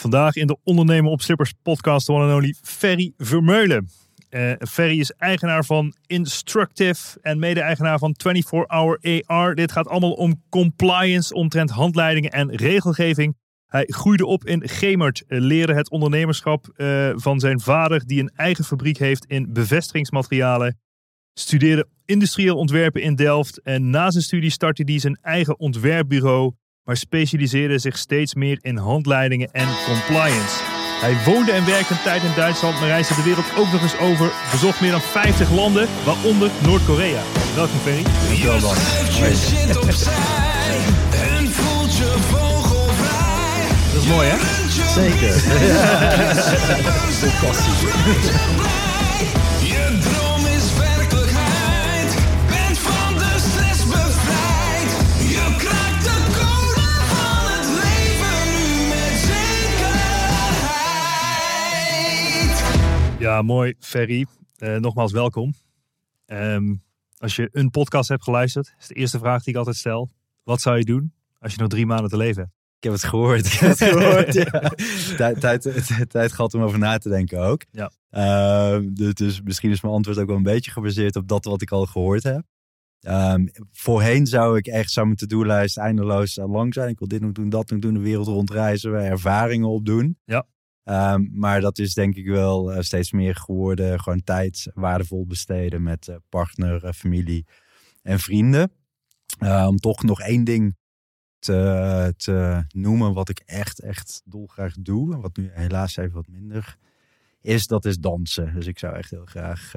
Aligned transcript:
vandaag 0.00 0.36
in 0.36 0.46
de 0.46 0.56
Ondernemen 0.64 1.10
op 1.10 1.22
Slippers 1.22 1.52
podcast 1.62 2.06
de 2.06 2.12
one 2.12 2.32
and 2.32 2.58
Ferry 2.62 3.12
Vermeulen. 3.16 3.88
Uh, 4.30 4.52
Ferry 4.68 4.98
is 4.98 5.12
eigenaar 5.12 5.64
van 5.64 5.94
Instructive 6.06 7.18
en 7.22 7.38
mede-eigenaar 7.38 7.98
van 7.98 8.14
24-Hour 8.28 9.24
AR. 9.26 9.54
Dit 9.54 9.72
gaat 9.72 9.88
allemaal 9.88 10.12
om 10.12 10.42
compliance 10.48 11.34
omtrent 11.34 11.70
handleidingen 11.70 12.30
en 12.30 12.56
regelgeving. 12.56 13.36
Hij 13.66 13.84
groeide 13.86 14.26
op 14.26 14.44
in 14.44 14.68
Gemert, 14.68 15.24
leerde 15.26 15.74
het 15.74 15.90
ondernemerschap 15.90 16.72
uh, 16.76 17.10
van 17.14 17.40
zijn 17.40 17.60
vader, 17.60 18.06
die 18.06 18.20
een 18.20 18.32
eigen 18.36 18.64
fabriek 18.64 18.98
heeft 18.98 19.24
in 19.24 19.52
bevestigingsmaterialen. 19.52 20.78
Studeerde 21.34 21.88
industrieel 22.04 22.56
ontwerpen 22.56 23.02
in 23.02 23.14
Delft 23.14 23.62
en 23.62 23.90
na 23.90 24.10
zijn 24.10 24.24
studie 24.24 24.50
startte 24.50 24.82
hij 24.86 24.98
zijn 24.98 25.18
eigen 25.22 25.58
ontwerpbureau 25.58 26.52
maar 26.88 26.96
specialiseerde 26.96 27.78
zich 27.78 27.98
steeds 27.98 28.34
meer 28.34 28.58
in 28.62 28.76
handleidingen 28.76 29.48
en 29.52 29.68
compliance. 29.86 30.56
Hij 31.00 31.16
woonde 31.24 31.52
en 31.52 31.66
werkte 31.66 31.92
een 31.92 32.02
tijd 32.02 32.22
in 32.22 32.34
Duitsland, 32.36 32.80
maar 32.80 32.88
reisde 32.88 33.14
de 33.14 33.22
wereld 33.22 33.46
ook 33.58 33.72
nog 33.72 33.82
eens 33.82 33.98
over. 33.98 34.30
Bezocht 34.50 34.80
meer 34.80 34.90
dan 34.90 35.00
50 35.00 35.50
landen, 35.50 35.88
waaronder 36.04 36.50
Noord-Korea. 36.62 37.20
Welkom 37.54 37.78
Ferry. 37.78 38.02
Dankjewel 38.02 38.60
Dan. 38.60 38.74
Dat 43.92 44.02
is 44.02 44.08
mooi 44.08 44.28
hè? 44.28 44.36
Zeker. 44.92 45.32
Fantastisch. 47.30 48.87
Ja, 63.38 63.44
mooi, 63.44 63.74
Ferry. 63.78 64.26
Uh, 64.58 64.76
nogmaals 64.76 65.12
welkom. 65.12 65.54
Um, 66.26 66.82
als 67.16 67.36
je 67.36 67.48
een 67.52 67.70
podcast 67.70 68.08
hebt 68.08 68.22
geluisterd, 68.22 68.74
is 68.78 68.86
de 68.86 68.94
eerste 68.94 69.18
vraag 69.18 69.42
die 69.42 69.52
ik 69.52 69.58
altijd 69.58 69.76
stel: 69.76 70.10
wat 70.42 70.60
zou 70.60 70.78
je 70.78 70.84
doen 70.84 71.12
als 71.38 71.54
je 71.54 71.60
nog 71.60 71.68
drie 71.68 71.86
maanden 71.86 72.10
te 72.10 72.16
leven 72.16 72.42
hebt? 72.42 72.54
Ik 72.76 72.84
heb 72.84 72.92
het 72.92 73.04
gehoord. 73.04 73.46
Ik 73.46 73.52
heb 73.52 73.78
het 73.78 73.88
gehoord. 73.88 74.34
ja. 74.34 74.72
tijd, 75.40 75.40
tijd, 75.40 75.86
tijd 76.10 76.32
gehad 76.32 76.54
om 76.54 76.62
over 76.62 76.78
na 76.78 76.98
te 76.98 77.08
denken 77.08 77.40
ook. 77.40 77.64
Ja. 77.70 77.90
Uh, 78.10 78.86
dus, 78.92 79.14
dus, 79.14 79.42
misschien 79.42 79.70
is 79.70 79.80
mijn 79.80 79.94
antwoord 79.94 80.18
ook 80.18 80.26
wel 80.26 80.36
een 80.36 80.42
beetje 80.42 80.70
gebaseerd 80.70 81.16
op 81.16 81.28
dat 81.28 81.44
wat 81.44 81.62
ik 81.62 81.70
al 81.70 81.86
gehoord 81.86 82.22
heb. 82.22 82.42
Um, 83.00 83.50
voorheen 83.72 84.26
zou 84.26 84.56
ik 84.56 84.66
echt, 84.66 84.90
zou 84.90 85.06
mijn 85.06 85.18
to-do-lijst 85.18 85.78
eindeloos 85.78 86.36
lang 86.36 86.74
zijn. 86.74 86.88
Ik 86.88 86.98
wil 86.98 87.08
dit 87.08 87.20
nog 87.20 87.32
doen, 87.32 87.48
dat 87.48 87.70
nog 87.70 87.80
doen, 87.80 87.94
de 87.94 88.00
wereld 88.00 88.26
rondreizen, 88.26 88.94
ervaringen 88.94 89.68
opdoen. 89.68 90.18
Ja. 90.24 90.46
Um, 90.90 91.30
maar 91.32 91.60
dat 91.60 91.78
is 91.78 91.94
denk 91.94 92.14
ik 92.14 92.26
wel 92.26 92.72
uh, 92.72 92.80
steeds 92.80 93.12
meer 93.12 93.36
geworden. 93.36 94.00
Gewoon 94.00 94.24
tijd 94.24 94.70
waardevol 94.74 95.26
besteden 95.26 95.82
met 95.82 96.06
uh, 96.08 96.16
partner, 96.28 96.84
uh, 96.84 96.92
familie 96.92 97.46
en 98.02 98.18
vrienden. 98.18 98.72
om 99.66 99.76
toch 99.76 100.02
nog 100.02 100.20
één 100.20 100.44
ding 100.44 100.76
te, 101.38 102.14
te 102.16 102.64
noemen 102.68 103.12
wat 103.12 103.28
ik 103.28 103.42
echt, 103.44 103.80
echt 103.80 104.22
dolgraag 104.24 104.74
doe. 104.80 105.20
Wat 105.20 105.36
nu 105.36 105.50
helaas 105.52 105.96
even 105.96 106.14
wat 106.14 106.28
minder 106.28 106.76
is, 107.40 107.66
dat 107.66 107.84
is 107.84 107.98
dansen. 107.98 108.54
Dus 108.54 108.66
ik 108.66 108.78
zou 108.78 108.96
echt 108.96 109.10
heel 109.10 109.26
graag... 109.26 109.74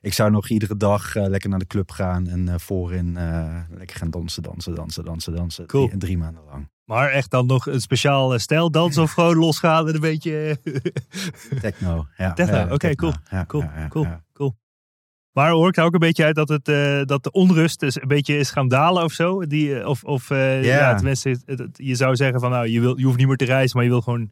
ik 0.00 0.12
zou 0.12 0.30
nog 0.30 0.48
iedere 0.48 0.76
dag 0.76 1.14
lekker 1.14 1.50
naar 1.50 1.58
de 1.58 1.66
club 1.66 1.90
gaan 1.90 2.26
en 2.28 2.60
voorin 2.60 3.12
lekker 3.70 3.96
gaan 3.96 4.10
dansen, 4.10 4.42
dansen, 4.42 4.74
dansen, 4.74 5.04
dansen, 5.04 5.34
dansen. 5.34 5.66
Cool. 5.66 5.86
Drie, 5.86 5.98
drie 5.98 6.18
maanden 6.18 6.42
lang. 6.50 6.68
Maar 6.84 7.10
echt 7.10 7.30
dan 7.30 7.46
nog 7.46 7.66
een 7.66 7.80
speciaal 7.80 8.38
stijl 8.38 8.70
dans 8.70 8.98
of 9.04 9.12
gewoon 9.12 9.36
losgaan 9.36 9.84
met 9.84 9.94
een 9.94 10.00
beetje... 10.00 10.58
Techno, 11.60 12.06
ja. 12.16 12.32
Techno, 12.32 12.62
oké, 12.62 12.74
okay, 12.74 12.94
cool. 12.94 13.12
Ja, 13.30 13.44
cool, 13.46 13.62
ja, 13.62 13.88
cool, 13.88 14.06
cool. 14.32 14.56
Maar 15.32 15.50
hoor 15.50 15.68
ik 15.68 15.78
ook 15.78 15.94
een 15.94 16.00
beetje 16.00 16.24
uit 16.24 16.34
dat, 16.34 16.48
het, 16.48 16.64
dat 17.08 17.22
de 17.24 17.30
onrust 17.30 17.80
dus 17.80 18.00
een 18.00 18.08
beetje 18.08 18.36
is 18.36 18.50
gaan 18.50 18.68
dalen 18.68 19.04
of 19.04 19.12
zo? 19.12 19.46
Die, 19.46 19.88
of 19.88 20.04
of 20.04 20.28
ja. 20.28 20.94
tenminste, 20.94 21.38
je 21.72 21.94
zou 21.94 22.16
zeggen 22.16 22.40
van 22.40 22.50
nou, 22.50 22.68
je, 22.68 22.80
wil, 22.80 22.98
je 22.98 23.04
hoeft 23.04 23.18
niet 23.18 23.26
meer 23.26 23.36
te 23.36 23.44
reizen, 23.44 23.76
maar 23.76 23.84
je 23.84 23.90
wil 23.90 24.00
gewoon 24.00 24.30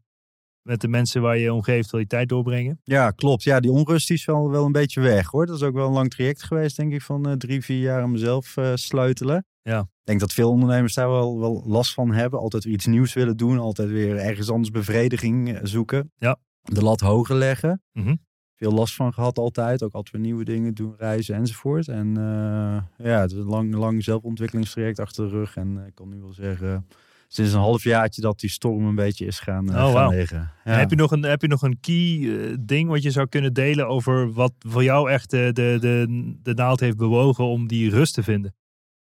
met 0.64 0.80
de 0.80 0.88
mensen 0.88 1.22
waar 1.22 1.38
je 1.38 1.52
omgeeft 1.52 1.90
wil 1.90 2.00
je 2.00 2.06
tijd 2.06 2.28
doorbrengen. 2.28 2.80
Ja, 2.84 3.10
klopt. 3.10 3.42
Ja, 3.42 3.60
die 3.60 3.70
onrust 3.70 4.10
is 4.10 4.24
wel, 4.24 4.50
wel 4.50 4.64
een 4.64 4.72
beetje 4.72 5.00
weg 5.00 5.26
hoor. 5.26 5.46
Dat 5.46 5.56
is 5.56 5.62
ook 5.62 5.74
wel 5.74 5.86
een 5.86 5.92
lang 5.92 6.10
traject 6.10 6.42
geweest, 6.42 6.76
denk 6.76 6.92
ik, 6.92 7.02
van 7.02 7.28
uh, 7.28 7.34
drie, 7.34 7.62
vier 7.62 7.80
jaar 7.80 8.02
aan 8.02 8.10
mezelf 8.10 8.56
sleutelen. 8.74 9.46
Ja. 9.62 9.80
Ik 9.80 10.10
denk 10.10 10.20
dat 10.20 10.32
veel 10.32 10.50
ondernemers 10.50 10.94
daar 10.94 11.08
wel, 11.08 11.40
wel 11.40 11.62
last 11.66 11.94
van 11.94 12.12
hebben. 12.12 12.40
Altijd 12.40 12.64
weer 12.64 12.72
iets 12.72 12.86
nieuws 12.86 13.12
willen 13.12 13.36
doen. 13.36 13.58
Altijd 13.58 13.88
weer 13.88 14.16
ergens 14.16 14.50
anders 14.50 14.70
bevrediging 14.70 15.58
zoeken. 15.62 16.12
Ja. 16.16 16.36
De 16.62 16.82
lat 16.82 17.00
hoger 17.00 17.36
leggen. 17.36 17.82
Mm 17.92 18.04
-hmm. 18.04 18.18
Veel 18.56 18.72
last 18.72 18.94
van 18.94 19.12
gehad 19.12 19.38
altijd. 19.38 19.82
Ook 19.82 19.92
altijd 19.92 20.14
weer 20.14 20.24
nieuwe 20.24 20.44
dingen 20.44 20.74
doen, 20.74 20.94
reizen 20.96 21.34
enzovoort. 21.34 21.88
En 21.88 22.06
uh, 22.06 23.06
ja, 23.06 23.20
het 23.20 23.30
is 23.30 23.36
een 23.36 23.44
lang, 23.44 23.74
lang 23.74 24.04
zelfontwikkelingstraject 24.04 24.98
achter 24.98 25.24
de 25.24 25.30
rug. 25.30 25.56
En 25.56 25.84
ik 25.86 25.94
kan 25.94 26.08
nu 26.08 26.20
wel 26.20 26.32
zeggen, 26.32 26.86
sinds 27.34 27.52
een 27.52 27.60
halfjaartje 27.60 28.20
dat 28.20 28.40
die 28.40 28.50
storm 28.50 28.86
een 28.86 28.94
beetje 28.94 29.26
is 29.26 29.40
gaan, 29.40 29.70
uh, 29.70 29.74
oh, 29.74 29.92
gaan 29.92 30.04
wow. 30.04 30.12
liggen. 30.12 30.50
Ja. 30.64 30.72
Heb, 30.72 30.90
je 30.90 30.96
nog 30.96 31.10
een, 31.10 31.22
heb 31.22 31.40
je 31.40 31.48
nog 31.48 31.62
een 31.62 31.80
key 31.80 32.18
uh, 32.18 32.56
ding 32.60 32.88
wat 32.88 33.02
je 33.02 33.10
zou 33.10 33.26
kunnen 33.26 33.52
delen 33.52 33.88
over 33.88 34.32
wat 34.32 34.52
voor 34.58 34.82
jou 34.84 35.10
echt 35.10 35.30
de, 35.30 35.50
de, 35.52 35.76
de, 35.80 36.34
de 36.42 36.54
naald 36.54 36.80
heeft 36.80 36.96
bewogen 36.96 37.44
om 37.44 37.66
die 37.66 37.90
rust 37.90 38.14
te 38.14 38.22
vinden? 38.22 38.54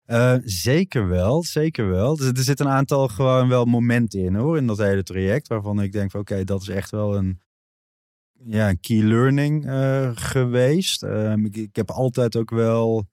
Uh, 0.06 0.36
zeker 0.44 1.08
wel, 1.08 1.44
zeker 1.44 1.90
wel. 1.90 2.16
Dus 2.16 2.28
er 2.28 2.38
zit 2.38 2.60
een 2.60 2.68
aantal 2.68 3.08
gewoon 3.08 3.48
wel 3.48 3.66
momenten 3.66 4.20
in 4.20 4.36
hoor, 4.36 4.58
in 4.58 4.68
dat 4.68 4.78
hele 4.78 5.04
traject. 5.04 5.48
Waarvan 5.48 5.82
ik 5.82 5.92
denk 5.92 6.12
van 6.12 6.20
oké, 6.20 6.32
okay, 6.32 6.44
dat 6.44 6.62
is 6.62 6.68
echt 6.68 6.92
wel 6.92 7.16
een, 7.16 7.42
ja, 8.46 8.70
een 8.70 8.80
key 8.80 9.04
learning 9.04 9.66
uh, 9.66 10.12
geweest. 10.14 11.04
Uh, 11.04 11.34
ik, 11.34 11.56
ik, 11.56 11.76
heb 11.76 11.90
altijd 11.92 12.36
ook 12.36 12.50
wel 12.50 13.08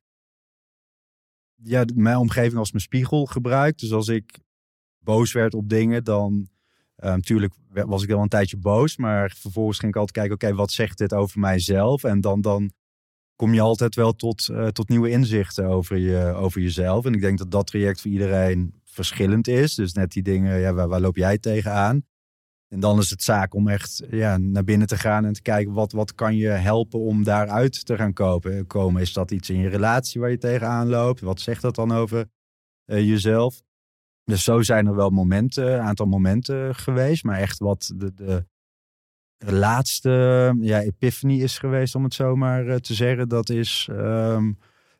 ja, 1.62 1.84
mijn 1.94 2.16
omgeving 2.16 2.56
als 2.56 2.72
mijn 2.72 2.84
spiegel 2.84 3.26
gebruikt. 3.26 3.80
Dus 3.80 3.92
als 3.92 4.08
ik 4.08 4.44
boos 5.06 5.32
werd 5.32 5.55
op 5.55 5.69
dingen, 5.69 6.05
dan 6.05 6.49
natuurlijk 6.97 7.55
was 7.67 8.03
ik 8.03 8.08
wel 8.08 8.23
een 8.23 8.29
tijdje 8.29 8.56
boos. 8.56 8.97
Maar 8.97 9.35
vervolgens 9.38 9.79
ging 9.79 9.93
ik 9.93 9.99
altijd 9.99 10.17
kijken, 10.17 10.35
oké, 10.35 10.56
wat 10.56 10.73
zegt 10.73 10.99
dit 10.99 11.14
over 11.14 11.41
mijzelf? 11.41 12.05
En 12.05 12.20
dan, 12.20 12.41
dan 12.41 12.70
kom 13.37 13.55
je 13.55 13.61
altijd 13.61 13.94
wel 13.94 14.12
tot, 14.12 14.49
uh, 14.49 14.67
tot 14.67 14.88
nieuwe 14.88 15.11
inzichten 15.11 15.67
over, 15.67 15.97
je, 15.97 16.32
over 16.35 16.61
jezelf. 16.61 17.05
En 17.05 17.14
ik 17.14 17.20
denk 17.20 17.38
dat 17.38 17.50
dat 17.50 17.67
traject 17.67 18.00
voor 18.00 18.11
iedereen 18.11 18.75
verschillend 18.85 19.49
is. 19.49 19.75
Dus 19.75 19.93
net 19.93 20.12
die 20.12 20.23
dingen, 20.23 20.61
ja, 20.61 20.73
waar, 20.73 20.88
waar 20.88 21.00
loop 21.00 21.17
jij 21.17 21.38
tegenaan? 21.38 22.05
En 22.69 22.81
dan 22.81 22.99
is 22.99 23.11
het 23.11 23.23
zaak 23.23 23.55
om 23.55 23.69
echt 23.69 24.03
ja, 24.11 24.37
naar 24.38 24.64
binnen 24.64 24.87
te 24.87 24.97
gaan 24.97 25.25
en 25.25 25.32
te 25.32 25.43
kijken 25.43 25.73
wat, 25.73 25.93
wat 25.93 26.14
kan 26.14 26.37
je 26.37 26.49
helpen 26.49 27.00
om 27.00 27.25
daaruit 27.25 27.85
te 27.85 27.97
gaan 27.97 28.12
kopen. 28.12 28.67
komen. 28.67 29.03
Is 29.03 29.12
dat 29.12 29.31
iets 29.31 29.50
in 29.50 29.61
je 29.61 29.69
relatie 29.69 30.20
waar 30.20 30.31
je 30.31 30.38
tegenaan 30.38 30.88
loopt? 30.88 31.20
Wat 31.20 31.41
zegt 31.41 31.62
dat 31.62 31.75
dan 31.75 31.93
over 31.93 32.29
jezelf? 32.85 33.62
Dus 34.26 34.44
zo 34.44 34.62
zijn 34.62 34.87
er 34.87 34.94
wel 34.94 35.11
momenten, 35.11 35.73
een 35.73 35.81
aantal 35.81 36.06
momenten 36.06 36.75
geweest. 36.75 37.25
Maar 37.25 37.38
echt 37.38 37.58
wat 37.58 37.93
de, 37.96 38.14
de 38.14 39.52
laatste 39.52 40.11
ja, 40.61 40.81
epiphany 40.81 41.43
is 41.43 41.58
geweest, 41.58 41.94
om 41.94 42.05
het 42.05 42.14
zo 42.14 42.37
maar 42.37 42.67
eh, 42.67 42.76
te 42.76 42.94
zeggen. 42.94 43.28
Dat 43.28 43.49
is, 43.49 43.88
ehm, 43.90 44.52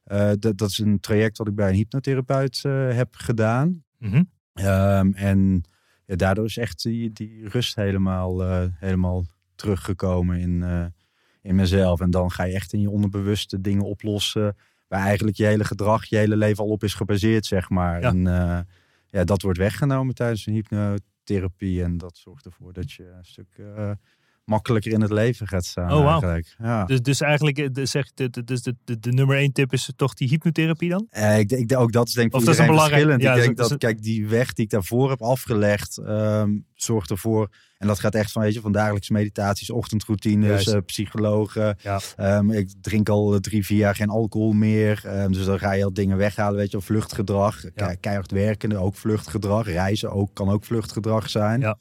eh, 0.05 0.31
dat, 0.39 0.59
dat 0.59 0.71
is 0.71 0.79
een 0.79 1.01
traject 1.01 1.39
wat 1.39 1.49
ik 1.49 1.55
bij 1.55 1.69
een 1.69 1.75
hypnotherapeut 1.75 2.61
eh, 2.65 2.95
heb 2.95 3.15
gedaan. 3.15 3.85
Mhm. 3.99 4.23
Ehm, 4.53 5.13
en 5.13 5.63
ja, 6.07 6.17
daardoor 6.17 6.45
is 6.45 6.57
echt 6.57 6.83
die, 6.83 7.13
die 7.13 7.49
rust 7.49 7.77
helemaal, 7.77 8.69
helemaal 8.71 9.25
teruggekomen 9.55 10.39
in, 10.39 10.65
in 11.43 11.55
mezelf. 11.55 12.01
En 12.01 12.11
dan 12.11 12.31
ga 12.31 12.45
je 12.45 12.55
echt 12.55 12.73
in 12.73 12.81
je 12.81 12.91
onderbewuste 12.91 13.61
dingen 13.61 13.85
oplossen. 13.85 14.57
Waar 14.89 15.01
eigenlijk 15.01 15.37
je 15.37 15.45
hele 15.45 15.65
gedrag, 15.65 16.05
je 16.05 16.17
hele 16.17 16.37
leven 16.37 16.65
al 16.65 16.71
op 16.71 16.85
is 16.85 16.95
gebaseerd, 16.95 17.47
zeg 17.47 17.69
maar. 17.69 18.01
Ja. 18.01 18.09
En 18.09 18.67
ja, 19.17 19.25
dat 19.25 19.43
wordt 19.43 19.59
weggenomen 19.59 20.15
tijdens 20.15 20.47
een 20.47 20.53
hypnotherapie. 20.53 21.83
En 21.83 21.99
dat 21.99 22.17
zorgt 22.17 22.45
ervoor 22.45 22.73
dat 22.73 22.93
je 22.93 23.09
een 23.09 23.25
stuk 23.25 23.59
makkelijker 24.47 24.93
in 24.93 25.01
het 25.01 25.11
leven 25.11 25.47
gaat 25.47 25.65
staan. 25.65 25.93
Oh, 25.93 25.97
wow. 25.99 26.09
eigenlijk. 26.09 26.55
Ja. 26.59 26.85
Dus, 26.85 27.01
dus 27.03 27.21
eigenlijk, 27.21 27.59
eh, 27.59 27.69
de, 27.73 27.87
zeg, 27.87 28.11
de, 28.15 28.45
dus 28.45 28.63
de, 28.63 28.77
de, 28.85 28.99
de 28.99 29.13
nummer 29.13 29.37
één 29.37 29.53
tip 29.53 29.73
is 29.73 29.91
toch 29.97 30.15
die 30.15 30.29
hypnotherapie 30.29 30.91
dan? 30.91 31.07
Eh, 31.11 31.39
ik, 31.39 31.49
denk- 31.49 31.71
ik, 31.71 31.79
ook 31.79 31.93
dat 31.93 32.09
is 32.09 32.13
denk 32.15 32.27
ik 32.29 32.35
Of 32.35 32.45
dat 32.45 32.55
is 32.55 32.61
een 32.61 32.67
belangrijk- 32.67 33.05
ja, 33.07 33.15
ik 33.17 33.23
dat 33.23 33.35
denk 33.37 33.57
dat, 33.57 33.69
dat 33.69 33.79
kijk, 33.79 34.03
die 34.03 34.27
weg 34.29 34.53
die 34.53 34.65
ik 34.65 34.71
daarvoor 34.71 35.11
heb 35.11 35.23
afgelegd, 35.23 35.99
ehm, 35.99 36.51
zorgt 36.75 37.11
ervoor. 37.11 37.49
En 37.79 37.87
dat 37.87 37.99
gaat 38.01 38.15
echt 38.15 38.33
van, 38.33 38.43
weet 38.43 38.55
je, 38.55 38.61
van 38.61 38.73
dagelijkse 38.73 39.13
meditaties, 39.13 39.71
ochtendroutines, 39.71 40.67
eh, 40.73 40.81
psychologen. 40.87 41.77
Ja. 41.83 42.01
Ehm, 42.17 42.51
ik 42.51 42.71
drink 42.81 43.09
al 43.09 43.35
eh, 43.35 43.41
drie, 43.41 43.65
vier 43.65 43.79
jaar 43.79 43.95
geen 43.95 44.09
alcohol 44.09 44.53
meer. 44.53 45.01
Ehm, 45.05 45.33
dus 45.33 45.45
dan 45.45 45.59
ga 45.59 45.73
je 45.73 45.85
al 45.85 45.93
dingen 45.93 46.17
weghalen, 46.17 46.57
weet 46.57 46.71
je, 46.71 46.77
wel, 46.77 46.87
vluchtgedrag. 46.87 47.61
Ke- 47.75 47.97
Keihard 48.01 48.31
werken, 48.31 48.73
ook 48.77 48.95
vluchtgedrag. 48.95 49.67
Reizen 49.67 50.11
ook, 50.13 50.31
kan 50.35 50.49
ook 50.49 50.65
vluchtgedrag 50.65 51.31
zijn. 51.31 51.61
Ja. 51.61 51.79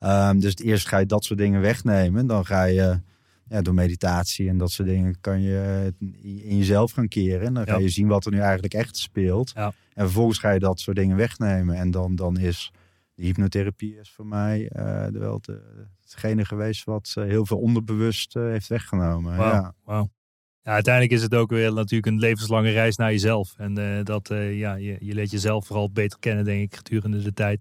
Ehm, 0.00 0.38
dus 0.38 0.56
eerst 0.56 0.88
ga 0.88 0.98
je 0.98 1.06
dat 1.06 1.24
soort 1.24 1.38
dingen 1.38 1.60
wegnemen. 1.60 2.26
Dan 2.26 2.46
ga 2.46 2.64
je 2.64 3.00
ja, 3.48 3.62
door 3.62 3.74
meditatie 3.74 4.48
en 4.48 4.58
dat 4.58 4.70
soort 4.70 4.88
dingen 4.88 5.20
kan 5.20 5.40
je 5.42 5.50
het 5.56 5.94
in 6.22 6.56
jezelf 6.56 6.92
gaan 6.92 7.08
keren. 7.08 7.46
En 7.46 7.54
dan 7.54 7.66
ga 7.66 7.72
Ja. 7.74 7.78
je 7.80 7.88
zien 7.88 8.06
wat 8.08 8.24
er 8.26 8.32
nu 8.32 8.38
eigenlijk 8.38 8.74
echt 8.74 8.96
speelt. 8.96 9.52
Ja. 9.54 9.66
En 9.94 10.04
vervolgens 10.04 10.38
ga 10.38 10.50
je 10.50 10.58
dat 10.58 10.80
soort 10.80 10.96
dingen 10.96 11.16
wegnemen. 11.16 11.76
En 11.76 11.90
dan, 11.90 12.14
dan 12.16 12.38
is 12.38 12.72
de 13.14 13.22
hypnotherapie 13.22 13.96
is 13.98 14.10
voor 14.10 14.26
mij 14.26 14.68
eh, 14.68 15.06
de- 15.12 15.18
wel 15.18 15.38
de, 15.40 15.60
hetgene 16.02 16.44
geweest 16.44 16.84
wat 16.84 17.12
eh, 17.18 17.24
heel 17.24 17.46
veel 17.46 17.58
onderbewust 17.58 18.36
eh, 18.36 18.42
heeft 18.42 18.68
weggenomen. 18.68 19.36
Ja. 19.36 19.74
wauw. 19.84 20.10
Ja, 20.62 20.72
uiteindelijk 20.72 21.14
is 21.14 21.22
het 21.22 21.34
ook 21.34 21.50
weer 21.50 21.72
natuurlijk 21.72 22.12
een 22.12 22.18
levenslange 22.18 22.70
reis 22.70 22.96
naar 22.96 23.10
jezelf. 23.10 23.54
En 23.56 23.78
eh, 23.78 24.04
dat, 24.04 24.30
eh, 24.30 24.58
ja, 24.58 24.74
je, 24.74 24.96
je 25.00 25.14
leert 25.14 25.30
jezelf 25.30 25.66
vooral 25.66 25.90
beter 25.90 26.18
kennen, 26.18 26.44
denk 26.44 26.62
ik, 26.72 26.76
gedurende 26.76 27.22
de 27.22 27.32
tijd. 27.32 27.60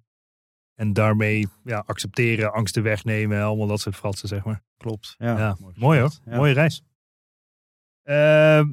En 0.80 0.94
daarmee 0.94 1.48
ja, 1.64 1.84
accepteren, 1.86 2.54
angsten 2.54 2.84
wegnemen, 2.84 3.42
allemaal 3.44 3.68
dat 3.68 3.80
soort 3.80 3.96
fratsen, 3.96 4.28
zeg 4.28 4.44
maar. 4.44 4.62
Klopt. 4.78 5.16
Ja, 5.18 5.38
Ja, 5.38 5.58
mooi 5.76 6.00
hoor. 6.00 6.12
Ja. 6.26 6.36
Mooie 6.36 6.54
reis. 6.54 6.84
Eh, 8.04 8.16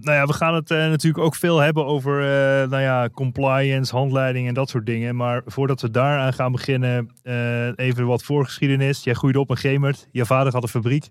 nou 0.01 0.11
ja, 0.13 0.27
we 0.27 0.33
gaan 0.33 0.55
het 0.55 0.71
eh, 0.71 0.77
natuurlijk 0.79 1.25
ook 1.25 1.35
veel 1.35 1.59
hebben 1.59 1.87
over 1.87 2.21
eh, 2.21 2.69
nou 2.69 2.83
ja, 2.83 3.09
compliance, 3.09 3.97
handleiding 3.97 4.49
en 4.49 4.55
dat 4.55 4.69
soort 4.69 4.87
dingen. 4.87 5.17
Maar 5.17 5.43
voordat 5.47 5.81
we 5.81 5.91
daaraan 5.91 6.33
gaan 6.33 6.53
beginnen, 6.53 7.11
eh, 7.23 7.67
even 7.79 8.07
wat 8.07 8.23
voorgeschiedenis. 8.23 9.05
Jij 9.05 9.15
groeide 9.15 9.41
op 9.41 9.51
in 9.51 9.57
Gemert. 9.57 10.09
Je 10.11 10.27
vader 10.27 10.53
had 10.53 10.63
een 10.63 10.69
fabriek. 10.69 11.09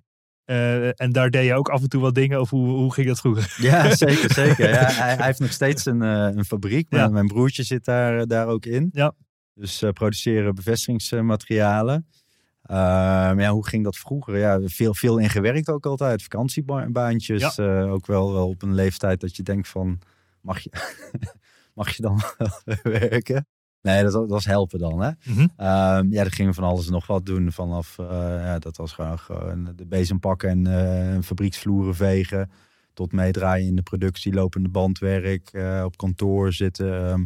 En 0.96 1.12
daar 1.12 1.30
deed 1.30 1.46
je 1.46 1.54
ook 1.54 1.70
af 1.70 1.82
en 1.82 1.90
toe 1.90 2.02
wat 2.02 2.16
dingen. 2.16 2.42
Of 2.42 2.50
hoe, 2.50 2.68
hoe 2.68 2.94
ging 2.94 3.08
dat 3.08 3.20
vroeger? 3.20 3.56
Ja, 3.58 3.96
zeker, 4.06 4.34
zeker. 4.34 4.70
Ja, 4.70 4.92
hij, 4.92 5.16
hij 5.16 5.26
heeft 5.26 5.40
nog 5.40 5.52
steeds 5.52 5.86
een, 5.86 6.02
een 6.02 6.46
fabriek. 6.46 6.90
Mijn, 6.90 7.04
Ja. 7.04 7.10
mijn 7.10 7.28
broertje 7.28 7.64
zit 7.64 7.86
daar, 7.86 8.28
daar 8.28 8.48
ook 8.48 8.66
in. 8.66 8.90
Ja. 8.94 9.14
Dus 9.56 9.82
eh, 9.82 9.90
produceren 9.90 10.56
bevestigingsmaterialen. 10.56 12.08
Ehm, 12.62 13.40
ja, 13.40 13.52
hoe 13.52 13.68
ging 13.68 13.84
dat 13.84 13.98
vroeger? 13.98 14.38
Ja, 14.38 14.60
veel, 14.64 14.94
veel 14.94 15.18
in 15.18 15.30
gewerkt 15.30 15.70
ook 15.70 15.86
altijd. 15.86 16.22
Vakantiebaantjes. 16.24 17.58
eh, 17.58 17.92
ook 17.92 18.06
wel, 18.08 18.34
wel 18.34 18.48
op 18.48 18.62
een 18.62 18.74
leeftijd 18.74 19.22
dat 19.22 19.36
je 19.36 19.44
denkt 19.44 19.68
van... 19.68 20.00
Mag 20.42 20.60
je, 20.60 20.70
mag 21.74 21.90
je 21.96 22.02
dan 22.02 22.22
werken? 22.84 23.48
Nee, 23.82 24.04
dat, 24.04 24.12
dat 24.12 24.30
was 24.30 24.46
helpen 24.46 24.80
dan, 24.80 25.02
hè? 25.02 25.12
Mhm. 25.24 25.48
Ehm, 25.58 26.12
ja, 26.12 26.24
dat 26.24 26.34
gingen 26.34 26.52
we 26.52 26.58
van 26.58 26.70
alles 26.70 26.86
en 26.86 26.92
nog 26.92 27.08
wat 27.08 27.26
doen. 27.26 27.52
Vanaf, 27.52 28.00
eh, 28.00 28.06
ja, 28.44 28.60
dat 28.60 28.78
was 28.78 28.92
gewoon, 28.94 29.20
gewoon 29.20 29.74
de 29.76 29.86
bezem 29.86 30.20
pakken 30.20 30.50
en 30.50 30.68
eh, 31.16 31.22
fabrieksvloeren 31.22 31.96
vegen. 31.96 32.52
Tot 32.94 33.12
meedraaien 33.12 33.68
in 33.68 33.76
de 33.76 33.82
productie, 33.82 34.34
lopende 34.34 34.70
bandwerk, 34.70 35.50
eh, 35.54 35.82
op 35.86 35.98
kantoor 35.98 36.54
zitten. 36.54 37.08
ehm, 37.08 37.24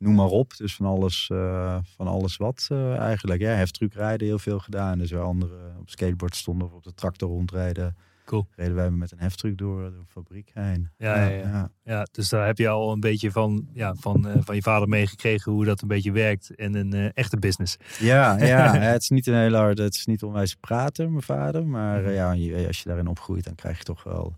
noem 0.00 0.14
maar 0.14 0.26
op. 0.26 0.56
Dus 0.56 0.74
van 0.76 0.86
alles, 0.86 1.28
eh, 1.32 1.78
van 1.96 2.06
alles 2.06 2.36
wat 2.36 2.66
eh, 2.70 2.96
eigenlijk. 2.96 3.40
Ja, 3.40 3.50
heftruck 3.50 3.94
rijden 3.94 4.26
heel 4.26 4.38
veel 4.38 4.58
gedaan. 4.58 4.98
Dus 4.98 5.10
waar 5.10 5.22
anderen 5.22 5.76
op 5.80 5.90
skateboard 5.90 6.36
stonden 6.36 6.66
of 6.66 6.72
op 6.74 6.82
de 6.84 6.94
tractor 6.94 7.28
rondrijden. 7.28 7.96
Cool. 8.24 8.46
Reden 8.56 8.74
wij 8.74 8.90
met 8.90 9.12
een 9.12 9.18
heftruck 9.18 9.58
door 9.58 9.90
de 9.90 10.02
fabriek 10.06 10.50
heen. 10.54 10.90
Ja, 10.96 11.26
ja, 11.28 11.28
ja. 11.28 11.70
Ja, 11.84 12.06
dus 12.12 12.28
daar 12.28 12.46
heb 12.46 12.58
je 12.58 12.68
al 12.68 12.92
een 12.92 13.00
beetje 13.00 13.30
van, 13.30 13.68
ja, 13.72 13.94
van, 13.94 14.28
eh, 14.28 14.36
van 14.40 14.54
je 14.54 14.62
vader 14.62 14.88
meegekregen 14.88 15.52
hoe 15.52 15.64
dat 15.64 15.82
een 15.82 15.88
beetje 15.88 16.12
werkt 16.12 16.50
in 16.50 16.74
een 16.74 16.92
eh, 16.92 17.08
echte 17.14 17.36
business. 17.38 17.76
Ja, 17.98 18.36
ja, 18.46 18.74
het 18.74 19.02
is 19.02 19.08
niet 19.08 19.26
een 19.26 19.34
hele 19.34 19.56
harde, 19.56 19.82
het 19.82 19.94
is 19.94 20.06
niet 20.06 20.22
onwijs 20.22 20.54
praten, 20.54 21.10
mijn 21.10 21.22
vader. 21.22 21.66
Maar 21.66 22.00
Mhm. 22.00 22.08
eh, 22.08 22.14
ja, 22.14 22.66
als 22.66 22.78
je 22.82 22.88
daarin 22.88 23.06
opgroeit, 23.06 23.44
dan 23.44 23.54
krijg 23.54 23.78
je 23.78 23.84
toch 23.84 24.02
wel, 24.02 24.36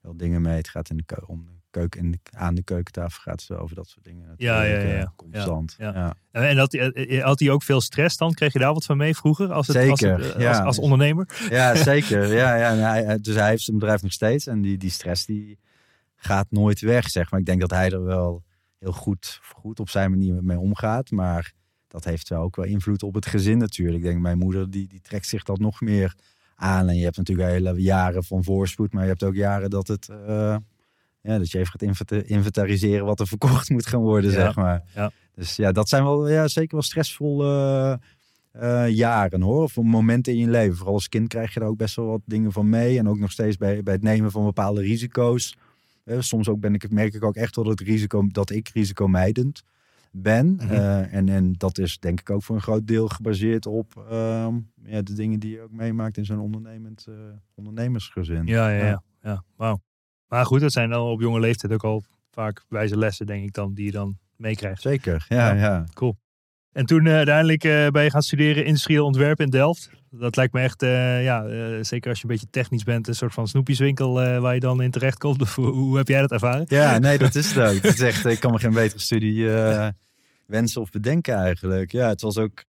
wel 0.00 0.16
dingen 0.16 0.42
mee. 0.42 0.56
Het 0.56 0.68
gaat 0.68 0.90
in 0.90 0.96
de 0.96 1.22
om 1.26 1.48
keuken, 1.80 2.00
in 2.00 2.10
de, 2.10 2.18
aan 2.30 2.54
de 2.54 2.62
keukentafel 2.62 3.20
gaat 3.22 3.46
wel 3.46 3.58
over 3.58 3.76
dat 3.76 3.88
soort 3.88 4.04
dingen. 4.04 4.34
Ja, 4.36 4.52
natuurlijk, 4.58 4.82
ja, 4.82 4.88
ja, 4.88 4.94
eh, 4.94 4.98
ja. 5.00 5.12
Constant. 5.16 5.74
Ja. 5.78 6.14
En 6.30 6.56
had, 6.58 6.72
hij- 6.72 7.20
had 7.24 7.40
hij 7.40 7.50
ook 7.50 7.62
veel 7.62 7.80
stress 7.80 8.16
dan? 8.16 8.32
Kreeg 8.34 8.52
je 8.52 8.58
daar 8.58 8.72
wat 8.72 8.84
van 8.84 8.96
mee 8.96 9.16
vroeger? 9.16 9.52
Als, 9.52 9.66
het, 9.66 9.76
als, 9.76 10.00
Zeker, 10.00 10.18
het, 10.24 10.34
eh, 10.34 10.48
als, 10.48 10.58
als 10.58 10.78
ondernemer? 10.78 11.28
Ja, 11.50 11.74
zeker. 11.92 12.34
Ja, 12.34 12.54
ja, 12.56 12.70
en 12.70 12.78
hij, 12.78 13.18
dus 13.20 13.34
hij 13.34 13.48
heeft 13.48 13.62
zijn 13.62 13.78
bedrijf 13.78 14.02
nog 14.02 14.12
steeds. 14.12 14.46
En 14.46 14.60
die, 14.60 14.76
die 14.78 14.90
stress 14.90 15.26
die 15.26 15.58
gaat 16.16 16.46
nooit 16.50 16.80
weg, 16.80 17.08
zeg 17.10 17.30
maar. 17.30 17.40
Ik 17.40 17.46
denk 17.46 17.60
dat 17.60 17.70
hij 17.70 17.90
er 17.90 18.04
wel 18.04 18.42
heel 18.78 18.92
goed, 18.92 19.40
goed 19.54 19.80
op 19.80 19.88
zijn 19.90 20.10
manier 20.10 20.44
mee 20.44 20.58
omgaat. 20.58 21.10
Maar 21.10 21.52
dat 21.88 22.04
heeft 22.04 22.28
wel 22.28 22.42
ook 22.42 22.56
wel 22.56 22.64
invloed 22.64 23.02
op 23.02 23.14
het 23.14 23.26
gezin 23.26 23.58
natuurlijk. 23.58 23.96
Ik 23.96 24.02
denk, 24.02 24.20
mijn 24.20 24.38
moeder 24.38 24.70
die, 24.70 24.86
die 24.88 25.00
trekt 25.00 25.26
zich 25.26 25.42
dat 25.42 25.58
nog 25.58 25.80
meer 25.80 26.14
aan. 26.56 26.88
En 26.88 26.96
je 26.96 27.04
hebt 27.04 27.16
natuurlijk 27.16 27.48
hele 27.48 27.82
jaren 27.82 28.24
van 28.24 28.44
voorspoed. 28.44 28.92
Maar 28.92 29.02
je 29.02 29.08
hebt 29.08 29.22
ook 29.24 29.34
jaren 29.34 29.70
dat 29.70 29.88
het... 29.88 30.08
eh, 30.08 30.56
ja, 31.24 31.38
dat 31.38 31.50
je 31.50 31.58
even 31.58 31.70
gaat 31.70 31.82
inventa- 31.82 32.22
inventariseren 32.26 33.06
wat 33.06 33.20
er 33.20 33.26
verkocht 33.26 33.70
moet 33.70 33.86
gaan 33.86 34.00
worden, 34.00 34.30
Ja, 34.30 34.36
zeg 34.36 34.56
maar. 34.56 34.82
ja. 34.94 35.10
Dus 35.34 35.56
ja, 35.56 35.72
dat 35.72 35.88
zijn 35.88 36.02
wel 36.02 36.28
ja, 36.28 36.48
zeker 36.48 36.72
wel 36.72 36.82
stressvolle 36.82 38.00
eh, 38.52 38.88
jaren 38.88 39.40
hoor. 39.40 39.62
Of 39.62 39.76
momenten 39.76 40.32
in 40.32 40.38
je 40.38 40.48
leven. 40.50 40.76
Vooral 40.76 40.94
als 40.94 41.08
kind 41.08 41.28
krijg 41.28 41.54
je 41.54 41.60
daar 41.60 41.68
ook 41.68 41.76
best 41.76 41.96
wel 41.96 42.06
wat 42.06 42.20
dingen 42.24 42.52
van 42.52 42.68
mee. 42.68 42.98
En 42.98 43.08
ook 43.08 43.18
nog 43.18 43.30
steeds 43.30 43.56
bij, 43.56 43.82
bij 43.82 43.94
het 43.94 44.02
nemen 44.02 44.30
van 44.30 44.44
bepaalde 44.44 44.80
risico's. 44.80 45.56
Eh, 46.04 46.20
soms 46.20 46.48
ook 46.48 46.60
ben 46.60 46.74
ik, 46.74 46.90
merk 46.90 47.14
ik 47.14 47.24
ook 47.24 47.36
echt 47.36 47.56
wel 47.56 47.66
het 47.66 47.80
risico 47.80 48.26
dat 48.28 48.50
ik 48.50 48.68
risicomijdend 48.68 49.62
ben. 50.10 50.54
Mhm. 50.54 50.70
Eh, 50.72 51.14
en, 51.14 51.28
en 51.28 51.52
dat 51.52 51.78
is 51.78 51.98
denk 51.98 52.20
ik 52.20 52.30
ook 52.30 52.42
voor 52.42 52.56
een 52.56 52.62
groot 52.62 52.86
deel 52.86 53.08
gebaseerd 53.08 53.66
op 53.66 54.04
ehm, 54.10 54.54
ja, 54.84 55.02
de 55.02 55.14
dingen 55.14 55.38
die 55.40 55.50
je 55.50 55.60
ook 55.60 55.72
meemaakt 55.72 56.16
in 56.16 56.24
zo'n 56.24 56.40
ondernemend 56.40 57.04
eh, 57.08 57.14
ondernemersgezin. 57.54 58.46
Ja, 58.46 58.68
ja, 58.70 58.86
ja. 58.86 59.02
ja. 59.22 59.44
Wauw. 59.56 59.80
Maar 60.28 60.46
goed, 60.46 60.60
dat 60.60 60.72
zijn 60.72 60.90
dan 60.90 61.06
op 61.06 61.20
jonge 61.20 61.40
leeftijd 61.40 61.72
ook 61.72 61.84
al 61.84 62.04
vaak 62.30 62.64
wijze 62.68 62.98
lessen, 62.98 63.26
denk 63.26 63.44
ik 63.44 63.52
dan, 63.52 63.74
die 63.74 63.84
je 63.84 63.92
dan 63.92 64.18
meekrijgt. 64.36 64.82
Zeker, 64.82 65.26
ja, 65.28 65.52
Ja. 65.52 65.60
ja. 65.60 65.84
En 66.74 66.86
toen 66.86 67.06
eh, 67.06 67.14
uiteindelijk 67.14 67.64
eh, 67.64 67.88
ben 67.88 68.02
je 68.02 68.10
gaan 68.10 68.22
studeren 68.22 68.64
industrieel 68.64 69.04
ontwerp 69.04 69.40
in 69.40 69.50
Delft. 69.50 69.90
Dat 70.10 70.36
lijkt 70.36 70.52
me 70.52 70.60
echt, 70.60 70.82
eh, 70.82 71.24
ja, 71.24 71.42
zeker 71.82 72.10
als 72.10 72.18
je 72.20 72.24
een 72.24 72.30
beetje 72.30 72.50
technisch 72.50 72.82
bent, 72.82 73.08
een 73.08 73.14
soort 73.14 73.34
van 73.34 73.48
snoepjeswinkel 73.48 74.12
waar 74.14 74.54
je 74.54 74.60
dan 74.60 74.82
in 74.82 74.90
terecht 74.90 75.18
komt. 75.18 75.40
Of 75.40 75.54
hoe, 75.60 75.66
hoe 75.66 75.96
heb 75.96 76.08
jij 76.08 76.20
dat 76.20 76.32
ervaren? 76.32 76.64
Ja, 76.68 76.98
nee, 76.98 77.18
dat 77.18 77.34
is 77.34 77.52
het 77.52 77.68
ook. 77.68 77.82
Het 77.82 77.94
is 77.94 78.00
echt, 78.00 78.24
ik 78.24 78.40
kan 78.40 78.52
me 78.52 78.58
geen 78.58 78.72
betere 78.72 79.00
studie 79.00 79.48
wensen 80.46 80.80
of 80.80 80.90
bedenken 80.90 81.34
eigenlijk. 81.34 81.92
Ja, 81.92 82.08
het 82.08 82.20
was 82.20 82.38
ook... 82.38 82.64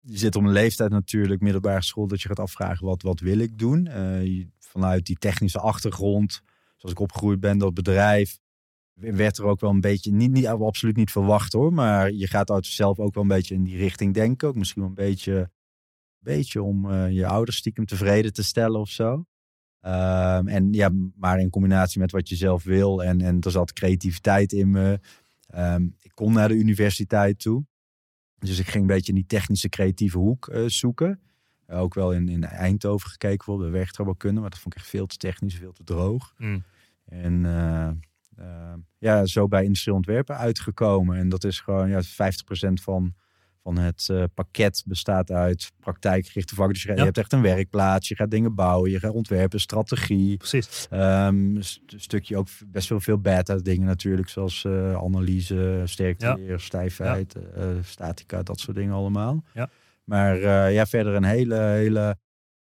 Je 0.00 0.18
zit 0.18 0.36
op 0.36 0.42
een 0.42 0.52
leeftijd 0.52 0.90
natuurlijk, 0.90 1.40
middelbare 1.40 1.82
school, 1.82 2.06
dat 2.06 2.22
je 2.22 2.28
gaat 2.28 2.38
afvragen 2.38 2.86
wat, 2.86 3.02
wat 3.02 3.20
wil 3.20 3.38
ik 3.38 3.58
doen. 3.58 3.88
Vanuit 4.58 5.06
die 5.06 5.16
technische 5.16 5.58
achtergrond, 5.58 6.42
zoals 6.84 7.00
ik 7.00 7.00
opgegroeid 7.00 7.40
ben, 7.40 7.58
dat 7.58 7.74
bedrijf, 7.74 8.38
werd 8.94 9.38
er 9.38 9.44
ook 9.44 9.60
wel 9.60 9.70
een 9.70 9.80
beetje, 9.80 10.12
niet, 10.12 10.30
niet, 10.30 10.46
absoluut 10.46 10.96
niet 10.96 11.10
verwacht 11.10 11.52
hoor, 11.52 11.72
maar 11.72 12.12
je 12.12 12.26
gaat 12.26 12.50
uit 12.50 12.66
zelf 12.66 12.98
ook 12.98 13.14
wel 13.14 13.22
een 13.22 13.28
beetje 13.28 13.54
in 13.54 13.64
die 13.64 13.76
richting 13.76 14.14
denken. 14.14 14.48
Ook 14.48 14.56
misschien 14.56 14.80
wel 14.82 14.90
een 14.90 14.96
beetje, 14.96 15.50
beetje 16.18 16.62
om 16.62 16.90
eh, 16.90 17.10
je 17.10 17.26
ouders 17.26 17.56
stiekem 17.56 17.86
tevreden 17.86 18.32
te 18.32 18.42
stellen 18.42 18.80
of 18.80 18.88
zo. 18.88 19.24
Ehm, 19.80 20.48
en 20.48 20.72
ja, 20.72 20.90
maar 21.14 21.40
in 21.40 21.50
combinatie 21.50 22.00
met 22.00 22.12
wat 22.12 22.28
je 22.28 22.36
zelf 22.36 22.64
wil. 22.64 23.02
En, 23.02 23.20
en 23.20 23.40
er 23.40 23.50
zat 23.50 23.72
creativiteit 23.72 24.52
in 24.52 24.70
me. 24.70 25.00
Ehm, 25.46 25.88
ik 26.00 26.12
kon 26.14 26.32
naar 26.32 26.48
de 26.48 26.54
universiteit 26.54 27.38
toe. 27.38 27.64
Dus 28.38 28.58
ik 28.58 28.66
ging 28.66 28.82
een 28.82 28.94
beetje 28.94 29.12
in 29.12 29.18
die 29.18 29.26
technische 29.26 29.68
creatieve 29.68 30.18
hoek 30.18 30.48
eh, 30.48 30.64
zoeken. 30.66 31.20
Eh, 31.66 31.80
ook 31.80 31.94
wel 31.94 32.12
in, 32.12 32.28
in 32.28 32.44
Eindhoven 32.44 33.10
gekeken 33.10 33.44
voor 33.44 33.58
de 33.58 33.68
werktuigbouwkunde. 33.68 34.40
Maar 34.40 34.50
dat 34.50 34.58
vond 34.58 34.74
ik 34.74 34.80
echt 34.80 34.90
veel 34.90 35.06
te 35.06 35.16
technisch, 35.16 35.54
veel 35.54 35.72
te 35.72 35.84
droog. 35.84 36.34
Mm. 36.38 36.64
En 37.04 37.44
eh, 37.44 37.88
eh, 38.36 38.74
ja, 38.98 39.26
zo 39.26 39.48
bij 39.48 39.64
industrieel 39.64 39.96
ontwerpen 39.96 40.36
uitgekomen. 40.36 41.18
En 41.18 41.28
dat 41.28 41.44
is 41.44 41.60
gewoon 41.60 41.88
ja, 41.88 42.02
50% 42.02 42.06
van 42.82 43.14
van 43.62 43.78
het 43.78 44.08
eh, 44.10 44.24
pakket 44.34 44.82
bestaat 44.86 45.30
uit 45.30 45.72
praktijkgerichte 45.80 46.54
vakken. 46.54 46.74
Dus 46.74 46.82
je, 46.82 46.92
hebt 46.92 47.18
echt 47.18 47.32
een 47.32 47.42
werkplaats, 47.42 48.08
je 48.08 48.14
gaat 48.14 48.30
dingen 48.30 48.54
bouwen, 48.54 48.90
je 48.90 48.98
gaat 48.98 49.12
ontwerpen, 49.12 49.60
strategie. 49.60 50.36
Precies. 50.36 50.86
Een 50.90 51.56
st- 51.60 51.94
stukje 51.96 52.36
ook 52.36 52.48
best 52.66 52.88
wel 52.88 53.00
veel 53.00 53.18
beta 53.18 53.56
dingen 53.56 53.86
natuurlijk, 53.86 54.28
zoals 54.28 54.66
analyse, 54.96 55.82
sterkte, 55.84 56.26
Ja. 56.26 56.34
leer, 56.34 56.60
stijfheid, 56.60 57.36
statica, 57.82 58.42
dat 58.42 58.60
soort 58.60 58.76
dingen 58.76 58.94
allemaal. 58.94 59.44
Ja. 59.54 59.70
Maar 60.04 60.38
ja, 60.70 60.86
verder 60.86 61.14
een 61.14 61.24
hele, 61.24 61.60
hele 61.60 62.16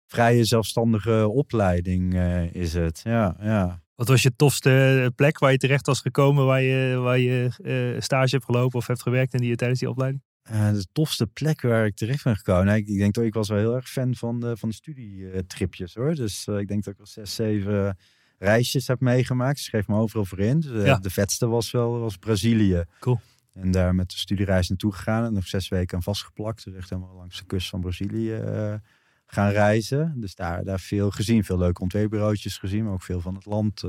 vrije 0.07 0.45
zelfstandige 0.45 1.29
opleiding 1.29 2.15
is 2.53 2.75
het. 2.75 3.01
Ja, 3.05 3.37
ja. 3.41 3.82
Wat 4.02 4.11
was 4.11 4.23
je 4.23 4.37
tofste 4.37 5.12
plek 5.16 5.38
waar 5.38 5.52
je 5.52 5.59
terecht 5.59 5.87
was 5.87 6.00
gekomen, 6.00 6.47
waar 6.47 6.62
je, 6.62 6.97
waar 6.97 7.18
je 7.18 7.50
eh, 7.62 8.00
stage 8.00 8.30
hebt 8.30 8.44
gelopen 8.44 8.78
of 8.78 8.87
hebt 8.87 9.02
gewerkt 9.02 9.35
in 9.35 9.40
die, 9.40 9.56
tijdens 9.56 9.80
die 9.80 9.90
opleiding? 9.90 10.23
Eh, 10.42 10.73
de 10.73 10.87
tofste 10.92 11.26
plek 11.26 11.61
waar 11.61 11.87
ik 11.87 11.97
terecht 11.97 12.25
ben 12.25 12.37
gekomen. 12.37 12.64
Nou, 12.64 12.78
ik, 12.78 12.88
ik 12.88 12.99
denk 12.99 13.14
dat 13.14 13.25
ik 13.25 13.35
was 13.35 13.49
wel 13.49 13.59
heel 13.59 13.75
erg 13.75 13.88
fan 13.88 14.14
van 14.14 14.40
de, 14.40 14.56
van 14.56 14.68
de 14.68 14.75
studietripjes 14.75 15.94
hoor. 15.94 16.14
Dus 16.14 16.47
eh, 16.47 16.59
ik 16.59 16.68
denk 16.68 16.85
dat 16.85 16.94
ik 16.94 17.00
al 17.00 17.06
zes, 17.06 17.35
zeven 17.35 17.99
reisjes 18.38 18.87
heb 18.87 19.00
meegemaakt. 19.00 19.59
Ik 19.59 19.64
schreef 19.64 19.88
me 19.88 19.97
overal 19.97 20.25
voor 20.25 20.40
in. 20.40 20.61
Dus, 20.61 20.80
eh, 20.80 20.87
Ja. 20.87 20.99
De 20.99 21.11
vetste 21.11 21.47
was 21.47 21.71
wel 21.71 21.99
was 21.99 22.16
Brazilië. 22.16 22.85
Cool. 23.00 23.21
En 23.54 23.71
daar 23.71 23.94
met 23.94 24.11
de 24.11 24.16
studiereis 24.16 24.68
naartoe 24.68 24.92
gegaan. 24.92 25.25
En 25.25 25.32
nog 25.32 25.47
zes 25.47 25.68
weken 25.68 25.97
aan 25.97 26.02
vastgeplakt. 26.02 26.64
Dus 26.64 26.75
echt 26.75 26.90
helemaal 26.90 27.16
langs 27.16 27.38
de 27.38 27.44
kust 27.44 27.68
van 27.68 27.80
Brazilië 27.80 28.32
eh, 28.32 28.75
gaan 29.35 29.51
reizen. 29.51 30.12
Dus 30.17 30.35
daar, 30.35 30.65
daar 30.65 30.81
veel 30.81 31.11
gezien. 31.11 31.45
Veel 31.45 31.59
leuke 31.59 31.81
ontwerpbureautjes 31.81 32.59
gezien. 32.59 32.85
Maar 32.85 32.93
ook 32.93 33.03
veel 33.03 33.21
van 33.21 33.35
het 33.35 33.47
land 33.47 33.81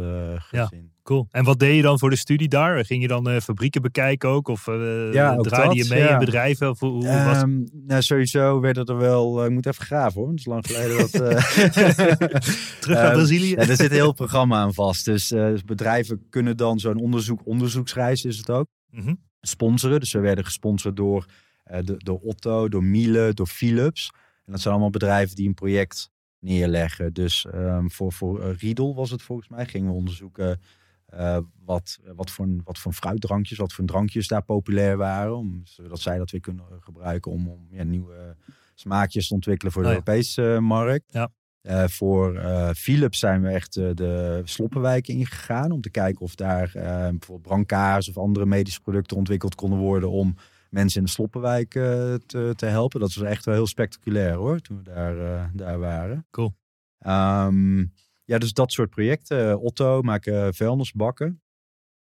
Ja. 0.52 0.66
gezien. 0.66 0.92
Cool. 1.04 1.28
En 1.32 1.44
wat 1.44 1.60
deed 1.60 1.76
je 1.76 1.82
dan 1.82 2.00
voor 2.00 2.10
de 2.10 2.16
studie 2.16 2.48
daar? 2.48 2.86
Ging 2.86 3.02
je 3.02 3.08
dan 3.08 3.30
eh, 3.30 3.40
fabrieken 3.42 3.82
bekijken 3.82 4.30
ook? 4.30 4.48
Of 4.48 4.68
eh, 4.68 5.14
Ja, 5.14 5.36
ook 5.36 5.48
draaide 5.48 5.76
je 5.76 5.80
dat, 5.82 5.90
mee 5.90 6.00
ja. 6.00 6.14
in 6.14 6.20
bedrijven? 6.20 6.70
Of 6.70 6.80
hoe, 6.80 6.90
hoe 6.92 7.04
was 7.06 7.36
het? 7.38 7.44
Ehm, 7.46 7.62
nou, 7.88 8.02
sowieso 8.02 8.60
werden 8.60 8.86
er 8.86 8.98
wel. 8.98 9.46
ik 9.46 9.52
moet 9.52 9.66
even 9.66 9.86
graven 9.86 10.20
hoor. 10.22 10.30
Het 10.30 10.40
is 10.40 10.46
lang 10.46 10.66
geleden 10.68 10.98
dat. 10.98 11.14
eh, 11.14 11.44
Terug 12.80 12.98
naar 12.98 13.08
eh, 13.08 13.14
Brazilië? 13.14 13.50
Ja, 13.50 13.56
er 13.58 13.66
zit 13.66 13.80
een 13.80 13.92
heel 13.92 14.14
programma 14.14 14.58
aan 14.58 14.74
vast. 14.74 15.06
Dus 15.06 15.32
eh, 15.32 15.54
bedrijven 15.66 16.26
kunnen 16.30 16.58
dan 16.58 16.80
zo'n 16.80 17.00
onderzoek, 17.00 17.42
onderzoeksreis 17.46 18.26
is 18.26 18.38
het 18.38 18.50
ook, 18.50 18.68
Mhm. 18.92 19.14
sponsoren. 19.42 20.00
Dus 20.00 20.14
we 20.14 20.20
werden 20.20 20.46
gesponsord 20.46 20.96
door, 20.96 21.26
de, 21.64 21.96
door 21.98 22.20
Otto, 22.20 22.70
door 22.70 22.84
Miele, 22.84 23.34
door 23.34 23.48
Philips. 23.48 24.12
En 24.46 24.52
dat 24.52 24.62
zijn 24.62 24.74
allemaal 24.74 24.92
bedrijven 24.92 25.36
die 25.36 25.48
een 25.48 25.54
project 25.54 26.12
neerleggen. 26.40 27.14
Dus 27.14 27.46
ehm, 27.46 27.88
voor, 27.88 28.14
voor 28.14 28.42
eh, 28.42 28.58
Riedel 28.58 28.96
was 28.96 29.12
het 29.12 29.22
volgens 29.22 29.48
mij. 29.48 29.66
Gingen 29.66 29.90
we 29.90 29.96
onderzoeken 29.96 30.62
eh, 31.06 31.38
wat, 31.66 32.00
wat, 32.16 32.32
voor, 32.32 32.48
wat 32.64 32.78
voor 32.78 32.94
fruitdrankjes, 32.94 33.58
wat 33.58 33.74
voor 33.74 33.86
drankjes 33.86 34.28
daar 34.28 34.44
populair 34.44 34.98
waren. 34.98 35.38
Om, 35.38 35.62
zodat 35.64 36.00
zij 36.00 36.18
dat 36.18 36.32
weer 36.32 36.42
kunnen 36.42 36.66
gebruiken 36.80 37.32
om, 37.32 37.48
om 37.48 37.68
ja, 37.70 37.84
nieuwe 37.84 38.36
smaakjes 38.74 39.28
te 39.28 39.34
ontwikkelen 39.34 39.74
voor 39.74 39.82
de 39.82 39.88
Oh 39.88 39.94
ja. 39.94 40.00
Europese 40.00 40.54
eh, 40.54 40.60
markt. 40.60 41.14
Ja. 41.14 41.32
Eh, 41.64 41.88
voor 41.88 42.36
eh, 42.36 42.70
Philips 42.70 43.20
zijn 43.20 43.42
we 43.42 43.50
echt 43.50 43.76
eh, 43.76 43.90
de 43.94 44.42
sloppenwijken 44.44 45.14
ingegaan 45.14 45.72
om 45.72 45.82
te 45.82 45.90
kijken 45.90 46.22
of 46.22 46.36
daar 46.36 46.76
eh, 46.76 46.84
bijvoorbeeld 46.84 47.42
brancards 47.42 48.10
of 48.10 48.18
andere 48.18 48.46
medische 48.46 48.82
producten 48.82 49.18
ontwikkeld 49.18 49.56
konden 49.56 49.80
worden 49.80 50.12
om 50.12 50.36
mensen 50.74 51.00
in 51.00 51.06
de 51.06 51.12
sloppenwijk 51.12 51.76
eh, 51.76 52.14
te, 52.26 52.54
te 52.56 52.66
helpen. 52.66 53.00
Dat 53.00 53.14
was 53.14 53.24
echt 53.24 53.46
wel 53.46 53.54
heel 53.56 53.68
spectaculair 53.68 54.34
hoor, 54.34 54.60
toen 54.60 54.78
we 54.78 54.84
daar, 54.84 55.18
eh, 55.20 55.46
daar 55.54 55.80
waren. 55.80 56.26
Cool. 56.32 56.54
Ehm, 57.00 57.80
ja, 58.26 58.38
dus 58.38 58.54
dat 58.54 58.72
soort 58.72 58.90
projecten. 58.90 59.60
Otto 59.60 60.02
maken 60.02 60.54
vuilnisbakken. 60.54 61.42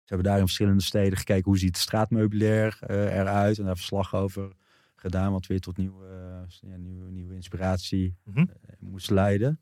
Ze 0.03 0.13
hebben 0.13 0.27
daar 0.27 0.39
in 0.39 0.46
verschillende 0.46 0.84
steden 0.84 1.18
gekeken 1.18 1.44
hoe 1.44 1.58
ziet 1.58 1.68
het 1.75 1.77
straatmeubilair 1.77 2.77
eh, 2.82 3.18
eruit 3.18 3.58
en 3.58 3.65
daar 3.65 3.75
verslag 3.75 4.15
over 4.15 4.51
gedaan, 4.96 5.32
wat 5.32 5.48
weer 5.48 5.60
tot 5.60 5.77
nieuwe, 5.77 6.06
ja, 6.62 6.75
nieuwe, 6.77 7.12
nieuwe 7.12 7.34
inspiratie 7.36 8.15
Mhm. 8.24 8.46
moest 8.80 9.10
leiden. 9.10 9.60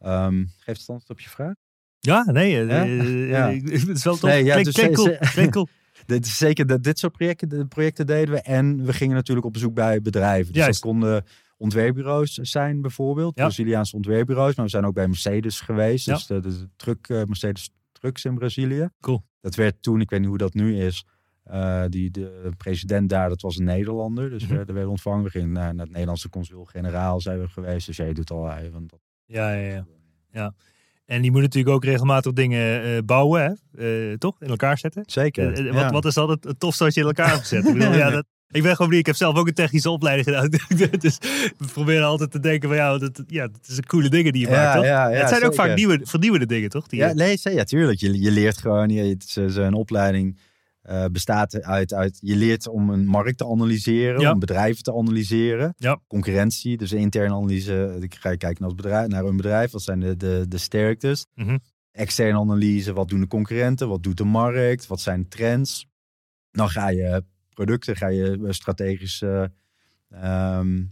Ehm, 0.00 0.44
geeft 0.58 0.80
het 0.80 0.88
antwoord 0.88 1.10
op 1.10 1.20
je 1.20 1.28
vraag? 1.28 1.54
Ja, 2.00 2.24
nee. 2.30 2.60
eh, 2.60 2.68
Ja? 2.68 2.84
eh, 2.84 3.28
Ja. 3.28 3.48
Het 3.80 3.88
is 3.88 4.04
wel 4.04 4.16
tof. 4.16 4.30
Nee, 4.30 4.44
ja, 4.44 4.62
dus 4.62 4.74
cool. 4.74 4.92
cool. 5.50 5.68
Dit 6.06 6.26
is 6.26 6.36
zeker 6.38 6.66
dat 6.66 6.82
dit 6.82 6.98
soort 6.98 7.12
projecten, 7.12 7.48
de 7.48 7.66
projecten 7.66 8.06
deden 8.06 8.34
we. 8.34 8.40
En 8.40 8.84
we 8.84 8.92
gingen 8.92 9.14
natuurlijk 9.14 9.46
op 9.46 9.52
bezoek 9.52 9.74
bij 9.74 10.02
bedrijven. 10.02 10.52
Dus 10.52 10.62
Juist. 10.62 10.82
dat 10.82 10.90
konden 10.90 11.24
ontwerpbureaus 11.56 12.32
zijn 12.34 12.80
bijvoorbeeld. 12.80 13.36
Ja. 13.36 13.42
Braziliaanse 13.42 13.96
ontwerpbureaus. 13.96 14.54
Maar 14.54 14.64
we 14.64 14.70
zijn 14.70 14.84
ook 14.86 14.94
bij 14.94 15.06
Mercedes 15.08 15.60
geweest. 15.60 16.06
Ja. 16.06 16.14
Dus 16.14 16.26
de, 16.26 16.40
de, 16.40 16.68
truck, 16.76 17.08
eh, 17.08 17.22
Mercedes 17.24 17.70
Trucks 17.92 18.24
in 18.24 18.34
Brazilië. 18.34 18.88
Cool. 19.00 19.24
Dat 19.40 19.54
werd 19.54 19.82
toen, 19.82 20.00
ik 20.00 20.10
weet 20.10 20.20
niet 20.20 20.28
hoe 20.28 20.38
dat 20.38 20.54
nu 20.54 20.78
is. 20.80 21.06
eh, 21.44 21.84
die, 21.88 22.10
de 22.10 22.52
president 22.56 23.08
daar, 23.08 23.28
dat 23.28 23.40
was 23.42 23.56
een 23.58 23.64
Nederlander. 23.64 24.30
Dus 24.30 24.42
Mhm. 24.46 24.52
we 24.64 24.72
werden 24.72 24.88
ontvangen. 24.90 25.24
We 25.24 25.30
gingen 25.30 25.52
naar, 25.52 25.74
naar 25.74 25.84
het 25.84 25.92
Nederlandse 25.92 26.28
consul-generaal 26.28 27.20
zijn 27.20 27.40
we 27.40 27.48
geweest. 27.48 27.86
Dus 27.86 27.96
jij 27.96 28.12
doet 28.12 28.30
al 28.30 28.52
even. 28.52 28.86
Dat, 28.86 28.98
Ja, 29.26 29.52
ja, 29.52 29.86
ja. 30.30 30.54
En 31.06 31.22
die 31.22 31.30
moet 31.30 31.42
natuurlijk 31.42 31.74
ook 31.74 31.84
regelmatig 31.84 32.32
dingen 32.32 32.82
eh, 32.82 32.98
bouwen, 33.04 33.42
hè? 33.42 34.10
Eh, 34.10 34.16
toch? 34.16 34.40
In 34.40 34.48
elkaar 34.48 34.78
zetten. 34.78 35.02
Zeker. 35.06 35.52
Eh, 35.52 35.64
ja. 35.64 35.72
wat, 35.72 35.90
wat 35.90 36.04
is 36.04 36.14
dan 36.14 36.30
het, 36.30 36.44
het 36.44 36.60
tofste 36.60 36.84
wat 36.84 36.94
je 36.94 37.00
in 37.00 37.06
elkaar 37.06 37.28
hebt 37.28 37.40
gezet? 37.40 37.66
Ik, 37.66 37.72
bedoel, 37.72 37.94
ja, 38.04 38.10
dat, 38.10 38.24
ik 38.50 38.62
ben 38.62 38.70
gewoon 38.70 38.88
benieuwd. 38.88 39.00
Ik 39.00 39.06
heb 39.06 39.16
zelf 39.16 39.36
ook 39.36 39.46
een 39.46 39.54
technische 39.54 39.90
opleiding 39.90 40.26
gedaan. 40.26 40.50
dus 41.00 41.18
we 41.58 41.66
proberen 41.72 42.06
altijd 42.06 42.30
te 42.30 42.40
denken 42.40 42.68
van 42.68 42.78
ja, 42.78 42.98
dat, 42.98 43.22
ja, 43.26 43.46
dat 43.46 43.66
is 43.68 43.76
een 43.76 43.86
coole 43.86 44.08
dingen 44.08 44.32
die 44.32 44.42
je 44.42 44.48
Ja, 44.48 44.62
maakt, 44.62 44.76
toch? 44.76 44.84
ja, 44.84 45.10
het 45.10 45.28
zijn 45.28 45.44
ook 45.44 45.54
vaak 45.54 45.74
nieuwe, 45.74 46.00
vernieuwende 46.02 46.46
dingen, 46.46 46.68
toch? 46.68 46.86
Die 46.86 46.98
Ja, 46.98 47.12
nee, 47.12 47.38
ja, 47.42 47.64
tuurlijk. 47.64 48.00
Je, 48.00 48.20
je 48.20 48.30
leert 48.30 48.58
gewoon, 48.58 48.88
je, 48.88 49.02
het 49.02 49.24
is, 49.36 49.54
zo'n 49.54 49.74
opleiding 49.74 50.38
eh, 50.84 51.04
bestaat 51.12 51.62
uit, 51.62 51.92
uit, 51.94 52.18
je 52.20 52.36
leert 52.36 52.68
om 52.68 52.90
een 52.90 53.06
markt 53.06 53.38
te 53.38 53.46
analyseren, 53.46 54.20
Ja. 54.20 54.32
om 54.32 54.38
bedrijven 54.38 54.82
te 54.82 54.92
analyseren, 54.94 55.74
Ja. 55.76 56.00
concurrentie, 56.06 56.76
dus 56.76 56.92
interne 56.92 57.34
analyse, 57.34 57.96
ik 58.00 58.14
ga 58.14 58.30
je 58.30 58.36
kijken 58.36 58.60
naar, 58.60 58.70
het 58.70 58.80
bedrijf, 58.82 59.08
naar 59.08 59.24
een 59.24 59.36
bedrijf, 59.36 59.70
wat 59.70 59.82
zijn 59.82 60.00
de, 60.00 60.16
de, 60.16 60.44
de 60.48 60.58
sterktes, 60.58 61.26
Mhm. 61.34 61.58
externe 61.92 62.38
analyse, 62.38 62.92
wat 62.92 63.08
doen 63.08 63.20
de 63.20 63.26
concurrenten, 63.26 63.88
wat 63.88 64.02
doet 64.02 64.16
de 64.16 64.24
markt, 64.24 64.86
wat 64.86 65.00
zijn 65.00 65.28
trends. 65.28 65.86
Dan 66.50 66.68
ga 66.68 66.88
je 66.88 67.24
producten, 67.50 67.96
ga 67.96 68.08
je 68.08 68.38
eh, 68.44 68.50
strategisch, 68.50 69.22
eh, 69.22 69.44
ehm, 70.10 70.82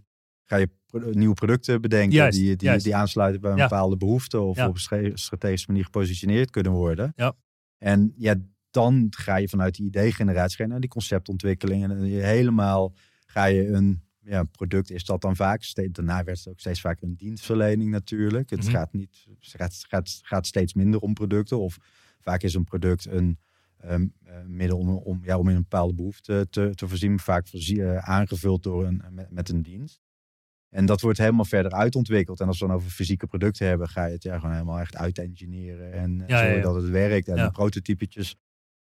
ga 0.45 0.57
je 0.57 0.69
nieuwe 1.13 1.35
producten 1.35 1.81
bedenken 1.81 2.17
Juist, 2.17 2.39
die, 2.39 2.57
die, 2.57 2.69
juist. 2.69 2.85
die 2.85 2.97
aansluiten 2.97 3.41
bij 3.41 3.51
een 3.51 3.57
Ja. 3.57 3.63
bepaalde 3.69 3.97
behoefte 3.97 4.41
of 4.41 4.59
op 4.67 4.75
een 4.91 5.19
strategische 5.19 5.67
manier 5.71 5.85
gepositioneerd 5.85 6.51
kunnen 6.51 6.73
worden. 6.73 7.13
Ja. 7.17 7.33
En 7.79 8.13
ja, 8.17 8.35
dan 8.73 9.07
ga 9.11 9.37
je 9.37 9.49
vanuit 9.49 9.75
die 9.75 9.87
idee-generatie 9.87 10.67
naar 10.67 10.81
die 10.81 10.89
conceptontwikkeling 10.91 11.83
en 11.83 11.89
dan 11.89 12.07
je 12.07 12.21
helemaal 12.23 12.95
ga 13.27 13.45
je 13.45 13.69
een 13.69 14.03
ja, 14.25 14.45
product 14.45 14.91
is 14.91 15.05
dat 15.05 15.21
dan 15.21 15.37
vaak. 15.37 15.63
Steeds, 15.63 15.93
daarna 15.93 16.25
werd 16.25 16.39
het 16.39 16.49
ook 16.49 16.61
steeds 16.61 16.81
vaker 16.81 17.05
een 17.09 17.17
dienstverlening 17.17 17.91
natuurlijk. 17.91 18.51
Het 18.51 18.63
Mhm. 18.63 18.71
gaat, 18.71 18.93
niet, 18.93 19.27
gaat, 19.41 19.85
gaat, 19.89 20.21
gaat 20.23 20.47
steeds 20.47 20.75
minder 20.75 21.01
om 21.01 21.15
producten. 21.15 21.59
Of 21.59 21.77
vaak 22.21 22.43
is 22.43 22.55
een 22.55 22.65
product 22.65 23.07
een 23.07 23.39
ehm, 23.79 24.07
eh, 24.25 24.35
middel 24.47 24.79
om, 24.79 24.89
om, 24.89 25.21
ja, 25.25 25.39
om 25.39 25.49
in 25.49 25.55
een 25.57 25.63
bepaalde 25.63 25.95
behoefte 25.95 26.47
te, 26.51 26.71
te 26.75 26.89
voorzien. 26.89 27.19
Vaak 27.19 27.49
voorzie- 27.49 27.83
eh, 27.85 27.97
aangevuld 27.97 28.63
door 28.63 28.87
een, 28.87 29.03
met, 29.11 29.31
met 29.31 29.49
een 29.49 29.63
dienst. 29.63 30.01
En 30.69 30.87
dat 30.87 31.01
wordt 31.01 31.19
helemaal 31.19 31.45
verder 31.45 31.73
uitontwikkeld. 31.73 32.41
En 32.41 32.47
als 32.47 32.59
we 32.61 32.67
dan 32.67 32.77
over 32.77 32.91
fysieke 32.91 33.27
producten 33.27 33.67
hebben, 33.67 33.89
ga 33.89 34.05
je 34.07 34.13
het 34.13 34.23
ja, 34.23 34.39
gewoon 34.39 34.53
helemaal 34.53 34.81
echt 34.81 34.97
uitengineeren. 34.97 35.93
En 35.93 36.21
eh, 36.21 36.29
Ja, 36.29 36.35
ja, 36.37 36.41
zorgen 36.43 36.57
ja. 36.57 36.63
dat 36.63 36.75
het 36.83 36.91
werkt. 36.91 37.29
En 37.29 37.51
prototypetjes 37.53 38.37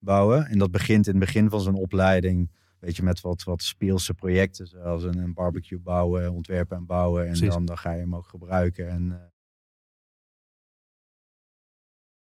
bouwen. 0.07 0.47
En 0.47 0.59
dat 0.59 0.71
begint 0.71 1.07
in 1.07 1.15
het 1.17 1.25
begin 1.25 1.51
van 1.51 1.61
zo'n 1.61 1.75
opleiding. 1.75 2.51
Weet 2.79 2.97
je, 2.97 3.03
met 3.03 3.21
wat, 3.21 3.43
wat 3.43 3.63
speelse 3.63 4.15
projecten. 4.15 4.67
Zoals 4.67 5.03
een, 5.03 5.19
een 5.19 5.35
barbecue 5.35 5.79
bouwen, 5.79 6.33
ontwerpen 6.33 6.77
en 6.77 6.87
bouwen. 6.87 7.23
En 7.23 7.29
Precies. 7.29 7.49
dan, 7.49 7.65
dan 7.65 7.79
ga 7.79 7.93
je 7.93 8.01
hem 8.01 8.15
ook 8.15 8.27
gebruiken. 8.27 8.89
En 8.89 9.13
eh, 9.13 9.27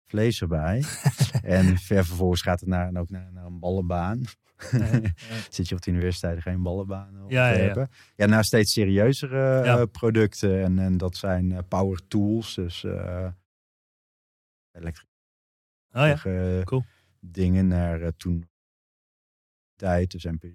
vlees 0.05 0.41
erbij. 0.41 0.83
en 1.57 1.77
ver 1.77 2.05
vervolgens 2.05 2.41
gaat 2.41 2.59
het 2.59 2.69
naar, 2.69 2.95
ook 2.95 3.09
naar, 3.09 3.31
naar 3.31 3.45
een 3.45 3.59
ballenbaan. 3.59 4.21
Zit 5.49 5.69
je 5.69 5.75
op 5.75 5.81
de 5.81 5.91
universiteit, 5.91 6.41
ga 6.41 6.49
je 6.49 6.55
een 6.55 6.63
ballenbaan 6.63 7.13
Ja, 7.13 7.23
ja, 7.27 7.45
ja. 7.45 7.51
ontwerpen. 7.51 7.95
Ja, 8.15 8.25
naar 8.25 8.43
steeds 8.43 8.73
serieuzere 8.73 9.59
eh, 9.59 9.83
producten. 9.91 10.63
En, 10.63 10.79
en 10.79 10.97
dat 10.97 11.17
zijn 11.17 11.51
eh, 11.51 11.59
power 11.67 12.07
tools. 12.07 12.55
Dus 12.55 12.83
eh 12.83 13.27
elektrische 14.71 15.09
Oh 15.93 16.05
ja, 16.07 16.63
cool. 16.63 16.83
Dingen 17.25 17.67
naar 17.67 18.01
eh, 18.01 18.07
toen 18.17 18.49
tijd. 19.75 20.11
Dus 20.11 20.23
MP 20.25 20.45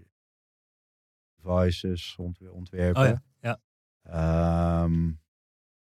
devices 1.43 2.15
ontwer- 2.19 2.53
ontwerpen. 2.53 3.03
Oh 3.03 3.09
ja, 3.09 3.23
ja. 3.41 3.61
Ehm, 4.83 5.11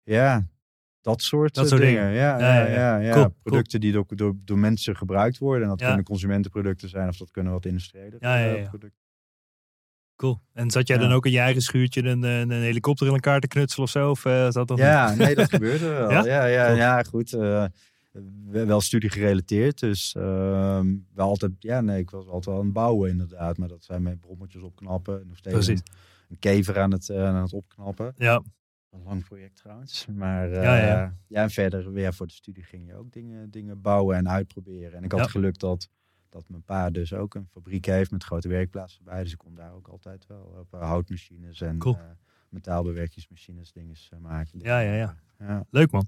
ja, 0.03 0.47
dat 1.01 1.23
soort, 1.23 1.55
Dat 1.55 1.65
eh, 1.65 1.71
soort 1.71 1.83
dingen. 1.83 2.03
dingen. 2.03 2.15
Ja, 2.17 2.39
Ja, 2.39 2.67
ja, 2.67 2.97
ja. 2.99 3.13
Cool. 3.13 3.29
Producten 3.43 3.81
die 3.81 3.93
door, 3.93 4.05
door, 4.09 4.35
door 4.45 4.59
mensen 4.59 4.97
gebruikt 4.97 5.39
worden. 5.39 5.63
En 5.63 5.69
dat 5.69 5.83
kunnen 5.87 6.05
consumentenproducten 6.05 6.89
zijn 6.89 7.09
of 7.09 7.17
dat 7.17 7.31
kunnen 7.31 7.53
wat 7.53 7.65
industriële 7.67 8.17
Ja, 8.21 8.37
ja, 8.39 8.55
eh, 8.55 8.63
ja. 8.63 8.69
producten. 8.69 8.99
Cool. 10.17 10.41
En 10.53 10.71
zat 10.71 10.87
jij 10.89 10.99
dan 10.99 11.13
ook 11.13 11.27
in 11.27 11.33
je 11.33 11.39
eigen 11.39 11.63
schuurtje 11.63 12.03
een, 12.05 12.23
een, 12.23 12.51
een 12.51 12.63
helikopter 12.63 13.07
in 13.07 13.13
elkaar 13.13 13.41
te 13.41 13.49
knutselen 13.49 13.85
of 13.85 13.91
zo? 13.91 14.11
Of 14.11 14.25
is 14.25 14.55
dat 14.55 14.73
Ja, 14.77 15.15
nee, 15.15 15.35
dat 15.35 15.49
gebeurde 15.55 15.89
wel. 15.89 16.11
Ja? 16.11 16.25
Ja, 16.25 16.45
ja, 16.67 17.03
Cool. 17.03 17.11
goed. 17.11 17.31
Wel 18.51 18.81
studie 18.81 19.11
gerelateerd. 19.11 19.79
Dus 19.79 20.15
ehm, 20.15 20.97
wel 21.15 21.29
altijd, 21.29 21.53
ja, 21.59 21.81
nee, 21.81 21.99
ik 22.01 22.11
was 22.11 22.27
altijd 22.27 22.45
wel 22.45 22.59
aan 22.59 22.65
het 22.65 22.73
bouwen 22.73 23.11
inderdaad. 23.11 23.57
Maar 23.57 23.69
dat 23.69 23.85
zijn 23.85 24.03
mijn 24.03 24.19
brommetjes 24.19 24.63
opknappen. 24.63 25.27
Nog 25.27 25.37
steeds 25.37 25.55
Precies. 25.57 25.81
een, 26.29 26.39
kever 26.39 26.79
aan 26.79 26.93
het, 26.93 27.09
eh, 27.09 27.25
aan 27.25 27.43
het 27.43 27.53
opknappen. 27.53 28.13
Ja, 28.17 28.43
Een 28.91 29.03
lang 29.03 29.25
project 29.25 29.57
trouwens. 29.57 30.07
Maar 30.07 30.51
eh, 30.53 30.63
Ja, 30.63 30.77
ja, 30.77 30.87
ja. 30.87 31.17
ja. 31.27 31.43
en 31.43 31.51
verder 31.51 31.93
weer 31.93 32.15
voor 32.15 32.27
de 32.27 32.33
studie 32.33 32.63
ging 32.65 32.87
je 32.87 32.95
ook 32.95 33.13
dingen, 33.13 33.51
dingen 33.51 33.81
bouwen 33.81 34.17
en 34.17 34.29
uitproberen. 34.29 34.93
En 34.93 35.05
ik 35.05 35.13
had 35.13 35.21
Ja. 35.21 35.27
geluk 35.27 35.59
dat, 35.59 35.89
dat 36.29 36.49
mijn 36.49 36.63
pa 36.63 36.91
dus 36.91 37.13
ook 37.13 37.35
een 37.35 37.47
fabriek 37.51 37.85
heeft 37.87 38.11
met 38.11 38.25
grote 38.25 38.49
werkplaatsen 38.49 39.05
bij. 39.05 39.23
Dus 39.23 39.33
ik 39.33 39.39
kon 39.39 39.55
daar 39.55 39.73
ook 39.73 39.89
altijd 39.89 40.27
wel 40.27 40.57
op 40.61 40.75
eh, 40.75 40.81
houtmachines 40.81 41.61
en 41.61 41.79
Cool. 41.79 41.95
eh, 41.97 42.01
metaalbewerkingsmachines 42.49 43.73
dingen 43.73 43.97
eh, 44.11 44.19
maken. 44.19 44.59
Ja, 44.63 44.81
ja, 44.81 44.93
ja. 44.95 45.17
ja. 45.39 45.65
leuk 45.71 45.91
man. 45.91 46.07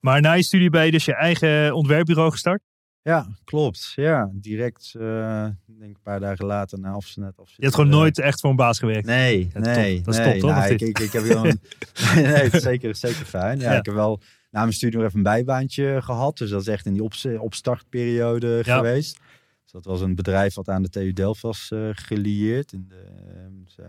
Maar 0.00 0.20
na 0.20 0.32
je 0.32 0.42
studie 0.42 0.70
ben 0.70 0.84
je 0.84 0.90
dus 0.90 1.04
je 1.04 1.14
eigen 1.14 1.74
ontwerpbureau 1.74 2.30
gestart? 2.30 2.62
Ja, 3.02 3.26
klopt. 3.44 3.92
Ja, 3.94 4.30
direct, 4.32 4.94
eh, 4.98 5.44
denk 5.66 5.94
een 5.96 6.02
paar 6.02 6.20
dagen 6.20 6.46
later 6.46 6.78
na 6.78 6.90
afzet. 6.90 7.32
Je 7.36 7.62
hebt 7.62 7.74
gewoon 7.74 7.90
nooit 7.90 8.18
echt 8.18 8.40
voor 8.40 8.50
een 8.50 8.56
baas 8.56 8.78
gewerkt? 8.78 9.06
Nee, 9.06 9.38
Ja, 9.38 9.50
top. 9.52 9.62
nee. 9.62 10.00
Dat 10.00 10.14
is 10.14 10.20
nee. 10.20 10.30
top, 10.32 10.40
toch? 10.40 10.50
Nou, 10.50 10.62
Of 10.64 10.70
ik, 10.70 10.80
ik, 10.80 10.98
ik 10.98 11.12
heb 11.12 11.22
wel 11.22 11.46
een... 11.46 11.60
nee, 12.32 12.60
zeker, 12.60 12.94
zeker 12.96 13.24
fijn. 13.24 13.58
Ja, 13.58 13.72
Ja. 13.72 13.78
Ik 13.78 13.84
heb 13.86 13.94
wel 13.94 14.20
na 14.50 14.60
mijn 14.60 14.72
studie 14.72 14.96
nog 14.98 15.06
even 15.06 15.16
een 15.18 15.24
bijbaantje 15.24 15.98
gehad. 16.02 16.38
Dus 16.38 16.50
dat 16.50 16.60
is 16.60 16.66
echt 16.66 16.86
in 16.86 16.92
die 16.92 17.02
op, 17.02 17.12
opstartperiode 17.38 18.62
Ja. 18.64 18.76
geweest. 18.76 19.18
Dus 19.62 19.72
dat 19.72 19.84
was 19.84 20.00
een 20.00 20.14
bedrijf 20.14 20.54
wat 20.54 20.68
aan 20.68 20.82
de 20.82 20.88
TU 20.88 21.12
Delft 21.12 21.40
was 21.42 21.70
eh, 21.70 21.88
gelieerd. 21.92 22.72
In 22.72 22.84
de, 22.88 23.04
ehm, 23.34 23.52
ze 23.66 23.82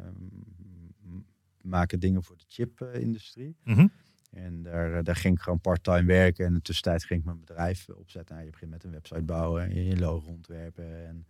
mm, 1.04 1.26
maken 1.62 2.00
dingen 2.00 2.24
voor 2.24 2.38
de 2.38 2.44
chipindustrie. 2.48 3.56
Mhm. 3.64 3.88
En 4.30 4.64
daar, 4.64 4.94
eh, 4.94 5.04
daar 5.04 5.16
ging 5.16 5.36
ik 5.36 5.42
gewoon 5.42 5.60
part-time 5.60 6.04
werken. 6.04 6.46
En 6.46 6.52
in 6.52 6.58
de 6.58 6.62
tussentijd 6.62 7.04
ging 7.04 7.20
ik 7.20 7.26
mijn 7.26 7.40
bedrijf 7.40 7.90
opzetten. 7.90 8.44
Je 8.44 8.50
begint 8.50 8.72
met 8.72 8.84
een 8.84 8.92
website 8.92 9.24
bouwen, 9.24 9.64
en 9.64 9.84
je 9.84 10.00
logo 10.00 10.30
ontwerpen 10.30 11.08
en 11.08 11.28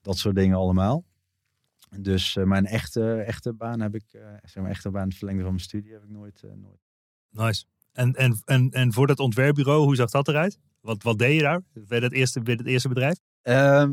dat 0.00 0.18
soort 0.18 0.34
dingen 0.34 0.56
allemaal. 0.56 1.04
Dus 1.98 2.36
eh, 2.36 2.44
mijn 2.44 2.66
echte, 2.66 3.14
echte 3.14 3.52
baan 3.52 3.80
heb 3.80 3.94
ik, 3.94 4.12
eh, 4.12 4.22
zeg 4.42 4.62
maar 4.62 4.72
echte 4.72 4.90
baan, 4.90 5.08
het 5.08 5.16
verlengde 5.16 5.42
van 5.42 5.52
mijn 5.52 5.64
studie, 5.64 5.92
heb 5.92 6.02
ik 6.02 6.10
nooit, 6.10 6.42
nooit. 6.54 6.88
Nice. 7.30 7.64
En, 7.92 8.14
en, 8.14 8.40
en, 8.44 8.70
en 8.70 8.92
voor 8.92 9.06
dat 9.06 9.18
ontwerpbureau, 9.18 9.84
hoe 9.84 9.96
zag 9.96 10.10
dat 10.10 10.28
eruit? 10.28 10.58
Wat, 10.80 11.02
wat 11.02 11.18
deed 11.18 11.34
je 11.34 11.42
daar? 11.42 11.62
Bij 11.72 12.00
dat 12.00 12.12
eerste, 12.12 12.40
bij 12.40 12.54
het 12.54 12.66
eerste 12.66 12.88
bedrijf? 12.88 13.18
Ehm, 13.42 13.92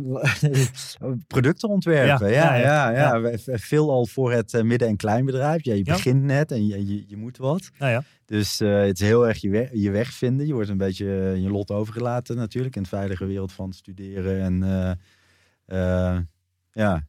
producten 1.28 1.70
ontwerpen, 1.70 2.30
Ja, 2.32 2.56
ja, 2.56 2.90
ja, 2.90 3.38
Veel 3.44 3.92
al 3.92 4.06
voor 4.06 4.32
het 4.32 4.54
eh, 4.54 4.62
midden- 4.62 4.88
en 4.88 4.96
kleinbedrijf. 4.96 5.64
Ja, 5.64 5.74
je 5.74 5.84
begint 5.84 6.24
net 6.24 6.52
en 6.52 6.68
je, 6.68 6.86
je, 6.88 7.04
je 7.08 7.18
moet 7.18 7.38
wat. 7.38 7.70
Nou 7.80 7.92
ja. 7.92 8.04
Dus 8.26 8.60
eh, 8.60 8.80
het 8.80 9.00
is 9.00 9.08
heel 9.08 9.28
erg 9.28 9.42
je, 9.42 9.50
weg, 9.50 9.70
je 9.74 9.92
weg 9.92 10.14
vinden. 10.14 10.48
Je 10.48 10.54
wordt 10.54 10.70
een 10.70 10.78
beetje 10.78 11.06
eh, 11.06 11.42
je 11.42 11.50
lot 11.50 11.72
overgelaten 11.72 12.36
natuurlijk. 12.36 12.76
In 12.76 12.84
de 12.84 12.90
veilige 12.90 13.26
wereld 13.26 13.52
van 13.52 13.74
studeren. 13.74 14.42
En 14.42 14.98
ja, 16.72 17.06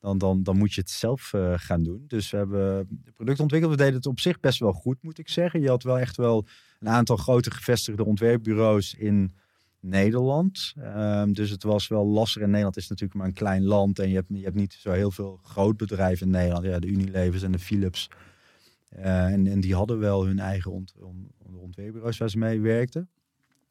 dan, 0.00 0.18
dan, 0.18 0.42
dan 0.42 0.58
moet 0.58 0.74
je 0.74 0.80
het 0.80 0.90
zelf 0.90 1.32
gaan 1.56 1.82
doen. 1.82 2.04
Dus 2.06 2.30
we 2.30 2.36
hebben 2.36 2.76
het 3.04 3.14
product 3.14 3.40
ontwikkeld. 3.40 3.72
We 3.72 3.78
deden 3.78 3.94
het 3.94 4.06
op 4.06 4.20
zich 4.20 4.40
best 4.40 4.58
wel 4.58 4.72
goed, 4.72 5.02
moet 5.02 5.18
ik 5.18 5.28
zeggen. 5.28 5.60
Je 5.60 5.68
had 5.68 5.82
wel 5.82 5.98
echt 5.98 6.16
wel 6.16 6.46
een 6.80 6.88
aantal 6.88 7.16
grote 7.16 7.50
gevestigde 7.50 8.04
ontwerpbureaus 8.04 8.94
in 8.94 9.34
Nederland. 9.88 10.72
Ehm, 10.76 11.32
dus 11.32 11.50
het 11.50 11.62
was 11.62 11.88
wel 11.88 12.06
lastig. 12.06 12.42
En 12.42 12.48
Nederland 12.48 12.76
is 12.76 12.88
natuurlijk 12.88 13.18
maar 13.18 13.28
een 13.28 13.34
klein 13.34 13.64
land. 13.64 13.98
En 13.98 14.08
je 14.08 14.14
hebt, 14.14 14.28
je 14.28 14.42
hebt 14.44 14.54
niet 14.56 14.72
zo 14.72 14.90
heel 14.90 15.10
veel 15.10 15.40
groot 15.42 15.76
bedrijven 15.76 16.26
in 16.26 16.32
Nederland. 16.32 16.64
Ja, 16.64 16.78
de 16.78 16.86
Unilevers 16.86 17.42
en 17.42 17.52
de 17.52 17.58
Philips. 17.58 18.08
Eh, 18.88 19.32
en, 19.32 19.46
en 19.46 19.60
die 19.60 19.74
hadden 19.74 19.98
wel 19.98 20.26
hun 20.26 20.38
eigen 20.38 20.72
ont, 20.72 20.94
on- 21.00 21.30
ontwerpbureaus 21.54 22.18
waar 22.18 22.30
ze 22.30 22.38
mee 22.38 22.60
werkten. 22.60 23.08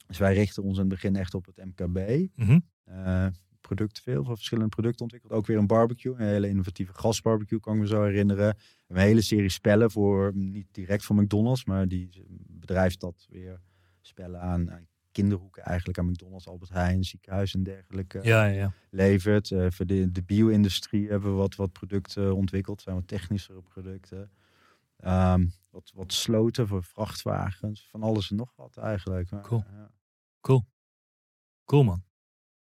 Dus 0.07 0.17
wij 0.17 0.33
richten 0.33 0.63
ons 0.63 0.73
in 0.73 0.79
het 0.79 0.89
begin 0.89 1.15
echt 1.15 1.33
op 1.33 1.45
het 1.45 1.65
MKB. 1.65 2.27
Mhm. 2.35 2.59
Eh, 2.83 3.27
producten, 3.61 4.03
veel 4.03 4.23
van 4.23 4.35
verschillende 4.35 4.69
producten 4.69 5.01
ontwikkeld. 5.01 5.31
Ook 5.33 5.45
weer 5.45 5.57
een 5.57 5.67
barbecue, 5.67 6.13
een 6.13 6.27
hele 6.27 6.47
innovatieve 6.49 6.93
gasbarbecue 6.93 7.59
kan 7.59 7.73
ik 7.75 7.79
me 7.79 7.87
zo 7.87 8.03
herinneren. 8.03 8.57
Een 8.87 8.97
hele 8.97 9.21
serie 9.21 9.49
spellen 9.49 9.91
voor, 9.91 10.31
niet 10.35 10.67
direct 10.71 11.03
voor 11.03 11.15
McDonald's, 11.15 11.65
maar 11.65 11.87
die 11.87 12.09
bedrijf 12.47 12.97
dat 12.97 13.27
weer 13.29 13.59
spellen 14.01 14.41
aan, 14.41 14.71
aan 14.71 14.87
kinderhoeken 15.15 15.63
eigenlijk, 15.63 15.97
aan 15.97 16.09
McDonald's, 16.09 16.47
Albert 16.47 16.71
Heijn, 16.71 17.03
ziekenhuis 17.03 17.53
en 17.53 17.63
dergelijke 17.63 18.19
Ja, 18.23 18.45
ja, 18.45 18.73
levert. 18.89 19.51
Eh, 19.51 19.67
voor 19.69 19.85
de, 19.85 20.11
de 20.11 20.23
bio-industrie 20.23 21.09
hebben 21.09 21.29
we 21.31 21.37
wat, 21.37 21.55
wat 21.55 21.71
producten 21.71 22.35
ontwikkeld. 22.35 22.81
zijn 22.81 22.95
wat 22.95 23.07
technischere 23.07 23.61
producten. 23.61 24.31
Ehm, 24.97 25.45
wat, 25.69 25.91
wat 25.93 26.13
sloten 26.13 26.67
voor 26.67 26.83
vrachtwagens. 26.83 27.87
Van 27.89 28.03
alles 28.03 28.29
en 28.29 28.35
nog 28.35 28.53
wat 28.55 28.77
eigenlijk. 28.77 29.29
Cool. 29.41 29.63
ja. 29.71 29.91
Cool 31.65 31.83
man. 31.83 32.04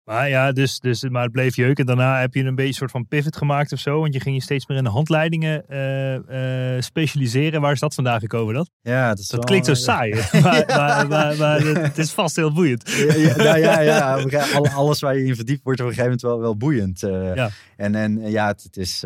Maar 0.06 0.30
ja, 0.30 0.52
dus, 0.52 0.80
dus, 0.80 1.04
maar 1.04 1.24
het 1.24 1.32
bleef 1.32 1.56
jeuk. 1.56 1.80
En 1.80 1.86
daarna 1.86 2.20
heb 2.20 2.34
je 2.34 2.44
een 2.44 2.56
beetje 2.56 2.68
een 2.68 2.74
soort 2.74 2.92
van 2.92 3.08
pivot 3.08 3.38
gemaakt 3.38 3.72
of 3.72 3.80
zo. 3.80 4.00
Want 4.00 4.14
je 4.14 4.20
ging 4.20 4.36
je 4.36 4.42
steeds 4.42 4.68
meer 4.68 4.78
in 4.78 4.84
de 4.84 4.90
handleidingen 4.90 5.68
eh, 5.68 6.76
eh, 6.76 6.82
specialiseren. 6.82 7.62
Waar 7.62 7.72
is 7.72 7.80
dat 7.80 7.94
vandaan 7.94 8.20
gekomen 8.20 8.54
dat? 8.54 8.70
Ja, 8.82 9.14
dat, 9.14 9.46
klinkt 9.46 9.66
zo 9.66 9.74
saai. 9.74 10.14
hè? 10.16 10.40
maar, 10.42 10.66
maar, 10.68 11.08
maar, 11.08 11.38
maar 11.38 11.60
het 11.62 11.98
is 11.98 12.12
vast 12.12 12.36
heel 12.36 12.54
boeiend. 12.54 12.90
Ja, 13.38 13.56
ja, 13.56 13.76
nou 13.76 14.30
ja, 14.30 14.46
Alles 14.74 15.00
waar 15.00 15.18
je 15.18 15.26
in 15.26 15.36
verdiept 15.36 15.64
wordt 15.64 15.80
op 15.80 15.88
een 15.88 15.94
gegeven 15.94 16.18
moment 16.18 16.22
wel, 16.22 16.40
wel 16.40 16.58
boeiend. 16.58 17.04
eh. 17.04 17.36
Ja. 17.36 17.50
En, 17.78 17.96
en 17.96 18.22
eh, 18.22 18.32
ja, 18.32 18.48
het, 18.48 18.64
het 18.64 18.78
is... 18.78 19.04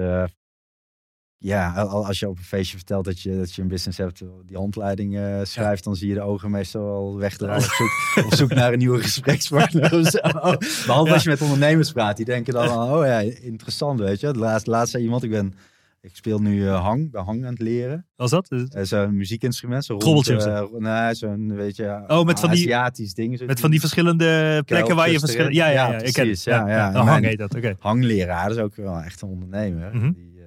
ja, 1.41 1.71
al- 1.73 2.05
als 2.05 2.19
je 2.19 2.29
op 2.29 2.37
een 2.37 2.43
feestje 2.43 2.75
vertelt 2.77 3.05
dat 3.05 3.21
je, 3.21 3.37
dat 3.37 3.53
je 3.53 3.61
een 3.61 3.67
business 3.67 3.97
hebt, 3.97 4.21
die 4.45 4.57
handleiding 4.57 5.17
eh, 5.17 5.39
schrijft, 5.43 5.83
dan 5.83 5.95
zie 5.95 6.07
je 6.07 6.13
de 6.13 6.21
ogen 6.21 6.51
meestal 6.51 6.81
al 6.95 7.17
wegdraaien 7.17 7.63
op 7.63 7.69
zoek, 7.69 8.25
op 8.25 8.33
zoek 8.33 8.53
naar 8.53 8.71
een 8.73 8.77
nieuwe 8.79 9.01
gesprekspartner 9.01 9.93
of 9.99 10.07
zo. 10.07 10.19
Behalve 10.85 11.07
Ja. 11.07 11.13
als 11.13 11.23
je 11.23 11.29
met 11.29 11.41
ondernemers 11.41 11.91
praat, 11.91 12.15
die 12.17 12.25
denken 12.25 12.53
dan, 12.53 12.69
oh 12.91 13.05
ja, 13.05 13.19
interessant, 13.41 13.99
weet 13.99 14.19
je. 14.19 14.33
Laatst, 14.33 14.67
laatst 14.67 14.91
zei 14.91 15.03
iemand, 15.03 15.23
ik 15.23 15.29
ben, 15.29 15.53
ik 16.01 16.15
speel 16.15 16.39
nu 16.39 16.67
eh, 16.67 16.81
hang, 16.83 17.11
ben 17.11 17.23
hang 17.23 17.45
aan 17.45 17.51
het 17.51 17.61
leren. 17.61 18.05
Was 18.15 18.29
dat? 18.31 18.47
Eh, 18.49 18.83
zo'n 18.83 19.15
muziekinstrument, 19.17 19.85
zo'n 19.85 20.01
rond, 20.01 20.29
of 20.35 20.45
eh, 20.45 20.63
nee, 20.77 21.13
zo'n, 21.13 21.55
weet 21.55 21.75
je, 21.75 22.03
Oh, 22.07 22.25
met 22.25 22.39
van 22.39 22.49
die- 22.49 22.59
Aziatisch 22.59 23.13
ding. 23.13 23.37
zo 23.37 23.45
Met 23.45 23.59
van 23.59 23.71
die 23.71 23.79
verschillende 23.79 24.61
plekken 24.65 24.95
waar 24.95 25.09
je 25.11 25.19
verschillende... 25.19 25.53
Ja, 25.55 25.67
ja, 25.67 25.73
Ja, 25.73 25.91
ja, 25.91 25.97
ik 26.03 26.13
ken 26.13 26.23
precies. 26.25 26.43
Ja, 26.43 26.67
ja. 26.69 26.87
Een 26.95 27.05
hang 27.07 27.25
heet 27.25 27.37
dat, 27.37 27.55
oké. 27.55 27.75
hangleraar, 27.79 28.47
dat 28.47 28.57
is 28.57 28.63
ook 28.63 28.75
wel 28.75 28.97
echt 28.99 29.21
een 29.21 29.29
ondernemer. 29.29 29.89
Mhm. 29.95 30.03
die, 30.03 30.13
die, 30.13 30.31
die 30.31 30.38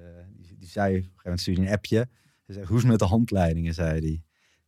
zei, 0.73 0.89
op 0.89 0.95
een 0.95 1.01
gegeven 1.03 1.21
moment 1.23 1.41
stuurde 1.41 1.61
hij 1.61 1.69
een 1.69 1.75
appje. 1.75 1.97
Hij 2.45 2.55
zei, 2.55 2.65
hoe 2.65 2.75
is 2.75 2.81
het 2.81 2.91
met 2.91 2.99
de 2.99 3.05
handleidingen, 3.05 3.73
zei 3.73 3.89
hij. 3.99 4.21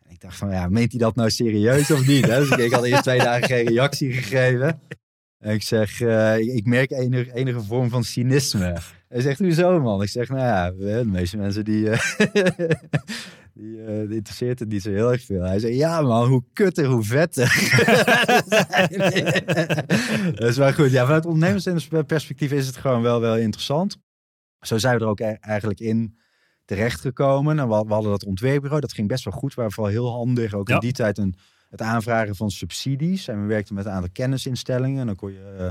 En 0.04 0.12
ik 0.12 0.20
dacht 0.22 0.38
van, 0.38 0.50
ja, 0.52 0.68
meent 0.68 0.92
hij 0.92 1.00
dat 1.00 1.16
nou 1.16 1.30
serieus 1.30 1.92
of 1.92 2.08
niet? 2.08 2.26
hè? 2.26 2.40
Dus 2.40 2.50
ik, 2.50 2.58
ik 2.58 2.72
had 2.72 2.84
eerst 2.86 3.04
twee 3.04 3.20
dagen 3.20 3.48
geen 3.48 3.68
reactie 3.68 4.12
gegeven. 4.14 4.80
En 5.40 5.54
ik 5.54 5.62
zeg, 5.64 6.02
eh, 6.02 6.38
ik- 6.38 6.66
merk 6.66 6.92
enige, 6.92 7.34
enige 7.34 7.62
vorm 7.62 7.90
van 7.90 8.04
cynisme. 8.04 8.78
Hij 9.08 9.22
zegt, 9.22 9.40
hoezo 9.40 9.82
man? 9.82 10.02
Ik 10.02 10.10
zeg, 10.10 10.30
nou 10.30 10.42
ja, 10.42 10.72
de 10.72 11.06
meeste 11.06 11.38
mensen 11.38 11.66
die... 11.66 11.90
eh, 11.90 12.00
Die, 13.58 13.82
eh, 13.86 14.08
die 14.08 14.16
interesseert 14.16 14.60
het 14.60 14.70
niet 14.70 14.82
zo 14.82 14.90
heel 14.92 15.12
erg 15.12 15.22
veel. 15.24 15.42
Hij 15.42 15.60
zei, 15.60 15.76
ja 15.76 16.02
man, 16.02 16.28
hoe 16.28 16.44
kutter, 16.54 16.86
hoe 16.86 17.04
vetter. 17.04 17.48
dat 20.36 20.50
is 20.50 20.58
wel 20.58 20.74
goed. 20.74 20.92
Ja, 20.92 21.04
vanuit 21.06 21.26
ondernemersperspectief 21.26 22.52
is 22.52 22.68
het 22.68 22.78
gewoon 22.78 23.02
wel, 23.02 23.20
wel 23.22 23.38
interessant. 23.38 23.98
Zo 24.68 24.78
zijn 24.78 24.98
we 24.98 25.04
er 25.04 25.10
ook 25.10 25.20
e- 25.20 25.38
eigenlijk 25.40 25.80
in 25.80 26.18
terechtgekomen. 26.66 27.60
En 27.60 27.70
we, 27.70 27.84
we 27.88 27.94
hadden 27.94 28.12
dat 28.12 28.26
ontwerpbureau, 28.26 28.82
dat 28.82 28.94
ging 28.94 29.08
best 29.08 29.24
wel 29.24 29.34
goed. 29.34 29.50
We 29.50 29.56
waren 29.56 29.72
vooral 29.72 29.92
heel 29.94 30.10
handig, 30.12 30.54
ook 30.54 30.68
Ja. 30.68 30.74
in 30.74 30.80
die 30.80 30.92
tijd, 30.92 31.18
een, 31.18 31.36
het 31.70 31.82
aanvragen 31.82 32.36
van 32.36 32.52
subsidies. 32.52 33.28
En 33.28 33.42
we 33.42 33.48
werkten 33.48 33.76
met 33.76 33.86
een 33.86 33.92
aantal 33.92 34.12
kennisinstellingen. 34.12 35.00
En 35.00 35.06
dan 35.06 35.16
kon 35.16 35.32
je 35.32 35.56
eh, 35.58 35.70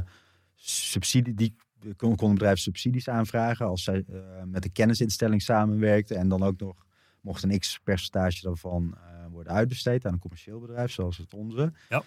subsidie, 0.57 1.35
die 1.35 1.55
kon, 1.97 2.17
kon 2.17 2.29
een 2.29 2.35
bedrijf 2.35 2.59
subsidies 2.59 3.09
aanvragen 3.09 3.67
als 3.67 3.83
zij 3.85 4.05
eh, 4.13 4.19
met 4.45 4.65
een 4.65 4.73
kennisinstelling 4.73 5.43
samenwerkte. 5.43 6.15
En 6.15 6.29
dan 6.29 6.43
ook 6.43 6.61
nog 6.61 6.87
mocht 7.21 7.43
een 7.43 7.59
x 7.59 7.81
percentage 7.85 8.43
daarvan 8.43 8.95
eh, 8.95 9.27
worden 9.31 9.53
uitbesteed 9.53 10.07
aan 10.07 10.13
een 10.13 10.19
commercieel 10.19 10.61
bedrijf, 10.61 10.93
zoals 10.93 11.17
het 11.17 11.35
onze. 11.35 11.73
Ja. 11.89 12.03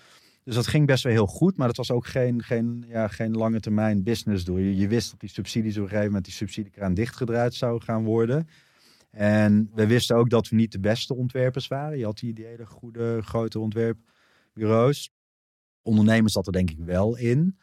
Dus 0.48 0.56
dat 0.56 0.68
ging 0.68 0.86
best 0.86 1.04
wel 1.04 1.14
heel 1.14 1.28
goed, 1.28 1.58
maar 1.58 1.68
dat 1.68 1.78
was 1.78 1.92
ook 1.92 2.06
geen, 2.06 2.44
geen, 2.44 2.86
ja, 2.88 3.08
geen 3.08 3.32
lange 3.32 3.60
termijn 3.60 4.04
business 4.04 4.44
doel. 4.44 4.58
Je, 4.58 4.76
je 4.76 4.88
wist 4.88 5.12
dat 5.12 5.20
die 5.20 5.30
subsidies 5.30 5.76
op 5.76 5.82
een 5.82 5.88
gegeven 5.88 6.08
moment 6.08 6.26
die 6.26 6.34
subsidiekraan 6.34 6.94
dichtgedraaid 6.94 7.54
zou 7.54 7.82
gaan 7.82 8.04
worden. 8.04 8.48
En 9.12 9.70
we 9.74 9.88
wisten 9.88 10.16
ook 10.16 10.30
dat 10.30 10.50
we 10.50 10.56
niet 10.56 10.72
de 10.72 10.80
beste 10.80 11.16
ontwerpers 11.16 11.68
waren. 11.68 11.98
Je 11.98 12.06
had 12.06 12.18
die, 12.18 12.34
hele 12.36 12.66
goede 12.66 13.22
grote 13.22 13.60
ontwerpbureaus. 13.60 15.12
Ondernemers 15.82 16.34
zat 16.34 16.48
er 16.48 16.54
denk 16.54 16.72
ik 16.72 16.80
wel 16.80 17.18
in. 17.18 17.58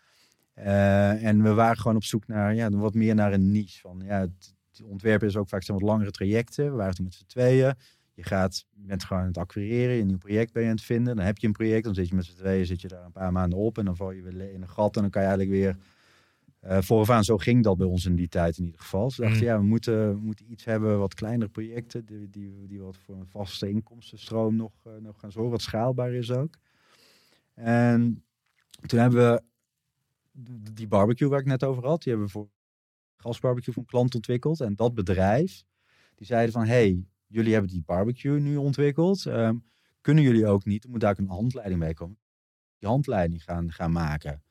Eh, 0.55 1.25
en 1.25 1.42
we 1.42 1.55
waren 1.55 1.77
gewoon 1.77 1.97
op 1.97 2.05
zoek 2.05 2.27
naar 2.27 2.55
ja, 2.55 2.70
wat 2.70 2.94
meer 2.94 3.14
naar 3.14 3.33
een 3.33 3.51
niche. 3.51 3.81
Van, 3.81 4.03
ja, 4.05 4.20
het 4.20 4.83
ontwerpen 4.83 5.29
is 5.29 5.37
ook 5.37 5.49
vaak 5.49 5.62
zijn 5.62 5.79
wat 5.79 5.88
langere 5.88 6.11
trajecten. 6.11 6.70
We 6.70 6.77
waren 6.77 6.94
toen 6.94 7.05
met 7.05 7.14
z'n 7.14 7.27
tweeën. 7.27 7.75
Je 8.14 8.22
gaat, 8.22 8.66
je 8.70 8.87
bent 8.87 9.05
gewoon 9.05 9.22
aan 9.22 9.29
het 9.29 9.38
acquireren, 9.38 10.00
een 10.00 10.07
nieuw 10.07 10.18
project 10.18 10.53
ben 10.53 10.62
je 10.62 10.68
aan 10.68 10.74
het 10.74 10.85
vinden. 10.85 11.16
Dan 11.16 11.24
heb 11.24 11.38
je 11.38 11.46
een 11.46 11.53
project, 11.53 11.85
dan 11.85 11.94
zit 11.94 12.09
je 12.09 12.14
met 12.14 12.24
z'n 12.24 12.37
tweeën, 12.37 12.66
zit 12.66 12.81
je 12.81 12.88
daar 12.88 13.05
een 13.05 13.12
paar 13.12 13.33
maanden 13.33 13.59
op 13.59 13.79
en 13.79 13.85
dan 13.85 13.96
val 13.96 14.11
je 14.11 14.22
weer 14.22 14.53
in 14.53 14.62
een 14.62 14.68
gat 14.68 14.96
en 14.96 15.03
dan 15.03 15.11
kan 15.11 15.22
je 15.22 15.29
eigenlijk 15.29 15.59
weer 15.59 15.77
eh 16.61 16.83
vooraf 16.83 17.11
aan. 17.11 17.24
Zo 17.24 17.37
ging 17.37 17.62
dat 17.62 17.77
bij 17.77 17.87
ons 17.87 18.05
in 18.05 18.14
die 18.14 18.29
tijd 18.29 18.59
in 18.59 18.64
ieder 18.64 18.81
geval. 18.81 19.11
Ze 19.11 19.20
dachten, 19.20 19.38
Mm. 19.40 19.44
ja, 19.46 19.59
we 19.59 19.64
moeten, 19.64 20.14
we 20.14 20.20
moeten 20.20 20.50
iets 20.50 20.64
hebben, 20.64 20.98
wat 20.98 21.14
kleinere 21.14 21.50
projecten, 21.50 22.05
die, 22.05 22.31
die, 22.31 22.66
die 22.66 22.81
wat 22.81 22.96
voor 22.96 23.16
een 23.16 23.27
vaste 23.27 23.68
inkomstenstroom 23.68 24.57
nog, 24.57 24.72
eh, 24.85 24.92
nog 25.00 25.20
gaan 25.20 25.33
zorgen, 25.33 25.50
wat 25.53 25.62
schaalbaar 25.62 26.12
is 26.12 26.31
ook. 26.31 26.55
En 27.55 28.24
toen 28.87 28.98
hebben 28.98 29.33
we 29.33 29.42
die 30.72 30.87
barbecue 30.88 31.29
waar 31.29 31.40
ik 31.40 31.46
net 31.46 31.64
over 31.64 31.87
had, 31.87 32.03
die 32.03 32.12
hebben 32.12 32.27
we 32.33 32.38
voor 32.38 32.48
gasbarbecue 33.16 33.74
van 33.74 33.85
klant 33.85 34.14
ontwikkeld. 34.14 34.61
En 34.61 34.74
dat 34.74 34.94
bedrijf, 34.94 35.64
die 36.14 36.27
zeiden 36.27 36.53
van, 36.53 36.66
hey, 36.66 37.05
jullie 37.26 37.52
hebben 37.52 37.70
die 37.70 37.82
barbecue 37.87 38.40
nu 38.40 38.56
ontwikkeld. 38.56 39.26
Ehm, 39.26 39.54
kunnen 40.00 40.22
jullie 40.24 40.46
ook 40.46 40.64
niet, 40.64 40.84
er 40.84 40.90
moet 40.90 41.00
daar 41.00 41.10
ook 41.10 41.18
een 41.18 41.28
handleiding 41.28 41.80
bij 41.80 41.94
komen, 41.94 42.18
die 42.78 42.88
handleiding 42.88 43.42
gaan, 43.42 43.72
gaan 43.72 43.92
maken. 43.92 44.42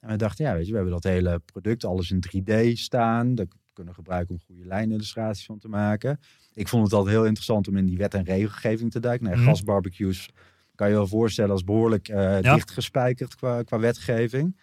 En 0.00 0.08
we 0.10 0.16
dachten, 0.16 0.44
ja, 0.44 0.54
weet 0.54 0.64
je, 0.64 0.70
we 0.70 0.76
hebben 0.76 0.94
dat 0.94 1.04
hele 1.12 1.38
product, 1.44 1.84
alles 1.84 2.10
in 2.10 2.20
3D 2.20 2.78
staan. 2.78 3.34
Daar 3.34 3.46
kunnen 3.72 3.92
we 3.92 3.98
gebruiken 3.98 4.34
om 4.34 4.40
goede 4.46 4.64
lijnillustraties 4.64 5.44
van 5.46 5.58
te 5.58 5.68
maken. 5.68 6.20
Ik 6.54 6.68
vond 6.68 6.84
het 6.84 6.92
altijd 6.92 7.14
heel 7.14 7.24
interessant 7.24 7.68
om 7.68 7.76
in 7.76 7.86
die 7.86 7.96
wet 7.96 8.14
en 8.14 8.24
regelgeving 8.24 8.90
te 8.90 9.00
duiken. 9.00 9.26
Nou, 9.26 9.38
Mhm. 9.38 9.46
Gasbarbecues 9.46 10.30
kan 10.74 10.88
je 10.88 10.94
wel 10.94 11.06
voorstellen 11.06 11.50
als 11.50 11.64
behoorlijk 11.64 12.08
eh 12.08 12.40
Ja. 12.40 12.54
dichtgespijkerd 12.54 13.34
qua, 13.34 13.62
qua 13.62 13.78
wetgeving. 13.78 14.60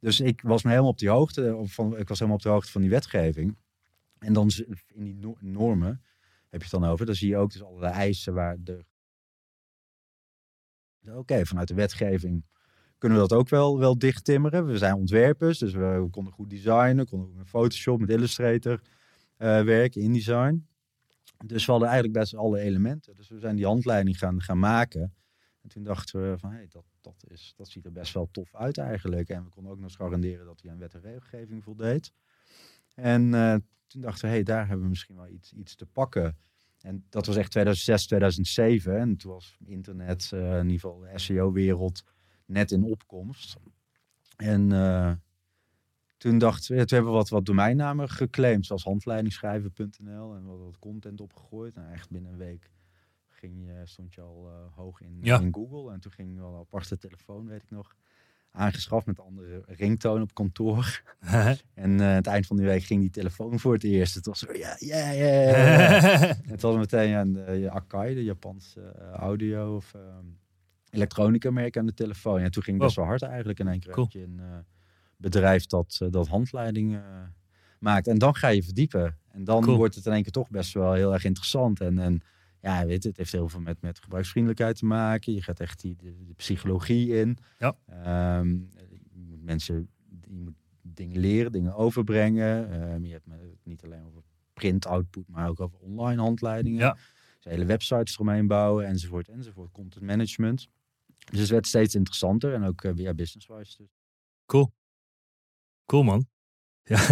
Dus 0.00 0.20
ik 0.20 0.40
was 0.42 0.62
me 0.62 0.70
helemaal 0.70 0.90
op 0.90 0.98
die 0.98 1.08
hoogte 1.08 1.60
van, 1.64 1.98
ik 1.98 2.08
was 2.08 2.18
helemaal 2.18 2.36
op 2.38 2.42
de 2.44 2.48
hoogte 2.48 2.70
van 2.72 2.80
die 2.80 2.90
wetgeving. 2.90 3.56
En 4.18 4.32
dan 4.32 4.50
in 4.94 5.04
die 5.04 5.14
no- 5.14 5.36
normen 5.40 6.02
heb 6.60 6.70
je 6.70 6.78
dan 6.78 6.90
over. 6.90 7.06
Dan 7.06 7.14
zie 7.14 7.28
je 7.28 7.36
ook 7.36 7.52
dus 7.52 7.62
allerlei 7.62 7.92
eisen 7.92 8.34
waar 8.34 8.56
de. 8.60 8.84
Oké, 11.06 11.46
vanuit 11.46 11.68
de 11.68 11.74
wetgeving 11.74 12.44
kunnen 12.98 13.18
we 13.22 13.28
dat 13.28 13.38
ook 13.38 13.48
wel, 13.48 13.78
wel 13.78 13.98
dicht 13.98 14.24
timmeren. 14.24 14.66
We 14.66 14.78
zijn 14.78 14.94
ontwerpers, 14.94 15.58
dus 15.58 15.72
we, 15.72 16.08
konden 16.10 16.32
goed 16.32 16.50
designen, 16.50 17.06
konden 17.06 17.36
met 17.36 17.48
Photoshop, 17.48 18.00
met 18.00 18.10
Illustrator 18.10 18.80
eh, 19.36 19.62
werken, 19.62 20.00
InDesign. 20.00 20.66
Dus 21.44 21.64
we 21.64 21.70
hadden 21.70 21.88
eigenlijk 21.88 22.18
best 22.18 22.34
alle 22.34 22.58
elementen. 22.58 23.14
Dus 23.14 23.28
we 23.28 23.38
zijn 23.38 23.56
die 23.56 23.66
handleiding 23.66 24.18
gaan, 24.18 24.42
gaan 24.42 24.58
maken. 24.58 25.14
En 25.62 25.68
toen 25.68 25.82
dachten 25.82 26.30
we 26.30 26.38
van, 26.38 26.50
hé, 26.50 26.56
hey, 26.56 26.66
dat, 26.68 26.84
dat, 27.00 27.24
is, 27.28 27.52
dat 27.56 27.68
ziet 27.68 27.84
er 27.84 27.92
best 27.92 28.14
wel 28.14 28.28
tof 28.30 28.54
uit 28.54 28.78
eigenlijk. 28.78 29.28
En 29.28 29.44
we 29.44 29.50
konden 29.50 29.72
ook 29.72 29.78
nog 29.78 29.92
garanderen 29.92 30.46
dat 30.46 30.60
hij 30.62 30.70
aan 30.70 30.78
wet 30.78 30.94
en 30.94 31.00
regelgeving 31.00 31.64
voldeed. 31.64 32.12
En 32.94 33.34
eh, 33.34 33.56
toen 33.86 34.00
dachten 34.00 34.20
we, 34.22 34.26
hé, 34.28 34.34
hey, 34.34 34.42
daar 34.42 34.66
hebben 34.66 34.82
we 34.84 34.88
misschien 34.88 35.16
wel 35.16 35.28
iets, 35.28 35.52
iets 35.52 35.74
te 35.74 35.86
pakken. 35.86 36.36
En 36.80 37.04
dat 37.08 37.26
was 37.26 37.36
echt 37.36 37.50
2006, 37.50 38.06
2007. 38.06 38.98
En 38.98 39.16
toen 39.16 39.32
was 39.32 39.56
internet, 39.64 40.30
eh, 40.32 40.58
in 40.58 40.68
ieder 40.70 40.80
geval 40.80 40.98
de 40.98 41.18
SEO-wereld, 41.18 42.02
net 42.46 42.70
in 42.70 42.82
opkomst. 42.84 43.56
En 44.36 44.72
eh, 44.72 45.12
toen 46.16 46.38
dachten 46.38 46.76
we, 46.76 46.84
toen 46.84 46.96
hebben 46.96 47.12
we 47.12 47.18
wat, 47.18 47.28
wat 47.28 47.44
domeinnamen 47.44 48.08
geclaimd, 48.08 48.66
zoals 48.66 48.84
handleidingschrijven.nl 48.84 50.34
en 50.34 50.44
wat, 50.44 50.58
wat 50.58 50.78
content 50.78 51.20
opgegooid. 51.20 51.74
Nou, 51.74 51.92
echt 51.92 52.10
binnen 52.10 52.32
een 52.32 52.38
week 52.38 52.70
ging 53.28 53.66
je, 53.66 53.80
stond 53.84 54.14
je 54.14 54.20
al 54.20 54.48
eh, 54.48 54.74
hoog 54.76 55.00
in, 55.00 55.18
Ja. 55.22 55.40
in 55.40 55.54
Google. 55.54 55.92
En 55.92 56.00
toen 56.00 56.12
ging 56.12 56.32
je 56.32 56.40
wel 56.40 56.52
een 56.52 56.60
aparte 56.60 56.98
telefoon, 56.98 57.46
weet 57.46 57.62
ik 57.62 57.70
nog, 57.70 57.96
aangeschaft 58.56 59.06
met 59.06 59.20
andere 59.20 59.62
ringtoon 59.66 60.22
op 60.22 60.34
kantoor. 60.34 61.02
En 61.74 62.00
eh, 62.00 62.06
aan 62.06 62.14
het 62.14 62.26
eind 62.26 62.46
van 62.46 62.56
die 62.56 62.66
week 62.66 62.82
ging 62.82 63.00
die 63.00 63.10
telefoon 63.10 63.60
voor 63.60 63.72
het 63.72 63.84
eerst. 63.84 64.14
Het 64.14 64.26
was 64.26 64.38
zo, 64.38 64.52
ja, 64.52 64.76
ja, 64.78 65.10
ja. 65.10 65.26
Het 66.54 66.62
was 66.62 66.76
meteen 66.76 67.14
aan 67.14 67.32
de 67.32 67.70
Akai, 67.70 68.14
de 68.14 68.24
Japanse 68.24 68.80
eh, 68.80 69.10
audio 69.10 69.76
of 69.76 69.94
ehm, 69.94 70.26
elektronica 70.90 71.50
merk 71.50 71.76
aan 71.76 71.86
de 71.86 71.94
telefoon. 71.94 72.40
En 72.40 72.50
toen 72.50 72.62
ging 72.62 72.76
het 72.76 72.86
best 72.86 72.96
wel 72.96 73.06
hard 73.06 73.22
eigenlijk 73.22 73.58
in 73.58 73.68
één 73.68 73.80
keer. 73.80 73.92
Cool. 73.92 74.08
een 74.12 74.40
eh, 74.40 74.58
bedrijf 75.16 75.66
dat, 75.66 75.98
eh, 76.02 76.10
dat 76.10 76.28
handleiding 76.28 76.94
eh, 76.94 77.00
maakt. 77.78 78.06
En 78.06 78.18
dan 78.18 78.34
ga 78.34 78.48
je 78.48 78.62
verdiepen. 78.62 79.18
En 79.32 79.44
dan 79.44 79.62
Cool. 79.62 79.76
wordt 79.76 79.94
het 79.94 80.06
in 80.06 80.12
één 80.12 80.22
keer 80.22 80.32
toch 80.32 80.50
best 80.50 80.72
wel 80.72 80.92
heel 80.92 81.12
erg 81.12 81.24
interessant. 81.24 81.80
En, 81.80 81.98
en 81.98 82.22
ja, 82.60 82.86
weet 82.86 83.04
het 83.04 83.16
heeft 83.16 83.32
heel 83.32 83.48
veel 83.48 83.60
met, 83.60 83.80
met 83.80 83.98
gebruiksvriendelijkheid 83.98 84.76
te 84.76 84.84
maken. 84.84 85.32
Je 85.32 85.42
gaat 85.42 85.60
echt 85.60 85.80
die, 85.80 85.96
de, 85.96 86.24
de 86.26 86.34
psychologie 86.34 87.16
in. 87.16 87.38
Ja. 87.58 87.76
Ehm, 87.86 88.48
je 89.12 89.24
moet 89.28 89.42
mensen, 89.42 89.88
je 90.24 90.32
moet 90.32 90.54
dingen 90.82 91.18
leren, 91.18 91.52
dingen 91.52 91.74
overbrengen. 91.74 92.70
Ehm, 92.70 93.04
je 93.04 93.12
hebt 93.12 93.26
het 93.30 93.58
niet 93.64 93.84
alleen 93.84 94.04
over 94.04 94.22
print 94.52 94.86
output, 94.86 95.28
maar 95.28 95.48
ook 95.48 95.60
over 95.60 95.78
online 95.78 96.20
handleidingen. 96.20 96.78
Ja. 96.78 96.92
Dus 97.36 97.44
hele 97.44 97.64
websites 97.64 98.14
eromheen 98.14 98.46
bouwen, 98.46 98.86
enzovoort, 98.86 99.28
enzovoort. 99.28 99.72
Content 99.72 100.04
management. 100.04 100.68
Dus 101.30 101.40
het 101.40 101.48
werd 101.48 101.66
steeds 101.66 101.94
interessanter 101.94 102.54
en 102.54 102.64
ook 102.64 102.84
uh, 102.84 102.92
ja, 102.94 103.14
business-wise. 103.14 103.76
Dus. 103.76 103.88
Cool. 104.46 104.72
Cool, 105.86 106.02
man. 106.02 106.26
Ja, 106.94 107.08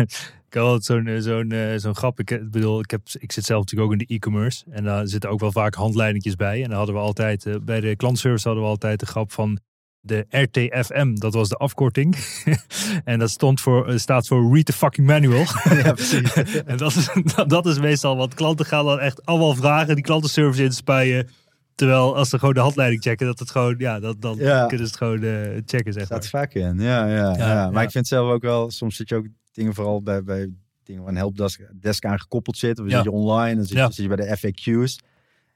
ik 0.58 0.60
had 0.60 0.62
altijd 0.68 0.84
zo'n 0.84 1.06
eh, 1.06 1.20
zo'n 1.20 1.50
eh, 1.50 1.76
zo'n 1.78 1.94
grap. 1.94 2.20
Ik, 2.20 2.30
eh, 2.30 2.38
bedoel, 2.50 2.80
ik, 2.80 2.90
heb, 2.90 3.00
ik 3.18 3.32
zit 3.32 3.44
zelf 3.44 3.60
natuurlijk 3.60 3.92
ook 3.92 3.98
in 4.00 4.06
de 4.06 4.14
e-commerce. 4.14 4.64
En 4.70 4.84
daar 4.84 5.06
zitten 5.06 5.30
ook 5.30 5.40
wel 5.40 5.52
vaak 5.52 5.74
handleidingjes 5.74 6.36
bij. 6.36 6.62
En 6.62 6.68
dan 6.68 6.76
hadden 6.76 6.94
we 6.94 7.00
altijd, 7.00 7.46
bij 7.64 7.80
de 7.80 7.96
klantservice 7.96 8.46
hadden 8.46 8.64
we 8.64 8.70
altijd 8.70 9.00
de 9.00 9.06
grap 9.06 9.32
van 9.32 9.58
de 10.00 10.26
RTFM. 10.28 11.14
Dat 11.14 11.34
was 11.34 11.48
de 11.48 11.56
afkorting. 11.56 12.16
en 13.04 13.18
dat 13.18 13.30
stond 13.30 13.60
voor, 13.60 13.98
staat 13.98 14.26
voor 14.26 14.54
Read 14.54 14.64
the 14.66 14.72
Fucking 14.72 15.06
Manual. 15.06 15.44
ja, 15.84 15.92
precies. 15.92 16.32
en 16.64 16.76
dat 16.76 16.94
is, 16.94 17.08
dat 17.46 17.66
is 17.66 17.78
meestal 17.78 18.16
wat 18.16 18.34
klanten 18.34 18.66
gaan 18.66 18.84
dan 18.84 19.00
echt 19.00 19.26
allemaal 19.26 19.54
vragen. 19.54 19.94
Die 19.94 20.04
klantenservice 20.04 20.62
in 20.62 20.68
te 20.70 20.76
spuien. 20.76 21.28
Terwijl 21.74 22.16
als 22.16 22.28
ze 22.28 22.38
gewoon 22.38 22.54
de 22.54 22.60
handleiding 22.60 23.02
checken, 23.02 23.26
dat 23.26 23.38
het 23.38 23.50
gewoon, 23.50 23.74
ja, 23.78 24.00
dat, 24.00 24.20
dan 24.20 24.36
Ja. 24.38 24.66
kunnen 24.66 24.86
ze 24.86 24.92
het 24.92 25.02
gewoon 25.02 25.18
checken, 25.66 25.92
zeg 25.92 26.04
staat 26.04 26.20
maar. 26.20 26.28
vaak 26.42 26.54
in. 26.54 26.80
Ja, 26.80 27.06
ja, 27.06 27.14
ja, 27.16 27.36
Ja, 27.36 27.70
Maar 27.70 27.82
ik 27.82 27.90
vind 27.90 28.06
zelf 28.06 28.30
ook 28.30 28.42
wel, 28.42 28.70
soms 28.70 28.96
zit 28.96 29.08
je 29.08 29.14
ook 29.14 29.26
dingen 29.54 29.74
vooral 29.74 30.02
bij, 30.02 30.22
bij 30.22 30.48
dingen 30.84 31.02
waar 31.02 31.10
een 31.10 31.16
helpdesk 31.18 31.60
desk 31.80 32.04
aan 32.04 32.20
gekoppeld 32.20 32.56
zit. 32.56 32.78
Of 32.80 32.86
Ja. 32.88 32.94
zit 32.94 33.04
je 33.04 33.10
online, 33.10 33.54
dan 33.56 33.64
zit, 33.64 33.76
Ja. 33.76 33.84
je, 33.86 33.92
zit 33.92 34.04
je 34.10 34.16
bij 34.16 34.26
de 34.26 34.38
FAQ's. 34.38 34.98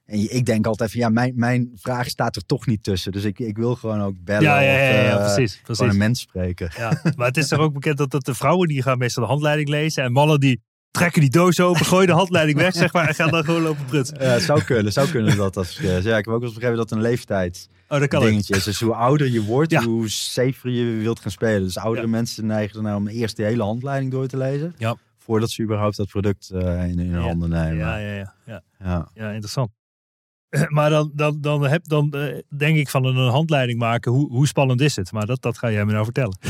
En 0.04 0.20
je- 0.20 0.28
ik 0.28 0.46
denk 0.46 0.66
altijd 0.66 0.90
van 0.90 1.00
ja, 1.00 1.08
mijn, 1.08 1.32
mijn 1.36 1.70
vraag 1.74 2.08
staat 2.08 2.36
er 2.36 2.46
toch 2.46 2.66
niet 2.66 2.82
tussen. 2.82 3.12
Dus 3.12 3.24
ik, 3.24 3.38
ik 3.38 3.56
wil 3.56 3.74
gewoon 3.74 4.00
ook 4.00 4.14
bellen 4.24 4.42
Ja, 4.42 4.60
ja, 4.60 4.72
ja, 4.78 4.88
of 4.98 5.04
ja, 5.04 5.18
eh, 5.18 5.34
precies. 5.34 5.60
precies. 5.62 5.86
een 5.92 5.96
mens 5.98 6.20
spreken. 6.20 6.70
Ja, 6.76 7.00
maar 7.16 7.26
het 7.26 7.36
is 7.36 7.48
toch 7.48 7.58
ook 7.58 7.72
bekend 7.72 7.98
dat, 7.98 8.10
dat 8.10 8.24
de 8.24 8.34
vrouwen 8.34 8.68
die 8.68 8.82
gaan 8.82 8.98
meestal 8.98 9.22
de 9.22 9.28
handleiding 9.28 9.68
lezen. 9.68 10.02
En 10.04 10.12
mannen 10.12 10.40
die 10.40 10.60
trekken 10.90 11.20
die 11.20 11.30
doos 11.30 11.60
open, 11.60 11.84
gooien 11.86 12.06
de 12.06 12.12
handleiding 12.12 12.58
weg, 12.58 12.74
zeg 12.74 12.92
maar. 12.92 13.08
En 13.08 13.14
gaan 13.14 13.30
dan 13.30 13.44
gewoon 13.44 13.62
lopen 13.62 13.84
prutsen. 13.84 14.16
Ja, 14.20 14.28
het 14.28 14.42
zou 14.42 14.62
kunnen, 14.64 14.92
zou 14.92 15.08
kunnen 15.10 15.36
dat 15.36 15.54
verschil 15.54 15.96
is. 15.96 16.04
Ja, 16.04 16.16
ik 16.16 16.24
heb 16.24 16.34
ook 16.34 16.40
wel 16.40 16.42
eens 16.48 16.52
begrepen 16.54 16.76
dat 16.76 16.90
een 16.90 17.00
leeftijd 17.00 17.68
Oh, 17.88 17.98
dat 17.98 18.08
kan 18.08 18.22
dingetje 18.24 18.56
is. 18.56 18.64
Dus 18.64 18.80
hoe 18.80 18.94
ouder 18.94 19.30
je 19.30 19.42
wordt, 19.44 19.70
Ja. 19.70 19.82
hoe 19.82 20.08
safer 20.08 20.70
je 20.70 20.84
wilt 20.84 21.20
gaan 21.20 21.30
spelen. 21.30 21.62
Dus 21.62 21.78
oudere 21.78 22.06
Ja. 22.06 22.12
mensen 22.12 22.46
neigen 22.46 22.76
ernaar 22.76 22.96
om 22.96 23.08
eerst 23.08 23.36
de 23.36 23.42
hele 23.42 23.62
handleiding 23.62 24.12
door 24.12 24.26
te 24.26 24.36
lezen. 24.36 24.74
Ja. 24.78 24.96
Voordat 25.18 25.50
ze 25.50 25.62
überhaupt 25.62 25.96
dat 25.96 26.08
product 26.08 26.50
eh, 26.50 26.88
in, 26.88 26.98
hun 26.98 27.14
handen 27.14 27.48
nemen. 27.48 27.76
Ja, 27.76 27.96
ja, 27.96 28.14
ja. 28.14 28.34
ja. 28.46 28.62
ja. 28.78 29.08
Ja, 29.14 29.30
interessant. 29.30 29.70
Maar 30.68 30.90
dan, 30.90 31.10
dan, 31.14 31.40
dan, 31.40 31.66
heb, 31.66 31.88
dan 31.88 32.10
eh, 32.12 32.38
denk 32.56 32.76
ik 32.76 32.88
van 32.88 33.04
een 33.04 33.30
handleiding 33.30 33.78
maken, 33.78 34.12
hoe, 34.12 34.28
hoe 34.30 34.46
spannend 34.46 34.80
is 34.80 34.96
het? 34.96 35.12
Maar 35.12 35.26
dat, 35.26 35.42
dat 35.42 35.58
ga 35.58 35.70
jij 35.70 35.84
me 35.84 35.92
nou 35.92 36.04
vertellen. 36.04 36.38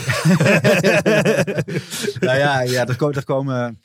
nou 2.27 2.39
ja, 2.39 2.61
ja 2.61 2.85
daar 2.85 3.25
komen, 3.25 3.81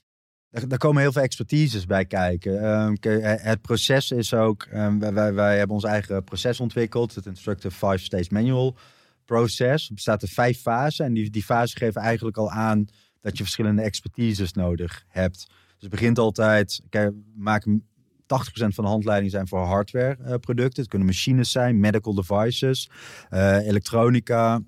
daar, 0.61 0.77
komen 0.77 1.01
heel 1.01 1.11
veel 1.11 1.21
expertises 1.21 1.85
bij 1.85 2.05
kijken. 2.05 2.63
Ehm, 2.63 2.95
het 3.41 3.61
proces 3.61 4.11
is 4.11 4.33
ook, 4.33 4.63
ehm, 4.63 5.13
wij, 5.13 5.33
wij, 5.33 5.57
hebben 5.57 5.75
ons 5.75 5.85
eigen 5.85 6.23
proces 6.23 6.59
ontwikkeld, 6.59 7.15
het 7.15 7.25
Instructive 7.25 7.75
Five 7.75 7.97
Stage 7.97 8.27
Manual 8.29 8.77
proces. 9.25 9.83
Het 9.83 9.93
bestaat 9.93 10.21
uit 10.21 10.31
vijf 10.31 10.61
fasen 10.61 11.05
en 11.05 11.13
die, 11.13 11.29
die 11.29 11.43
geven 11.47 12.01
eigenlijk 12.01 12.37
al 12.37 12.51
aan 12.51 12.85
dat 13.21 13.37
je 13.37 13.43
verschillende 13.43 13.81
expertises 13.81 14.53
nodig 14.53 15.05
hebt. 15.07 15.37
Dus 15.47 15.81
het 15.81 15.89
begint 15.89 16.19
altijd, 16.19 16.81
kijk, 16.89 17.13
maken 17.35 17.87
80% 18.25 18.73
van 18.73 18.83
de 18.83 18.89
handleidingen 18.89 19.31
zijn 19.31 19.47
voor 19.47 19.59
hardware 19.59 20.17
eh, 20.23 20.35
producten. 20.35 20.81
Het 20.81 20.89
kunnen 20.89 21.07
machines 21.07 21.51
zijn, 21.51 21.79
medical 21.79 22.13
devices, 22.13 22.89
eh, 23.29 23.67
elektronica, 23.67 24.61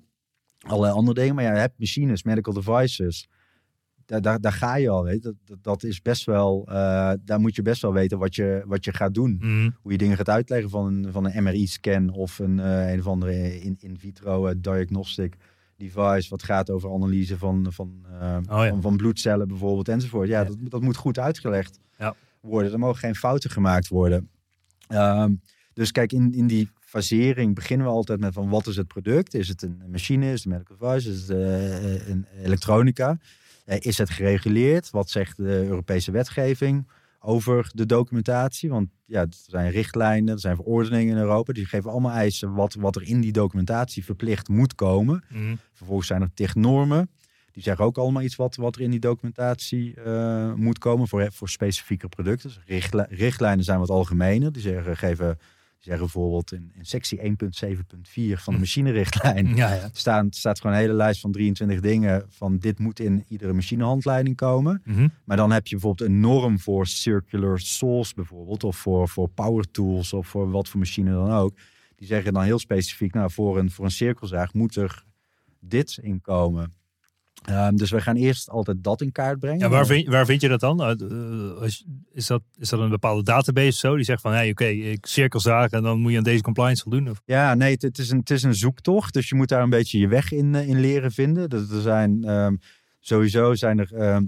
allerlei 0.58 0.92
andere 0.92 1.18
dingen. 1.18 1.34
Maar 1.34 1.44
ja, 1.44 1.52
je 1.52 1.58
hebt 1.58 1.78
machines, 1.78 2.22
medical 2.22 2.54
devices. 2.54 3.28
Daar, 4.06 4.20
daar, 4.20 4.40
daar 4.40 4.52
ga 4.52 4.76
je 4.76 4.88
al, 4.88 5.04
weet. 5.04 5.22
Dat, 5.22 5.34
dat, 5.44 5.58
dat 5.62 5.82
is 5.82 6.02
best 6.02 6.24
wel, 6.24 6.64
eh, 6.68 7.12
daar 7.24 7.40
moet 7.40 7.56
je 7.56 7.62
best 7.62 7.82
wel 7.82 7.92
weten 7.92 8.18
wat 8.18 8.34
je, 8.34 8.62
wat 8.66 8.84
je 8.84 8.92
gaat 8.92 9.14
doen. 9.14 9.36
Mhm. 9.40 9.70
Hoe 9.82 9.92
je 9.92 9.98
dingen 9.98 10.16
gaat 10.16 10.28
uitleggen 10.28 10.70
van 10.70 10.86
een, 10.86 11.12
van 11.12 11.24
een 11.26 11.42
MRI-scan 11.42 12.10
of 12.10 12.38
een, 12.38 12.60
eh, 12.60 12.92
een 12.92 12.98
of 12.98 13.06
andere 13.06 13.60
in, 13.60 13.76
in 13.80 13.98
vitro 13.98 14.46
eh, 14.46 14.54
diagnostic 14.58 15.36
device. 15.76 16.28
Wat 16.28 16.42
gaat 16.42 16.70
over 16.70 16.92
analyse 16.92 17.38
van, 17.38 17.66
van, 17.70 18.04
Oh 18.10 18.46
ja. 18.48 18.68
van, 18.68 18.82
van 18.82 18.96
bloedcellen 18.96 19.48
bijvoorbeeld 19.48 19.88
enzovoort. 19.88 20.28
Ja, 20.28 20.40
Ja. 20.40 20.46
Dat, 20.46 20.56
dat 20.62 20.80
moet 20.82 20.96
goed 20.96 21.18
uitgelegd 21.18 21.78
Ja. 21.98 22.14
worden. 22.40 22.72
Er 22.72 22.78
mogen 22.78 22.98
geen 22.98 23.14
fouten 23.16 23.50
gemaakt 23.50 23.88
worden. 23.88 24.28
Ehm, 24.88 25.34
dus 25.72 25.92
kijk, 25.92 26.12
in, 26.12 26.32
in 26.32 26.46
die 26.46 26.70
fasering 26.80 27.54
beginnen 27.54 27.86
we 27.86 27.92
altijd 27.92 28.20
met 28.20 28.32
van 28.32 28.48
wat 28.48 28.66
is 28.66 28.76
het 28.76 28.86
product? 28.86 29.34
Is 29.34 29.48
het 29.48 29.62
een 29.62 29.82
machine? 29.90 30.26
Is 30.32 30.32
het 30.32 30.44
een 30.44 30.50
medical 30.50 30.76
device? 30.78 31.10
Is 31.10 31.20
het 31.20 31.28
een 32.08 32.26
elektronica? 32.42 33.18
Eh, 33.66 33.76
is 33.80 33.98
het 33.98 34.10
gereguleerd? 34.10 34.90
Wat 34.90 35.10
zegt 35.10 35.36
de 35.36 35.64
Europese 35.66 36.10
wetgeving 36.10 36.88
over 37.20 37.70
de 37.74 37.86
documentatie? 37.86 38.70
Want 38.70 38.88
ja, 39.06 39.20
er 39.20 39.28
zijn 39.30 39.70
richtlijnen, 39.70 40.34
er 40.34 40.40
zijn 40.40 40.56
verordeningen 40.56 41.16
in 41.16 41.22
Europa. 41.22 41.52
Die 41.52 41.66
geven 41.66 41.90
allemaal 41.90 42.12
eisen 42.12 42.54
wat, 42.54 42.74
wat 42.74 42.96
er 42.96 43.02
in 43.02 43.20
die 43.20 43.32
documentatie 43.32 44.04
verplicht 44.04 44.48
moet 44.48 44.74
komen. 44.74 45.24
Mhm. 45.28 45.54
Vervolgens 45.72 46.06
zijn 46.08 46.22
er 46.22 46.30
technormen. 46.34 47.10
Die 47.52 47.62
zeggen 47.62 47.84
ook 47.84 47.98
allemaal 47.98 48.22
iets 48.22 48.36
wat, 48.36 48.56
wat 48.56 48.74
er 48.76 48.80
in 48.82 48.90
die 48.90 49.00
documentatie 49.00 49.94
eh, 49.94 50.52
moet 50.54 50.78
komen 50.78 51.08
voor, 51.08 51.32
voor 51.32 51.48
specifieke 51.48 52.08
producten. 52.08 52.48
Dus 52.48 52.60
richtlij- 52.66 53.06
richtlijnen 53.10 53.64
zijn 53.64 53.78
wat 53.78 53.90
algemener. 53.90 54.52
Die 54.52 54.62
zeggen, 54.62 54.96
geven 54.96 55.38
zeggen 55.78 56.04
bijvoorbeeld 56.04 56.52
in, 56.52 56.72
in 56.74 56.84
sectie 56.84 57.18
1.7.4 57.18 57.24
van 58.32 58.54
de 58.54 58.58
machinerichtlijn 58.58 59.46
Ja, 59.56 59.74
ja. 59.74 59.88
staan, 59.92 60.32
staat 60.32 60.60
gewoon 60.60 60.76
een 60.76 60.82
hele 60.82 60.94
lijst 60.94 61.20
van 61.20 61.32
23 61.32 61.80
dingen 61.80 62.24
van 62.28 62.58
dit 62.58 62.78
moet 62.78 63.00
in 63.00 63.24
iedere 63.28 63.52
machinehandleiding 63.52 64.36
komen. 64.36 64.82
Mhm. 64.84 65.08
Maar 65.24 65.36
dan 65.36 65.52
heb 65.52 65.66
je 65.66 65.74
bijvoorbeeld 65.74 66.10
een 66.10 66.20
norm 66.20 66.58
voor 66.58 66.86
circular 66.86 67.60
saws 67.60 68.14
bijvoorbeeld, 68.14 68.64
of 68.64 68.76
voor, 68.76 69.08
voor 69.08 69.28
power 69.28 69.70
tools, 69.70 70.12
of 70.12 70.26
voor 70.26 70.50
wat 70.50 70.68
voor 70.68 70.78
machine 70.78 71.10
dan 71.10 71.30
ook. 71.30 71.56
Die 71.96 72.06
zeggen 72.06 72.32
dan 72.32 72.42
heel 72.42 72.58
specifiek, 72.58 73.14
nou 73.14 73.30
voor 73.30 73.58
een, 73.58 73.70
voor 73.70 73.84
een 73.84 73.90
cirkelzaag 73.90 74.54
moet 74.54 74.76
er 74.76 75.04
dit 75.60 75.98
in 76.02 76.20
komen. 76.20 76.74
Ehm, 77.44 77.76
dus 77.76 77.90
we 77.90 78.00
gaan 78.00 78.16
eerst 78.16 78.50
altijd 78.50 78.84
dat 78.84 79.00
in 79.00 79.12
kaart 79.12 79.38
brengen. 79.38 79.58
Ja, 79.58 79.68
waar, 79.68 79.86
vind, 79.86 80.06
waar 80.08 80.26
vind 80.26 80.40
je 80.40 80.48
dat 80.48 80.60
dan? 80.60 80.80
Uh, 80.80 81.10
uh, 81.10 81.60
als- 81.60 81.84
Is 82.12 82.26
dat, 82.26 82.42
is 82.58 82.68
dat 82.68 82.80
een 82.80 82.88
bepaalde 82.88 83.22
database 83.22 83.78
zo? 83.78 83.94
Die 83.96 84.04
zegt 84.04 84.20
van, 84.20 84.32
hey, 84.32 84.50
oké, 84.50 84.64
ik 84.64 85.06
cirkelzaag 85.06 85.70
en 85.70 85.82
dan 85.82 86.00
moet 86.00 86.10
je 86.12 86.18
aan 86.18 86.24
deze 86.24 86.42
compliance 86.42 86.82
voldoen? 86.82 87.10
Of? 87.10 87.20
Ja, 87.24 87.54
nee, 87.54 87.72
het, 87.72 87.82
het 87.82 87.98
is 87.98 88.10
een, 88.10 88.18
het 88.18 88.30
is 88.30 88.42
een 88.42 88.54
zoektocht. 88.54 89.14
Dus 89.14 89.28
je 89.28 89.34
moet 89.34 89.48
daar 89.48 89.62
een 89.62 89.70
beetje 89.70 89.98
je 89.98 90.08
weg 90.08 90.32
in, 90.32 90.54
eh, 90.54 90.68
in 90.68 90.80
leren 90.80 91.12
vinden. 91.12 91.50
Dus 91.50 91.70
er 91.70 91.80
zijn 91.80 92.24
ehm, 92.24 92.56
sowieso 93.00 93.54
zijn 93.54 93.78
er 93.78 93.92
ehm, 93.94 94.24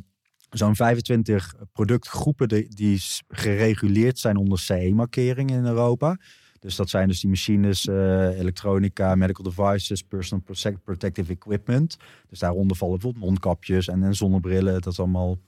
zo'n 0.51 0.77
25 0.77 1.55
productgroepen 1.73 2.49
die, 2.49 2.69
die 2.75 3.03
gereguleerd 3.29 4.19
zijn 4.19 4.37
onder 4.37 4.59
CE-markering 4.59 5.51
in 5.51 5.65
Europa. 5.67 6.17
Dus 6.59 6.77
dat 6.77 6.89
zijn 6.89 7.09
dus 7.09 7.21
die 7.21 7.31
machines, 7.31 7.87
eh, 7.87 8.39
elektronica, 8.39 9.15
medical 9.15 9.45
devices, 9.45 10.03
personal 10.03 10.45
protect- 10.45 10.83
protective 10.83 11.33
equipment. 11.33 11.97
Dus 12.29 12.39
daaronder 12.39 12.77
vallen 12.77 12.95
bijvoorbeeld 12.95 13.25
mondkapjes 13.25 13.89
en, 13.89 14.03
en 14.03 14.15
zonnebrillen. 14.15 14.81
Dat 14.81 14.93
is 14.93 14.99
allemaal 14.99 15.39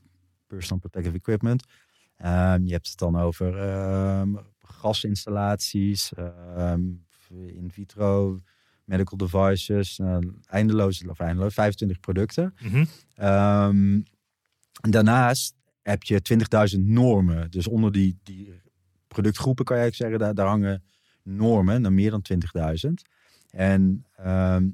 personal 0.46 0.78
protective 0.78 1.16
equipment. 1.16 1.64
Ehm, 2.16 2.64
je 2.64 2.72
hebt 2.72 2.88
het 2.88 2.98
dan 2.98 3.16
over 3.18 3.58
ehm, 3.58 4.34
gasinstallaties, 4.62 6.12
ehm, 6.14 6.80
in 7.46 7.70
vitro, 7.72 8.38
medical 8.84 9.16
devices, 9.18 9.98
eh, 9.98 10.18
eindeloos, 10.46 11.06
of 11.06 11.20
eindeloos, 11.20 11.54
25 11.54 12.00
producten. 12.00 12.54
Ehm, 13.14 14.00
daarnaast 14.90 15.54
heb 15.82 16.02
je 16.02 16.22
20.000 16.22 16.86
normen. 16.86 17.50
Dus 17.50 17.66
onder 17.66 17.92
die, 17.92 18.18
die 18.22 18.60
productgroepen 19.08 19.64
kan 19.64 19.76
je 19.76 19.82
eigenlijk 19.82 20.12
zeggen, 20.12 20.34
daar, 20.34 20.44
daar 20.44 20.54
hangen 20.54 20.82
normen, 21.22 21.82
dan 21.82 21.94
meer 21.94 22.10
dan 22.10 22.22
20.000. 22.86 22.90
En 23.50 24.06
ehm, 24.16 24.68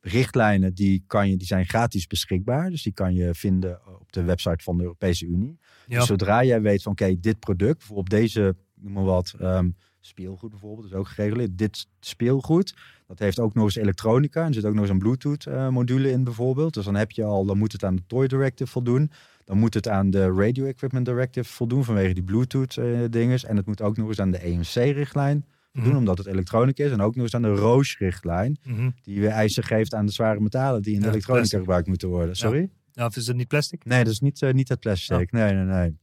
richtlijnen 0.00 0.74
die, 0.74 1.04
kan 1.06 1.30
je, 1.30 1.36
die 1.36 1.46
zijn 1.46 1.66
gratis 1.66 2.06
beschikbaar. 2.06 2.70
Dus 2.70 2.82
die 2.82 2.92
kan 2.92 3.14
je 3.14 3.34
vinden 3.34 3.80
op 4.00 4.12
de 4.12 4.22
website 4.22 4.64
van 4.64 4.76
de 4.76 4.82
Europese 4.82 5.26
Unie. 5.26 5.58
Ja. 5.86 5.98
Dus 5.98 6.06
zodra 6.06 6.44
jij 6.44 6.62
weet 6.62 6.82
van 6.82 6.92
oké, 6.92 7.20
dit 7.20 7.38
product, 7.38 7.78
bijvoorbeeld 7.78 8.10
deze, 8.10 8.56
noem 8.74 8.92
maar 8.92 9.04
wat, 9.04 9.34
ehm, 9.38 9.70
speelgoed 10.00 10.50
bijvoorbeeld, 10.50 10.86
is 10.86 10.92
ook 10.92 11.08
gereguleerd. 11.08 11.58
Dit 11.58 11.86
speelgoed, 12.00 12.74
dat 13.06 13.18
heeft 13.18 13.40
ook 13.40 13.54
nog 13.54 13.64
eens 13.64 13.74
elektronica 13.74 14.44
en 14.44 14.54
zit 14.54 14.64
ook 14.64 14.72
nog 14.72 14.82
eens 14.82 14.90
een 14.90 14.98
Bluetooth 14.98 15.46
eh, 15.46 15.68
module 15.68 16.10
in 16.10 16.24
bijvoorbeeld. 16.24 16.74
Dus 16.74 16.84
dan 16.84 16.94
heb 16.94 17.10
je 17.10 17.24
al, 17.24 17.44
dan 17.44 17.58
moet 17.58 17.72
het 17.72 17.84
aan 17.84 17.96
de 17.96 18.02
Toy 18.06 18.26
Directive 18.26 18.70
voldoen. 18.70 19.10
Dan 19.44 19.58
moet 19.58 19.74
het 19.74 19.88
aan 19.88 20.10
de 20.10 20.32
Radio 20.32 20.64
Equipment 20.64 21.06
Directive 21.06 21.52
voldoen 21.52 21.84
vanwege 21.84 22.14
die 22.14 22.22
Bluetooth 22.22 22.76
eh 22.76 22.86
dinges. 23.10 23.44
En 23.44 23.56
het 23.56 23.66
moet 23.66 23.82
ook 23.82 23.96
nog 23.96 24.08
eens 24.08 24.20
aan 24.20 24.30
de 24.30 24.38
EMC-richtlijn 24.38 25.44
voldoen, 25.74 25.90
Mhm. 25.92 26.00
omdat 26.00 26.18
het 26.18 26.26
elektronica 26.26 26.84
is. 26.84 26.90
En 26.90 27.00
ook 27.00 27.14
nog 27.14 27.24
eens 27.24 27.34
aan 27.34 27.42
de 27.42 27.54
Roche-richtlijn, 27.54 28.58
Mhm. 28.64 28.90
die 29.02 29.20
weer 29.20 29.30
eisen 29.30 29.62
geeft 29.64 29.94
aan 29.94 30.06
de 30.06 30.12
zware 30.12 30.40
metalen 30.40 30.82
die 30.82 30.94
in 30.94 30.98
de 31.00 31.04
Ja, 31.06 31.10
elektronica 31.12 31.38
plastic. 31.40 31.58
gebruikt 31.58 31.88
moeten 31.88 32.08
worden. 32.08 32.36
Sorry? 32.36 32.70
Ja, 32.92 33.06
of 33.06 33.16
is 33.16 33.26
het 33.26 33.36
niet 33.36 33.48
plastic? 33.48 33.84
Nee, 33.84 34.04
dat 34.04 34.12
is 34.12 34.20
niet, 34.20 34.42
eh, 34.42 34.52
niet 34.52 34.68
het 34.68 34.80
plastic. 34.80 35.32
Nee, 35.32 35.52
nee, 35.52 35.64
nee. 35.64 35.96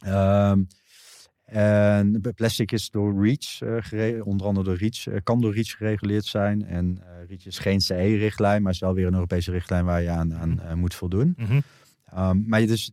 Ehm, 0.00 0.62
en 1.44 2.20
plastic 2.34 2.72
is 2.72 2.90
door 2.90 3.24
REACH, 3.24 3.60
eh, 3.92 4.26
onder 4.26 4.46
andere 4.46 4.66
door 4.66 4.76
REACH, 4.76 5.06
eh, 5.06 5.16
kan 5.22 5.40
door 5.40 5.54
REACH 5.54 5.76
gereguleerd 5.76 6.24
zijn. 6.24 6.64
En 6.66 7.02
REACH 7.28 7.46
is 7.46 7.58
geen 7.58 7.80
CE-richtlijn, 7.80 8.62
maar 8.62 8.72
is 8.72 8.78
wel 8.78 8.94
weer 8.94 9.06
een 9.06 9.14
Europese 9.14 9.50
richtlijn 9.50 9.84
waar 9.84 10.02
je 10.02 10.10
aan, 10.10 10.34
aan 10.34 10.60
eh, 10.60 10.74
moet 10.74 10.94
voldoen. 10.94 11.34
Mhm. 11.36 11.60
Ehm, 12.04 12.42
maar 12.46 12.60
je 12.60 12.66
dus 12.66 12.90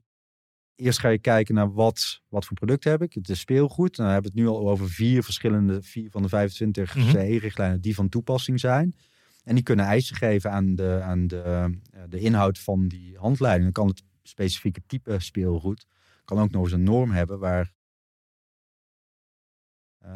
eerst 0.76 1.00
ga 1.00 1.10
je 1.10 1.20
kijken 1.20 1.56
naar 1.56 1.74
wat, 1.74 2.22
wat 2.28 2.46
voor 2.46 2.56
product 2.58 2.84
heb 2.84 3.02
ik. 3.02 3.14
Het 3.14 3.30
is 3.30 3.40
speelgoed. 3.40 3.96
Dan 3.96 4.06
hebben 4.06 4.32
we 4.32 4.40
het 4.40 4.48
nu 4.48 4.54
al 4.54 4.70
over 4.70 4.90
vier 4.90 5.24
verschillende, 5.24 5.82
vier 5.82 6.10
van 6.10 6.22
de 6.22 6.30
25 6.30 6.96
Mhm. 6.96 7.10
CE-richtlijnen 7.10 7.82
die 7.82 7.96
van 7.96 8.10
toepassing 8.10 8.60
zijn. 8.60 8.96
En 9.44 9.56
die 9.56 9.64
kunnen 9.64 9.86
eisen 9.86 10.16
geven 10.16 10.52
aan 10.52 10.76
de, 10.76 11.00
aan 11.04 11.28
de, 11.28 11.42
eh, 11.42 11.66
de 12.10 12.20
inhoud 12.20 12.60
van 12.60 12.88
die 12.88 13.18
handleiding. 13.18 13.64
Dan 13.64 13.84
kan 13.84 13.88
het 13.88 14.04
specifieke 14.24 14.82
type 14.88 15.20
speelgoed 15.20 15.86
kan 16.26 16.40
ook 16.40 16.52
nog 16.52 16.64
eens 16.64 16.72
een 16.72 16.84
norm 16.84 17.12
hebben 17.12 17.40
waar 17.40 17.74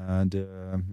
eh, 0.08 0.20
de 0.28 0.48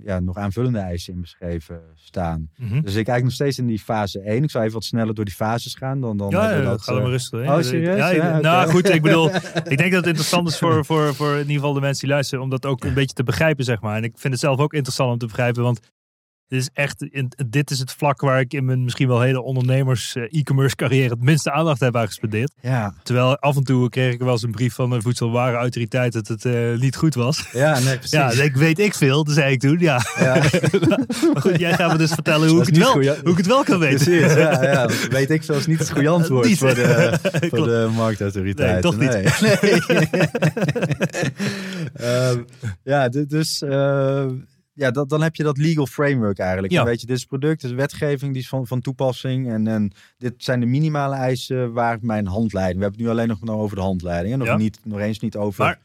ja, 0.04 0.20
nog 0.20 0.36
aanvullende 0.36 0.78
eisen 0.78 1.12
in 1.12 1.20
beschreven 1.20 1.80
staan. 1.94 2.50
Mhm. 2.56 2.80
Dus 2.80 2.94
ik 2.94 3.04
kijk 3.04 3.22
nog 3.22 3.32
steeds 3.32 3.58
in 3.58 3.66
die 3.66 3.78
fase 3.78 4.20
1. 4.20 4.42
Ik 4.42 4.50
zou 4.50 4.64
even 4.64 4.76
wat 4.76 4.84
sneller 4.84 5.14
door 5.14 5.24
die 5.24 5.34
fases 5.34 5.74
gaan. 5.74 6.00
Dan, 6.00 6.16
dan 6.16 6.30
Ja, 6.30 6.50
ja, 6.50 6.62
dat, 6.62 6.82
ga 6.82 6.92
eh, 6.92 6.98
maar 6.98 7.10
rustig 7.10 7.48
oh, 7.48 7.60
serieus? 7.60 7.96
Ja, 7.96 8.10
Ja, 8.10 8.40
Nou 8.40 8.70
goed, 8.70 8.88
ik 8.88 9.02
bedoel, 9.02 9.30
ik 9.74 9.78
denk 9.78 9.90
dat 9.92 9.92
het 9.92 10.06
interessant 10.06 10.48
is 10.48 10.58
voor, 10.58 10.84
voor, 10.84 11.14
voor 11.14 11.32
in 11.32 11.38
ieder 11.38 11.54
geval 11.54 11.72
de 11.72 11.80
mensen 11.80 12.04
die 12.04 12.14
luisteren, 12.14 12.44
om 12.44 12.50
dat 12.50 12.66
ook 12.66 12.84
een 12.84 12.94
beetje 12.94 13.14
te 13.14 13.22
begrijpen, 13.22 13.64
zeg 13.64 13.80
maar. 13.80 13.96
En 13.96 14.04
ik 14.04 14.12
vind 14.14 14.32
het 14.32 14.42
zelf 14.42 14.58
ook 14.58 14.72
interessant 14.72 15.12
om 15.12 15.18
te 15.18 15.26
begrijpen, 15.26 15.62
want 15.62 15.80
dit 16.48 16.60
is 16.60 16.68
echt, 16.72 17.06
dit 17.46 17.70
is 17.70 17.78
het 17.78 17.92
vlak 17.92 18.20
waar 18.20 18.40
ik 18.40 18.52
in 18.52 18.64
mijn 18.64 18.84
misschien 18.84 19.08
wel 19.08 19.20
hele 19.20 19.42
ondernemers 19.42 20.14
eh, 20.16 20.22
e-commerce 20.30 20.76
carrière 20.76 21.08
het 21.08 21.22
minste 21.22 21.52
aandacht 21.52 21.80
heb 21.80 21.96
aan 21.96 22.06
gespendeerd. 22.06 22.52
Ja, 22.60 22.94
Terwijl 23.02 23.38
af 23.38 23.56
en 23.56 23.62
toe 23.64 23.88
kreeg 23.88 24.12
ik 24.12 24.18
wel 24.20 24.32
eens 24.32 24.42
een 24.42 24.50
brief 24.50 24.74
van 24.74 24.92
een 24.92 25.02
voedselwarenautoriteit 25.02 26.12
dat 26.12 26.28
het 26.28 26.44
eh, 26.44 26.74
niet 26.78 26.96
goed 26.96 27.14
was. 27.14 27.48
ja 27.52 27.78
nee, 27.78 27.94
precies. 27.98 28.10
Ja, 28.10 28.30
ik 28.30 28.56
weet 28.56 28.78
ik 28.78 28.94
veel, 28.94 29.24
dat 29.24 29.34
zei 29.34 29.52
ik 29.52 29.60
toen, 29.60 29.78
ja. 29.78 30.00
Ja. 30.18 30.34
maar 31.32 31.42
goed, 31.42 31.58
jij 31.58 31.72
gaat 31.72 31.92
me 31.92 31.98
dus 31.98 32.12
vertellen 32.12 32.48
hoe, 32.48 32.60
ik 32.60 32.66
het, 32.66 32.76
wel, 32.78 32.92
hoe 32.92 33.30
ik 33.30 33.36
het 33.36 33.46
wel 33.46 33.64
kan 33.64 33.78
weten. 33.78 34.04
Precies, 34.04 34.34
ja, 34.34 34.62
ja. 34.62 34.88
Weet 35.08 35.30
ik 35.30 35.42
zoals 35.42 35.66
niet 35.66 35.78
het 35.78 35.90
goede 35.90 36.08
antwoord 36.18 36.46
Niet. 36.46 36.58
voor 36.58 36.74
de, 36.74 37.18
voor 37.50 37.66
de 37.66 37.88
marktautoriteit. 37.94 38.72
Nee, 38.72 38.80
toch 38.80 38.98
niet. 38.98 39.14
Ehm, 41.94 42.38
ja, 42.82 43.08
du- 43.08 43.26
dus 43.26 43.62
ja, 44.76 44.90
dat, 44.90 45.08
dan 45.08 45.22
heb 45.22 45.36
je 45.36 45.42
dat 45.42 45.58
legal 45.58 45.86
framework 45.86 46.38
eigenlijk. 46.38 46.72
Ja. 46.72 46.84
Weet 46.84 47.00
je, 47.00 47.06
dit 47.06 47.16
is 47.16 47.24
product, 47.24 47.60
dit 47.60 47.70
is 47.70 47.76
wetgeving, 47.76 48.32
die 48.32 48.42
is 48.42 48.48
van, 48.48 48.66
van 48.66 48.80
toepassing. 48.80 49.48
En, 49.50 49.66
en 49.66 49.92
dit 50.18 50.34
zijn 50.36 50.60
de 50.60 50.66
minimale 50.66 51.14
eisen 51.14 51.72
waar 51.72 51.98
mijn 52.00 52.26
handleiding... 52.26 52.76
We 52.78 52.82
hebben 52.82 53.00
het 53.00 53.08
nu 53.08 53.14
alleen 53.14 53.28
nog 53.28 53.40
maar 53.40 53.54
over 53.54 53.76
de 53.76 53.82
handleiding. 53.82 54.32
En 54.32 54.38
nog, 54.38 54.48
Ja. 54.48 54.56
niet, 54.56 54.80
nog 54.84 54.98
eens 54.98 55.20
niet 55.20 55.36
over... 55.36 55.64
Maar 55.64 55.84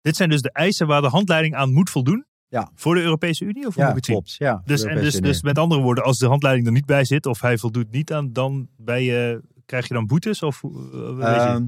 Dit 0.00 0.16
zijn 0.16 0.30
dus 0.30 0.40
de 0.40 0.52
eisen 0.52 0.86
waar 0.86 1.00
de 1.02 1.08
handleiding 1.08 1.54
aan 1.54 1.72
moet 1.72 1.90
voldoen. 1.90 2.24
Ja. 2.48 2.70
Voor 2.74 2.94
de 2.94 3.00
Europese 3.02 3.44
Unie? 3.44 3.66
Of 3.66 3.74
hoe 3.74 3.84
ja, 3.84 3.92
moet 3.92 4.08
ik 4.08 4.14
het 4.14 4.28
zien? 4.28 4.38
klopt. 4.48 4.64
Ja, 4.66 4.72
Dus, 4.74 4.82
en 4.82 5.00
dus, 5.00 5.14
dus 5.14 5.42
met 5.42 5.58
andere 5.58 5.80
woorden, 5.80 6.04
als 6.04 6.18
de 6.18 6.26
handleiding 6.26 6.66
er 6.66 6.72
niet 6.72 6.86
bij 6.86 7.04
zit 7.04 7.26
of 7.26 7.40
hij 7.40 7.58
voldoet 7.58 7.90
niet 7.90 8.12
aan, 8.12 8.32
dan 8.32 8.68
je, 8.84 9.42
krijg 9.66 9.88
je 9.88 9.94
dan 9.94 10.06
boetes? 10.06 10.42
Of? 10.42 10.62
Ehm, 11.20 11.64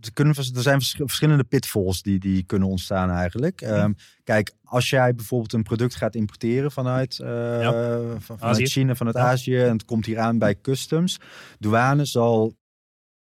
er, 0.00 0.12
kunnen, 0.12 0.34
er 0.36 0.62
zijn 0.62 0.80
vers- 0.80 0.94
verschillende 0.98 1.44
pitfalls 1.44 2.02
die, 2.02 2.18
die 2.18 2.42
kunnen 2.42 2.68
ontstaan 2.68 3.10
eigenlijk. 3.10 3.60
Mhm. 3.60 3.72
Ehm, 3.72 3.92
kijk, 4.24 4.52
als 4.64 4.90
jij 4.90 5.14
bijvoorbeeld 5.14 5.52
een 5.52 5.62
product 5.62 5.94
gaat 5.94 6.14
importeren 6.14 6.72
vanuit, 6.72 7.18
eh, 7.18 8.10
van, 8.18 8.38
vanuit. 8.38 8.68
China, 8.68 8.94
vanuit 8.94 9.16
Ja. 9.16 9.22
Azië 9.22 9.58
en 9.58 9.72
het 9.72 9.84
komt 9.84 10.06
hier 10.06 10.18
aan 10.18 10.38
bij 10.38 10.60
customs, 10.60 11.20
douane 11.58 12.04
zal 12.04 12.54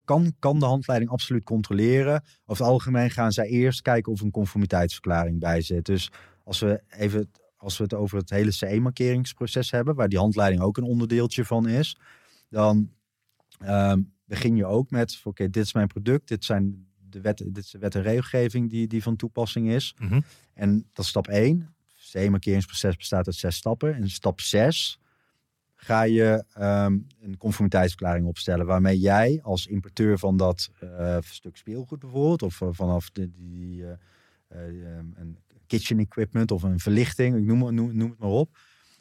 kan, 0.04 0.34
kan 0.39 0.60
de 0.60 0.65
handleiding 0.65 1.12
absoluut 1.12 1.44
controleren. 1.44 2.24
Over 2.46 2.63
het 2.63 2.74
algemeen 2.74 3.12
gaan 3.12 3.32
zij 3.32 3.48
eerst 3.48 3.82
kijken 3.82 4.12
of 4.12 4.22
een 4.22 4.32
conformiteitsverklaring 4.32 5.39
bij 5.39 5.62
zit. 5.62 5.86
Dus 5.86 6.12
als 6.44 6.60
we 6.60 6.82
even 6.89 7.32
als 7.58 7.78
we 7.78 7.84
het 7.84 7.94
over 7.94 8.18
het 8.18 8.30
hele 8.30 8.52
CE-markeringsproces 8.52 9.72
hebben, 9.72 9.96
waar 9.96 10.10
die 10.10 10.20
handleiding 10.20 10.62
ook 10.62 10.78
een 10.78 10.84
onderdeeltje 10.84 11.46
van 11.46 11.68
is, 11.68 11.98
dan 12.50 12.89
ehm, 13.60 14.02
begin 14.26 14.56
je 14.56 14.66
ook 14.66 14.90
met: 14.90 15.22
oké, 15.24 15.50
dit 15.50 15.64
is 15.64 15.74
mijn 15.74 15.88
product, 15.88 16.28
dit 16.28 16.46
zijn 16.46 16.88
de 17.10 17.22
wet, 17.22 17.38
dit 17.38 17.58
is 17.58 17.72
de 17.72 17.78
wet 17.78 17.96
en 17.96 18.02
regelgeving 18.02 18.70
die, 18.70 18.88
die 18.88 19.04
van 19.04 19.16
toepassing 19.16 19.70
is. 19.70 19.96
Mhm. 19.98 20.22
En 20.54 20.90
dat 20.94 21.06
is 21.06 21.10
stap 21.10 21.28
1. 21.28 21.60
Het 21.60 21.68
CE-markeringsproces 21.98 22.96
bestaat 22.96 23.26
uit 23.26 23.36
zes 23.36 23.56
stappen. 23.56 23.96
En 23.96 24.10
stap 24.10 24.42
6 24.42 25.00
ga 25.76 26.04
je 26.04 26.46
ehm, 26.54 26.98
een 27.22 27.38
conformiteitsverklaring 27.38 28.28
opstellen. 28.28 28.66
Waarmee 28.66 29.00
jij 29.00 29.40
als 29.44 29.68
importeur 29.68 30.20
van 30.20 30.38
dat 30.38 30.70
eh, 30.80 31.18
stuk 31.22 31.58
speelgoed 31.58 32.00
bijvoorbeeld, 32.00 32.42
of 32.42 32.62
eh, 32.62 32.68
vanaf 32.72 33.10
de, 33.10 33.32
die, 33.32 33.86
eh, 33.86 33.92
eh, 34.48 34.98
ehm, 34.98 35.06
een 35.16 35.38
kitchen 35.68 36.00
equipment 36.00 36.52
of 36.52 36.64
een 36.64 36.80
verlichting, 36.80 37.36
ik 37.38 37.44
noem, 37.44 37.74
noem, 37.74 37.98
noem 37.98 38.10
het 38.10 38.20
maar 38.20 38.30
op, 38.30 38.58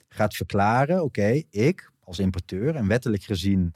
gaat 0.09 0.35
verklaren: 0.37 1.03
oké, 1.03 1.43
ik 1.51 1.93
als 2.01 2.19
importeur 2.19 2.75
en 2.75 2.87
wettelijk 2.87 3.23
gezien, 3.23 3.75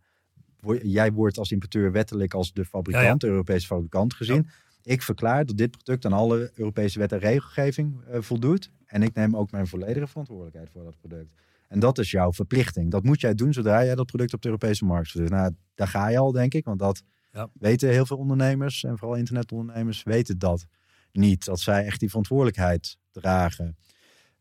jij 0.82 1.12
wordt 1.12 1.38
als 1.38 1.50
importeur 1.52 1.92
wettelijk 1.92 2.34
als 2.34 2.52
de 2.52 2.64
fabrikant, 2.64 3.20
de 3.20 3.26
Europese 3.26 3.66
fabrikant 3.66 4.14
gezien. 4.14 4.48
Ik 4.82 5.02
verklaar 5.02 5.44
dat 5.46 5.56
dit 5.56 5.70
product 5.70 6.04
aan 6.04 6.12
alle 6.12 6.50
Europese 6.54 6.98
wet 6.98 7.12
en 7.12 7.18
regelgeving 7.18 8.00
eh, 8.04 8.20
voldoet. 8.20 8.70
En 8.86 9.02
ik 9.02 9.14
neem 9.14 9.36
ook 9.36 9.50
mijn 9.50 9.66
volledige 9.66 10.06
verantwoordelijkheid 10.06 10.70
voor 10.70 10.84
dat 10.84 10.96
product. 10.98 11.32
En 11.68 11.78
dat 11.80 11.98
is 11.98 12.10
jouw 12.10 12.32
verplichting. 12.32 12.90
Dat 12.90 13.02
moet 13.02 13.20
jij 13.20 13.34
doen 13.34 13.52
zodra 13.52 13.84
jij 13.84 13.94
dat 13.94 14.06
product 14.06 14.34
op 14.34 14.40
de 14.42 14.48
Europese 14.48 14.84
markt 14.84 15.10
zet. 15.10 15.28
Nou, 15.28 15.52
daar 15.74 15.88
ga 15.88 16.08
je 16.08 16.18
al, 16.18 16.32
denk 16.32 16.54
ik. 16.54 16.64
Want 16.64 16.78
dat 16.78 17.02
Ja. 17.32 17.48
weten 17.52 17.88
heel 17.88 18.06
veel 18.06 18.16
ondernemers 18.16 18.84
en 18.84 18.98
vooral 18.98 19.16
internetondernemers 19.16 20.02
weten 20.02 20.38
dat 20.38 20.66
niet. 21.12 21.44
Dat 21.44 21.60
zij 21.60 21.84
echt 21.84 22.00
die 22.00 22.08
verantwoordelijkheid 22.08 22.98
dragen. 23.12 23.76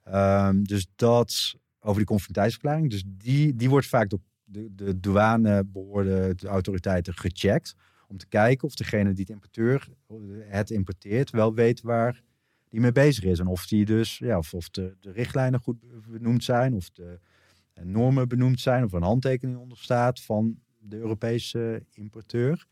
Ehm, 0.03 0.63
dus 0.63 0.87
dat 0.95 1.55
over 1.79 1.97
die 1.97 2.05
conformiteitsverklaring. 2.05 2.89
Dus 2.89 3.03
die, 3.07 3.55
die 3.55 3.69
wordt 3.69 3.87
vaak 3.87 4.09
door 4.09 4.19
de, 4.57 4.75
de 4.75 4.99
douanebehoorde 4.99 6.35
de 6.35 6.47
autoriteiten 6.47 7.13
gecheckt. 7.13 7.75
Om 8.07 8.17
te 8.17 8.27
kijken 8.27 8.67
of 8.67 8.75
degene 8.75 9.13
die 9.13 9.25
het 9.27 9.29
importeur 9.29 9.87
het 10.39 10.69
importeert 10.69 11.29
wel 11.29 11.53
weet 11.53 11.81
waar 11.81 12.23
die 12.69 12.79
mee 12.79 12.91
bezig 12.91 13.23
is. 13.23 13.39
En 13.39 13.47
of 13.47 13.67
die 13.67 13.85
dus, 13.85 14.17
ja, 14.17 14.37
of, 14.37 14.53
of 14.53 14.69
de, 14.69 14.95
de 14.99 15.11
richtlijnen 15.11 15.59
goed 15.59 15.77
benoemd 16.07 16.43
zijn, 16.43 16.73
of 16.73 16.89
de 16.89 17.19
normen 17.83 18.27
benoemd 18.27 18.59
zijn, 18.59 18.83
of 18.83 18.91
een 18.91 19.01
handtekening 19.01 19.57
onder 19.57 19.77
staat 19.77 20.21
van 20.21 20.59
de 20.79 20.97
Europese 20.97 21.85
importeur. 21.93 22.67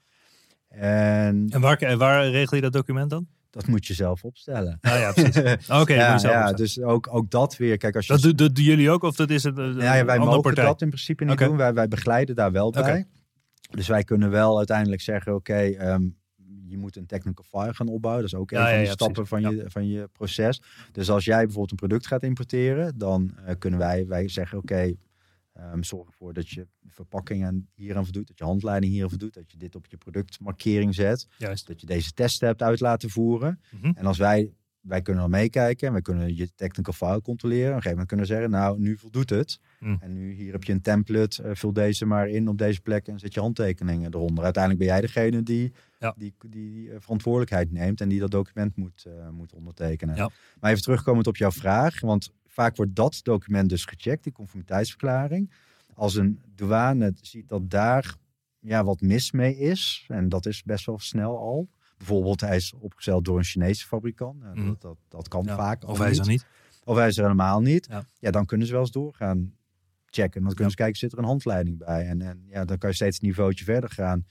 En, 0.67 1.48
en 1.50 1.62
waar, 1.62 1.98
waar 1.98 2.30
regel 2.30 2.56
je 2.56 2.62
dat 2.62 2.74
document 2.74 3.10
dan? 3.10 3.28
Dat 3.56 3.68
moet 3.68 3.88
je 3.88 3.94
zelf 3.94 4.24
opstellen. 4.24 4.78
Ah, 4.82 5.00
ja, 5.00 5.12
precies. 5.12 5.70
Oké, 5.82 5.94
ja, 5.94 6.20
ja 6.22 6.54
dus 6.54 6.82
ook, 6.82 7.08
ook 7.12 7.32
dat 7.32 7.58
weer. 7.58 7.78
Kijk, 7.78 7.96
als 7.96 8.08
je... 8.08 8.13
Dat, 8.13 8.22
doen, 8.22 8.36
dat 8.36 8.56
doen 8.56 8.63
jullie 8.63 8.89
ook 8.89 9.04
of 9.04 9.15
dat 9.15 9.30
is 9.30 9.44
het 9.44 9.58
een, 9.58 9.76
ja, 9.76 10.06
wij 10.06 10.20
mogen 10.20 10.41
partij? 10.41 10.65
dat 10.65 10.82
in 10.82 10.88
principe 10.88 11.26
niet 11.26 11.38
doen. 11.38 11.58
Wij, 11.58 11.74
wij 11.74 11.88
begeleiden 11.88 12.36
daar 12.36 12.52
wel 12.52 12.72
bij. 12.72 12.82
Okay. 12.82 13.06
Dus 13.70 13.88
wij 13.88 14.04
kunnen 14.04 14.30
wel 14.30 14.58
uiteindelijk 14.58 15.02
zeggen, 15.02 15.36
oké, 15.36 15.91
um, 15.91 16.18
je 16.68 16.78
moet 16.78 16.96
een 16.96 17.06
technical 17.06 17.44
file 17.44 17.74
gaan 17.74 17.88
opbouwen. 17.88 18.24
Dat 18.24 18.34
is 18.34 18.39
ook 18.39 18.52
een 18.52 18.68
van 18.68 18.80
de 18.80 18.86
stappen 18.86 19.28
van, 19.28 19.41
je, 19.41 19.63
van 19.68 19.88
je 19.88 20.10
proces. 20.12 20.62
Dus 20.91 21.10
als 21.10 21.26
jij 21.26 21.38
bijvoorbeeld 21.44 21.72
een 21.72 21.88
product 21.88 22.08
gaat 22.08 22.24
importeren, 22.24 22.98
dan 22.98 23.32
uh, 23.48 23.54
kunnen 23.60 23.80
wij, 23.80 24.08
wij 24.08 24.28
zeggen, 24.28 24.58
oké, 24.58 24.94
um, 25.60 25.84
zorg 25.84 26.08
ervoor 26.08 26.34
dat 26.34 26.50
je 26.50 26.68
verpakkingen 26.88 27.70
hier 27.74 27.98
aan 27.98 28.04
voldoet, 28.04 28.28
dat 28.28 28.38
je 28.38 28.44
handleiding 28.44 28.94
hier 28.94 29.04
aan 29.04 29.10
voldoet, 29.10 29.34
dat 29.34 29.52
je 29.52 29.58
dit 29.58 29.76
op 29.76 29.86
je 29.86 29.98
productmarkering 29.98 30.96
zet, 30.96 31.28
Juist. 31.38 31.68
dat 31.68 31.82
je 31.82 31.86
deze 31.86 32.13
testen 32.13 32.48
hebt 32.48 32.62
uit 32.62 32.80
laten 32.80 33.10
voeren. 33.10 33.60
Mm 33.72 33.80
-hmm. 33.82 33.94
En 33.96 34.06
als 34.06 34.18
wij, 34.18 34.54
wij 34.80 35.02
kunnen 35.02 35.22
dan 35.22 35.32
meekijken 35.32 35.88
en 35.88 35.94
wij 35.94 36.02
kunnen 36.02 36.36
je 36.36 36.54
technical 36.56 36.94
file 36.94 37.22
controleren. 37.22 37.70
Op 37.70 37.76
een 37.76 37.82
gegeven 37.82 37.91
moment 37.91 38.08
kunnen 38.08 38.26
we 38.26 38.32
zeggen, 38.34 38.50
nou, 38.50 38.80
nu 38.80 38.98
voldoet 38.98 39.30
het. 39.30 39.60
Mm. 39.80 39.98
En 40.00 40.13
nu 40.13 40.34
hier 40.34 40.52
heb 40.52 40.63
je 40.63 40.74
een 40.74 40.82
template, 40.82 41.44
uh, 41.44 41.50
vul 41.54 41.74
deze 41.74 42.06
maar 42.06 42.30
in 42.30 42.48
op 42.48 42.58
deze 42.58 42.82
plek 42.82 43.08
en 43.08 43.20
zet 43.20 43.34
je 43.34 43.39
handtekeningen 43.39 44.13
eronder. 44.13 44.44
Uiteindelijk 44.44 44.84
ben 44.84 44.94
jij 44.94 45.02
degene 45.02 45.44
die 45.44 45.74
ja. 46.00 46.13
die, 46.18 46.34
die 46.46 46.88
uh, 46.88 46.96
verantwoordelijkheid 47.00 47.72
neemt 47.72 48.02
en 48.02 48.10
die 48.10 48.20
dat 48.20 48.32
document 48.32 48.76
moet, 48.76 49.06
uh, 49.08 49.30
moet 49.30 49.54
ondertekenen. 49.54 50.15
Ja. 50.15 50.30
Maar 50.60 50.72
even 50.72 50.84
terugkomend 50.84 51.28
op 51.28 51.38
jouw 51.38 51.52
vraag, 51.52 52.02
want 52.02 52.32
vaak 52.56 52.76
wordt 52.76 52.96
dat 52.96 53.20
document 53.24 53.70
dus 53.70 53.86
gecheckt, 53.86 54.24
die 54.24 54.34
conformiteitsverklaring. 54.34 55.52
Als 55.94 56.15
een 56.15 56.41
douane 56.56 57.13
ziet 57.22 57.48
dat 57.50 57.70
daar 57.70 58.15
ja, 58.60 58.84
wat 58.84 59.02
mis 59.02 59.32
mee 59.32 59.58
is, 59.58 60.06
en 60.08 60.30
dat 60.30 60.46
is 60.46 60.63
best 60.63 60.86
wel 60.86 61.00
snel 61.00 61.38
al. 61.38 61.70
Bijvoorbeeld 61.98 62.41
hij 62.41 62.56
is 62.56 62.74
opgesteld 62.80 63.26
door 63.26 63.38
een 63.38 63.44
Chinese 63.44 63.86
fabrikant. 63.88 64.39
Nou, 64.41 64.56
Mhm. 64.60 64.68
dat, 64.68 64.82
dat, 64.82 64.98
dat 65.08 65.28
kan 65.28 65.44
Ja. 65.44 65.56
vaak. 65.56 65.84
Of 65.88 65.98
hij 65.98 66.10
is 66.10 66.18
niet. 66.18 66.26
er 66.26 66.32
niet. 66.32 66.46
Of 66.84 66.96
hij 66.98 67.08
is 67.08 67.18
er 67.18 67.24
helemaal 67.24 67.62
niet. 67.62 67.88
Ja. 67.89 68.06
Ja, 68.20 68.32
dan 68.32 68.46
kunnen 68.46 68.68
ze 68.68 68.74
wel 68.74 68.82
eens 68.82 68.91
doorgaan 68.91 69.54
checken. 70.06 70.41
Dan 70.44 70.54
kunnen 70.54 70.70
ze 70.72 70.78
kijken, 70.78 70.98
zit 70.98 71.12
er 71.12 71.18
een 71.18 71.24
handleiding 71.26 71.78
bij? 71.78 72.06
En, 72.08 72.22
en 72.22 72.44
ja, 72.48 72.65
dan 72.65 72.78
kan 72.78 72.89
je 72.89 72.96
steeds 72.96 73.22
een 73.22 73.28
niveautje 73.28 73.63
verder 73.65 73.89
gaan. 73.89 74.26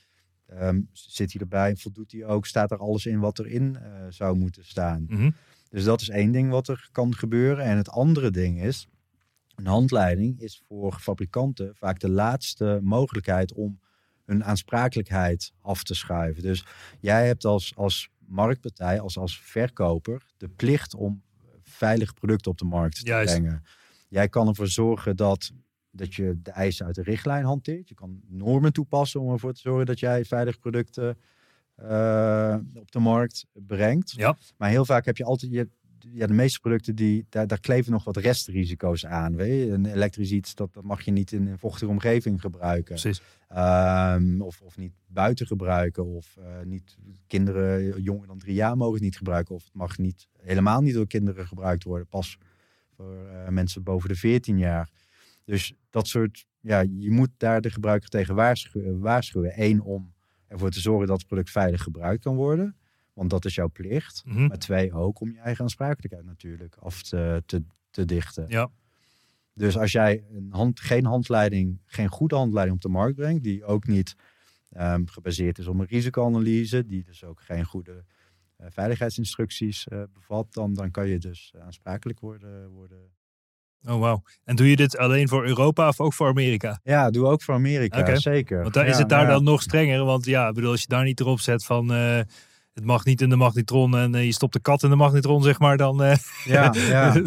Ehm, 0.47 0.81
zit 0.93 1.33
hij 1.33 1.41
erbij? 1.41 1.77
Voldoet 1.77 2.13
hij 2.13 2.25
ook? 2.25 2.47
Staat 2.47 2.71
er 2.71 2.79
alles 2.79 3.07
in 3.07 3.19
wat 3.19 3.39
erin 3.39 3.77
eh, 3.77 3.91
zou 4.09 4.37
moeten 4.37 4.65
staan? 4.65 5.05
Mhm. 5.09 5.31
Dus 5.75 5.85
dat 5.85 6.01
is 6.01 6.09
één 6.09 6.33
ding 6.33 6.51
wat 6.51 6.69
er 6.69 6.89
kan 6.93 7.15
gebeuren. 7.15 7.65
En 7.65 7.77
het 7.77 7.89
andere 7.89 8.31
ding 8.31 8.63
is, 8.63 8.87
een 9.55 9.67
handleiding 9.67 10.41
is 10.41 10.63
voor 10.67 10.99
fabrikanten 11.01 11.75
vaak 11.77 12.01
de 12.01 12.09
laatste 12.09 12.81
mogelijkheid 12.83 13.53
om 13.53 13.81
hun 14.25 14.45
aansprakelijkheid 14.45 15.53
af 15.61 15.83
te 15.83 15.95
schuiven. 15.95 16.43
Dus 16.43 16.65
jij 17.01 17.27
hebt 17.27 17.45
als, 17.45 17.73
als 17.77 18.11
marktpartij, 18.19 19.01
als, 19.01 19.19
als 19.19 19.41
verkoper, 19.41 20.27
de 20.37 20.49
plicht 20.49 20.95
om 20.95 21.23
veilige 21.63 22.13
producten 22.13 22.51
op 22.51 22.59
de 22.59 22.65
markt 22.65 22.97
te 23.01 23.07
Juist. 23.07 23.35
brengen. 23.35 23.63
Jij 24.09 24.29
kan 24.29 24.49
ervoor 24.49 24.69
zorgen 24.69 25.17
dat, 25.17 25.53
dat 25.91 26.15
je 26.15 26.39
de 26.43 26.51
eisen 26.51 26.87
uit 26.87 26.95
de 26.95 27.03
richtlijn 27.03 27.45
hanteert. 27.45 27.89
Je 27.89 27.95
kan 27.95 28.21
normen 28.27 28.73
toepassen 28.73 29.21
om 29.21 29.33
ervoor 29.33 29.53
te 29.53 29.61
zorgen 29.61 29.87
dat 29.87 30.01
jij 30.01 30.25
veilige 30.25 30.59
producten 30.59 31.19
eh, 31.75 32.54
op 32.85 32.93
de 32.93 32.99
markt 32.99 33.47
brengt. 33.53 34.13
Ja. 34.17 34.37
Maar 34.57 34.71
heel 34.71 34.85
vaak 34.85 35.05
heb 35.05 35.17
je 35.17 35.25
altijd, 35.25 35.53
je, 35.53 35.69
ja, 36.13 36.27
de 36.27 36.33
meeste 36.33 36.61
producten, 36.61 36.95
die, 36.95 37.27
daar, 37.29 37.47
daar 37.47 37.61
kleven 37.61 37.93
nog 37.93 38.05
wat 38.05 38.17
restrisico's 38.17 39.07
aan. 39.07 39.37
Weet 39.37 39.67
je? 39.67 39.73
Een 39.73 39.87
elektrisch 39.87 40.31
iets, 40.31 40.55
dat, 40.55 40.75
dat 40.75 40.85
mag 40.85 41.03
je 41.03 41.11
niet 41.11 41.33
in 41.33 41.47
een 41.47 41.59
vochtige 41.59 41.91
omgeving 41.91 42.41
gebruiken. 42.41 42.95
Precies. 42.95 43.23
Ehm, 43.49 44.41
of, 44.41 44.61
of 44.61 44.77
niet 44.77 44.93
buiten 45.07 45.47
gebruiken. 45.47 46.07
Of 46.07 46.37
eh, 46.37 46.65
niet, 46.65 46.97
kinderen 47.27 48.03
jonger 48.03 48.27
dan 48.27 48.39
drie 48.39 48.55
jaar 48.55 48.77
mogen 48.77 48.95
het 48.95 49.03
niet 49.03 49.17
gebruiken. 49.17 49.55
Of 49.55 49.65
het 49.65 49.75
mag 49.75 49.99
niet, 49.99 50.29
helemaal 50.43 50.81
niet 50.81 50.95
door 50.95 51.07
kinderen 51.07 51.47
gebruikt 51.47 51.85
worden. 51.85 52.07
Pas 52.07 52.39
voor 52.97 53.27
eh, 53.29 53.49
mensen 53.49 53.83
boven 53.83 54.09
de 54.09 54.17
14 54.17 54.59
jaar. 54.59 54.91
Dus 55.45 55.75
dat 55.91 56.07
soort, 56.07 56.47
ja, 56.61 56.81
je 56.81 57.11
moet 57.11 57.31
daar 57.37 57.61
de 57.61 57.71
gebruiker 57.71 58.09
tegen 58.09 58.35
waarschuwen. 58.35 59.01
waarschuwen. 59.01 59.53
Eén, 59.63 59.83
om 59.83 60.14
ervoor 60.47 60.71
te 60.71 60.81
zorgen 60.81 61.07
dat 61.07 61.19
het 61.19 61.27
product 61.27 61.51
veilig 61.51 61.83
gebruikt 61.83 62.23
kan 62.23 62.37
worden. 62.37 62.77
Want 63.13 63.31
dat 63.31 63.45
is 63.45 63.55
jouw 63.55 63.69
plicht. 63.69 64.23
Mhm. 64.27 64.47
Maar 64.47 64.59
twee, 64.59 64.93
ook 64.93 65.21
om 65.21 65.31
je 65.31 65.39
eigen 65.39 65.65
aansprakelijkheid 65.65 66.25
natuurlijk 66.25 66.77
af 66.77 67.03
te, 67.03 67.43
te, 67.47 67.63
te 67.91 68.05
dichten. 68.05 68.45
Ja. 68.49 68.71
Dus 69.55 69.79
als 69.79 69.93
jij 69.93 70.25
een 70.31 70.49
hand, 70.51 70.81
geen 70.81 71.05
handleiding, 71.05 71.81
geen 71.85 72.09
goede 72.09 72.35
handleiding 72.35 72.77
op 72.77 72.83
de 72.83 72.89
markt 72.89 73.17
brengt, 73.17 73.43
die 73.43 73.65
ook 73.65 73.87
niet 73.87 74.17
ehm, 74.71 75.07
gebaseerd 75.07 75.59
is 75.59 75.67
op 75.67 75.79
een 75.79 75.87
risicoanalyse, 75.87 76.87
die 76.87 77.05
dus 77.05 77.25
ook 77.25 77.41
geen 77.41 77.65
goede 77.65 78.05
eh, 78.57 78.67
veiligheidsinstructies 78.71 79.89
eh, 79.89 80.03
bevat, 80.13 80.53
dan, 80.53 80.75
dan 80.75 80.91
kan 80.91 81.09
je 81.09 81.19
dus 81.19 81.55
aansprakelijk 81.59 82.21
worden, 82.21 82.69
worden. 82.69 83.11
Oh, 83.89 84.01
wauw. 84.01 84.23
En 84.45 84.57
doe 84.57 84.71
je 84.71 84.77
dit 84.77 84.97
alleen 84.99 85.29
voor 85.29 85.47
Europa 85.47 85.89
of 85.89 86.01
ook 86.01 86.13
voor 86.13 86.29
Amerika? 86.29 86.81
Ja, 86.85 87.11
doe 87.11 87.27
ook 87.27 87.43
voor 87.43 87.55
Amerika, 87.55 88.17
zeker. 88.17 88.63
Want 88.63 88.75
daar 88.75 88.85
Ja, 88.85 88.91
is 88.91 88.99
het 88.99 89.09
daar 89.09 89.23
ja. 89.27 89.31
dan 89.31 89.45
nog 89.45 89.63
strenger. 89.63 90.05
Want 90.05 90.25
ja, 90.25 90.53
bedoel, 90.53 90.71
als 90.71 90.81
je 90.81 90.87
daar 90.89 91.05
niet 91.05 91.21
erop 91.21 91.41
zet 91.41 91.65
van 91.65 91.93
eh, 91.93 92.17
het 92.73 92.85
mag 92.85 93.05
niet 93.05 93.21
in 93.21 93.29
de 93.29 93.37
magnetron 93.37 93.97
en 93.97 94.15
eh, 94.15 94.25
je 94.25 94.33
stopt 94.33 94.53
de 94.53 94.61
kat 94.61 94.83
in 94.83 94.91
de 94.91 94.97
magnetron, 94.97 95.43
zeg 95.43 95.59
maar, 95.59 95.77
dan. 95.77 96.03
eh, 96.03 96.17
Ja, 96.45 96.75
ja. 96.95 97.15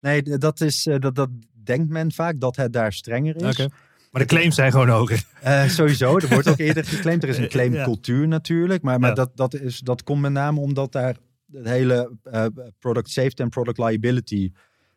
Nee, 0.00 0.22
dat, 0.22 0.60
is, 0.60 0.88
dat, 0.98 1.14
dat 1.14 1.28
denkt 1.64 1.88
men 1.88 2.12
vaak, 2.12 2.40
dat 2.40 2.56
het 2.56 2.72
daar 2.72 2.92
strenger 2.92 3.36
is. 3.36 3.42
Oké. 3.42 3.68
Maar 4.10 4.22
de 4.22 4.28
claims 4.28 4.54
zijn 4.54 4.70
gewoon 4.70 4.88
hoger. 4.88 5.22
Eh, 5.40 5.64
sowieso, 5.68 6.16
er 6.18 6.28
wordt 6.28 6.48
ook 6.48 6.58
eerder 6.58 6.84
geclaimd. 6.84 7.22
Er 7.22 7.28
is 7.28 7.38
een 7.38 7.48
claimcultuur 7.58 8.28
natuurlijk. 8.28 8.82
Maar, 8.82 9.00
maar 9.00 9.08
Ja. 9.08 9.14
dat, 9.14 9.36
dat, 9.36 9.54
is, 9.54 9.78
dat 9.78 10.02
komt 10.02 10.20
met 10.20 10.32
name 10.32 10.60
omdat 10.60 10.92
daar 10.92 11.16
het 11.52 11.66
hele 11.68 12.10
product 12.78 13.10
safety 13.10 13.42
en 13.42 13.48
product 13.48 13.78
liability 13.78 14.52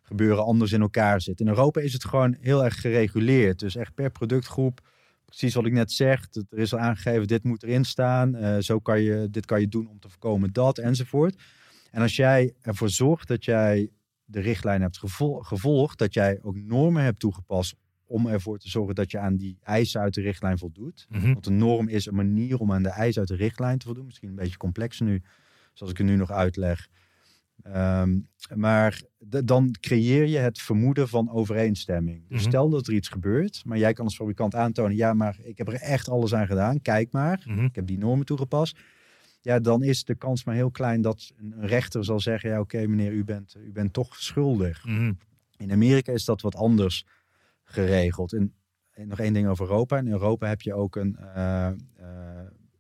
gebeuren 0.07 0.43
anders 0.43 0.71
in 0.71 0.81
elkaar 0.81 1.21
zit. 1.21 1.39
In 1.39 1.47
Europa 1.47 1.81
is 1.81 1.93
het 1.93 2.05
gewoon 2.05 2.35
heel 2.39 2.63
erg 2.65 2.81
gereguleerd. 2.81 3.59
Dus 3.59 3.75
echt 3.75 3.93
per 3.93 4.11
productgroep, 4.11 4.79
precies 5.25 5.53
wat 5.53 5.65
ik 5.65 5.71
net 5.73 5.91
zeg. 5.91 6.27
Er 6.49 6.57
is 6.59 6.73
al 6.73 6.79
aangegeven, 6.79 7.27
dit 7.27 7.43
moet 7.43 7.63
erin 7.63 7.85
staan. 7.85 8.35
eh, 8.35 8.57
zo 8.57 8.79
kan 8.79 9.01
je, 9.01 9.27
dit 9.31 9.45
kan 9.45 9.59
je 9.59 9.67
doen 9.67 9.87
om 9.87 9.99
te 9.99 10.09
voorkomen 10.09 10.53
dat, 10.53 10.77
enzovoort. 10.77 11.35
En 11.91 12.01
als 12.01 12.15
jij 12.15 12.53
ervoor 12.61 12.89
zorgt 12.89 13.27
dat 13.27 13.45
jij 13.45 13.89
de 14.25 14.39
richtlijn 14.39 14.81
hebt 14.81 14.97
gevol- 14.97 15.39
gevolgd, 15.41 15.97
dat 15.97 16.13
jij 16.13 16.39
ook 16.41 16.55
normen 16.55 17.03
hebt 17.03 17.19
toegepast 17.19 17.75
om 18.05 18.27
ervoor 18.27 18.57
te 18.57 18.69
zorgen 18.69 18.95
dat 18.95 19.11
je 19.11 19.19
aan 19.19 19.35
die 19.35 19.57
eisen 19.63 20.01
uit 20.01 20.13
de 20.13 20.21
richtlijn 20.21 20.57
voldoet. 20.57 21.05
Mhm. 21.09 21.33
Want 21.33 21.45
een 21.45 21.57
norm 21.57 21.87
is 21.87 22.05
een 22.05 22.15
manier 22.15 22.57
om 22.59 22.71
aan 22.71 22.83
de 22.83 22.89
eisen 22.89 23.19
uit 23.19 23.29
de 23.29 23.35
richtlijn 23.35 23.77
te 23.77 23.85
voldoen. 23.85 24.05
Misschien 24.05 24.29
een 24.29 24.35
beetje 24.35 24.57
complex 24.57 24.99
nu, 24.99 25.21
zoals 25.73 25.91
ik 25.91 25.97
het 25.97 26.07
nu 26.07 26.15
nog 26.15 26.31
uitleg. 26.31 26.87
Ehm, 27.63 28.19
maar 28.55 29.01
dan 29.45 29.75
creëer 29.79 30.25
je 30.25 30.37
het 30.37 30.61
vermoeden 30.61 31.07
van 31.07 31.29
overeenstemming. 31.31 32.27
Dus 32.27 32.39
Mhm. 32.41 32.49
stel 32.49 32.69
dat 32.69 32.87
er 32.87 32.93
iets 32.93 33.07
gebeurt, 33.07 33.61
maar 33.65 33.77
jij 33.77 33.93
kan 33.93 34.05
als 34.05 34.15
fabrikant 34.15 34.55
aantonen: 34.55 34.95
ja, 34.95 35.13
maar 35.13 35.37
ik 35.43 35.57
heb 35.57 35.67
er 35.67 35.73
echt 35.73 36.09
alles 36.09 36.33
aan 36.33 36.47
gedaan. 36.47 36.81
Kijk 36.81 37.11
maar, 37.11 37.43
Mhm. 37.45 37.63
ik 37.63 37.75
heb 37.75 37.87
die 37.87 37.97
normen 37.97 38.25
toegepast. 38.25 38.79
Ja, 39.41 39.59
dan 39.59 39.83
is 39.83 40.03
de 40.03 40.15
kans 40.15 40.43
maar 40.43 40.55
heel 40.55 40.71
klein 40.71 41.01
dat 41.01 41.31
een 41.37 41.53
rechter 41.67 42.05
zal 42.05 42.19
zeggen: 42.19 42.49
ja, 42.49 42.59
oké, 42.59 42.87
meneer, 42.87 43.11
u 43.11 43.23
bent, 43.23 43.55
u 43.65 43.71
bent 43.71 43.93
toch 43.93 44.15
schuldig. 44.15 44.85
Mhm. 44.85 45.13
In 45.57 45.71
Amerika 45.71 46.11
is 46.11 46.25
dat 46.25 46.41
wat 46.41 46.55
anders 46.55 47.05
geregeld. 47.63 48.33
En, 48.33 48.53
en 48.91 49.07
nog 49.07 49.19
één 49.19 49.33
ding 49.33 49.47
over 49.47 49.65
Europa. 49.69 49.97
In 49.97 50.07
Europa 50.07 50.47
heb 50.47 50.61
je 50.61 50.73
ook 50.73 50.95
een 50.95 51.15
eh, 51.17 51.67
eh, 51.67 51.75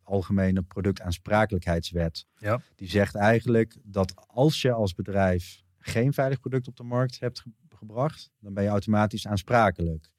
algemene 0.07 0.61
productaansprakelijkheidswet. 0.61 2.25
Ja. 2.37 2.61
Die 2.75 2.89
zegt 2.89 3.15
eigenlijk 3.15 3.77
dat 3.83 4.13
als 4.27 4.61
je 4.61 4.71
als 4.71 4.93
bedrijf 4.93 5.63
geen 5.77 6.13
veilig 6.13 6.39
product 6.39 6.67
op 6.67 6.75
de 6.75 6.83
markt 6.83 7.19
hebt 7.19 7.39
ge- 7.39 7.51
gebracht, 7.69 8.31
dan 8.39 8.53
ben 8.53 8.63
je 8.63 8.69
automatisch 8.69 9.27
aansprakelijk. 9.27 10.09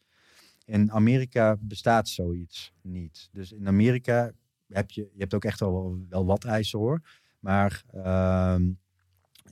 In 0.64 0.93
Amerika 0.93 1.57
bestaat 1.61 2.09
zoiets 2.09 2.72
niet. 2.82 3.28
Dus 3.32 3.53
in 3.53 3.66
Amerika 3.68 4.32
heb 4.68 4.91
je, 4.91 5.01
je 5.12 5.18
hebt 5.20 5.34
ook 5.34 5.45
echt 5.45 5.61
wel, 5.61 6.05
wel 6.09 6.24
wat 6.26 6.45
eisen 6.45 6.78
hoor. 6.78 7.01
Maar 7.41 7.82
ehm, 7.93 8.70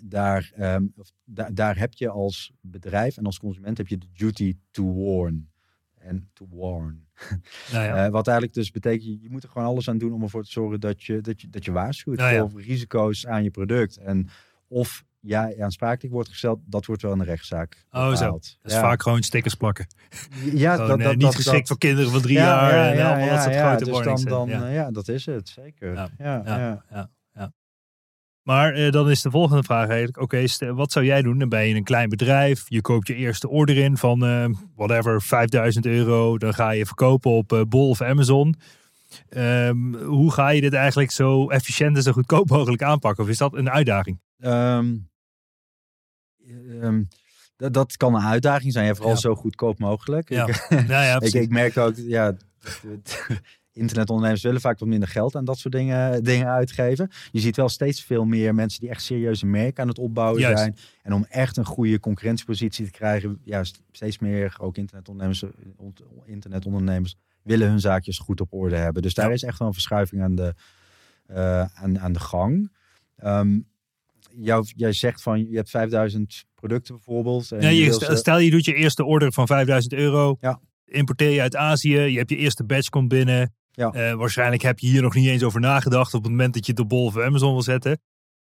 daar, 0.00 0.52
ehm, 0.54 0.86
of 0.96 1.10
da- 1.24 1.50
daar 1.50 1.78
heb 1.78 1.92
je 1.94 2.08
als 2.08 2.52
bedrijf 2.60 3.16
en 3.16 3.24
als 3.24 3.38
consument 3.38 3.78
heb 3.78 3.88
je 3.88 3.98
de 3.98 4.12
duty 4.12 4.56
to 4.70 4.94
warn. 4.94 5.50
En 6.06 6.30
to 6.32 6.46
warn. 6.50 7.04
Nou 7.72 7.84
ja. 7.84 8.04
Eh, 8.04 8.10
wat 8.10 8.26
eigenlijk 8.26 8.56
dus 8.56 8.70
betekent, 8.70 9.04
je- 9.22 9.30
moet 9.30 9.42
er 9.42 9.48
gewoon 9.48 9.66
alles 9.68 9.88
aan 9.88 9.98
doen 9.98 10.12
om 10.12 10.22
ervoor 10.22 10.44
te 10.44 10.50
zorgen 10.50 10.80
dat 10.80 11.02
je, 11.02 11.20
dat 11.20 11.40
je, 11.40 11.48
dat 11.50 11.64
je 11.64 11.72
waarschuwt 11.72 12.16
Nou 12.18 12.34
ja. 12.34 12.48
voor 12.48 12.60
risico's 12.62 13.26
aan 13.26 13.42
je 13.42 13.50
product. 13.50 13.96
En 13.96 14.28
of 14.68 15.04
jij 15.20 15.62
aansprakelijk 15.62 16.14
wordt 16.14 16.28
gesteld, 16.28 16.60
dat 16.64 16.86
wordt 16.86 17.02
wel 17.02 17.12
in 17.12 17.18
de 17.18 17.24
rechtszaak 17.24 17.84
Oh, 17.90 18.14
zo. 18.14 18.30
Dat 18.30 18.56
is 18.62 18.74
vaak 18.74 19.02
gewoon 19.02 19.22
stickers 19.22 19.54
plakken. 19.54 19.86
ja, 20.52 20.74
Gewoon, 20.76 21.00
eh, 21.00 21.16
niet 21.16 21.34
geschikt 21.34 21.68
voor 21.68 21.78
kinderen 21.78 22.10
van 22.10 22.20
drie 22.20 22.36
jaar 22.36 22.92
en 22.92 23.06
allemaal 23.06 23.28
dat 23.28 23.42
soort 23.42 23.56
grote 23.56 23.84
dus 23.84 24.02
dan, 24.02 24.48
dan, 24.48 24.48
ja. 24.70 24.86
eh, 24.86 24.92
dat 24.92 25.08
is 25.08 25.26
het, 25.26 25.48
zeker. 25.48 25.94
Ja, 26.18 26.82
ja. 26.90 27.10
Maar 28.46 28.74
eh, 28.74 28.90
dan 28.92 29.10
is 29.10 29.22
de 29.22 29.30
volgende 29.30 29.62
vraag 29.62 29.88
eigenlijk: 29.88 30.20
oké, 30.20 30.44
wat 30.74 30.92
zou 30.92 31.04
jij 31.04 31.22
doen? 31.22 31.38
Dan 31.38 31.48
ben 31.48 31.68
je 31.68 31.74
een 31.74 31.84
klein 31.84 32.08
bedrijf, 32.08 32.64
je 32.68 32.80
koopt 32.80 33.06
je 33.06 33.14
eerste 33.14 33.48
order 33.48 33.76
in 33.76 33.96
van 33.96 34.24
eh, 34.24 34.48
whatever, 34.76 35.22
5000 35.22 35.86
euro. 35.86 36.38
Dan 36.38 36.54
ga 36.54 36.70
je 36.70 36.86
verkopen 36.86 37.30
op 37.30 37.52
eh, 37.52 37.60
Bol 37.68 37.88
of 37.88 38.00
Amazon. 38.02 38.54
Ehm, 39.28 39.94
hoe 39.94 40.32
ga 40.32 40.48
je 40.48 40.60
dit 40.60 40.72
eigenlijk 40.72 41.10
zo 41.10 41.48
efficiënt 41.48 41.96
en 41.96 42.02
zo 42.02 42.12
goedkoop 42.12 42.48
mogelijk 42.48 42.82
aanpakken? 42.82 43.24
Of 43.24 43.30
is 43.30 43.38
dat 43.38 43.54
een 43.54 43.70
uitdaging? 43.70 44.20
Ehm, 44.38 44.96
ehm, 46.80 47.02
dat, 47.56 47.96
kan 47.96 48.14
een 48.14 48.22
uitdaging 48.22 48.72
zijn, 48.72 48.86
ja, 48.86 48.94
vooral 48.94 49.12
Ja. 49.14 49.18
zo 49.20 49.34
goedkoop 49.34 49.78
mogelijk. 49.78 50.28
Ja. 50.28 50.46
Ik, 50.46 50.66
Nou 50.68 50.88
ja, 50.88 51.20
ik, 51.26 51.34
ik 51.34 51.50
merk 51.50 51.76
ook, 51.76 51.94
ja, 51.96 52.36
internetondernemers 53.76 54.42
willen 54.42 54.60
vaak 54.60 54.78
wat 54.78 54.88
minder 54.88 55.08
geld 55.08 55.36
aan 55.36 55.44
dat 55.44 55.58
soort 55.58 55.74
dingen, 55.74 56.24
dingen 56.24 56.46
uitgeven. 56.46 57.10
Je 57.30 57.40
ziet 57.40 57.56
wel 57.56 57.68
steeds 57.68 58.02
veel 58.04 58.24
meer 58.24 58.54
mensen 58.54 58.80
die 58.80 58.88
echt 58.88 59.02
serieuze 59.02 59.46
merken 59.46 59.82
aan 59.82 59.88
het 59.88 59.98
opbouwen 59.98 60.40
Juist. 60.40 60.58
zijn. 60.58 60.76
En 61.02 61.12
om 61.12 61.26
echt 61.28 61.56
een 61.56 61.64
goede 61.64 62.00
concurrentiepositie 62.00 62.84
te 62.84 62.90
krijgen, 62.90 63.38
ja, 63.44 63.64
st- 63.64 63.82
steeds 63.92 64.18
meer 64.18 64.56
ook 64.60 64.76
internetondernemers, 64.76 65.44
internetondernemers 66.24 67.16
willen 67.42 67.68
hun 67.68 67.80
zaakjes 67.80 68.18
goed 68.18 68.40
op 68.40 68.52
orde 68.52 68.76
hebben. 68.76 69.02
Dus 69.02 69.14
daar 69.14 69.26
Ja. 69.28 69.32
is 69.32 69.42
echt 69.42 69.58
wel 69.58 69.68
een 69.68 69.74
verschuiving 69.74 70.22
aan 70.22 70.34
de, 70.34 70.54
eh, 71.26 71.64
aan, 71.74 71.98
aan 72.00 72.12
de 72.12 72.20
gang. 72.20 72.72
Ehm, 73.16 73.58
jou, 74.30 74.66
jij 74.76 74.92
zegt 74.92 75.22
van 75.22 75.50
je 75.50 75.56
hebt 75.56 75.70
5000 75.70 76.44
producten 76.54 76.94
bijvoorbeeld. 76.94 77.52
En 77.52 77.60
Ja, 77.60 77.68
je 77.68 77.76
je, 77.76 77.84
wil 77.84 77.94
stel, 77.94 78.16
stel 78.16 78.38
je 78.38 78.50
doet 78.50 78.64
je 78.64 78.74
eerste 78.74 79.04
order 79.04 79.32
van 79.32 79.46
5000 79.46 79.92
euro. 79.92 80.36
Ja. 80.40 80.60
Importeer 80.84 81.30
je 81.30 81.40
uit 81.40 81.56
Azië. 81.56 81.98
Je 81.98 82.18
hebt 82.18 82.30
je 82.30 82.36
eerste 82.36 82.64
batch 82.64 82.88
komt 82.88 83.08
binnen. 83.08 83.54
Ja. 83.76 83.90
Eh, 83.92 84.12
waarschijnlijk 84.14 84.62
heb 84.62 84.78
je 84.78 84.86
hier 84.86 85.02
nog 85.02 85.14
niet 85.14 85.28
eens 85.28 85.42
over 85.42 85.60
nagedacht 85.60 86.14
op 86.14 86.22
het 86.22 86.30
moment 86.30 86.54
dat 86.54 86.66
je 86.66 86.76
op 86.76 86.88
Bol 86.88 87.04
of 87.04 87.18
Amazon 87.18 87.52
wil 87.52 87.62
zetten. 87.62 87.98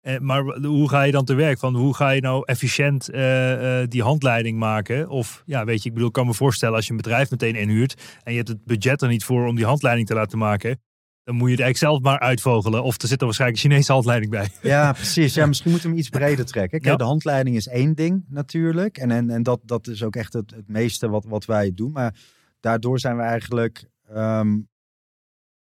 Eh, 0.01 0.19
maar 0.19 0.43
hoe 0.63 0.89
ga 0.89 1.03
je 1.03 1.13
dan 1.13 1.25
te 1.25 1.35
werk? 1.35 1.59
Van 1.59 1.75
hoe 1.75 1.95
ga 1.95 2.11
je 2.11 2.21
nou 2.21 2.43
efficiënt 2.45 3.09
eh, 3.09 3.81
die 3.89 4.03
handleiding 4.03 4.59
maken? 4.59 5.09
Of 5.09 5.43
ja, 5.47 5.65
weet 5.65 5.83
je, 5.83 5.89
ik 5.89 5.93
bedoel, 5.95 6.09
ik 6.09 6.15
kan 6.15 6.27
me 6.27 6.35
voorstellen 6.35 6.75
als 6.77 6.85
je 6.85 6.91
een 6.91 6.97
bedrijf 6.97 7.31
meteen 7.31 7.55
inhuurt 7.55 8.03
en 8.23 8.31
je 8.33 8.37
hebt 8.37 8.49
het 8.49 8.65
budget 8.65 9.03
er 9.03 9.09
niet 9.09 9.25
voor 9.25 9.47
om 9.47 9.57
die 9.57 9.65
handleiding 9.65 10.07
te 10.07 10.15
laten 10.15 10.39
maken. 10.39 10.81
Dan 11.25 11.35
moet 11.35 11.49
je 11.49 11.55
het 11.55 11.63
eigenlijk 11.63 11.93
zelf 11.93 12.03
maar 12.13 12.21
uitvogelen. 12.29 12.83
Of 12.83 13.03
er 13.03 13.09
zit 13.09 13.19
er 13.21 13.25
waarschijnlijk 13.25 13.63
een 13.63 13.71
Chinese 13.71 13.93
handleiding 13.93 14.31
bij. 14.31 14.49
Ja, 14.73 14.93
precies. 14.93 15.35
Ja, 15.35 15.47
misschien 15.53 15.71
moeten 15.71 15.89
we 15.89 15.95
hem 15.97 16.05
iets 16.05 16.17
breder 16.17 16.45
trekken. 16.45 16.81
Kijk, 16.81 16.93
Ja. 16.93 16.97
de 16.99 17.05
handleiding 17.05 17.57
is 17.57 17.69
één 17.69 17.95
ding 17.95 18.25
natuurlijk. 18.29 18.99
En, 18.99 19.11
en, 19.11 19.31
en 19.31 19.43
dat, 19.43 19.61
dat 19.65 19.87
is 19.87 20.03
ook 20.03 20.17
echt 20.17 20.33
het, 20.33 20.51
het 20.51 20.69
meeste 20.69 21.09
wat, 21.09 21.25
wat 21.25 21.45
wij 21.45 21.73
doen. 21.75 21.93
Maar 21.93 22.15
daardoor 22.61 22.99
zijn 22.99 23.17
we 23.17 23.23
eigenlijk... 23.23 23.85
ehm, 24.15 24.59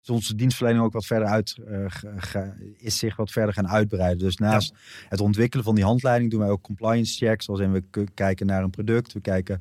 is 0.07 0.13
onze 0.15 0.35
dienstverlening 0.35 0.83
ook 0.85 0.93
wat 0.93 1.05
verder 1.05 1.27
uit... 1.27 1.57
eh, 1.67 1.83
ge- 2.17 2.73
is 2.77 2.97
zich 2.97 3.15
wat 3.15 3.31
verder 3.31 3.53
gaan 3.53 3.67
uitbreiden. 3.67 4.17
Dus 4.19 4.37
naast 4.37 4.73
het 5.09 5.19
ontwikkelen 5.19 5.65
van 5.65 5.75
die 5.75 5.83
handleiding... 5.83 6.31
doen 6.31 6.39
wij 6.39 6.49
ook 6.49 6.61
compliance 6.61 7.25
checks. 7.25 7.49
Als 7.49 7.59
in 7.59 7.71
we 7.71 7.83
kijken 8.13 8.45
naar 8.45 8.63
een 8.63 8.69
product. 8.69 9.13
We 9.13 9.21
kijken 9.21 9.59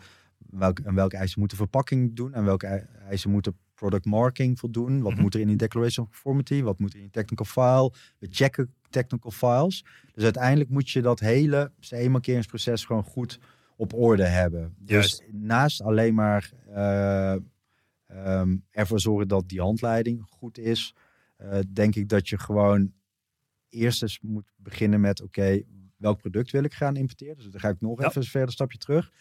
welke, 0.51 0.83
aan 0.87 0.95
welke 0.95 1.17
eisen 1.17 1.41
moet 1.41 1.51
de 1.51 1.57
verpakking 1.57 2.17
doen. 2.17 2.35
En 2.35 2.45
welke 2.45 2.67
ei- 2.67 2.85
eisen 3.09 3.31
moet 3.31 3.45
de 3.45 3.55
product 3.75 4.05
marking 4.05 4.59
voldoen. 4.59 5.01
Wat 5.03 5.13
Mhm. 5.13 5.21
moet 5.23 5.35
er 5.35 5.41
in 5.41 5.47
die 5.47 5.57
declaration 5.57 6.07
of 6.07 6.13
conformity? 6.13 6.63
Wat 6.63 6.79
moet 6.79 6.91
er 6.93 6.97
in 6.97 7.03
die 7.03 7.13
technical 7.13 7.45
file? 7.47 7.93
We 8.19 8.27
checken 8.31 8.75
technical 8.91 9.31
files. 9.31 9.85
Dus 10.15 10.25
uiteindelijk 10.25 10.71
moet 10.71 10.91
je 10.91 11.03
dat 11.03 11.21
hele 11.21 11.73
CE-markeringsproces 11.81 12.85
gewoon 12.85 13.03
goed 13.03 13.39
op 13.77 13.93
orde 13.95 14.25
hebben. 14.25 14.75
Juist. 14.85 15.19
Dus 15.19 15.27
naast 15.33 15.83
alleen 15.83 16.15
maar 16.15 16.51
eh, 16.75 17.35
ehm, 18.07 18.57
ervoor 18.71 19.01
zorgen 19.01 19.29
dat 19.29 19.49
die 19.49 19.61
handleiding 19.61 20.23
goed 20.29 20.59
is, 20.59 20.95
eh, 21.37 21.59
denk 21.73 21.95
ik 21.95 22.09
dat 22.09 22.29
je 22.29 22.39
gewoon 22.39 22.93
eerst 23.69 24.03
eens 24.03 24.21
moet 24.21 24.53
beginnen 24.57 25.01
met: 25.01 25.23
oké, 25.23 25.63
welk 25.97 26.19
product 26.19 26.51
wil 26.51 26.65
ik 26.65 26.75
gaan 26.75 26.97
importeren? 26.97 27.37
Dus 27.37 27.47
dan 27.47 27.61
ga 27.61 27.69
ik 27.69 27.81
nog 27.81 28.01
Ja. 28.01 28.07
even 28.09 28.21
een 28.21 28.27
verder 28.27 28.53
stapje 28.53 28.79
terug. 28.79 29.13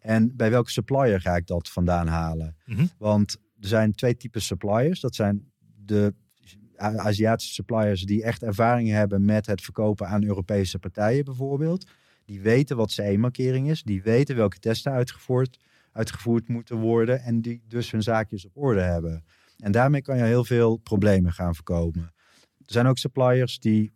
En 0.00 0.36
bij 0.36 0.50
welke 0.50 0.70
supplier 0.70 1.20
ga 1.20 1.36
ik 1.36 1.46
dat 1.46 1.68
vandaan 1.68 2.06
halen? 2.06 2.56
Mhm. 2.64 2.86
Want 2.98 3.36
er 3.60 3.68
zijn 3.68 3.92
twee 3.92 4.16
typen 4.16 4.42
suppliers. 4.42 5.00
Dat 5.00 5.14
zijn 5.14 5.52
de 5.84 6.14
Aziatische 6.76 7.54
suppliers 7.54 8.02
die 8.02 8.22
echt 8.22 8.42
ervaring 8.42 8.88
hebben 8.88 9.24
met 9.24 9.46
het 9.46 9.60
verkopen 9.62 10.08
aan 10.08 10.24
Europese 10.24 10.78
partijen 10.78 11.24
bijvoorbeeld. 11.24 11.86
Die 12.24 12.40
weten 12.40 12.76
wat 12.76 12.90
CE-markering 12.90 13.70
is. 13.70 13.82
Die 13.82 14.02
weten 14.02 14.36
welke 14.36 14.58
testen 14.58 14.92
uitgevoerd, 14.92 15.58
uitgevoerd 15.96 16.48
moeten 16.48 16.76
worden. 16.76 17.20
En 17.20 17.40
die 17.40 17.62
dus 17.68 17.90
hun 17.90 18.02
zaakjes 18.02 18.46
op 18.46 18.52
orde 18.56 18.80
hebben. 18.80 19.24
En 19.58 19.72
daarmee 19.72 20.02
kan 20.02 20.16
je 20.16 20.22
heel 20.24 20.44
veel 20.44 20.76
problemen 20.76 21.32
gaan 21.32 21.54
voorkomen. 21.54 22.12
Er 22.58 22.72
zijn 22.72 22.86
ook 22.86 22.98
suppliers 22.98 23.58
die, 23.58 23.92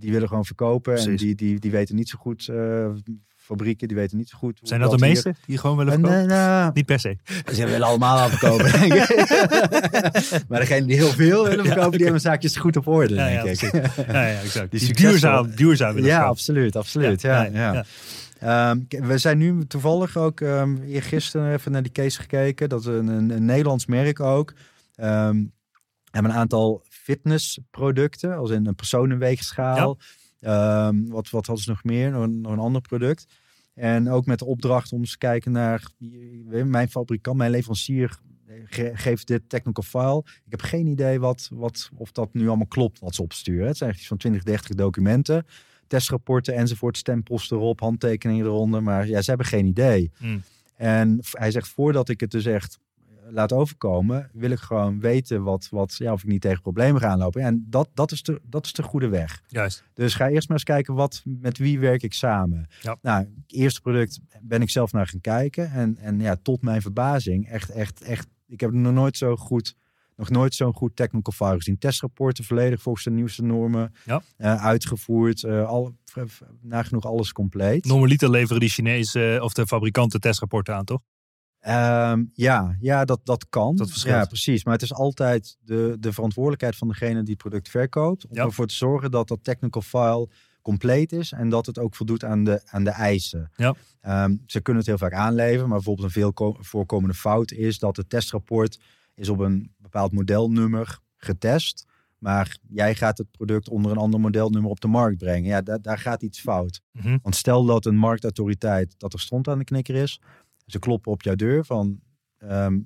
die 0.00 0.12
willen 0.12 0.28
gewoon 0.28 0.44
verkopen. 0.44 0.96
En 0.98 1.16
die, 1.16 1.34
die, 1.34 1.58
die 1.60 1.70
weten 1.70 1.94
niet 1.94 2.08
zo 2.08 2.18
goed, 2.18 2.48
eh, 2.48 2.90
fabrieken, 3.36 3.88
die 3.88 3.96
weten 3.96 4.16
niet 4.16 4.28
zo 4.28 4.38
goed. 4.38 4.60
Zijn 4.62 4.80
dat 4.80 4.90
de 4.90 4.96
hier- 4.96 5.06
meeste 5.06 5.34
die 5.46 5.58
gewoon 5.58 5.76
willen 5.76 5.92
Eh, 5.92 5.98
verkopen? 5.98 6.26
nee, 6.26 6.36
nou, 6.36 6.70
Niet 6.74 6.86
per 6.86 7.00
se. 7.00 7.16
ze 7.54 7.64
willen 7.66 7.86
allemaal 7.86 8.18
aan 8.18 8.30
verkopen. 8.30 8.72
denk 8.80 8.92
ik. 8.94 9.18
maar 10.48 10.60
degene 10.60 10.86
die 10.86 10.96
heel 10.96 11.08
veel 11.10 11.48
willen 11.48 11.64
verkopen, 11.66 11.92
die 11.92 12.02
hebben 12.02 12.20
zaakjes 12.20 12.56
goed 12.56 12.76
op 12.76 12.86
orde, 12.86 13.14
Ja, 13.14 13.26
ja, 13.28 13.42
denk 13.42 13.60
ik. 13.62 13.72
Ja, 14.06 14.26
ja, 14.26 14.40
exact. 14.40 14.70
Die 14.70 14.94
duurzaam, 14.94 15.50
duurzaam 15.54 15.94
willen 15.94 16.08
Ja, 16.08 16.14
verkopen. 16.14 16.38
absoluut, 16.38 16.76
absoluut. 16.76 17.20
Ja, 17.20 17.42
ja, 17.44 17.84
Ehm, 18.44 18.80
we 18.88 19.18
zijn 19.18 19.38
nu 19.38 19.66
toevallig 19.66 20.16
ook 20.16 20.40
um, 20.40 20.82
gisteren 20.86 21.52
even 21.52 21.72
naar 21.72 21.82
die 21.82 21.92
case 21.92 22.20
gekeken. 22.20 22.68
Dat 22.68 22.80
is 22.80 22.86
een, 22.86 23.06
een, 23.06 23.30
een 23.30 23.44
Nederlands 23.44 23.86
merk 23.86 24.20
ook. 24.20 24.52
Ehm 24.94 25.42
hebben 26.14 26.32
een 26.32 26.38
aantal 26.38 26.82
fitnessproducten, 26.88 28.36
als 28.36 28.50
in 28.50 28.66
een 28.66 28.74
personenweegschaal. 28.74 29.98
Ehm, 30.40 31.06
wat, 31.08 31.30
wat 31.30 31.46
hadden 31.46 31.64
ze 31.64 31.70
nog 31.70 31.84
meer? 31.84 32.10
Nog 32.10 32.22
een, 32.22 32.40
nog 32.40 32.52
een 32.52 32.58
ander 32.58 32.80
product. 32.80 33.26
En 33.74 34.10
ook 34.10 34.26
met 34.26 34.38
de 34.38 34.44
opdracht 34.44 34.92
om 34.92 35.00
eens 35.00 35.10
te 35.10 35.18
kijken 35.18 35.52
naar 35.52 35.88
mijn 36.64 36.88
fabrikant, 36.90 37.36
mijn 37.36 37.50
leverancier 37.50 38.18
ge- 38.64 38.90
geeft 38.94 39.26
dit 39.26 39.48
technical 39.48 39.82
file. 39.82 40.22
Ik 40.44 40.50
heb 40.50 40.62
geen 40.62 40.86
idee 40.86 41.20
wat, 41.20 41.48
wat, 41.52 41.90
of 41.96 42.12
dat 42.12 42.34
nu 42.34 42.48
allemaal 42.48 42.66
klopt 42.66 43.00
wat 43.00 43.14
ze 43.14 43.22
opsturen. 43.22 43.66
Het 43.66 43.76
zijn 43.76 43.90
echt 43.90 43.98
iets 43.98 44.08
van 44.08 44.16
20, 44.16 44.42
30 44.42 44.74
documenten, 44.76 45.46
testrapporten 45.86 46.54
enzovoort, 46.54 46.96
stempels 46.96 47.50
erop, 47.50 47.80
handtekeningen 47.80 48.46
eronder. 48.46 48.82
Maar 48.82 49.08
ja, 49.08 49.22
ze 49.22 49.28
hebben 49.28 49.46
geen 49.46 49.66
idee. 49.66 50.10
Hmm. 50.16 50.42
En 50.76 51.20
hij 51.30 51.50
zegt, 51.50 51.68
voordat 51.68 52.08
ik 52.08 52.20
het 52.20 52.30
dus 52.30 52.44
echt 52.44 52.78
eh, 52.98 53.04
laat 53.30 53.52
overkomen, 53.52 54.30
wil 54.32 54.50
ik 54.50 54.58
gewoon 54.58 55.00
weten 55.00 55.42
wat, 55.42 55.68
wat, 55.70 55.96
ja, 55.96 56.12
of 56.12 56.22
ik 56.22 56.28
niet 56.28 56.40
tegen 56.40 56.62
problemen 56.62 57.00
ga 57.00 57.08
aanlopen. 57.08 57.42
En 57.42 57.66
dat, 57.68 57.88
dat, 57.94 58.12
is 58.12 58.22
de, 58.22 58.40
dat 58.42 58.64
is 58.64 58.72
de 58.72 58.82
goede 58.82 59.08
weg. 59.08 59.42
Juist. 59.48 59.84
Dus 59.94 60.14
ga 60.14 60.28
eerst 60.28 60.48
maar 60.48 60.56
eens 60.56 60.66
kijken, 60.66 60.94
wat, 60.94 61.22
met 61.24 61.58
wie 61.58 61.78
werk 61.78 62.02
ik 62.02 62.12
samen? 62.12 62.68
Ja. 62.80 62.96
Nou, 63.02 63.26
eerste 63.46 63.80
product 63.80 64.20
ben 64.40 64.62
ik 64.62 64.70
zelf 64.70 64.92
naar 64.92 65.06
gaan 65.06 65.20
kijken. 65.20 65.70
En, 65.70 65.96
en 65.96 66.20
ja, 66.20 66.36
tot 66.42 66.62
mijn 66.62 66.82
verbazing, 66.82 67.48
echt, 67.48 67.70
echt, 67.70 68.02
echt. 68.02 68.26
Ik 68.46 68.60
heb 68.60 68.72
nog 68.72 68.92
nooit 68.92 69.16
zo 69.16 69.36
goed, 69.36 69.76
nog 70.16 70.30
nooit 70.30 70.54
zo'n 70.54 70.74
goed 70.74 70.96
technical 70.96 71.32
file 71.32 71.56
gezien. 71.56 71.78
Testrapporten 71.78 72.44
volledig 72.44 72.82
volgens 72.82 73.04
de 73.04 73.10
nieuwste 73.10 73.42
normen 73.42 73.92
Ja. 74.04 74.22
eh, 74.36 74.64
uitgevoerd. 74.64 75.42
eh, 75.44 75.66
al, 75.68 75.94
nagenoeg 76.60 77.04
alles 77.04 77.32
compleet. 77.32 77.84
Normaliter 77.84 78.30
leveren 78.30 78.60
die 78.60 78.68
Chinezen 78.68 79.42
of 79.42 79.52
de 79.52 79.66
fabrikanten 79.66 80.20
testrapporten 80.20 80.74
aan, 80.74 80.84
toch? 80.84 81.00
Ehm, 81.60 82.24
ja, 82.34 82.76
ja 82.80 83.04
dat, 83.04 83.20
dat 83.24 83.46
kan. 83.48 83.76
Dat 83.76 83.90
verschilt. 83.90 84.14
ja, 84.22 84.24
precies. 84.26 84.64
Maar 84.64 84.74
het 84.74 84.82
is 84.82 84.92
altijd 84.94 85.56
de, 85.60 85.96
de 86.00 86.12
verantwoordelijkheid 86.12 86.76
van 86.76 86.88
degene 86.88 87.22
die 87.22 87.32
het 87.32 87.42
product 87.42 87.68
verkoopt. 87.68 88.26
Om 88.26 88.36
Ja. 88.36 88.44
ervoor 88.44 88.66
te 88.66 88.74
zorgen 88.74 89.10
dat 89.10 89.28
dat 89.28 89.38
technical 89.44 89.82
file 89.82 90.28
compleet 90.62 91.12
is. 91.12 91.32
En 91.32 91.48
dat 91.48 91.66
het 91.66 91.78
ook 91.78 91.94
voldoet 91.94 92.24
aan 92.24 92.44
de, 92.44 92.60
aan 92.66 92.84
de 92.84 92.90
eisen. 92.90 93.50
Ja. 93.56 93.74
Ehm, 94.00 94.36
ze 94.46 94.60
kunnen 94.60 94.82
het 94.82 94.90
heel 94.90 94.98
vaak 95.08 95.12
aanleveren. 95.12 95.68
Maar 95.68 95.76
bijvoorbeeld 95.76 96.06
een 96.06 96.12
veel 96.12 96.32
ko- 96.32 96.56
voorkomende 96.60 97.14
fout 97.14 97.50
is 97.52 97.78
dat 97.78 97.96
het 97.96 98.08
testrapport 98.10 98.78
is 99.14 99.28
op 99.28 99.38
een 99.38 99.74
bepaald 99.76 100.12
modelnummer 100.12 100.98
getest. 101.16 101.86
Maar 102.18 102.58
jij 102.68 102.94
gaat 102.94 103.18
het 103.18 103.30
product 103.30 103.68
onder 103.68 103.90
een 103.90 103.96
ander 103.96 104.20
modelnummer 104.20 104.70
op 104.70 104.80
de 104.80 104.88
markt 104.88 105.18
brengen. 105.18 105.48
Ja, 105.48 105.62
daar, 105.62 105.82
daar 105.82 105.98
gaat 105.98 106.22
iets 106.22 106.40
fout. 106.40 106.80
Mhm. 106.92 107.18
Want 107.22 107.36
stel 107.36 107.64
dat 107.64 107.86
een 107.86 107.96
marktautoriteit 107.96 108.94
dat 108.98 109.12
er 109.12 109.20
stond 109.20 109.48
aan 109.48 109.58
de 109.58 109.64
knikker 109.64 109.94
is. 109.94 110.20
Ze 110.66 110.78
kloppen 110.78 111.12
op 111.12 111.22
jouw 111.22 111.34
deur 111.34 111.64
van 111.64 112.00
ehm, 112.38 112.80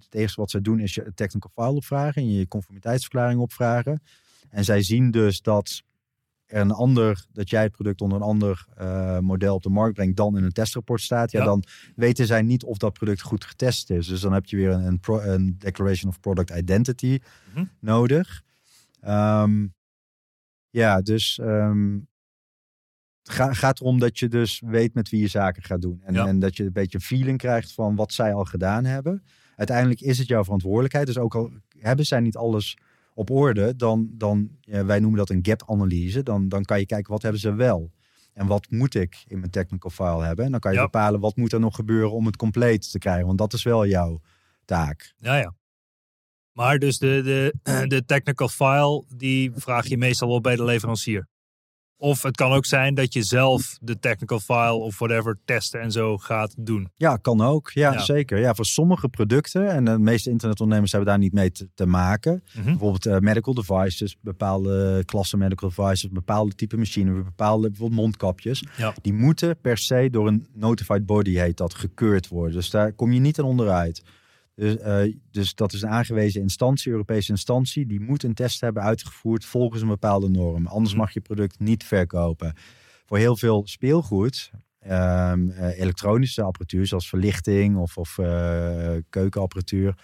het 0.00 0.14
eerste 0.14 0.40
wat 0.40 0.50
ze 0.50 0.60
doen 0.60 0.80
is 0.80 0.94
je 0.94 1.12
technical 1.14 1.50
file 1.54 1.76
opvragen 1.76 2.22
en 2.22 2.30
je 2.30 2.48
conformiteitsverklaring 2.48 3.40
opvragen. 3.40 4.02
En 4.50 4.64
zij 4.64 4.82
zien 4.82 5.10
dus 5.10 5.40
dat 5.40 5.82
er 6.54 6.60
een 6.60 6.70
ander, 6.70 7.24
dat 7.32 7.50
jij 7.50 7.62
het 7.62 7.72
product 7.72 8.00
onder 8.00 8.18
een 8.18 8.24
ander 8.24 8.66
eh, 8.76 9.18
model 9.18 9.54
op 9.54 9.62
de 9.62 9.68
markt 9.68 9.94
brengt 9.94 10.16
dan 10.16 10.36
in 10.36 10.44
een 10.44 10.52
testrapport 10.52 11.00
staat. 11.00 11.30
Ja, 11.30 11.38
Ja. 11.38 11.44
dan 11.44 11.64
weten 11.96 12.26
zij 12.26 12.42
niet 12.42 12.64
of 12.64 12.76
dat 12.78 12.92
product 12.92 13.20
goed 13.22 13.44
getest 13.44 13.90
is. 13.90 14.06
Dus 14.06 14.20
dan 14.20 14.32
heb 14.32 14.46
je 14.46 14.56
weer 14.56 14.70
een, 14.70 14.84
een, 14.84 15.00
pro- 15.00 15.20
een 15.20 15.54
declaration 15.58 16.10
of 16.10 16.20
product 16.20 16.50
identity 16.50 17.18
Mhm. 17.54 17.64
nodig. 17.80 18.42
Ehm, 19.00 19.66
ja, 20.70 21.00
dus 21.02 21.38
ehm, 21.38 21.98
ga, 23.22 23.52
gaat 23.52 23.80
erom 23.80 23.98
dat 23.98 24.18
je 24.18 24.28
dus 24.28 24.62
weet 24.66 24.94
met 24.94 25.08
wie 25.08 25.20
je 25.20 25.28
zaken 25.28 25.62
gaat 25.62 25.82
doen. 25.82 26.00
En, 26.04 26.14
Ja. 26.14 26.26
en 26.26 26.38
dat 26.38 26.56
je 26.56 26.64
een 26.64 26.72
beetje 26.72 26.98
een 26.98 27.04
feeling 27.04 27.38
krijgt 27.38 27.72
van 27.72 27.94
wat 27.96 28.12
zij 28.12 28.34
al 28.34 28.44
gedaan 28.44 28.84
hebben. 28.84 29.24
Uiteindelijk 29.56 30.00
is 30.00 30.18
het 30.18 30.26
jouw 30.26 30.44
verantwoordelijkheid. 30.44 31.06
Dus 31.06 31.18
ook 31.18 31.34
al 31.34 31.50
hebben 31.78 32.04
zij 32.06 32.20
niet 32.20 32.36
alles 32.36 32.76
op 33.14 33.30
orde, 33.30 33.76
dan, 33.76 34.08
dan 34.12 34.48
ja, 34.60 34.84
wij 34.84 35.00
noemen 35.00 35.18
dat 35.18 35.30
een 35.30 35.44
gap-analyse. 35.46 36.22
Dan, 36.22 36.48
dan 36.48 36.64
kan 36.64 36.78
je 36.78 36.86
kijken 36.86 37.12
wat 37.12 37.22
hebben 37.22 37.40
ze 37.40 37.54
wel. 37.54 37.92
En 38.32 38.46
wat 38.46 38.70
moet 38.70 38.94
ik 38.94 39.24
in 39.26 39.38
mijn 39.38 39.50
technical 39.50 39.90
file 39.90 40.24
hebben? 40.24 40.44
En 40.44 40.50
dan 40.50 40.60
kan 40.60 40.72
je 40.72 40.76
Ja. 40.78 40.84
bepalen 40.84 41.20
wat 41.20 41.36
moet 41.36 41.52
er 41.52 41.60
nog 41.60 41.74
gebeuren 41.74 42.12
om 42.12 42.26
het 42.26 42.36
compleet 42.36 42.90
te 42.90 42.98
krijgen. 42.98 43.26
Want 43.26 43.38
dat 43.38 43.52
is 43.52 43.62
wel 43.62 43.86
jouw 43.86 44.20
taak. 44.64 45.14
Ja, 45.16 45.36
ja. 45.36 45.54
Maar 46.52 46.78
dus 46.78 46.98
de, 46.98 47.20
de, 47.24 47.86
de 47.94 48.04
technical 48.04 48.48
file, 48.48 49.04
die 49.16 49.52
vraag 49.54 49.86
je 49.86 49.98
meestal 49.98 50.28
op 50.28 50.42
bij 50.42 50.56
de 50.56 50.64
leverancier. 50.64 51.28
Of 52.04 52.22
het 52.22 52.36
kan 52.36 52.52
ook 52.52 52.66
zijn 52.66 52.94
dat 52.94 53.12
je 53.12 53.22
zelf 53.22 53.78
de 53.80 53.98
technical 53.98 54.40
file 54.40 54.72
of 54.72 54.98
whatever 54.98 55.38
testen 55.44 55.80
en 55.80 55.92
zo 55.92 56.18
gaat 56.18 56.54
doen. 56.58 56.88
Ja, 56.96 57.16
kan 57.16 57.40
ook. 57.40 57.70
Ja, 57.70 57.92
Ja. 57.92 57.98
zeker. 57.98 58.38
Ja, 58.38 58.54
voor 58.54 58.64
sommige 58.64 59.08
producten, 59.08 59.68
en 59.68 59.84
de 59.84 59.98
meeste 59.98 60.30
internetondernemers 60.30 60.92
hebben 60.92 61.10
daar 61.10 61.18
niet 61.18 61.32
mee 61.32 61.50
te, 61.50 61.68
te 61.74 61.86
maken. 61.86 62.42
Mhm. 62.54 62.64
Bijvoorbeeld 62.64 63.06
eh, 63.06 63.18
medical 63.18 63.54
devices, 63.54 64.16
bepaalde 64.20 65.02
klassen 65.04 65.38
medical 65.38 65.68
devices, 65.68 66.10
bepaalde 66.10 66.54
type 66.54 66.76
machine, 66.76 67.22
bepaalde 67.22 67.68
bijvoorbeeld 67.68 68.00
mondkapjes. 68.00 68.64
Ja. 68.76 68.94
Die 69.02 69.12
moeten 69.12 69.60
per 69.60 69.78
se 69.78 70.08
door 70.10 70.26
een 70.26 70.46
notified 70.54 71.06
body, 71.06 71.34
heet 71.34 71.56
dat, 71.56 71.74
gekeurd 71.74 72.28
worden. 72.28 72.54
Dus 72.54 72.70
daar 72.70 72.92
kom 72.92 73.12
je 73.12 73.20
niet 73.20 73.38
aan 73.38 73.44
onderuit. 73.44 74.02
Dus, 74.54 74.76
eh, 74.76 75.14
dus 75.30 75.54
dat 75.54 75.72
is 75.72 75.82
een 75.82 75.88
aangewezen 75.88 76.40
instantie, 76.40 76.92
Europese 76.92 77.30
instantie, 77.30 77.86
die 77.86 78.00
moet 78.00 78.22
een 78.22 78.34
test 78.34 78.60
hebben 78.60 78.82
uitgevoerd 78.82 79.44
volgens 79.44 79.82
een 79.82 79.88
bepaalde 79.88 80.28
norm. 80.28 80.66
Anders 80.66 80.90
Mhm. 80.92 81.00
mag 81.00 81.12
je 81.12 81.20
product 81.20 81.58
niet 81.58 81.84
verkopen. 81.84 82.54
Voor 83.06 83.18
heel 83.18 83.36
veel 83.36 83.66
speelgoed, 83.66 84.50
ehm, 84.78 85.48
eh, 85.50 85.78
elektronische 85.80 86.42
apparatuur, 86.42 86.86
zoals 86.86 87.08
verlichting 87.08 87.76
of, 87.76 87.96
of 87.98 88.18
eh, 88.18 88.94
keukenapparatuur, 89.08 89.98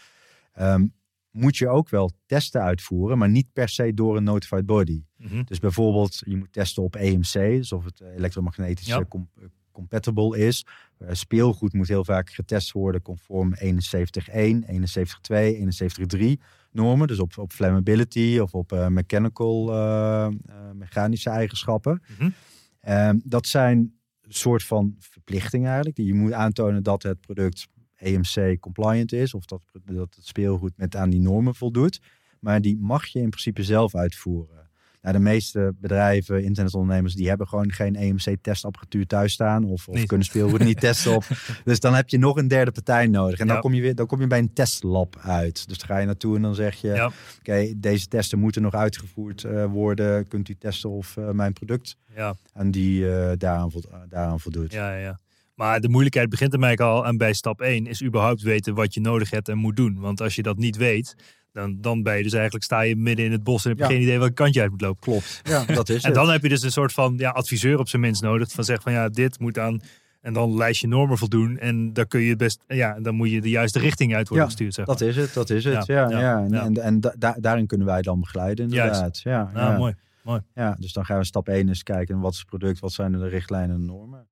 ehm, 0.53 0.87
moet 1.31 1.57
je 1.57 1.69
ook 1.69 1.89
wel 1.89 2.11
testen 2.27 2.63
uitvoeren, 2.63 3.19
maar 3.19 3.31
niet 3.31 3.53
per 3.53 3.69
se 3.69 3.95
door 3.95 4.17
een 4.17 4.25
notified 4.25 4.67
body. 4.67 5.03
Mhm. 5.17 5.43
Dus 5.45 5.59
bijvoorbeeld, 5.59 6.23
je 6.27 6.37
moet 6.37 6.53
testen 6.53 6.83
op 6.83 6.97
EMC, 6.97 7.33
dus 7.33 7.73
of 7.73 7.85
het 7.85 8.01
elektromagnetisch 8.01 8.87
Ja. 8.87 9.05
Com- 9.73 9.89
compatible 9.91 10.39
is. 10.39 10.67
Eh, 10.99 11.09
speelgoed 11.13 11.73
moet 11.73 11.89
heel 11.89 12.05
vaak 12.05 12.31
getest 12.31 12.73
worden 12.73 13.03
conform 13.03 13.55
71.1, 13.55 14.65
71.2, 14.67 15.57
71.3 15.57 16.41
normen. 16.71 17.07
Dus 17.07 17.19
op, 17.19 17.39
op 17.39 17.53
flammability 17.53 18.39
of 18.43 18.55
op 18.55 18.73
eh, 18.73 18.87
mechanical, 18.87 19.73
eh, 19.73 20.29
mechanische 20.75 21.31
eigenschappen. 21.31 22.03
Mhm. 22.19 22.31
Ehm, 22.81 23.19
dat 23.25 23.47
zijn 23.47 23.79
een 24.21 24.35
soort 24.35 24.65
van 24.65 24.97
verplichtingen 24.99 25.67
eigenlijk. 25.67 25.97
Die 25.97 26.07
je 26.07 26.15
moet 26.15 26.33
aantonen 26.33 26.83
dat 26.83 27.03
het 27.03 27.21
product 27.21 27.69
EMC 27.97 28.61
compliant 28.61 29.13
is. 29.13 29.35
Of 29.35 29.45
dat, 29.45 29.63
dat 29.85 30.15
het 30.15 30.27
speelgoed 30.27 30.73
met 30.77 30.97
aan 30.97 31.11
die 31.11 31.21
normen 31.21 31.55
voldoet. 31.55 32.01
Maar 32.41 32.61
die 32.61 32.79
mag 32.81 33.07
je 33.07 33.21
in 33.21 33.31
principe 33.31 33.63
zelf 33.63 33.95
uitvoeren. 33.95 34.70
Nou, 35.03 35.15
de 35.15 35.21
meeste 35.23 35.75
bedrijven, 35.81 36.45
internetondernemers, 36.45 37.15
die 37.15 37.29
hebben 37.29 37.49
gewoon 37.49 37.73
geen 37.73 37.97
EMC-testapparatuur 37.97 39.07
thuis 39.07 39.33
staan. 39.33 39.65
Of, 39.65 39.89
of 39.89 40.05
kunnen 40.07 40.27
speelgoed 40.27 40.65
niet 40.65 40.81
testen 40.87 41.15
op. 41.15 41.25
Dus 41.65 41.81
dan 41.81 41.95
heb 41.95 42.09
je 42.09 42.19
nog 42.19 42.37
een 42.37 42.49
derde 42.49 42.71
partij 42.71 43.07
nodig. 43.07 43.39
En 43.39 43.47
Ja. 43.47 43.53
dan, 43.53 43.61
kom 43.63 43.75
je 43.75 43.81
weer, 43.81 43.95
dan 43.95 44.07
kom 44.07 44.21
je 44.21 44.27
bij 44.27 44.39
een 44.39 44.53
testlab 44.53 45.17
uit. 45.23 45.69
Dus 45.69 45.79
dan 45.79 45.87
ga 45.89 45.99
je 45.99 46.07
naartoe 46.07 46.37
en 46.37 46.43
dan 46.43 46.55
zeg 46.55 46.75
je... 46.75 46.89
Ja. 46.89 47.11
Oké, 47.39 47.73
deze 47.77 48.09
testen 48.09 48.39
moeten 48.39 48.63
nog 48.63 48.75
uitgevoerd 48.75 49.45
eh, 49.45 49.65
worden. 49.65 50.29
Kunt 50.29 50.49
u 50.49 50.55
testen 50.59 50.91
of 50.91 51.17
eh, 51.17 51.31
mijn 51.31 51.53
product 51.53 51.97
Ja, 52.17 52.35
aan 52.53 52.71
die 52.71 53.15
eh, 53.15 53.33
daaraan, 53.39 53.71
vo- 53.71 53.81
daaraan 54.09 54.41
voldoet? 54.41 54.73
ja, 54.73 54.93
ja, 54.93 54.99
ja. 54.99 55.19
Maar 55.61 55.81
de 55.81 55.89
moeilijkheid 55.89 56.29
begint 56.29 56.53
er 56.53 56.59
mij 56.59 56.77
al 56.77 57.07
aan 57.07 57.17
bij 57.17 57.33
stap 57.33 57.61
1. 57.61 57.87
Is 57.87 58.03
überhaupt 58.03 58.43
weten 58.43 58.75
wat 58.75 58.95
je 58.95 59.01
nodig 59.01 59.31
hebt 59.31 59.49
en 59.49 59.59
moet 59.59 59.77
doen. 59.77 59.99
Want 60.01 60.21
als 60.21 60.35
je 60.35 60.43
dat 60.43 60.57
niet 60.59 60.77
weet, 60.77 61.15
dan, 61.53 61.81
dan 61.81 62.03
ben 62.03 62.17
je 62.17 62.23
dus 62.23 62.33
eigenlijk 62.33 62.65
sta 62.65 62.81
je 62.81 62.97
midden 62.97 63.25
in 63.25 63.33
het 63.33 63.43
bos 63.45 63.65
en 63.65 63.71
heb 63.71 63.79
je 63.79 63.85
Ja. 63.85 63.91
geen 63.91 64.01
idee 64.03 64.19
welke 64.19 64.35
kant 64.35 64.55
je 64.55 64.61
uit 64.61 64.71
moet 64.71 64.81
lopen. 64.81 65.01
Klopt. 65.01 65.41
Ja, 65.43 65.65
dat 65.65 65.89
is 65.89 65.97
En 66.03 66.07
het. 66.11 66.15
dan 66.15 66.31
heb 66.31 66.43
je 66.43 66.49
dus 66.49 66.63
een 66.63 66.73
soort 66.73 66.93
van 66.93 67.15
ja, 67.17 67.31
adviseur 67.31 67.79
op 67.79 67.89
zijn 67.89 68.03
minst 68.03 68.23
nodig. 68.23 68.51
Van 68.53 68.65
zeg 68.65 68.83
van 68.83 68.93
ja, 68.93 69.09
dit 69.09 69.39
moet 69.39 69.59
aan. 69.59 69.81
En 70.21 70.33
dan 70.33 70.57
lijst 70.57 70.81
je 70.81 70.87
normen 70.87 71.19
voldoen. 71.19 71.59
En 71.59 71.93
dan 71.93 72.07
kun 72.07 72.21
je 72.21 72.29
het 72.29 72.39
best. 72.39 72.61
Ja, 72.67 73.01
dan 73.01 73.15
moet 73.15 73.31
je 73.31 73.41
de 73.41 73.49
juiste 73.49 73.79
richting 73.79 74.15
uit 74.15 74.29
worden 74.29 74.47
Ja, 74.47 74.53
gestuurd. 74.53 74.75
Zeg 74.75 74.87
Dat 74.87 75.01
maar. 75.01 75.09
is 75.09 75.17
het, 75.17 75.35
dat 75.35 75.51
is 75.51 75.65
het. 75.65 75.87
Ja, 75.87 76.09
Ja, 76.09 76.11
ja, 76.11 76.21
ja, 76.21 76.39
En, 76.45 76.51
ja. 76.53 76.63
en, 76.65 76.75
en 76.83 77.01
da- 77.01 77.15
da- 77.19 77.37
daarin 77.41 77.67
kunnen 77.67 77.87
wij 77.87 78.03
dan 78.03 78.21
begeleiden, 78.21 78.69
Juist. 78.69 78.85
inderdaad. 78.95 79.21
Ja, 79.23 79.51
Nou, 79.55 79.73
ja. 79.73 79.95
mooi. 80.25 80.41
ja, 80.55 80.77
dus 80.79 80.93
dan 80.93 81.05
gaan 81.05 81.19
we 81.19 81.25
stap 81.25 81.49
1 81.49 81.69
eens 81.69 81.83
kijken. 81.83 82.21
Wat 82.21 82.33
is 82.33 82.39
het 82.39 82.47
product? 82.49 82.81
Wat 82.81 82.93
zijn 82.93 83.13
de 83.13 83.29
richtlijnen 83.29 83.77
en 83.77 83.85
normen? 83.85 84.29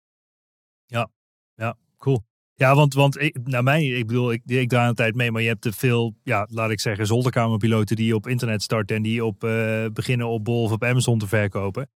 Cool. 1.98 2.24
Ja, 2.54 2.74
want, 2.74 2.94
want 2.94 3.20
ik, 3.20 3.38
naar 3.44 3.62
mij, 3.62 3.86
ik 3.86 4.06
bedoel, 4.06 4.32
ik, 4.32 4.42
ik 4.46 4.68
draai 4.68 4.88
een 4.88 4.94
tijd 4.94 5.14
mee, 5.14 5.30
maar 5.30 5.42
je 5.42 5.48
hebt 5.48 5.60
te 5.60 5.72
veel, 5.72 6.14
ja, 6.22 6.46
laat 6.50 6.70
ik 6.70 6.80
zeggen, 6.80 7.06
zolderkamerpiloten 7.06 7.96
die 7.96 8.14
op 8.14 8.26
internet 8.26 8.62
starten 8.62 8.96
en 8.96 9.02
die 9.02 9.24
op, 9.24 9.44
eh, 9.44 9.86
beginnen 9.92 10.26
op 10.26 10.44
Bol 10.44 10.62
of 10.62 10.72
op 10.72 10.84
Amazon 10.84 11.18
te 11.18 11.26
verkopen. 11.26 11.90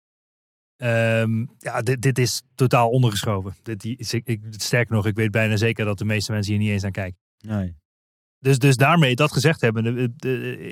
Ehm, 0.77 1.47
ja, 1.59 1.83
dit, 1.83 2.03
dit 2.03 2.19
is 2.19 2.43
totaal 2.55 2.91
ondergeschoven. 2.91 3.55
Dit, 3.63 3.85
is, 3.85 4.15
ik, 4.15 4.27
ik, 4.27 4.41
sterker 4.51 4.95
nog, 4.95 5.07
ik 5.07 5.17
weet 5.17 5.31
bijna 5.31 5.57
zeker 5.57 5.85
dat 5.85 5.99
de 5.99 6.05
meeste 6.05 6.33
mensen 6.33 6.53
hier 6.53 6.63
niet 6.63 6.71
eens 6.71 6.85
aan 6.85 6.91
kijken. 6.91 7.19
Nee. 7.39 7.77
Dus, 8.39 8.59
dus 8.59 8.77
daarmee, 8.77 9.15
dat 9.15 9.33
gezegd 9.33 9.61
hebben, 9.61 10.17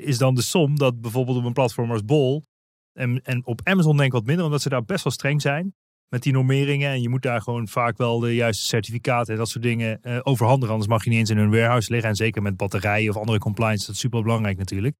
is 0.03 0.17
dan 0.17 0.35
de 0.35 0.41
som 0.41 0.77
dat 0.77 1.01
bijvoorbeeld 1.01 1.37
op 1.37 1.45
een 1.45 1.53
platform 1.53 1.91
als 1.91 2.05
Bol 2.05 2.45
en, 2.93 3.21
en 3.21 3.45
op 3.45 3.61
Amazon 3.63 3.97
denk 3.97 4.07
ik 4.07 4.13
wat 4.13 4.25
minder, 4.25 4.45
omdat 4.45 4.61
ze 4.61 4.69
daar 4.69 4.85
best 4.85 5.03
wel 5.03 5.13
streng 5.13 5.41
zijn 5.41 5.75
met 6.09 6.23
die 6.23 6.33
normeringen. 6.33 6.89
En 6.91 7.01
je 7.01 7.09
moet 7.09 7.21
daar 7.21 7.41
gewoon 7.41 7.67
vaak 7.67 7.97
wel 7.97 8.19
de 8.19 8.35
juiste 8.35 8.65
certificaten 8.65 9.33
en 9.33 9.39
dat 9.39 9.49
soort 9.49 9.63
dingen 9.63 10.01
eh, 10.01 10.19
overhandigen. 10.23 10.71
Anders 10.71 10.89
mag 10.91 11.03
je 11.03 11.09
niet 11.09 11.19
eens 11.19 11.29
in 11.29 11.37
hun 11.37 11.49
warehouse 11.49 11.91
liggen. 11.91 12.09
En 12.09 12.15
zeker 12.15 12.41
met 12.41 12.57
batterijen 12.57 13.09
of 13.09 13.17
andere 13.17 13.39
compliance, 13.39 13.85
dat 13.85 13.95
is 13.95 14.01
super 14.01 14.21
belangrijk 14.21 14.57
natuurlijk. 14.57 14.95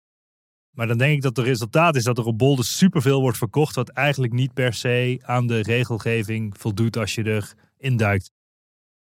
Maar 0.72 0.88
dan 0.88 0.98
denk 0.98 1.16
ik 1.16 1.22
dat 1.22 1.38
het 1.38 1.46
resultaat 1.46 1.96
is 1.96 2.04
dat 2.04 2.18
er 2.18 2.26
op 2.26 2.38
Bol 2.38 2.56
dus 2.56 2.78
superveel 2.78 3.22
wordt 3.22 3.38
verkocht, 3.38 3.76
wat 3.76 3.90
eigenlijk 3.90 4.34
niet 4.34 4.54
per 4.54 4.74
se 4.74 5.20
aan 5.22 5.48
de 5.48 5.60
regelgeving 5.62 6.58
voldoet 6.58 6.98
als 6.98 7.16
je 7.16 7.24
er 7.24 7.54
induikt. 7.78 8.32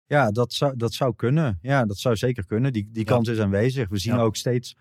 Ja, 0.06 0.32
dat 0.32 0.53
zou, 0.53 0.78
dat 0.78 0.93
zou 0.93 1.16
kunnen. 1.16 1.60
Ja, 1.62 1.86
dat 1.86 1.97
zou 1.97 2.16
zeker 2.16 2.45
kunnen. 2.45 2.74
Die, 2.74 2.89
die 2.91 3.06
Ja. 3.06 3.14
kans 3.14 3.28
is 3.28 3.39
aanwezig. 3.39 3.89
We 3.89 3.97
zien 3.97 4.14
Ja. 4.16 4.22
ook 4.22 4.36
steeds 4.36 4.76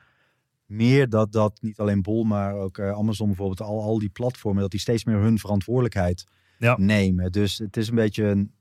meer 0.66 1.08
dat, 1.08 1.32
dat 1.32 1.58
niet 1.62 1.78
alleen 1.78 2.02
Bol, 2.02 2.24
maar 2.24 2.54
ook 2.54 2.78
eh, 2.78 2.90
Amazon 2.90 3.26
bijvoorbeeld, 3.26 3.60
al, 3.60 3.82
al 3.82 3.98
die 3.98 4.08
platformen, 4.08 4.62
dat 4.62 4.70
die 4.70 4.80
steeds 4.80 5.04
meer 5.04 5.16
hun 5.16 5.38
verantwoordelijkheid 5.38 6.24
Ja. 6.58 6.76
nemen. 6.78 7.32
Dus 7.32 7.58
het 7.58 7.76
is 7.76 7.88
een 7.88 7.94
beetje 7.94 8.24
een, 8.24 8.52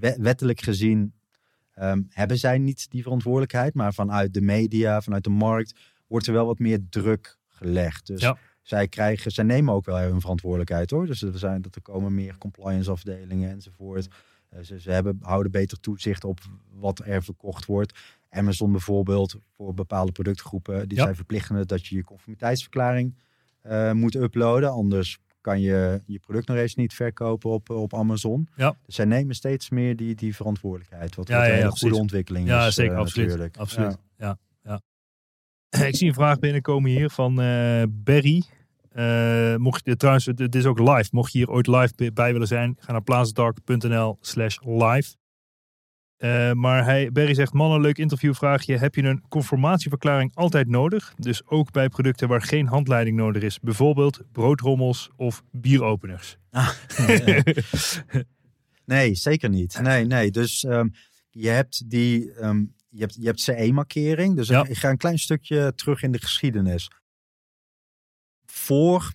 wet- 0.00 0.16
wettelijk 0.18 0.60
gezien 0.60 1.12
ehm, 1.74 2.02
hebben 2.08 2.38
zij 2.38 2.58
niet 2.58 2.90
die 2.90 3.02
verantwoordelijkheid, 3.02 3.74
maar 3.74 3.94
vanuit 3.94 4.34
de 4.34 4.40
media, 4.40 5.00
vanuit 5.00 5.24
de 5.24 5.30
markt, 5.30 5.80
wordt 6.06 6.26
er 6.26 6.32
wel 6.32 6.46
wat 6.46 6.58
meer 6.58 6.78
druk 6.90 7.38
gelegd. 7.48 8.06
Dus 8.06 8.20
Ja. 8.20 8.36
zij 8.62 8.88
krijgen, 8.88 9.30
zij 9.30 9.44
nemen 9.44 9.74
ook 9.74 9.84
wel 9.84 9.98
hun 9.98 10.20
verantwoordelijkheid 10.20 10.90
hoor. 10.90 11.06
Dus 11.06 11.22
er 11.22 11.38
zijn 11.38 11.62
dat 11.62 11.74
er 11.74 11.82
komen 11.82 12.14
meer 12.14 12.38
compliance 12.38 12.90
afdelingen 12.90 13.50
enzovoort. 13.50 14.08
Eh, 14.48 14.62
Ze, 14.62 14.80
ze 14.80 14.90
hebben, 14.90 15.18
houden 15.20 15.52
beter 15.52 15.80
toezicht 15.80 16.24
op 16.24 16.40
wat 16.72 17.00
er 17.04 17.22
verkocht 17.22 17.64
wordt. 17.64 17.98
Amazon 18.30 18.72
bijvoorbeeld, 18.72 19.36
voor 19.56 19.74
bepaalde 19.74 20.12
productgroepen, 20.12 20.88
die 20.88 20.96
Ja. 20.98 21.02
zijn 21.04 21.16
verplichtend 21.16 21.68
dat 21.68 21.86
je 21.86 21.96
je 21.96 22.04
conformiteitsverklaring 22.04 23.14
eh, 23.60 23.92
moet 23.92 24.14
uploaden. 24.14 24.70
Anders 24.70 25.18
kan 25.44 25.60
je 25.60 26.00
je 26.06 26.18
product 26.18 26.48
nog 26.48 26.56
eens 26.56 26.74
niet 26.74 26.94
verkopen 26.94 27.50
op, 27.50 27.70
op 27.70 27.94
Amazon. 27.94 28.48
Ja. 28.56 28.76
Dus 28.86 28.94
zij 28.94 29.04
nemen 29.04 29.34
steeds 29.34 29.70
meer 29.70 29.96
die, 29.96 30.14
die 30.14 30.34
verantwoordelijkheid. 30.36 31.14
Wat, 31.14 31.28
Ja, 31.28 31.42
een 31.44 31.48
ja, 31.50 31.54
hele 31.54 31.70
goede 31.70 31.96
ontwikkeling 31.96 32.46
Ja, 32.48 32.66
is. 32.66 32.74
zeker, 32.74 32.92
eh, 32.92 32.98
absoluut. 32.98 33.26
natuurlijk. 33.26 33.56
absoluut. 33.56 33.96
Ja. 34.16 34.38
Ja. 34.62 34.80
Ja. 35.70 35.86
ik 35.88 35.96
zie 35.96 36.08
een 36.08 36.14
vraag 36.14 36.38
binnenkomen 36.38 36.90
hier 36.90 37.10
van 37.10 37.40
eh 37.40 37.82
Berry. 37.88 38.42
Eh, 38.90 39.56
mocht 39.56 39.84
je, 39.84 39.96
trouwens, 39.96 40.26
het 40.26 40.38
het 40.38 40.54
is 40.54 40.64
ook 40.64 40.78
live. 40.78 41.08
Mocht 41.10 41.32
je 41.32 41.38
hier 41.38 41.50
ooit 41.50 41.66
live 41.66 42.12
bij 42.12 42.32
willen 42.32 42.46
zijn, 42.46 42.76
ga 42.78 42.92
naar 42.92 43.02
plaatsdark.nl 43.02 44.18
slash 44.20 44.58
live. 44.62 45.14
Eh, 46.24 46.52
maar 46.52 46.84
hij, 46.84 47.12
Berry 47.12 47.34
zegt, 47.34 47.52
man, 47.52 47.70
een 47.72 47.80
leuk 47.80 47.98
interviewvraagje. 47.98 48.76
Heb 48.76 48.94
je 48.94 49.02
een 49.02 49.24
conformatieverklaring 49.28 50.34
altijd 50.34 50.68
nodig? 50.68 51.14
Dus 51.18 51.46
ook 51.46 51.72
bij 51.72 51.88
producten 51.88 52.28
waar 52.28 52.42
geen 52.42 52.66
handleiding 52.66 53.16
nodig 53.16 53.42
is. 53.42 53.60
Bijvoorbeeld 53.60 54.20
broodrommels 54.32 55.10
of 55.16 55.42
bieropeners. 55.50 56.36
Nee, 58.86 59.14
zeker 59.14 59.48
niet. 59.48 59.80
Nee, 59.80 60.04
nee. 60.04 60.30
Dus 60.30 60.64
ehm, 60.64 60.88
je 61.30 61.48
hebt 61.48 61.90
die, 61.90 62.32
ehm, 62.32 62.64
je 62.88 63.00
hebt, 63.00 63.14
je 63.14 63.26
hebt 63.26 63.40
CE-markering. 63.40 64.36
Dus 64.36 64.48
Ja. 64.48 64.66
ik 64.66 64.76
ga 64.76 64.90
een 64.90 64.96
klein 64.96 65.18
stukje 65.18 65.72
terug 65.74 66.02
in 66.02 66.12
de 66.12 66.20
geschiedenis. 66.20 66.90
Voor 68.46 69.12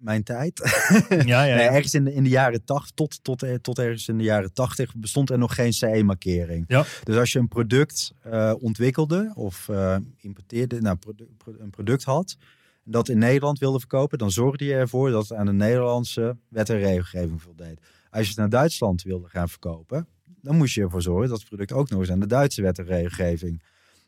mijn 0.00 0.22
tijd, 0.22 0.60
ja, 1.08 1.44
ja, 1.44 1.56
nee, 1.56 1.66
ergens 1.66 1.94
in 1.94 2.04
de, 2.04 2.14
in 2.14 2.22
de 2.22 2.28
jaren 2.28 2.64
80, 2.64 2.90
tot, 2.94 3.24
tot, 3.24 3.42
eh, 3.42 3.54
tot 3.54 3.78
ergens 3.78 4.08
in 4.08 4.18
de 4.18 4.24
jaren 4.24 4.52
80, 4.52 4.96
bestond 4.96 5.30
er 5.30 5.38
nog 5.38 5.54
geen 5.54 5.72
CE-markering. 5.72 6.64
Ja. 6.68 6.84
Dus 7.04 7.16
als 7.16 7.32
je 7.32 7.38
een 7.38 7.48
product 7.48 8.12
eh, 8.20 8.52
ontwikkelde 8.58 9.32
of 9.34 9.68
eh, 9.68 9.96
importeerde, 10.16 10.80
nou, 10.80 10.96
een 11.58 11.70
product 11.70 12.04
had, 12.04 12.36
dat 12.84 13.08
in 13.08 13.18
Nederland 13.18 13.58
wilde 13.58 13.78
verkopen, 13.78 14.18
dan 14.18 14.30
zorgde 14.30 14.64
je 14.64 14.74
ervoor 14.74 15.10
dat 15.10 15.28
het 15.28 15.38
aan 15.38 15.46
de 15.46 15.52
Nederlandse 15.52 16.36
wet 16.48 16.70
en 16.70 16.78
regelgeving 16.78 17.42
voldeed. 17.42 17.80
Als 18.10 18.22
je 18.22 18.28
het 18.28 18.38
naar 18.38 18.48
Duitsland 18.48 19.02
wilde 19.02 19.28
gaan 19.28 19.48
verkopen, 19.48 20.06
dan 20.24 20.56
moest 20.56 20.74
je 20.74 20.82
ervoor 20.82 21.02
zorgen 21.02 21.28
dat 21.28 21.38
het 21.38 21.48
product 21.48 21.72
ook 21.72 21.90
nog 21.90 22.00
eens 22.00 22.10
aan 22.10 22.20
de 22.20 22.26
Duitse 22.26 22.62
wet 22.62 22.78
en 22.78 22.84
regelgeving 22.84 23.62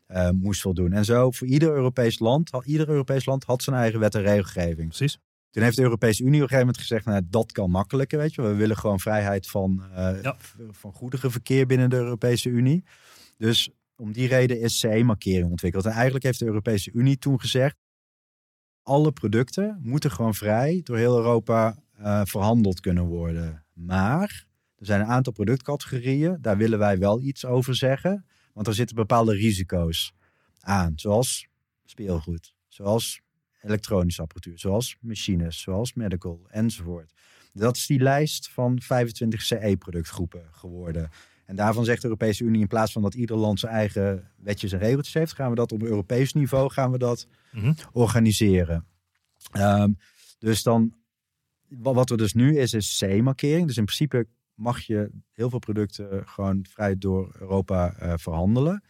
uh, 0.07 0.29
moest 0.29 0.61
voldoen. 0.61 0.93
En 0.93 1.05
zo 1.05 1.31
voor 1.31 1.47
ieder 1.47 1.69
Europees 1.69 2.19
land, 2.19 2.49
had, 2.49 2.65
ieder 2.65 2.89
Europees 2.89 3.25
land 3.25 3.43
had 3.43 3.63
zijn 3.63 3.75
eigen 3.75 3.99
wet 3.99 4.15
en 4.15 4.21
regelgeving. 4.21 4.87
Precies. 4.87 5.19
Toen 5.53 5.63
heeft 5.63 5.75
de 5.75 5.81
Europese 5.81 6.23
Unie 6.23 6.35
op 6.35 6.41
een 6.41 6.57
gegeven 6.57 6.65
moment 6.65 6.77
gezegd, 6.77 7.05
nou, 7.05 7.21
dat 7.29 7.51
kan 7.51 7.69
makkelijker, 7.69 8.17
weet 8.17 8.33
je. 8.33 8.41
We 8.41 8.53
willen 8.53 8.77
gewoon 8.77 8.99
vrijheid 8.99 9.47
van, 9.47 9.83
uh, 9.89 10.21
ja. 10.21 10.37
van 10.71 10.93
goederenverkeer 10.93 11.65
binnen 11.65 11.89
de 11.89 11.95
Europese 11.95 12.49
Unie. 12.49 12.83
Dus 13.37 13.69
om 13.95 14.11
die 14.11 14.27
reden 14.27 14.59
is 14.59 14.79
CE-markering 14.79 15.49
ontwikkeld. 15.49 15.85
En 15.85 15.91
eigenlijk 15.91 16.23
heeft 16.23 16.39
de 16.39 16.45
Europese 16.45 16.91
Unie 16.91 17.17
toen 17.17 17.39
gezegd, 17.39 17.75
alle 18.83 19.11
producten 19.11 19.79
moeten 19.83 20.11
gewoon 20.11 20.33
vrij 20.33 20.81
door 20.83 20.97
heel 20.97 21.17
Europa 21.17 21.77
uh, 21.99 22.21
verhandeld 22.23 22.79
kunnen 22.79 23.05
worden. 23.05 23.65
Maar 23.73 24.47
er 24.75 24.85
zijn 24.85 25.01
een 25.01 25.07
aantal 25.07 25.33
productcategorieën, 25.33 26.37
daar 26.41 26.57
willen 26.57 26.79
wij 26.79 26.97
wel 26.97 27.21
iets 27.21 27.45
over 27.45 27.75
zeggen. 27.75 28.25
Want 28.53 28.67
er 28.67 28.73
zitten 28.73 28.95
bepaalde 28.95 29.33
risico's 29.33 30.13
aan, 30.59 30.93
zoals 30.95 31.47
speelgoed, 31.83 32.53
zoals 32.67 33.21
elektronische 33.63 34.21
apparatuur, 34.21 34.59
zoals 34.59 34.97
machines, 35.01 35.61
zoals 35.61 35.93
medical 35.93 36.45
enzovoort. 36.49 37.13
Dat 37.53 37.75
is 37.75 37.85
die 37.85 37.99
lijst 37.99 38.49
van 38.49 38.81
25 38.81 39.41
CE-productgroepen 39.41 40.43
geworden. 40.51 41.09
En 41.45 41.55
daarvan 41.55 41.85
zegt 41.85 42.01
de 42.01 42.07
Europese 42.07 42.43
Unie, 42.43 42.61
in 42.61 42.67
plaats 42.67 42.91
van 42.91 43.01
dat 43.01 43.13
ieder 43.13 43.35
land 43.35 43.59
zijn 43.59 43.71
eigen 43.71 44.31
wetjes 44.37 44.71
en 44.71 44.79
regeltjes 44.79 45.13
heeft, 45.13 45.33
gaan 45.33 45.49
we 45.49 45.55
dat 45.55 45.71
op 45.71 45.83
Europees 45.83 46.33
niveau 46.33 46.71
gaan 46.71 46.91
we 46.91 46.97
dat 46.97 47.27
mhm. 47.51 47.73
organiseren. 47.91 48.85
Um, 49.57 49.97
dus 50.39 50.63
dan, 50.63 50.93
wat 51.67 52.09
er 52.09 52.17
dus 52.17 52.33
nu 52.33 52.57
is, 52.57 52.73
is 52.73 52.97
CE-markering. 52.97 53.67
Dus 53.67 53.77
in 53.77 53.85
principe 53.85 54.27
mag 54.53 54.79
je 54.81 55.09
heel 55.31 55.49
veel 55.49 55.59
producten 55.59 56.27
gewoon 56.27 56.65
vrij 56.69 56.97
door 56.97 57.35
Europa 57.39 57.95
uh, 58.01 58.13
verhandelen. 58.15 58.83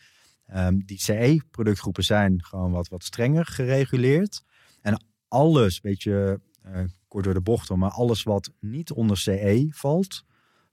Um, 0.55 0.85
die 0.85 0.99
CE-productgroepen 0.99 2.03
zijn 2.03 2.43
gewoon 2.43 2.71
wat, 2.71 2.87
wat 2.87 3.03
strenger 3.03 3.45
gereguleerd. 3.45 4.43
En 4.83 5.03
alles, 5.27 5.81
weet 5.81 6.03
je, 6.03 6.39
uh, 6.65 6.79
kort 7.07 7.23
door 7.23 7.33
de 7.33 7.41
bocht, 7.41 7.69
maar 7.69 7.91
alles 7.91 8.23
wat 8.23 8.51
niet 8.59 8.91
onder 8.91 9.17
CE 9.17 9.67
valt, 9.69 10.25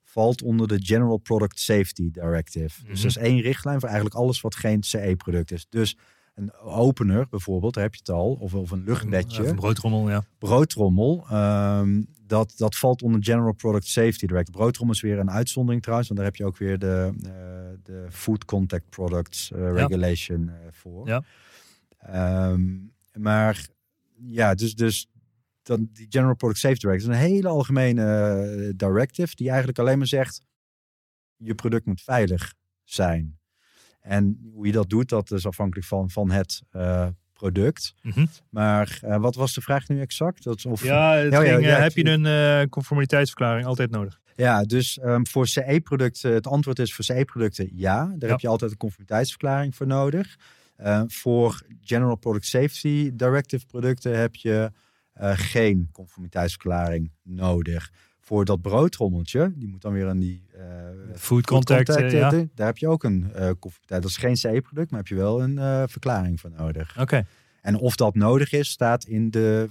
valt 0.03 0.43
onder 0.43 0.69
de 0.69 0.79
General 0.83 1.17
Product 1.17 1.61
Safety 1.61 2.11
Directive. 2.11 2.85
Dus 2.85 3.01
dat 3.01 3.11
is 3.11 3.17
mhm. 3.17 3.27
één 3.27 3.41
richtlijn 3.41 3.81
voor 3.81 3.89
eigenlijk 3.89 4.19
alles 4.19 4.41
wat 4.41 4.55
geen 4.55 4.83
CE-product 4.83 5.51
is. 5.51 5.67
Dus 5.69 5.97
een 6.35 6.53
opener 6.55 7.27
bijvoorbeeld, 7.31 7.75
daar 7.75 7.83
heb 7.83 7.95
je 7.95 8.01
het 8.01 8.11
al, 8.11 8.33
of, 8.41 8.55
of 8.55 8.71
een 8.71 8.85
luchtbedje. 8.85 9.47
een 9.47 9.55
broodrommel, 9.55 10.11
ja. 10.11 10.25
Broodrommel, 10.39 11.27
um, 11.33 12.07
dat, 12.27 12.53
dat 12.57 12.77
valt 12.77 13.03
onder 13.03 13.25
General 13.25 13.53
Product 13.53 13.87
Safety 13.87 14.27
Directive. 14.27 14.59
Broodrommel 14.59 14.95
is 14.95 15.01
weer 15.01 15.19
een 15.19 15.31
uitzondering 15.31 15.83
trouwens, 15.83 16.09
want 16.09 16.21
daar 16.21 16.31
heb 16.31 16.39
je 16.39 16.47
ook 16.47 16.57
weer 16.57 16.79
de, 16.79 17.13
uh, 17.17 17.31
de 17.83 18.07
Food 18.11 18.45
Contact 18.45 18.89
Products 18.89 19.51
uh, 19.51 19.73
Regulation 19.73 20.51
voor. 20.71 21.07
Ja. 21.07 21.23
Um, 22.51 22.93
maar 23.13 23.69
ja, 24.27 24.55
dus, 24.55 24.75
dus 24.75 25.09
dan 25.63 25.89
die 25.93 26.07
General 26.09 26.37
Product 26.37 26.61
Safety 26.61 26.81
Directive 26.81 27.11
is 27.11 27.19
een 27.19 27.27
hele 27.27 27.49
algemene 27.49 28.47
uh, 28.57 28.73
directive 28.77 29.35
die 29.35 29.49
eigenlijk 29.49 29.79
alleen 29.79 29.99
maar 29.99 30.07
zegt 30.07 30.41
je 31.37 31.55
product 31.55 31.87
moet 31.87 32.03
veilig 32.03 32.55
zijn. 32.85 33.39
En 34.01 34.51
hoe 34.53 34.67
je 34.67 34.73
dat 34.73 34.91
doet, 34.91 35.09
dat 35.09 35.31
is 35.31 35.47
afhankelijk 35.47 35.87
van, 35.87 36.11
van 36.11 36.31
het 36.31 36.63
uh, 36.73 37.07
product. 37.33 37.95
Mm 38.03 38.29
Maar 38.51 39.01
uh, 39.05 39.17
wat 39.17 39.35
was 39.35 39.55
de 39.55 39.61
vraag 39.61 39.89
nu 39.89 40.01
exact? 40.01 40.45
Dat, 40.45 40.67
of, 40.67 40.83
ja, 40.83 41.15
het 41.15 41.37
ging, 41.37 41.65
ja, 41.65 41.81
heb 41.81 41.93
je 41.93 42.05
een 42.05 42.69
conformiteitsverklaring 42.69 43.67
altijd 43.67 43.91
nodig? 43.91 44.21
Ja, 44.41 44.63
dus 44.63 44.99
um, 45.03 45.27
voor 45.27 45.47
CE-producten, 45.47 46.33
het 46.33 46.47
antwoord 46.47 46.79
is 46.79 46.95
voor 46.95 47.05
CE-producten 47.05 47.71
ja. 47.73 48.15
Daar 48.19 48.31
heb 48.31 48.41
je 48.41 48.49
altijd 48.49 48.71
een 48.71 48.77
conformiteitsverklaring 48.77 49.77
voor 49.77 49.87
nodig. 49.87 50.37
Uh, 50.83 51.03
voor 51.07 51.63
General 51.81 52.17
Product 52.17 52.47
Safety 52.47 53.11
Directive 53.15 53.67
producten 53.67 54.19
heb 54.19 54.35
je 54.35 54.71
uh, 55.21 55.33
geen 55.35 55.89
conformiteitsverklaring 55.93 57.13
nodig. 57.23 57.93
Voor 58.21 58.45
dat 58.45 58.61
broodrommeltje, 58.61 59.53
die 59.57 59.69
moet 59.69 59.81
dan 59.81 59.93
weer 59.93 60.09
aan 60.09 60.19
die 60.19 60.43
uh, 60.57 60.63
food 61.17 61.47
contact, 61.47 61.89
contact 61.89 62.13
ja. 62.13 62.31
daar 62.55 62.67
heb 62.67 62.79
je 62.79 62.89
ook 62.89 63.05
een 63.05 63.33
conformiteit. 63.59 64.03
Dat 64.03 64.11
is 64.11 64.17
geen 64.17 64.37
CE-product, 64.37 64.91
maar 64.91 64.99
heb 64.99 65.09
je 65.09 65.15
wel 65.15 65.43
een 65.43 65.89
verklaring 65.89 66.41
voor 66.41 66.51
nodig. 66.51 67.01
Oké. 67.01 67.27
En 67.61 67.77
of 67.77 67.97
dat 67.97 68.15
nodig 68.15 68.53
is, 68.53 68.69
staat 68.69 69.05
in 69.05 69.31
de, 69.31 69.69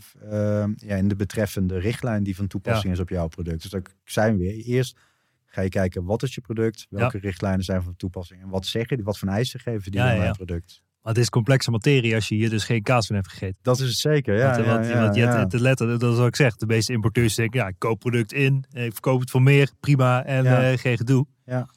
ja, 0.77 0.95
in 0.95 1.07
de 1.07 1.15
betreffende 1.15 1.79
richtlijn 1.79 2.23
die 2.23 2.35
van 2.35 2.47
toepassing 2.47 2.93
is 2.93 2.99
op 2.99 3.09
jouw 3.09 3.27
product. 3.27 3.61
Dus 3.61 3.71
dat 3.71 3.95
zijn 4.03 4.37
we 4.37 4.43
weer. 4.43 4.65
Eerst 4.65 4.97
ga 5.45 5.61
je 5.61 5.69
kijken, 5.69 6.03
wat 6.03 6.23
is 6.23 6.35
je 6.35 6.41
product? 6.41 6.87
Welke 6.89 7.17
richtlijnen 7.17 7.63
zijn 7.63 7.83
van 7.83 7.95
toepassing? 7.95 8.41
En 8.41 8.49
wat 8.49 8.65
zeggen 8.65 8.95
die? 8.95 9.05
Wat 9.05 9.17
voor 9.17 9.27
eisen 9.27 9.59
geven 9.59 9.91
die 9.91 10.01
aan 10.01 10.15
ja, 10.15 10.31
product? 10.31 10.83
Maar 11.09 11.17
het 11.17 11.27
is 11.27 11.33
complexe 11.33 11.71
materie 11.71 12.15
als 12.15 12.27
je 12.27 12.35
hier 12.35 12.49
dus 12.49 12.63
geen 12.63 12.83
kaas 12.83 13.07
van 13.07 13.15
hebt 13.15 13.27
gegeten. 13.27 13.57
Dat 13.61 13.79
is 13.79 13.87
het 13.87 13.97
zeker, 13.97 14.37
ja. 14.37 14.55
Want, 14.55 14.65
want, 14.65 14.87
ja, 14.87 15.01
want 15.01 15.15
je 15.15 15.25
hebt 15.25 15.51
de 15.51 15.61
letter, 15.61 15.99
dat 15.99 16.11
is 16.11 16.17
wat 16.17 16.27
ik 16.27 16.35
zeg. 16.35 16.55
De 16.55 16.65
meeste 16.65 16.93
importeurs 16.93 17.35
denken, 17.35 17.59
ja, 17.59 17.67
ik 17.67 17.75
koop 17.77 17.99
product 17.99 18.33
in, 18.33 18.65
ik 18.71 18.91
verkoop 18.91 19.19
het 19.19 19.29
voor 19.29 19.41
meer, 19.41 19.71
prima 19.79 20.25
en 20.25 20.45
uh, 20.45 20.77
geen 20.77 20.97
gedoe. 20.97 21.25
Ja. 21.45 21.69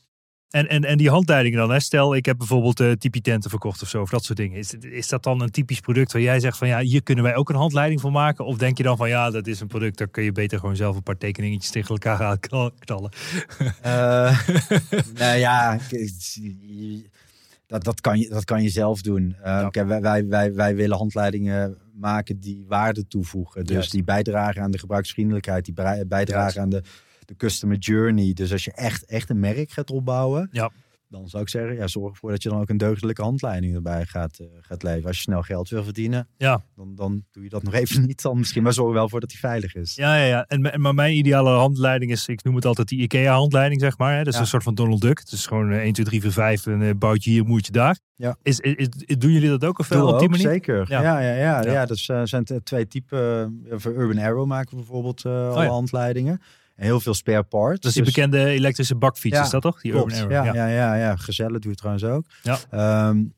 En, 0.51 0.69
en, 0.69 0.85
en 0.85 0.99
die 0.99 1.11
handleidingen 1.11 1.59
dan, 1.59 1.71
hè? 1.71 1.81
stel 1.81 2.15
ik 2.15 2.27
heb 2.27 2.39
bijvoorbeeld 2.39 2.81
uh, 2.81 2.93
tenten 2.93 3.51
verkocht 3.51 3.83
of 3.83 3.89
zo, 3.89 4.01
of 4.01 4.11
dat 4.11 4.25
soort 4.25 4.39
dingen. 4.39 4.59
Is, 4.59 4.75
is 4.75 5.09
dat 5.09 5.23
dan 5.23 5.41
een 5.41 5.51
typisch 5.51 5.81
product 5.81 6.13
waar 6.13 6.23
jij 6.23 6.41
zegt 6.41 6.59
van 6.59 6.69
ja, 6.69 6.81
hier 6.81 7.03
kunnen 7.03 7.25
wij 7.25 7.37
ook 7.37 7.49
een 7.49 7.57
handleiding 7.57 8.01
voor 8.01 8.13
maken? 8.13 8.45
Of 8.45 8.57
denk 8.57 8.77
je 8.77 8.83
dan 8.83 8.97
van 8.97 9.09
ja, 9.09 9.31
dat 9.31 9.47
is 9.47 9.61
een 9.61 9.67
product, 9.67 9.99
daar 9.99 10.09
kun 10.09 10.23
je 10.23 10.33
beter 10.33 10.59
gewoon 10.59 10.77
zelf 10.77 10.97
een 10.97 11.03
paar 11.03 11.19
tekeningetjes 11.19 11.71
tegen 11.71 11.89
elkaar 11.89 12.17
gaan 12.17 12.39
knallen? 12.79 13.13
Uh, 13.87 14.49
nou 15.19 15.39
ja, 15.39 15.79
dat, 17.73 17.85
dat, 17.85 18.01
kan 18.01 18.19
je, 18.19 18.29
dat 18.29 18.45
kan 18.45 18.63
je 18.63 18.69
zelf 18.69 19.03
doen. 19.03 19.37
Uh, 19.45 19.69
wij, 19.71 20.01
wij, 20.01 20.27
wij, 20.27 20.55
wij 20.55 20.75
willen 20.75 20.97
handleidingen 20.97 21.77
maken 21.95 22.39
die 22.39 22.65
waarde 22.69 23.07
toevoegen. 23.07 23.65
Dus 23.65 23.91
die 23.91 24.05
bijdragen 24.05 24.63
aan 24.63 24.71
de 24.71 24.79
gebruiksvriendelijkheid, 24.79 25.65
die 25.65 25.75
bijdragen 26.07 26.61
aan 26.61 26.69
de, 26.69 26.83
de 27.25 27.37
customer 27.37 27.77
journey. 27.77 28.33
Dus 28.33 28.53
als 28.53 28.65
je 28.65 28.73
echt, 28.73 29.05
echt 29.05 29.31
een 29.31 29.41
merk 29.41 29.71
gaat 29.71 29.91
opbouwen, 29.91 30.49
ja 30.53 30.71
dan 31.13 31.29
zou 31.29 31.43
ik 31.43 31.49
zeggen, 31.49 31.75
ja, 31.75 31.87
zorg 31.87 32.11
ervoor 32.11 32.31
dat 32.31 32.43
je 32.43 32.49
dan 32.49 32.61
ook 32.61 32.69
een 32.69 32.77
deugdelijke 32.77 33.23
handleiding 33.23 33.75
erbij 33.75 34.05
gaat, 34.05 34.39
uh, 34.41 34.47
gaat 34.61 34.83
leveren. 34.83 35.07
Als 35.07 35.17
je 35.17 35.23
snel 35.23 35.43
geld 35.43 35.69
wil 35.69 35.85
verdienen, 35.85 36.29
ja. 36.37 36.65
dan, 36.77 36.95
dan 36.95 37.25
doe 37.31 37.43
je 37.43 37.49
dat 37.49 37.63
nog 37.63 37.75
even 37.83 38.07
niet. 38.07 38.23
Dan 38.23 38.39
misschien, 38.39 38.63
maar 38.63 38.73
zorg 38.73 38.93
wel 38.93 39.09
voor 39.09 39.21
dat 39.21 39.29
die 39.29 39.39
veilig 39.39 39.75
is. 39.75 39.95
Ja, 39.95 40.17
ja, 40.17 40.25
ja. 40.25 40.45
En, 40.49 40.81
maar 40.81 40.95
mijn 40.95 41.17
ideale 41.17 41.51
handleiding 41.51 42.11
is, 42.11 42.29
ik 42.29 42.45
noem 42.45 42.55
het 42.55 42.65
altijd 42.65 42.89
die 42.89 43.01
IKEA-handleiding, 43.01 43.81
zeg 43.81 43.99
maar. 43.99 44.17
Hè? 44.17 44.23
Dat 44.23 44.35
is 44.35 44.41
een 44.41 44.47
soort 44.47 44.63
van 44.63 44.75
Donald 44.75 45.01
Duck. 45.01 45.19
Het 45.19 45.33
is 45.33 45.47
gewoon 45.47 45.71
1, 45.71 45.93
2, 45.93 46.07
3, 46.07 46.21
4, 46.21 46.33
5, 46.33 46.67
een 46.67 46.81
uh, 46.81 46.91
boutje 46.97 47.31
hier, 47.31 47.45
moertje 47.45 47.73
daar. 47.73 47.99
Ja. 48.17 48.37
Is, 48.43 48.61
is, 48.61 48.89
doen 49.19 49.33
jullie 49.33 49.49
dat 49.49 49.65
ook 49.65 49.79
of 49.79 49.89
wel 49.89 50.09
op 50.09 50.19
die 50.19 50.29
manier? 50.29 50.49
Zeker. 50.49 50.87
Ja, 50.89 51.03
ja, 51.03 51.21
ja. 51.21 51.35
ja, 51.35 51.73
ja. 51.73 51.87
dat 51.87 52.07
uh, 52.11 52.21
zijn 52.25 52.45
twee 52.65 52.87
typen. 52.87 53.65
voor 53.71 53.93
Urban 53.93 54.25
Arrow 54.25 54.47
maken 54.47 54.71
we 54.71 54.77
bijvoorbeeld 54.77 55.25
uh, 55.25 55.55
alle 55.55 55.69
heel 56.75 57.01
veel 57.01 57.15
spare 57.15 57.43
parts. 57.43 57.81
Dat 57.81 57.91
is 57.91 57.93
die 57.93 58.05
dus- 58.05 58.15
bekende 58.15 58.45
elektrische 58.45 58.97
bakfiets, 58.97 59.41
is 59.41 59.51
dat 59.51 59.63
toch? 59.63 59.81
Die 59.81 59.93
Urban 59.93 60.13
Arrow. 60.13 60.31
Ja, 60.31 60.45
ja, 60.45 60.67
ja, 60.67 60.95
ja, 60.95 61.17
Gezellen 61.17 61.61
doet 61.61 61.65
het 61.65 61.77
trouwens 61.77 62.05
ook. 62.05 62.27
Ja. 62.43 63.09
Um, 63.09 63.35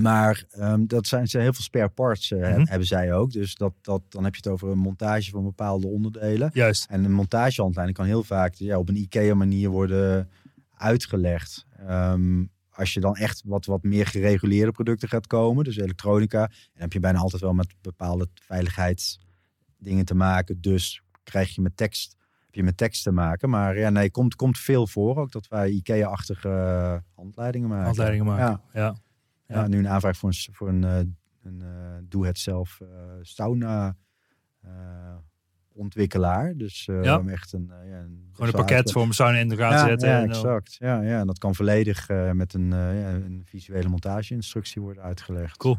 maar 0.00 0.44
um, 0.58 0.86
dat 0.86 1.06
zijn, 1.06 1.26
zijn 1.26 1.42
heel 1.42 1.52
veel 1.52 1.62
spare 1.62 1.88
parts 1.88 2.30
uh, 2.30 2.38
mm-hmm. 2.38 2.66
hebben 2.66 2.86
zij 2.86 3.14
ook. 3.14 3.32
Dus 3.32 3.54
dat, 3.54 3.72
dat, 3.80 4.02
dan 4.08 4.24
heb 4.24 4.34
je 4.34 4.40
het 4.42 4.52
over 4.52 4.68
een 4.68 4.78
montage 4.78 5.30
van 5.30 5.44
bepaalde 5.44 5.86
onderdelen. 5.86 6.50
Juist. 6.52 6.86
En 6.90 7.04
een 7.04 7.12
montagehandleiding 7.12 7.98
kan 7.98 8.06
heel 8.06 8.22
vaak 8.22 8.54
ja, 8.54 8.78
op 8.78 8.88
een 8.88 8.96
IKEA 8.96 9.34
manier 9.34 9.68
worden 9.68 10.30
uitgelegd. 10.74 11.66
Um, 11.90 12.50
als 12.70 12.94
je 12.94 13.00
dan 13.00 13.16
echt 13.16 13.42
wat, 13.44 13.66
wat 13.66 13.82
meer 13.82 14.06
gereguleerde 14.06 14.72
producten 14.72 15.08
gaat 15.08 15.26
komen, 15.26 15.64
dus 15.64 15.76
elektronica, 15.76 16.46
dan 16.46 16.82
heb 16.82 16.92
je 16.92 17.00
bijna 17.00 17.18
altijd 17.18 17.42
wel 17.42 17.52
met 17.52 17.74
bepaalde 17.80 18.28
veiligheidsdingen 18.34 20.04
te 20.04 20.14
maken. 20.14 20.60
Dus 20.60 21.02
krijg 21.22 21.54
je 21.54 21.60
met 21.60 21.76
tekst 21.76 22.16
je 22.58 22.64
met 22.64 22.76
tekst 22.76 23.02
te 23.02 23.12
maken. 23.12 23.50
Maar 23.50 23.78
ja, 23.78 23.90
nee, 23.90 24.10
komt, 24.10 24.34
komt 24.34 24.58
veel 24.58 24.86
voor 24.86 25.16
ook 25.16 25.32
dat 25.32 25.48
wij 25.48 25.70
IKEA-achtige 25.70 26.48
uh, 26.48 26.96
handleidingen 27.14 27.68
maken. 27.68 27.84
Handleidingen 27.84 28.26
maken, 28.26 28.60
ja. 28.72 28.80
ja. 28.80 28.94
ja. 29.46 29.66
nu 29.66 29.78
een 29.78 29.88
aanvraag 29.88 30.16
voor 30.16 30.28
een, 30.28 30.54
voor 30.54 30.68
een, 30.68 30.82
uh, 30.82 30.96
een 31.42 31.60
uh, 31.62 31.68
doe-het-zelf 32.02 32.80
sauna 33.22 33.96
ontwikkelaar. 35.72 36.56
Dus 36.56 36.84
ja. 36.84 37.22
echt 37.26 37.52
een, 37.52 37.72
ja, 37.84 37.98
een 37.98 38.28
gewoon 38.32 38.48
een 38.48 38.54
pakket 38.54 38.92
voor 38.92 39.02
een 39.02 39.12
sauna 39.12 39.38
in 39.38 39.48
de 39.48 39.56
ja, 39.56 39.86
zetten. 39.86 40.08
Ja, 40.08 40.22
exact. 40.22 40.76
Ja, 40.78 41.00
ja, 41.00 41.20
en 41.20 41.26
dat 41.26 41.38
kan 41.38 41.54
volledig 41.54 42.08
met 42.32 42.54
een, 42.54 42.70
een 42.70 43.42
visuele 43.44 43.88
montage-instructie 43.88 44.82
worden 44.82 45.02
uitgelegd. 45.02 45.56
Cool. 45.56 45.78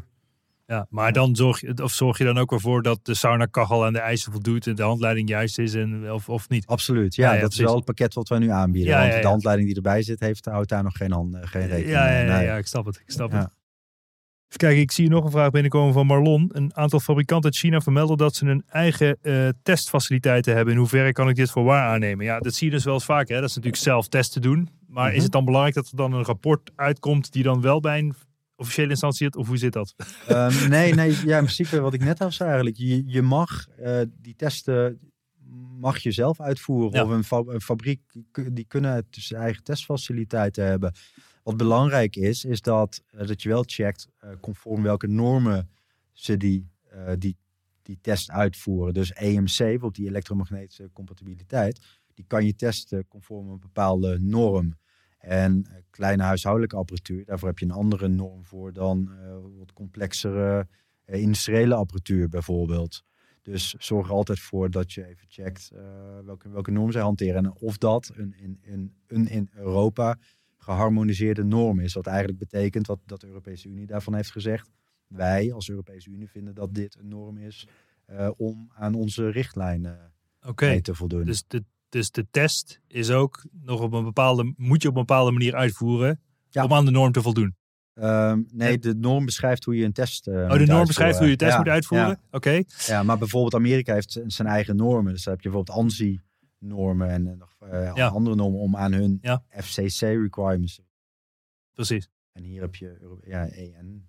Ja, 0.70 0.86
maar 0.90 1.12
dan 1.12 1.36
zorg 1.36 1.60
je, 1.60 1.82
of 1.82 1.92
zorg 1.92 2.18
je 2.18 2.24
dan 2.24 2.38
ook 2.38 2.52
ervoor 2.52 2.82
dat 2.82 2.98
de 3.02 3.14
sauna-kachel 3.14 3.84
aan 3.84 3.92
de 3.92 3.98
eisen 3.98 4.32
voldoet 4.32 4.66
en 4.66 4.74
de 4.74 4.82
handleiding 4.82 5.28
juist 5.28 5.58
is 5.58 5.74
en 5.74 6.12
of, 6.12 6.28
of 6.28 6.48
niet? 6.48 6.66
Absoluut, 6.66 7.14
ja, 7.14 7.36
dat 7.38 7.52
is 7.52 7.58
wel 7.58 7.74
het 7.76 7.84
pakket 7.84 8.14
wat 8.14 8.28
wij 8.28 8.38
nu 8.38 8.50
aanbieden. 8.50 8.98
want 8.98 9.12
de 9.22 9.28
handleiding 9.28 9.68
die 9.68 9.76
erbij 9.76 10.02
zit, 10.02 10.20
heeft, 10.20 10.44
houdt 10.44 10.68
daar 10.68 10.82
nog 10.82 10.96
geen, 10.96 11.12
hand, 11.12 11.36
geen 11.40 11.60
rekening 11.66 11.84
mee. 11.84 11.92
Ja, 11.94 12.20
ja, 12.20 12.40
ja, 12.40 12.56
ik 12.56 12.66
snap 12.66 12.84
het. 12.86 12.96
Ik 12.96 13.10
snap 13.10 13.32
het. 13.32 13.48
Kijk, 14.56 14.76
ik 14.78 14.90
zie 14.92 15.08
nog 15.08 15.24
een 15.24 15.30
vraag 15.30 15.50
binnenkomen 15.50 15.92
van 15.92 16.06
Marlon. 16.06 16.50
Een 16.52 16.76
aantal 16.76 17.00
fabrikanten 17.00 17.50
uit 17.50 17.58
China 17.58 17.80
vermelden 17.80 18.16
dat 18.16 18.34
ze 18.36 18.46
hun 18.46 18.62
eigen 18.68 19.18
uh, 19.22 19.48
testfaciliteiten 19.62 20.54
hebben. 20.54 20.72
In 20.74 20.78
hoeverre 20.80 21.12
kan 21.12 21.28
ik 21.28 21.36
dit 21.36 21.50
voor 21.50 21.64
waar 21.64 21.88
aannemen? 21.88 22.24
Ja, 22.24 22.38
dat 22.40 22.54
zie 22.54 22.66
je 22.68 22.74
dus 22.74 22.84
wel 22.84 22.94
eens 22.94 23.04
vaker. 23.04 23.34
Hè? 23.34 23.40
Dat 23.40 23.48
is 23.50 23.56
natuurlijk 23.56 23.82
zelf 23.82 24.08
testen 24.08 24.42
doen. 24.42 24.68
Maar 24.86 25.08
is 25.08 25.14
Mhm. 25.14 25.22
het 25.22 25.32
dan 25.32 25.44
belangrijk 25.44 25.74
dat 25.74 25.88
er 25.90 25.96
dan 25.96 26.12
een 26.12 26.24
rapport 26.24 26.70
uitkomt 26.76 27.32
die 27.32 27.42
dan 27.42 27.60
wel 27.60 27.80
bij 27.80 27.98
een 27.98 28.14
officiële 28.60 28.88
instantie 28.90 29.24
zit? 29.24 29.36
Of 29.36 29.46
hoe 29.46 29.56
zit 29.56 29.72
dat? 29.72 29.94
Ehm, 30.28 30.68
nee, 30.68 30.94
nee, 30.94 31.10
ja, 31.10 31.38
in 31.38 31.44
principe 31.44 31.80
wat 31.80 31.94
ik 31.94 32.04
net 32.04 32.20
al 32.20 32.32
zei 32.32 32.48
eigenlijk. 32.48 32.78
Je, 32.78 33.02
je 33.06 33.22
mag 33.22 33.68
eh, 33.68 34.00
die 34.20 34.34
testen 34.36 34.98
mag 35.78 35.98
je 35.98 36.10
zelf 36.12 36.40
uitvoeren. 36.40 36.92
Ja. 36.92 37.04
Of 37.04 37.10
een, 37.10 37.24
fa- 37.24 37.42
een 37.46 37.60
fabriek, 37.60 38.00
die 38.52 38.64
kunnen 38.64 39.06
dus 39.10 39.26
zijn 39.26 39.42
eigen 39.42 39.62
testfaciliteiten 39.62 40.64
hebben. 40.66 40.92
Wat 41.42 41.56
belangrijk 41.56 42.16
is, 42.16 42.44
is 42.44 42.60
dat, 42.60 43.02
eh, 43.10 43.26
dat 43.26 43.42
je 43.42 43.48
wel 43.48 43.64
checkt 43.66 44.08
eh, 44.18 44.30
conform 44.40 44.82
welke 44.82 45.06
normen 45.06 45.70
ze 46.12 46.36
die, 46.36 46.68
die, 47.18 47.36
die 47.82 47.98
test 48.00 48.30
uitvoeren. 48.30 48.94
Dus 48.94 49.12
EMC, 49.12 49.56
bijvoorbeeld 49.58 49.94
die 49.94 50.06
elektromagnetische 50.08 50.90
compatibiliteit, 50.92 51.80
die 52.14 52.24
kan 52.28 52.44
je 52.46 52.54
testen 52.54 53.08
conform 53.08 53.48
een 53.50 53.60
bepaalde 53.60 54.18
norm. 54.20 54.76
En 55.20 55.66
eh, 55.66 55.74
kleine 55.90 56.22
huishoudelijke 56.22 56.76
apparatuur, 56.76 57.24
daarvoor 57.24 57.48
heb 57.48 57.58
je 57.58 57.64
een 57.64 57.70
andere 57.70 58.08
norm 58.08 58.44
voor 58.44 58.72
dan 58.72 59.12
eh, 59.12 59.36
wat 59.58 59.72
complexere 59.72 60.66
eh, 61.04 61.20
industriële 61.20 61.74
apparatuur 61.74 62.28
bijvoorbeeld. 62.28 63.02
Dus 63.42 63.74
zorg 63.78 64.06
er 64.06 64.12
altijd 64.12 64.40
voor 64.40 64.70
dat 64.70 64.92
je 64.92 65.06
even 65.06 65.26
checkt 65.28 65.72
welke, 66.24 66.48
welke 66.48 66.70
norm 66.70 66.92
zij 66.92 67.02
hanteren. 67.02 67.44
En 67.44 67.52
of 67.52 67.78
dat 67.78 68.12
een 68.14 68.34
in, 68.36 68.58
in, 68.62 68.94
een 69.06 69.28
in 69.28 69.50
Europa 69.54 70.18
geharmoniseerde 70.56 71.44
norm 71.44 71.80
is. 71.80 71.94
Wat 71.94 72.06
eigenlijk 72.06 72.38
betekent 72.38 72.86
wat 72.86 72.98
dat 73.06 73.20
de 73.20 73.26
Europese 73.26 73.68
Unie 73.68 73.86
daarvan 73.86 74.14
heeft 74.14 74.30
gezegd. 74.30 74.70
Wij 75.06 75.52
als 75.52 75.68
Europese 75.68 76.10
Unie 76.10 76.28
vinden 76.28 76.54
dat 76.54 76.74
dit 76.74 76.96
een 76.98 77.08
norm 77.08 77.38
is 77.38 77.66
om 78.36 78.70
aan 78.74 78.94
onze 78.94 79.28
richtlijnen 79.28 80.12
mee 80.56 80.80
te 80.80 80.94
voldoen. 80.94 81.24
dus, 81.24 81.44
de, 81.46 81.64
dus 81.90 82.10
de 82.10 82.26
test 82.30 82.80
is 82.86 83.10
ook 83.10 83.44
nog 83.62 83.80
op 83.80 83.92
een 83.92 84.04
bepaalde, 84.04 84.52
moet 84.56 84.82
je 84.82 84.88
op 84.88 84.94
een 84.94 85.00
bepaalde 85.06 85.30
manier 85.32 85.54
uitvoeren 85.54 86.20
Ja. 86.50 86.64
om 86.64 86.72
aan 86.72 86.84
de 86.84 86.90
norm 86.90 87.12
te 87.12 87.22
voldoen. 87.22 87.54
Ehm, 87.94 88.42
nee, 88.52 88.78
de 88.78 88.94
norm 88.94 89.24
beschrijft 89.24 89.64
hoe 89.64 89.76
je 89.76 89.84
een 89.84 89.92
test 89.92 90.26
uh, 90.26 90.34
Oh, 90.34 90.52
de 90.58 90.66
norm 90.66 90.86
beschrijft 90.86 91.18
hoe 91.18 91.26
je 91.28 91.36
de 91.36 91.44
test 91.44 91.56
moet 91.58 91.68
uitvoeren? 91.68 92.08
Ja, 92.08 92.20
Oké. 92.30 92.62
ja, 92.86 93.02
maar 93.02 93.18
bijvoorbeeld 93.18 93.54
Amerika 93.54 93.94
heeft 93.94 94.20
zijn 94.26 94.48
eigen 94.48 94.76
normen. 94.76 95.12
Dus 95.12 95.22
dan 95.24 95.32
heb 95.32 95.42
je 95.42 95.48
bijvoorbeeld 95.48 95.78
ANSI-normen 95.78 97.08
en 97.08 97.36
nog 97.38 97.56
eh, 97.60 97.90
Ja. 97.94 98.06
andere 98.06 98.36
normen 98.36 98.60
om 98.60 98.76
aan 98.76 98.92
hun. 98.92 99.20
FCC-requirements. 99.50 100.80
Precies. 101.74 102.08
En 102.32 102.42
hier 102.42 102.60
heb 102.60 102.74
je 102.74 103.20
ja, 103.26 103.48
EN. 103.48 104.06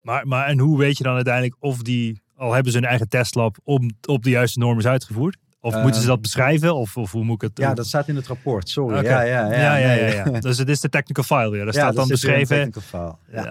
Maar, 0.00 0.26
maar 0.26 0.46
en 0.46 0.58
hoe 0.58 0.78
weet 0.78 0.96
je 0.98 1.04
dan 1.04 1.14
uiteindelijk 1.14 1.56
of 1.58 1.82
die, 1.82 2.22
al 2.34 2.52
hebben 2.52 2.72
ze 2.72 2.78
hun 2.78 2.88
eigen 2.88 3.08
testlab, 3.08 3.56
om, 3.62 3.90
op 4.08 4.22
de 4.22 4.30
juiste 4.30 4.58
norm 4.58 4.78
is 4.78 4.86
uitgevoerd? 4.86 5.36
Of 5.60 5.82
moeten 5.82 6.00
ze 6.00 6.06
dat 6.06 6.20
beschrijven? 6.20 6.74
Of, 6.74 6.96
of 6.96 7.12
hoe 7.12 7.24
moet 7.24 7.34
ik 7.42 7.48
het 7.48 7.58
Ja, 7.58 7.74
dat 7.74 7.86
staat 7.86 8.08
in 8.08 8.16
het 8.16 8.26
rapport. 8.26 8.68
Sorry. 8.68 9.04
Ja, 9.04 9.20
ja, 9.20 9.20
ja. 9.22 9.52
ja, 9.52 9.76
ja, 9.76 9.86
nee. 9.86 10.14
ja, 10.14 10.24
ja. 10.32 10.40
Dus 10.48 10.58
het 10.58 10.68
is 10.68 10.80
de 10.80 10.88
technical 10.88 11.24
file 11.24 11.50
weer. 11.50 11.64
Daar 11.64 11.74
Ja, 11.74 11.80
staat 11.80 11.94
dan 11.94 12.08
beschreven. 12.08 12.72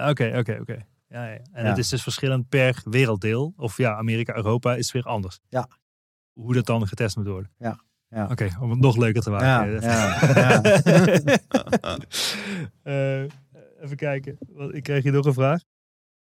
Oké, 0.08 0.34
oké, 0.38 0.58
oké. 0.60 0.76
Ja, 1.08 1.26
ja. 1.26 1.38
En 1.52 1.66
het 1.66 1.78
is 1.78 1.88
dus 1.88 2.02
verschillend 2.02 2.48
per 2.48 2.82
werelddeel. 2.84 3.52
Of 3.56 3.76
ja, 3.76 3.94
Amerika, 3.96 4.36
Europa 4.36 4.74
is 4.74 4.92
weer 4.92 5.02
anders. 5.04 5.40
Ja. 5.48 5.68
Hoe 6.32 6.54
dat 6.54 6.66
dan 6.66 6.86
getest 6.88 7.16
moet 7.16 7.26
worden. 7.26 7.50
Ja, 7.58 7.78
ja. 8.08 8.26
Oké, 8.30 8.48
om 8.60 8.70
het 8.70 8.80
nog 8.80 8.96
leuker 8.96 9.22
te 9.22 9.30
maken. 9.30 9.80
ja, 9.80 10.18
ja. 10.34 11.96
Eh, 12.82 13.20
even 13.80 13.96
kijken. 13.96 14.38
Ik 14.70 14.82
kreeg 14.82 15.02
hier 15.02 15.12
nog 15.12 15.26
een 15.26 15.32
vraag. 15.32 15.60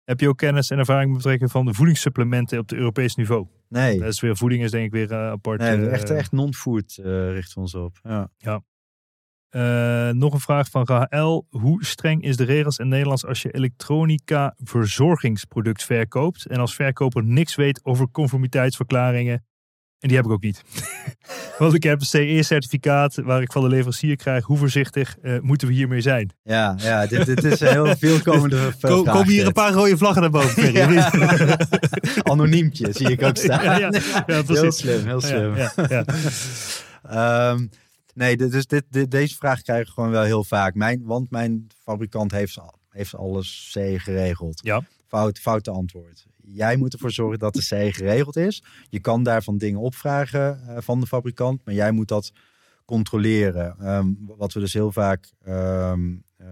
Heb 0.05 0.20
je 0.20 0.29
ook 0.29 0.37
kennis 0.37 0.70
en 0.70 0.79
ervaring 0.79 1.09
met 1.09 1.16
betrekking 1.22 1.51
van 1.51 1.64
de 1.66 1.74
voedingssupplementen 1.74 2.59
op 2.59 2.68
het 2.68 2.79
Europees 2.79 3.14
niveau? 3.14 3.47
Nee, 3.69 3.99
Dat 3.99 4.09
is 4.09 4.21
weer 4.21 4.37
voeding 4.37 4.62
is 4.62 4.71
denk 4.71 4.85
ik 4.85 4.93
weer 4.93 5.12
eh, 5.12 5.31
apart. 5.31 5.61
nee 5.61 5.87
eh, 5.87 5.93
echt, 5.93 6.11
echt 6.11 6.33
non-food 6.33 6.97
eh, 6.97 7.31
richten 7.31 7.55
we 7.55 7.61
ons 7.61 7.75
op. 7.75 7.99
Ja. 8.37 8.62
Eh, 9.49 10.11
nog 10.11 10.33
een 10.33 10.41
vraag 10.41 10.71
van 10.71 10.87
Gaël. 10.87 11.47
Hoe 11.51 11.85
streng 11.85 12.23
is 12.23 12.37
de 12.37 12.45
regels 12.45 12.79
in 12.79 12.89
Nederlands 12.89 13.27
als 13.27 13.43
je 13.43 13.51
elektronica 13.51 14.55
verzorgingsproduct 14.59 15.85
verkoopt 15.85 16.47
en 16.47 16.59
als 16.59 16.75
verkoper 16.75 17.25
niks 17.25 17.55
weet 17.55 17.85
over 17.85 18.11
conformiteitsverklaringen? 18.11 19.45
En 20.01 20.09
die 20.09 20.16
heb 20.16 20.26
ik 20.26 20.32
ook 20.32 20.42
niet. 20.42 20.62
Want 21.59 21.74
ik 21.74 21.82
heb 21.82 22.01
een 22.01 22.07
CE-certificaat 22.07 23.14
waar 23.14 23.42
ik 23.42 23.53
van 23.53 23.62
de 23.62 23.68
leverancier 23.68 24.16
krijg. 24.16 24.44
Hoe 24.44 24.57
voorzichtig 24.59 25.16
eh, 25.22 25.38
moeten 25.40 25.68
we 25.68 25.74
hiermee 25.74 26.01
zijn? 26.01 26.30
Ja, 26.42 26.74
ja 26.78 27.07
dit, 27.07 27.26
dit 27.26 27.44
is 27.44 27.61
een 27.61 27.68
heel 27.68 27.96
veelkomende 27.96 28.57
v- 28.57 28.80
Ko 28.80 29.03
vraag 29.03 29.14
komen 29.14 29.28
hier 29.28 29.36
dit. 29.38 29.46
een 29.46 29.53
paar 29.53 29.72
rode 29.72 29.96
vlaggen 29.96 30.20
naar 30.22 30.30
boven? 30.30 30.72
Ja. 30.72 31.59
Anoniempje 32.22 32.92
zie 32.92 33.11
ik 33.11 33.22
ook 33.22 33.36
staan. 33.36 33.64
Ja, 33.64 33.78
ja, 33.78 33.90
ja, 34.26 34.42
heel 34.46 34.72
slim, 34.72 35.07
heel 35.07 35.20
slim. 35.20 35.57
Ja, 35.57 35.72
ja, 35.76 35.86
ja. 35.88 36.05
Ehm, 37.03 37.66
nee, 38.14 38.36
dus 38.36 38.66
dit, 38.66 38.84
dit, 38.90 39.11
deze 39.11 39.34
vraag 39.36 39.62
krijg 39.62 39.86
ik 39.86 39.92
gewoon 39.94 40.11
wel 40.11 40.22
heel 40.22 40.44
vaak. 40.44 40.74
Mijn, 40.74 41.03
want 41.05 41.30
mijn 41.30 41.66
fabrikant 41.82 42.30
heeft, 42.30 42.59
al- 42.59 42.78
heeft 42.90 43.14
alles 43.14 43.70
C 43.74 44.01
geregeld. 44.01 44.61
Ja. 44.64 44.82
Fout, 45.09 45.38
foute 45.38 45.70
antwoord. 45.70 46.26
Jij 46.53 46.76
moet 46.76 46.92
ervoor 46.92 47.11
zorgen 47.11 47.38
dat 47.38 47.55
de 47.55 47.61
C 47.61 47.94
geregeld 47.94 48.36
is. 48.36 48.62
Je 48.88 49.01
kan 49.01 49.22
daarvan 49.22 49.59
dingen 49.59 49.80
opvragen 49.80 50.61
eh, 50.68 50.76
van 50.80 51.01
de 51.01 51.07
fabrikant, 51.07 51.64
maar 51.64 51.74
jij 51.74 51.92
moet 51.92 52.09
dat 52.09 52.32
controleren. 52.84 53.76
Ehm, 53.80 54.07
wat 54.36 54.53
we 54.53 54.61
dus 54.61 54.72
heel 54.72 54.92
vaak 54.92 55.32
ehm, 55.44 56.16
eh, 56.36 56.46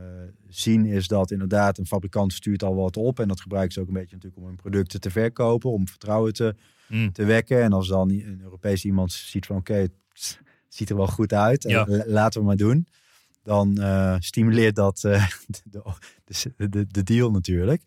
zien 0.48 0.84
is 0.86 1.06
dat 1.08 1.30
inderdaad 1.30 1.78
een 1.78 1.86
fabrikant 1.86 2.32
stuurt 2.32 2.62
al 2.62 2.74
wat 2.74 2.96
op. 2.96 3.20
En 3.20 3.28
dat 3.28 3.40
gebruiken 3.40 3.72
ze 3.72 3.80
ook 3.80 3.86
een 3.88 3.92
beetje 3.92 4.14
natuurlijk 4.14 4.42
om 4.42 4.46
hun 4.48 4.56
producten 4.56 5.00
te 5.00 5.10
verkopen, 5.10 5.70
om 5.70 5.88
vertrouwen 5.88 6.32
te, 6.32 6.54
Mm. 6.88 7.12
te 7.12 7.24
wekken. 7.24 7.62
En 7.62 7.72
als 7.72 7.88
dan 7.88 8.10
een 8.10 8.40
Europees 8.42 8.84
iemand 8.84 9.12
ziet 9.12 9.46
van 9.46 9.56
oké, 9.56 9.74
het 9.74 10.40
ziet 10.68 10.90
er 10.90 10.96
wel 10.96 11.06
goed 11.06 11.32
uit, 11.32 11.64
en 11.64 11.70
Ja. 11.70 11.84
la- 11.88 12.04
laten 12.06 12.40
we 12.40 12.46
maar 12.46 12.56
doen. 12.56 12.86
Dan 13.42 13.78
eh, 13.78 14.16
stimuleert 14.18 14.74
dat 14.76 15.04
eh, 15.04 15.26
de, 15.64 15.82
de, 16.56 16.68
de, 16.68 16.86
de 16.86 17.02
deal 17.02 17.30
natuurlijk. 17.30 17.82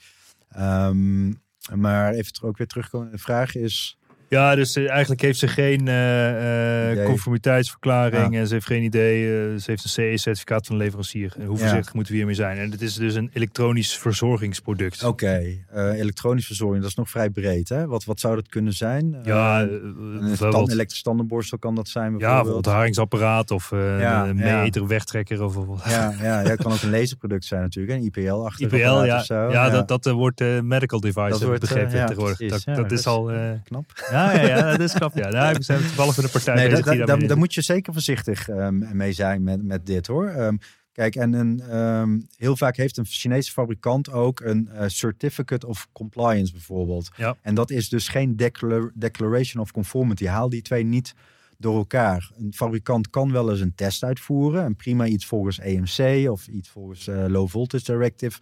Ehm, 0.49 1.33
maar 1.75 2.13
even 2.13 2.43
ook 2.43 2.57
weer 2.57 2.67
terugkomen. 2.67 3.11
De 3.11 3.17
vraag 3.17 3.55
is, 3.55 3.98
Ja, 4.29 4.55
dus 4.55 4.75
eh, 4.75 4.89
eigenlijk 4.89 5.21
heeft 5.21 5.39
ze 5.39 5.47
geen 5.47 5.87
eh, 5.87 6.91
eh, 7.01 7.05
conformiteitsverklaring 7.05 8.35
en 8.37 8.47
ze 8.47 8.53
heeft 8.53 8.65
geen 8.65 8.83
idee. 8.83 9.23
ze 9.59 9.71
heeft 9.71 9.83
een 9.83 9.89
CE-certificaat 9.89 10.67
van 10.67 10.77
de 10.77 10.83
leverancier. 10.83 11.33
En 11.39 11.45
Hoe 11.45 11.55
Ja. 11.57 11.61
voorzichtig 11.61 11.93
moeten 11.93 12.11
we 12.11 12.17
hiermee 12.17 12.35
zijn? 12.37 12.57
En 12.57 12.71
het 12.71 12.81
is 12.81 12.93
dus 12.95 13.15
een 13.15 13.29
elektronisch 13.33 13.97
verzorgingsproduct. 13.97 15.03
oké, 15.03 15.41
elektronisch 15.75 16.45
verzorging, 16.45 16.81
dat 16.81 16.89
is 16.89 16.95
nog 16.95 17.09
vrij 17.09 17.29
breed. 17.29 17.69
Hè? 17.69 17.87
Wat, 17.87 18.03
wat 18.05 18.19
zou 18.19 18.35
dat 18.35 18.47
kunnen 18.49 18.73
zijn? 18.73 19.15
Ja, 19.23 19.61
een 19.61 20.31
stand, 20.35 20.71
elektrische 20.71 21.03
tandenborstel 21.03 21.57
kan 21.57 21.75
dat 21.75 21.87
zijn 21.87 22.11
ja, 22.11 22.17
bijvoorbeeld. 22.17 22.43
bijvoorbeeld 22.43 22.65
een 22.65 22.71
haringsapparaat 22.73 23.51
of 23.51 23.69
Ja, 23.71 24.27
een 24.27 24.37
ja. 24.37 24.61
meter 24.61 24.87
wegtrekker 24.87 25.43
of, 25.43 25.55
of 25.57 25.89
Ja, 25.89 26.13
ja, 26.21 26.41
ja, 26.41 26.49
het 26.49 26.61
kan 26.63 26.71
ook 26.71 26.81
een 26.81 26.89
laserproduct 26.89 27.45
zijn 27.45 27.61
natuurlijk. 27.61 27.97
Een 27.99 28.05
IPL-achtig 28.05 28.65
IPL. 28.67 28.75
Ja, 29.03 29.23
ja, 29.27 29.69
dat, 29.69 29.87
dat 29.87 30.05
wordt 30.05 30.61
medical 30.61 30.99
device, 30.99 31.29
Dat 31.29 31.41
wordt, 31.43 31.59
begrepen 31.59 31.97
ja, 31.97 32.05
tegenwoordig. 32.05 32.49
Dat, 32.49 32.63
Ja, 32.63 32.73
dat 32.73 32.91
is 32.91 32.91
dat 32.91 32.99
is- 32.99 33.07
al... 33.07 33.31
knap. 33.63 33.85
Ja, 34.23 34.41
ja, 34.41 34.47
ja, 34.47 34.71
dat 34.71 34.79
is 34.79 34.93
knap. 34.93 35.17
Ja, 35.17 35.29
nou, 35.29 35.55
we 35.55 35.63
zijn 35.63 35.79
toevallig 35.79 36.15
met 36.15 36.25
de 36.25 36.31
partij 36.31 36.55
Nee, 36.55 36.69
bezig 36.69 37.05
daar, 37.27 37.37
moet 37.37 37.53
je 37.53 37.61
zeker 37.61 37.93
voorzichtig 37.93 38.49
ehm, 38.49 38.97
mee 38.97 39.13
zijn 39.13 39.43
met, 39.43 39.63
met 39.63 39.85
dit 39.85 40.07
hoor. 40.07 40.27
Ehm, 40.27 40.55
kijk, 40.91 41.15
en 41.15 41.33
een, 41.33 41.59
ehm, 41.69 42.19
heel 42.35 42.55
vaak 42.57 42.75
heeft 42.77 42.97
een 42.97 43.05
Chinese 43.05 43.51
fabrikant 43.51 44.11
ook 44.11 44.39
een 44.39 44.69
eh, 44.69 44.87
Certificate 44.87 45.67
of 45.67 45.87
Compliance 45.91 46.51
bijvoorbeeld. 46.51 47.09
Ja. 47.15 47.35
En 47.41 47.55
dat 47.55 47.69
is 47.71 47.89
dus 47.89 48.07
geen 48.07 48.35
declar- 48.35 48.91
Declaration 48.93 49.61
of 49.63 49.71
Conformity. 49.71 50.25
Haal 50.25 50.49
die 50.49 50.61
twee 50.61 50.83
niet 50.83 51.13
door 51.57 51.77
elkaar. 51.77 52.31
Een 52.37 52.53
fabrikant 52.53 53.09
kan 53.09 53.31
wel 53.31 53.51
eens 53.51 53.59
een 53.59 53.75
test 53.75 54.03
uitvoeren. 54.03 54.63
En 54.63 54.75
prima 54.75 55.05
iets 55.05 55.25
volgens 55.25 55.59
EMC 55.59 56.29
of 56.29 56.47
iets 56.47 56.69
volgens 56.69 57.07
eh, 57.07 57.25
Low 57.27 57.49
Voltage 57.49 57.83
Directive 57.83 58.39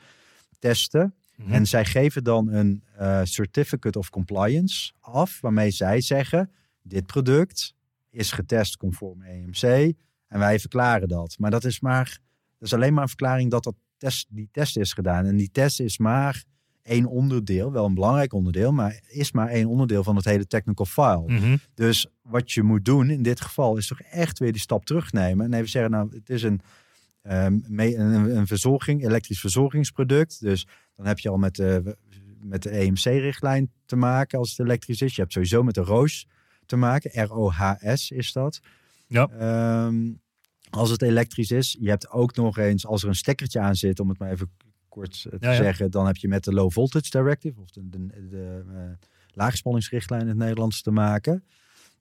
testen. 0.60 1.14
Mhm. 1.38 1.52
En 1.52 1.66
zij 1.66 1.86
geven 1.86 2.24
dan 2.24 2.48
een 2.48 2.84
eh, 2.96 3.22
certificate 3.24 4.00
of 4.00 4.10
compliance 4.10 4.94
af, 5.00 5.42
waarmee 5.42 5.72
zij 5.72 6.02
zeggen: 6.02 6.52
dit 6.82 7.06
product 7.06 7.76
is 8.10 8.32
getest 8.32 8.78
conform 8.78 9.22
EMC 9.22 9.94
en 10.28 10.40
wij 10.40 10.60
verklaren 10.60 11.08
dat. 11.08 11.36
Maar 11.40 11.52
dat 11.52 11.64
is 11.64 11.80
maar, 11.80 12.20
dat 12.58 12.68
is 12.68 12.74
alleen 12.74 12.94
maar 12.94 13.02
een 13.02 13.10
verklaring 13.10 13.52
dat, 13.52 13.64
dat 13.64 13.76
test, 13.98 14.28
die 14.30 14.50
test 14.52 14.78
is 14.78 14.94
gedaan. 14.94 15.26
En 15.26 15.38
die 15.38 15.52
test 15.52 15.80
is 15.80 15.98
maar 15.98 16.44
één 16.88 17.06
onderdeel, 17.06 17.72
wel 17.72 17.86
een 17.86 17.94
belangrijk 17.94 18.34
onderdeel, 18.34 18.72
maar 18.72 19.00
is 19.08 19.32
maar 19.32 19.48
één 19.48 19.68
onderdeel 19.68 20.04
van 20.04 20.16
het 20.16 20.26
hele 20.26 20.48
technical 20.48 20.86
file. 20.86 21.24
Mhm. 21.28 21.58
Dus 21.74 22.08
wat 22.22 22.52
je 22.52 22.64
moet 22.64 22.86
doen 22.86 23.10
in 23.10 23.24
dit 23.24 23.42
geval 23.42 23.78
is 23.78 23.88
toch 23.88 24.02
echt 24.02 24.40
weer 24.40 24.52
die 24.52 24.62
stap 24.62 24.86
terugnemen. 24.86 25.46
En 25.46 25.54
even 25.54 25.70
zeggen, 25.70 25.92
nou, 25.92 26.10
het 26.16 26.30
is 26.30 26.44
een, 26.44 26.62
me- 27.68 27.96
een, 27.96 28.38
een 28.38 28.48
verzorging, 28.48 29.04
elektrisch 29.06 29.40
verzorgingsproduct. 29.40 30.42
Dus 30.42 30.68
dan 30.96 31.06
heb 31.06 31.20
je 31.20 31.30
al 31.30 31.38
met 31.38 31.56
de, 31.56 31.98
met 32.42 32.64
de 32.64 32.70
EMC-richtlijn 32.70 33.72
te 33.86 33.96
maken 33.96 34.40
als 34.40 34.50
het 34.50 34.60
elektrisch 34.60 35.02
is. 35.02 35.16
Je 35.16 35.22
hebt 35.22 35.34
sowieso 35.34 35.64
met 35.64 35.76
de 35.76 35.82
ROHS 35.82 36.28
te 36.66 36.76
maken. 36.76 37.24
R-O-H-S 37.24 38.12
is 38.12 38.32
dat. 38.32 38.60
Ja. 39.08 39.28
Ehm, 39.30 40.12
als 40.70 40.90
het 40.90 41.02
elektrisch 41.02 41.52
is. 41.52 41.78
Je 41.80 41.90
hebt 41.90 42.10
ook 42.10 42.36
nog 42.36 42.58
eens, 42.58 42.86
als 42.86 43.04
er 43.04 43.08
een 43.10 43.16
stekkertje 43.16 43.60
aan 43.60 43.76
zit, 43.76 44.00
om 44.00 44.10
het 44.10 44.20
maar 44.20 44.32
even 44.32 44.50
kort 44.90 45.26
eh, 45.30 45.40
te 45.40 45.46
Ja, 45.46 45.52
ja. 45.52 45.58
zeggen, 45.58 45.92
dan 45.92 46.06
heb 46.06 46.16
je 46.16 46.28
met 46.28 46.44
de 46.44 46.54
Low 46.54 46.72
Voltage 46.72 47.10
Directive 47.10 47.60
of 47.62 47.70
de, 47.70 47.90
de, 47.90 48.28
de 48.30 48.64
eh, 48.74 49.08
laagspanningsrichtlijn 49.34 50.22
in 50.22 50.28
het 50.28 50.38
Nederlands 50.38 50.82
te 50.82 50.92
maken. 50.92 51.44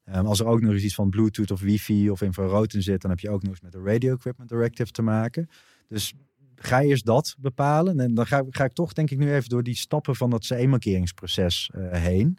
Ehm, 0.07 0.26
als 0.26 0.40
er 0.40 0.46
ook 0.46 0.61
nog 0.61 0.72
eens 0.72 0.82
iets 0.82 0.94
van 0.94 1.11
Bluetooth 1.11 1.50
of 1.50 1.61
wifi 1.61 2.11
of 2.11 2.22
infrarood 2.22 2.74
in 2.74 2.82
zit, 2.82 3.00
dan 3.00 3.11
heb 3.11 3.20
je 3.20 3.30
ook 3.30 3.42
nog 3.42 3.50
eens 3.50 3.61
met 3.61 3.72
de 3.72 3.82
Radio 3.82 4.14
Equipment 4.14 4.48
Directive 4.50 4.90
te 4.90 5.02
maken. 5.02 5.48
Dus 5.88 6.14
ga 6.54 6.82
eerst 6.82 7.04
dat 7.04 7.34
bepalen. 7.38 8.00
En 8.00 8.14
dan 8.14 8.26
ga, 8.26 8.44
ga 8.50 8.64
ik 8.64 8.72
toch 8.72 8.92
denk 8.92 9.11
ik 9.11 9.18
nu 9.18 9.34
even 9.34 9.48
door 9.48 9.62
die 9.62 9.74
stappen 9.76 10.16
van 10.16 10.30
dat 10.30 10.44
CE-markeringsproces 10.44 11.70
eh, 11.74 11.90
heen. 11.90 12.38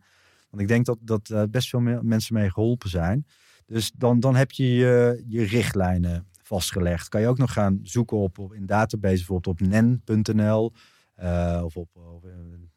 Want 0.49 0.61
ik 0.61 0.68
denk 0.68 0.86
dat, 0.86 0.97
dat 1.01 1.30
eh, 1.30 1.43
best 1.49 1.70
veel 1.70 1.80
me- 1.80 2.03
mensen 2.03 2.34
mee 2.34 2.51
geholpen 2.51 2.89
zijn. 2.89 3.26
Dus 3.65 3.91
dan, 3.95 4.20
dan 4.20 4.36
heb 4.36 4.51
je 4.51 4.74
je, 4.74 5.24
je 5.28 5.43
richtlijnen 5.43 6.28
vastgelegd. 6.43 7.09
Kan 7.09 7.22
je 7.22 7.28
ook 7.28 7.38
nog 7.38 7.53
gaan 7.53 7.80
zoeken 7.84 8.18
op, 8.18 8.38
op 8.39 8.53
in 8.53 8.65
database, 8.65 9.15
bijvoorbeeld 9.15 9.61
op 9.61 9.68
nen.nl 9.68 10.74
eh, 11.15 11.61
of 11.63 11.78
op, 11.78 11.89
weet- 12.22 12.76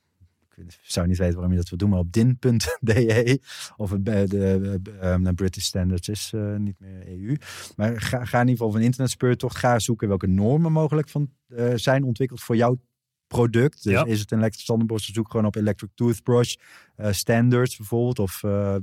zou 0.83 1.07
niet 1.07 1.19
weten 1.19 1.35
waarom 1.35 1.53
je 1.53 1.59
dat 1.59 1.69
wil 1.69 1.79
doen, 1.79 1.91
maar 1.91 1.99
op 1.99 2.13
din.de 2.13 3.41
of 3.77 3.91
het 3.91 4.05
bij 4.05 4.27
de 4.27 4.81
eh, 5.01 5.15
eh, 5.15 5.35
British 5.35 5.65
Standards 5.65 6.09
is 6.09 6.31
eh, 6.35 6.57
niet 6.57 6.81
meer 6.81 7.09
EU. 7.09 7.37
Maar 7.77 8.01
ga, 8.01 8.25
ga 8.25 8.41
in 8.41 8.49
ieder 8.49 8.51
geval 8.51 8.69
op 8.69 8.75
een 8.75 8.83
internetspeurtocht, 8.83 9.57
ga 9.57 9.79
zoeken 9.79 10.09
welke 10.09 10.27
normen 10.27 10.73
mogelijk 10.73 11.09
van, 11.09 11.31
eh, 11.49 11.73
zijn 11.75 12.05
ontwikkeld 12.05 12.41
voor 12.41 12.57
jouw 12.57 12.81
product. 13.27 13.83
Dus 13.83 13.93
Ja. 13.93 14.05
is 14.05 14.21
het 14.21 14.31
een 14.31 14.39
elektrische 14.39 14.67
tandenborstel, 14.69 15.15
zoek 15.15 15.31
gewoon 15.31 15.47
op 15.47 15.57
electric 15.57 15.91
toothbrush 15.95 16.55
eh, 16.97 17.13
standards 17.13 17.77
bijvoorbeeld 17.77 18.19
of 18.19 18.41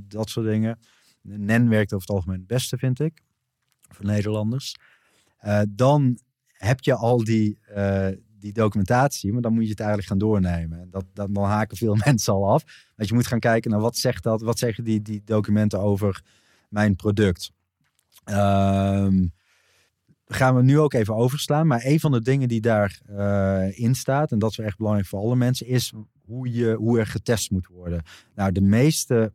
dat 0.08 0.28
soort 0.30 0.46
dingen. 0.46 0.78
NEN 1.22 1.68
werkt 1.68 1.92
over 1.92 2.06
het 2.06 2.16
algemeen 2.16 2.38
het 2.38 2.46
beste, 2.46 2.78
vind 2.78 3.00
ik, 3.00 3.22
voor 3.88 4.04
Nederlanders. 4.04 4.74
Dan 5.68 6.18
heb 6.46 6.80
je 6.80 6.94
al 6.94 7.24
die, 7.24 7.58
die 8.38 8.52
documentatie, 8.52 9.32
maar 9.32 9.42
dan 9.42 9.52
moet 9.52 9.64
je 9.64 9.70
het 9.70 9.80
eigenlijk 9.80 10.08
gaan 10.08 10.18
doornemen. 10.18 10.80
En 10.80 10.90
Dat, 10.90 11.04
dat, 11.12 11.34
dan 11.34 11.44
haken 11.44 11.76
veel 11.76 11.96
mensen 12.04 12.32
al 12.32 12.50
af. 12.50 12.64
Dat 12.96 13.08
je 13.08 13.14
moet 13.14 13.26
gaan 13.26 13.40
kijken 13.40 13.70
naar 13.70 13.80
wat 13.80 13.96
zegt 13.96 14.22
dat, 14.22 14.40
wat 14.40 14.58
zeggen 14.58 14.84
die, 14.84 15.02
die 15.02 15.22
documenten 15.24 15.80
over 15.80 16.22
mijn 16.68 16.96
product. 16.96 17.52
Ehm 18.24 19.26
gaan 20.28 20.54
we 20.54 20.62
nu 20.62 20.78
ook 20.78 20.92
even 20.92 21.14
overslaan. 21.14 21.66
Maar 21.66 21.84
een 21.84 22.00
van 22.00 22.12
de 22.12 22.20
dingen 22.20 22.48
die 22.48 22.60
daarin 22.60 23.76
in 23.76 23.94
staat, 23.94 24.32
en 24.32 24.38
dat 24.38 24.50
is 24.50 24.58
echt 24.58 24.76
belangrijk 24.76 25.08
voor 25.08 25.20
alle 25.20 25.36
mensen, 25.36 25.66
is 25.66 25.92
hoe, 26.24 26.52
je, 26.52 26.74
hoe 26.74 26.98
er 26.98 27.06
getest 27.06 27.50
moet 27.50 27.66
worden. 27.66 28.02
Nou, 28.34 28.52
de 28.52 28.60
meeste 28.60 29.32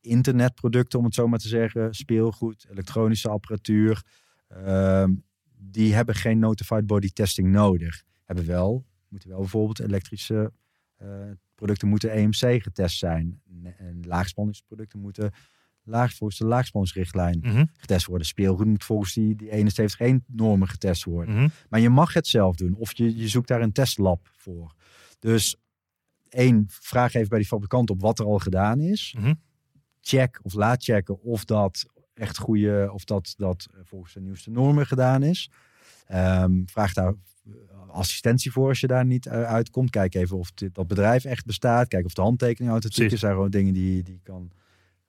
internetproducten, 0.00 0.98
om 0.98 1.04
het 1.04 1.14
zo 1.14 1.28
maar 1.28 1.38
te 1.38 1.48
zeggen, 1.48 1.94
speelgoed, 1.94 2.66
elektronische 2.70 3.28
apparatuur, 3.28 4.02
ehm, 4.48 5.12
die 5.58 5.94
hebben 5.94 6.14
geen 6.14 6.38
notified 6.38 6.86
body 6.86 7.08
testing 7.08 7.48
nodig. 7.48 8.02
Hebben 8.24 8.46
wel, 8.46 8.84
moeten 9.08 9.28
wel 9.28 9.38
bijvoorbeeld 9.38 9.80
elektrische 9.80 10.52
eh, 10.96 11.08
producten 11.54 11.88
moeten 11.88 12.10
EMC 12.12 12.62
getest 12.62 12.98
zijn. 12.98 13.40
En 13.78 14.00
laagspanningsproducten 14.06 14.98
moeten 15.00 15.32
laag, 15.82 16.14
volgens 16.14 16.38
de 16.38 16.46
laagspanningsrichtlijn 16.46 17.38
Mhm, 17.42 17.64
getest 17.76 18.06
worden. 18.06 18.26
Speelgoed 18.26 18.66
moet 18.66 18.84
volgens 18.84 19.12
die, 19.12 19.36
die 19.36 19.50
71 19.50 20.18
normen 20.26 20.68
getest 20.68 21.04
worden. 21.04 21.34
mhm. 21.34 21.48
Maar 21.68 21.80
je 21.80 21.88
mag 21.90 22.12
het 22.12 22.26
zelf 22.26 22.56
doen. 22.56 22.74
Of 22.74 22.96
je, 22.96 23.16
je 23.16 23.28
zoekt 23.28 23.48
daar 23.48 23.60
een 23.60 23.72
testlab 23.72 24.30
voor. 24.36 24.74
Dus 25.18 25.56
één, 26.28 26.64
vraag 26.68 27.14
even 27.14 27.28
bij 27.28 27.38
die 27.38 27.46
fabrikant 27.48 27.90
op 27.90 28.00
wat 28.00 28.18
er 28.18 28.24
al 28.24 28.38
gedaan 28.38 28.80
is. 28.80 29.14
Mhm. 29.18 29.34
Check 30.00 30.40
of 30.42 30.54
laat 30.54 30.84
checken 30.84 31.22
of 31.22 31.44
dat 31.44 31.86
echt 32.14 32.38
goede, 32.38 32.90
of 32.92 33.04
dat, 33.04 33.34
dat 33.36 33.66
eh, 33.74 33.80
volgens 33.84 34.12
de 34.12 34.20
nieuwste 34.20 34.50
normen 34.50 34.86
gedaan 34.86 35.22
is. 35.22 35.50
Ehm, 36.06 36.62
vraag 36.64 36.92
daar 36.92 37.14
assistentie 37.94 38.52
voor 38.52 38.68
als 38.68 38.80
je 38.80 38.86
daar 38.86 39.04
niet 39.04 39.26
eh, 39.26 39.42
uitkomt. 39.42 39.90
Kijk 39.90 40.14
even 40.14 40.38
of 40.38 40.52
dit, 40.52 40.74
dat 40.74 40.86
bedrijf 40.86 41.24
echt 41.24 41.46
bestaat. 41.46 41.88
Kijk 41.88 42.04
of 42.04 42.14
de 42.14 42.22
handtekening 42.22 42.72
authentiek 42.72 43.10
is. 43.10 43.20
zijn 43.20 43.32
gewoon 43.32 43.50
dingen 43.50 43.74
die 43.74 44.02
die 44.02 44.20
kan, 44.22 44.50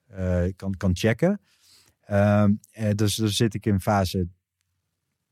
eh, 0.06 0.44
kan, 0.56 0.76
kan 0.76 0.96
checken. 0.96 1.40
Ehm, 2.00 2.54
eh, 2.70 2.90
dus 2.94 3.14
dan 3.14 3.28
zit 3.28 3.54
ik 3.54 3.66
in 3.66 3.80
fase 3.80 4.28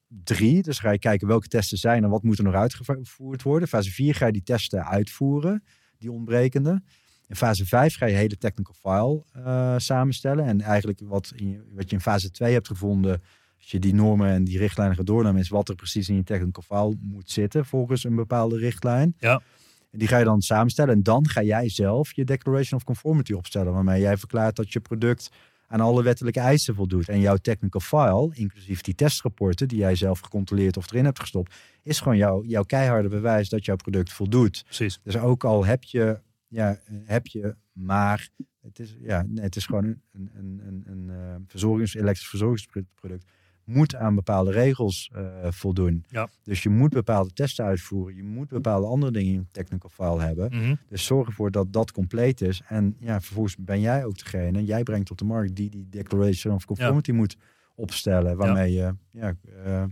drie. 0.09 0.63
Dus 0.63 0.79
ga 0.79 0.91
je 0.91 0.99
kijken 0.99 1.27
welke 1.27 1.49
testen 1.49 1.79
zijn 1.79 2.05
en 2.05 2.11
wat 2.11 2.23
moet 2.23 2.39
er 2.39 2.45
nog 2.45 2.55
uitgevoerd 2.55 3.43
worden. 3.43 3.69
Fase 3.69 3.91
4 3.91 4.15
ga 4.15 4.27
je 4.27 4.33
die 4.33 4.43
testen 4.43 4.87
uitvoeren, 4.87 5.65
die 5.99 6.13
ontbrekende. 6.13 6.83
In 7.27 7.37
fase 7.37 7.67
5 7.67 7.97
ga 7.97 8.07
je 8.07 8.15
hele 8.15 8.37
technical 8.37 8.75
file 8.75 9.25
eh, 9.33 9.75
samenstellen. 9.79 10.45
En 10.45 10.61
eigenlijk 10.61 11.01
wat, 11.05 11.33
in 11.37 11.65
wat 11.73 11.91
je 11.91 11.97
in 11.97 12.03
fase 12.03 12.31
2 12.31 12.53
hebt 12.53 12.67
gevonden, 12.67 13.23
als 13.65 13.73
je 13.73 13.79
die 13.79 13.95
normen 13.95 14.29
en 14.29 14.45
die 14.45 14.59
richtlijnen 14.59 14.97
gaat 14.97 15.07
doornemen, 15.07 15.41
is 15.41 15.49
wat 15.49 15.69
er 15.69 15.75
precies 15.75 16.09
in 16.09 16.15
je 16.15 16.23
technical 16.23 16.63
file 16.63 16.97
moet 17.01 17.31
zitten 17.31 17.65
volgens 17.65 18.05
een 18.05 18.15
bepaalde 18.15 18.59
richtlijn. 18.59 19.15
Ja. 19.19 19.43
En 19.91 19.99
die 19.99 20.09
ga 20.09 20.19
je 20.19 20.25
dan 20.25 20.43
samenstellen 20.43 20.95
en 20.95 21.03
dan 21.03 21.29
ga 21.29 21.43
jij 21.43 21.69
zelf 21.69 22.13
je 22.13 22.25
Declaration 22.25 22.79
of 22.79 22.85
Conformity 22.85 23.33
opstellen, 23.33 23.73
waarmee 23.73 24.01
jij 24.01 24.17
verklaart 24.17 24.57
dat 24.57 24.73
je 24.73 24.81
product 24.81 25.31
aan 25.67 25.81
alle 25.81 26.03
wettelijke 26.03 26.41
eisen 26.41 26.75
voldoet. 26.75 27.09
En 27.09 27.21
jouw 27.21 27.37
technical 27.37 27.81
file, 27.81 28.31
inclusief 28.35 28.81
die 28.81 28.95
testrapporten 28.95 29.69
die 29.69 29.79
jij 29.79 29.95
zelf 29.95 30.21
gecontroleerd 30.21 30.77
of 30.77 30.91
erin 30.91 31.05
hebt 31.05 31.21
gestopt, 31.21 31.55
is 31.83 32.01
gewoon 32.01 32.17
jouw, 32.17 32.45
jouw 32.45 32.63
keiharde 32.63 33.09
bewijs 33.09 33.49
dat 33.49 33.65
jouw 33.65 33.77
product 33.77 34.13
voldoet. 34.13 34.63
Precies. 34.65 35.01
Dus 35.03 35.17
ook 35.17 35.45
al 35.45 35.65
heb 35.65 35.85
je, 35.85 36.21
ja, 36.49 36.79
heb 37.05 37.27
je, 37.27 37.57
maar 37.73 38.29
het 38.61 38.79
is, 38.79 38.97
ja, 39.01 39.25
nee, 39.29 39.45
het 39.45 39.57
is 39.57 39.67
gewoon 39.67 39.85
een, 39.85 40.01
een, 40.13 40.31
een, 40.35 40.63
een, 40.67 40.85
een 40.87 41.11
eh, 41.11 41.35
verzorgings, 41.47 41.95
elektrisch 41.95 42.29
verzorgingsproduct. 42.29 43.25
Moet 43.65 43.95
aan 43.95 44.15
bepaalde 44.15 44.51
regels 44.51 45.11
eh, 45.15 45.25
voldoen. 45.51 46.05
Ja. 46.09 46.29
Dus 46.43 46.63
je 46.63 46.69
moet 46.69 46.91
bepaalde 46.91 47.31
testen 47.33 47.65
uitvoeren. 47.65 48.17
Je 48.17 48.23
moet 48.23 48.49
bepaalde 48.49 48.87
andere 48.87 49.13
dingen 49.13 49.35
in 49.35 49.49
technical 49.51 49.91
file 49.91 50.21
hebben. 50.21 50.51
Mhm. 50.53 50.75
Dus 50.89 51.05
zorg 51.05 51.27
ervoor 51.27 51.51
dat 51.51 51.73
dat 51.73 51.93
compleet 51.93 52.41
is. 52.41 52.63
En 52.69 52.97
ja, 52.99 53.21
vervolgens 53.21 53.57
ben 53.59 53.81
jij 53.81 54.05
ook 54.05 54.19
degene, 54.19 54.65
jij 54.65 54.83
brengt 54.83 55.11
op 55.11 55.19
de 55.19 55.25
markt 55.25 55.57
die 55.57 55.71
die 55.71 55.87
Declaration 55.89 56.55
of 56.55 56.65
Conformity 56.65 57.13
moet 57.13 57.37
opstellen. 57.75 58.37
Waarmee 58.37 58.73
je 58.73 58.95
ja, 59.11 59.35
eh, 59.65 59.85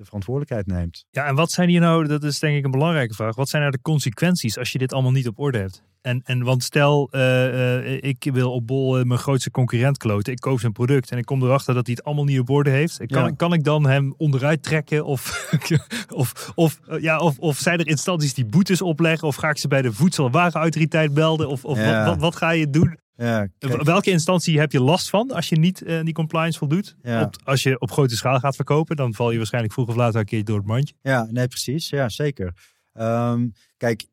de 0.00 0.06
verantwoordelijkheid 0.06 0.66
neemt. 0.66 1.04
Ja, 1.10 1.24
en 1.26 1.34
wat 1.34 1.50
zijn 1.50 1.68
hier 1.68 1.80
nou, 1.80 2.06
dat 2.06 2.24
is 2.24 2.38
denk 2.38 2.56
ik 2.56 2.64
een 2.64 2.70
belangrijke 2.70 3.14
vraag. 3.14 3.34
Wat 3.34 3.48
zijn 3.48 3.62
nou 3.62 3.74
de 3.74 3.82
consequenties 3.82 4.58
als 4.58 4.72
je 4.72 4.78
dit 4.78 4.92
allemaal 4.92 5.12
niet 5.12 5.28
op 5.28 5.38
orde 5.38 5.58
hebt? 5.58 5.82
En, 6.02 6.20
en 6.24 6.42
want 6.42 6.62
stel, 6.62 7.08
eh, 7.10 7.76
eh, 7.78 7.98
ik 8.02 8.28
wil 8.32 8.52
op 8.52 8.66
Bol 8.66 8.98
eh, 8.98 9.04
mijn 9.04 9.20
grootste 9.20 9.50
concurrent 9.50 9.96
kloten. 9.98 10.32
Ik 10.32 10.38
koop 10.38 10.60
zijn 10.60 10.72
product 10.72 11.10
en 11.10 11.18
ik 11.18 11.24
kom 11.24 11.42
erachter 11.42 11.74
dat 11.74 11.86
hij 11.86 11.94
het 11.98 12.04
allemaal 12.06 12.24
niet 12.24 12.38
op 12.40 12.50
orde 12.50 12.70
heeft. 12.70 12.96
Kan, 13.06 13.24
Ja. 13.24 13.30
kan 13.36 13.52
ik 13.52 13.64
dan 13.64 13.86
hem 13.86 14.14
onderuit 14.16 14.62
trekken? 14.62 15.04
Of, 15.04 15.50
of, 16.14 16.52
of, 16.54 16.80
ja, 17.00 17.18
of, 17.18 17.38
of 17.38 17.56
zijn 17.56 17.78
er 17.78 17.86
instanties 17.86 18.34
die 18.34 18.46
boetes 18.46 18.82
opleggen? 18.82 19.28
Of 19.28 19.36
ga 19.36 19.48
ik 19.50 19.58
ze 19.58 19.68
bij 19.68 19.82
de 19.82 19.92
Voedsel- 19.92 20.26
en 20.26 20.32
Warenautoriteit 20.32 21.14
melden? 21.14 21.48
Of, 21.48 21.64
of 21.64 21.78
Ja. 21.78 21.96
wat, 21.96 22.06
wat, 22.06 22.18
wat 22.20 22.36
ga 22.36 22.50
je 22.50 22.70
doen? 22.70 22.98
Ja, 23.24 23.48
Welke 23.82 24.10
instantie 24.10 24.58
heb 24.58 24.72
je 24.72 24.80
last 24.80 25.10
van 25.10 25.30
als 25.30 25.48
je 25.48 25.58
niet 25.58 25.82
eh, 25.82 26.02
die 26.02 26.14
compliance 26.14 26.58
voldoet? 26.58 26.96
Ja. 27.02 27.22
Op, 27.22 27.36
als 27.44 27.62
je 27.62 27.80
op 27.80 27.90
grote 27.90 28.16
schaal 28.16 28.38
gaat 28.38 28.56
verkopen, 28.56 28.96
dan 28.96 29.14
val 29.14 29.30
je 29.30 29.36
waarschijnlijk 29.36 29.74
vroeg 29.74 29.88
of 29.88 29.94
laat 29.94 30.14
een 30.14 30.24
keer 30.24 30.44
door 30.44 30.56
het 30.56 30.66
mandje. 30.66 30.94
Ja, 31.02 31.26
nee, 31.30 31.48
precies. 31.48 31.88
Ja, 31.88 32.08
zeker. 32.08 32.54
Ehm, 32.92 33.48
kijk, 33.76 34.06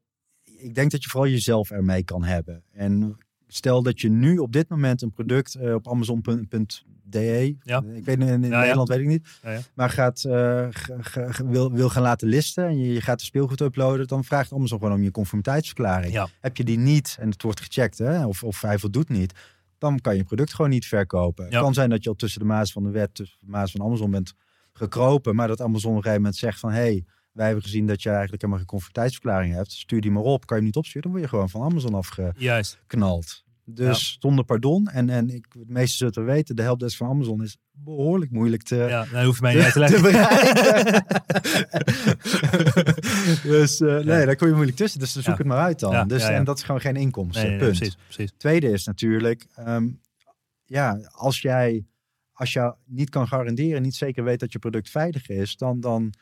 ik 0.44 0.76
denk 0.76 0.92
dat 0.92 1.04
je 1.04 1.10
vooral 1.10 1.30
jezelf 1.30 1.72
ermee 1.72 2.04
kan 2.04 2.24
hebben. 2.24 2.64
En 2.72 3.18
stel 3.48 3.84
dat 3.84 4.02
je 4.02 4.10
nu 4.10 4.38
op 4.38 4.52
dit 4.54 4.70
moment 4.70 5.02
een 5.02 5.12
product 5.12 5.56
eh, 5.56 5.74
op 5.74 5.88
Amazon.de, 5.90 7.56
Ja. 7.64 7.84
ik 7.94 8.06
weet 8.06 8.20
in, 8.20 8.28
in 8.28 8.44
ja. 8.50 8.60
Nederland 8.60 8.88
weet 8.88 9.00
ik 9.00 9.08
niet, 9.08 9.28
maar 9.74 9.90
gaat, 9.90 10.24
eh, 10.24 10.32
ga- 10.70 10.96
ga- 11.00 11.32
ga- 11.32 11.46
wil, 11.46 11.72
wil 11.72 11.90
gaan 11.90 12.02
laten 12.04 12.28
listen 12.28 12.66
en 12.68 12.78
je, 12.80 12.94
je 12.94 13.02
gaat 13.02 13.20
de 13.20 13.26
speelgoed 13.26 13.62
uploaden, 13.62 14.08
dan 14.08 14.24
vraagt 14.24 14.54
Amazon 14.54 14.80
gewoon 14.80 14.94
om 14.94 15.04
je 15.04 15.12
conformiteitsverklaring. 15.12 16.14
Heb 16.42 16.58
je 16.58 16.64
die 16.64 16.78
niet 16.78 17.18
en 17.20 17.30
het 17.30 17.42
wordt 17.42 17.60
gecheckt, 17.62 17.98
hè, 17.98 18.26
of, 18.26 18.44
of 18.44 18.62
hij 18.62 18.80
voldoet 18.80 19.10
niet, 19.10 19.34
dan 19.78 20.00
kan 20.00 20.16
je 20.16 20.24
product 20.24 20.54
gewoon 20.54 20.72
niet 20.72 20.86
verkopen. 20.86 21.44
Het 21.44 21.54
kan 21.62 21.74
zijn 21.74 21.90
dat 21.90 22.04
je 22.04 22.10
al 22.10 22.16
tussen 22.16 22.40
de 22.40 22.46
maas 22.46 22.72
van 22.72 22.84
de 22.84 22.90
wet, 22.90 23.16
tussen 23.16 23.38
de 23.42 23.50
maas 23.52 23.72
van 23.72 23.82
Amazon 23.82 24.12
bent 24.12 24.34
gekropen, 24.74 25.36
maar 25.36 25.48
dat 25.48 25.62
Amazon 25.62 25.92
op 25.92 25.98
een 25.98 26.04
gegeven 26.04 26.22
moment 26.22 26.40
zegt 26.40 26.60
van, 26.60 26.72
hé, 26.72 26.78
hey, 26.80 27.06
wij 27.38 27.46
hebben 27.46 27.64
gezien 27.64 27.88
dat 27.88 28.02
je 28.02 28.10
eigenlijk 28.10 28.42
helemaal 28.42 28.62
geen 28.62 28.72
conformiteitsverklaring 28.72 29.54
hebt, 29.54 29.72
stuur 29.72 30.02
die 30.02 30.12
maar 30.12 30.24
op, 30.24 30.46
kan 30.46 30.58
je 30.58 30.64
hem 30.64 30.66
niet 30.66 30.76
opsturen, 30.76 31.02
dan 31.02 31.12
word 31.12 31.24
je 31.24 31.30
gewoon 31.30 31.50
van 31.50 31.62
Amazon 31.62 31.94
afgeknald. 31.94 33.46
Dus 33.66 34.18
zonder 34.20 34.46
pardon. 34.46 34.88
En, 34.88 35.10
en 35.10 35.30
ik, 35.30 35.46
de 35.52 35.64
meeste 35.68 35.98
zullen 35.98 36.14
het 36.14 36.24
wel 36.26 36.34
weten, 36.36 36.56
de 36.56 36.62
helpdesk 36.62 36.98
van 36.98 37.10
Amazon 37.10 37.44
is 37.44 37.58
behoorlijk 37.72 38.32
moeilijk 38.32 38.64
te, 38.64 38.76
Ja, 38.76 39.06
dan 39.12 39.26
hoef 39.26 39.36
je 39.36 39.42
mij 39.42 39.54
niet 39.56 39.64
uit 39.64 39.74
te 39.74 39.80
leggen. 39.80 40.02
dus 43.52 43.82
eh, 43.82 43.88
nee, 43.88 44.26
daar 44.26 44.36
kom 44.36 44.48
je 44.48 44.54
moeilijk 44.54 44.78
tussen. 44.78 45.00
Dus 45.00 45.14
zoek 45.14 45.24
Ja. 45.24 45.36
het 45.36 45.46
maar 45.46 45.58
uit 45.64 45.80
dan. 45.80 45.92
Ja, 45.92 46.06
dus, 46.06 46.22
ja, 46.22 46.30
ja. 46.30 46.36
En 46.36 46.44
dat 46.44 46.58
is 46.58 46.64
gewoon 46.64 46.82
geen 46.82 46.96
inkomsten. 46.96 47.42
Nee, 47.42 47.52
nee, 47.52 47.60
nee, 47.60 47.70
punt. 47.70 47.80
precies, 47.80 47.98
precies. 48.08 48.34
Tweede 48.38 48.72
is 48.72 48.86
natuurlijk, 48.86 49.46
ehm, 49.56 49.88
ja, 50.66 51.00
als 51.12 51.42
jij 51.42 51.86
als 52.38 52.54
je 52.54 52.76
niet 52.86 53.10
kan 53.10 53.28
garanderen, 53.28 53.82
niet 53.82 53.96
zeker 53.96 54.24
weet 54.24 54.40
dat 54.40 54.52
je 54.52 54.60
product 54.60 54.90
veilig 54.90 55.30
is, 55.30 55.56
dan, 55.56 55.80
dan, 55.80 56.14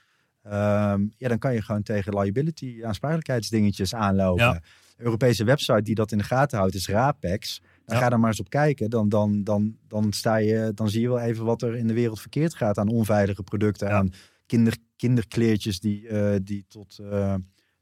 ehm, 0.50 1.06
ja, 1.18 1.28
dan 1.28 1.38
kan 1.40 1.54
je 1.54 1.62
gewoon 1.62 1.84
tegen 1.84 2.18
liability 2.20 2.80
aansprakelijkheidsdingetjes 2.84 3.94
aanlopen. 3.96 4.44
Ja. 4.46 4.62
Europese 4.98 5.44
website 5.44 5.82
die 5.82 5.96
dat 5.96 6.12
in 6.12 6.18
de 6.18 6.24
gaten 6.24 6.58
houdt 6.58 6.76
is 6.76 6.88
Rapex. 6.88 7.62
Dan 7.86 7.96
Ja. 7.98 8.04
ga 8.04 8.10
er 8.12 8.20
maar 8.20 8.30
eens 8.30 8.40
op 8.40 8.50
kijken. 8.50 8.90
Dan, 8.90 9.10
dan, 9.10 9.44
dan, 9.44 9.78
dan, 9.88 10.14
sta 10.14 10.36
je, 10.36 10.72
dan 10.76 10.90
zie 10.90 11.02
je 11.02 11.08
wel 11.08 11.20
even 11.20 11.46
wat 11.46 11.62
er 11.62 11.76
in 11.76 11.88
de 11.88 11.94
wereld 11.94 12.20
verkeerd 12.22 12.56
gaat 12.56 12.78
aan 12.78 12.88
onveilige 12.90 13.44
producten, 13.44 13.88
Ja. 13.88 13.94
aan 13.94 14.12
kinder, 14.46 14.78
kinderkleertjes 14.96 15.80
die, 15.80 16.08
eh, 16.08 16.36
die 16.44 16.66
tot 16.68 17.00
eh, 17.00 17.36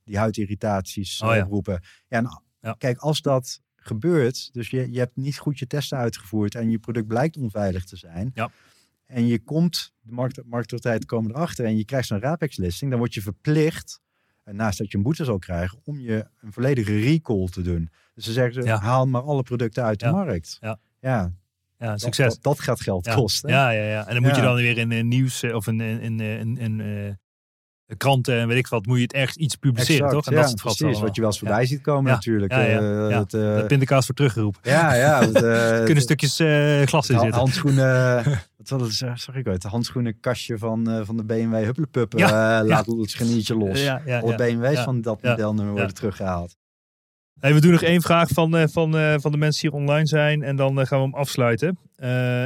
die 0.04 0.18
huidirritaties 0.18 1.22
Oh 1.22 1.38
oproepen. 1.38 1.82
Ja, 2.08 2.18
en 2.18 2.42
Ja. 2.62 2.76
kijk, 2.78 2.98
als 2.98 3.22
dat 3.22 3.62
gebeurt, 3.76 4.50
dus 4.54 4.70
je, 4.70 4.92
je 4.92 5.00
hebt 5.00 5.16
niet 5.16 5.38
goed 5.38 5.60
je 5.60 5.68
testen 5.68 5.98
uitgevoerd 5.98 6.56
en 6.56 6.70
je 6.70 6.80
product 6.80 7.08
blijkt 7.08 7.38
onveilig 7.38 7.84
te 7.86 7.96
zijn. 7.98 8.32
Ja. 8.34 8.50
En 9.14 9.28
je 9.28 9.40
komt, 9.40 9.94
de 10.02 10.12
markt, 10.12 10.36
marktautoriteiten 10.38 11.08
komen 11.08 11.32
erachter 11.32 11.66
en 11.66 11.78
je 11.78 11.86
krijgt 11.86 12.08
zo'n 12.08 12.20
RAPEX-listing, 12.22 12.90
dan 12.90 13.00
word 13.00 13.14
je 13.14 13.22
verplicht, 13.22 14.00
en 14.44 14.56
naast 14.56 14.78
dat 14.78 14.92
je 14.92 14.98
een 14.98 15.04
boete 15.04 15.24
zal 15.24 15.40
krijgen, 15.40 15.80
om 15.84 16.00
je 16.00 16.26
een 16.42 16.54
volledige 16.54 17.00
recall 17.00 17.48
te 17.48 17.62
doen. 17.62 17.90
Dus 18.16 18.26
ze 18.26 18.32
zeggen, 18.32 18.54
ze, 18.54 18.64
Ja. 18.70 18.80
haal 18.80 19.08
maar 19.08 19.22
alle 19.22 19.44
producten 19.44 19.84
uit 19.84 20.02
Ja. 20.02 20.08
de 20.10 20.16
markt. 20.16 20.58
Ja. 20.62 20.80
ja 21.00 21.32
Ja, 21.78 21.90
dat- 21.90 22.02
succes. 22.02 22.34
Dat, 22.34 22.44
dat 22.44 22.60
gaat 22.60 22.82
geld 22.82 23.14
kosten. 23.14 23.50
Ja, 23.50 23.70
ja, 23.70 23.84
ja. 23.84 24.08
En 24.08 24.14
dan 24.14 24.24
moet 24.24 24.36
je 24.36 24.42
dan 24.42 24.56
weer 24.56 24.78
in 24.78 24.92
een 24.92 25.08
nieuws 25.08 25.44
eh, 25.44 25.56
of 25.56 25.68
een, 25.68 25.80
een, 25.80 26.20
een, 26.20 26.58
een, 26.64 26.80
eh, 26.82 27.14
kranten 27.98 28.40
en 28.40 28.48
weet 28.48 28.58
ik 28.58 28.68
wat, 28.68 28.86
moet 28.86 28.98
je 28.98 29.04
het 29.04 29.14
echt 29.14 29.36
iets 29.36 29.56
publiceren, 29.56 29.96
Exact, 30.06 30.14
toch? 30.14 30.26
En 30.26 30.32
ja, 30.32 30.38
dat 30.38 30.46
is 30.46 30.52
het 30.52 30.62
vast 30.62 30.78
precies. 30.78 30.94
allemaal. 30.96 31.08
Wat 31.08 31.16
je 31.16 31.22
wel 31.22 31.30
eens 31.32 31.40
Ja. 31.40 31.48
voorbij 31.48 31.66
ziet 31.66 31.82
komen 31.82 32.10
Ja. 32.10 32.16
natuurlijk. 32.16 32.52
Ja, 32.52 32.60
Eh, 32.60 33.18
het, 33.20 33.34
eh, 33.34 33.56
De 33.56 33.64
pindakaas 33.68 34.06
voor 34.06 34.16
teruggeroepen. 34.16 34.60
ja, 34.64 34.94
ja. 34.94 35.22
Eh, 35.32 35.84
kunnen 35.86 36.04
stukjes 36.04 36.40
eh, 36.40 36.82
glas 36.82 37.10
in 37.10 37.20
zitten. 37.20 37.40
handschoenen, 37.40 38.24
was 38.70 39.00
het, 39.00 39.10
eh, 39.10 39.16
zag 39.16 39.36
ik 39.36 39.62
de 39.62 39.68
handschoenenkastje 39.68 40.58
van, 40.58 40.90
eh, 40.90 41.02
van 41.04 41.18
de 41.18 41.24
BMW 41.24 41.64
Hupplepup. 41.64 42.14
Ja, 42.18 42.60
eh, 42.60 42.66
laat 42.68 42.86
het 42.86 43.10
scharniertje 43.10 43.56
los. 43.56 43.84
Ja, 43.84 44.02
ja, 44.06 44.20
Alle 44.20 44.32
ja. 44.32 44.38
BMW's 44.38 44.74
ja, 44.74 44.84
van 44.84 45.02
dat 45.02 45.20
ja, 45.22 45.30
modelnummer 45.30 45.72
worden 45.72 45.88
ja. 45.88 45.94
teruggehaald. 45.94 46.56
Hey, 47.40 47.54
we 47.54 47.62
doen 47.62 47.72
nog 47.72 47.82
één 47.82 48.02
vraag 48.02 48.30
van, 48.30 48.70
van, 48.70 48.92
van 49.22 49.32
de 49.32 49.38
mensen 49.38 49.62
die 49.62 49.72
hier 49.72 49.80
online 49.80 50.08
zijn. 50.08 50.44
En 50.44 50.56
dan 50.56 50.88
gaan 50.88 50.98
we 51.00 51.04
hem 51.06 51.14
afsluiten. 51.14 51.78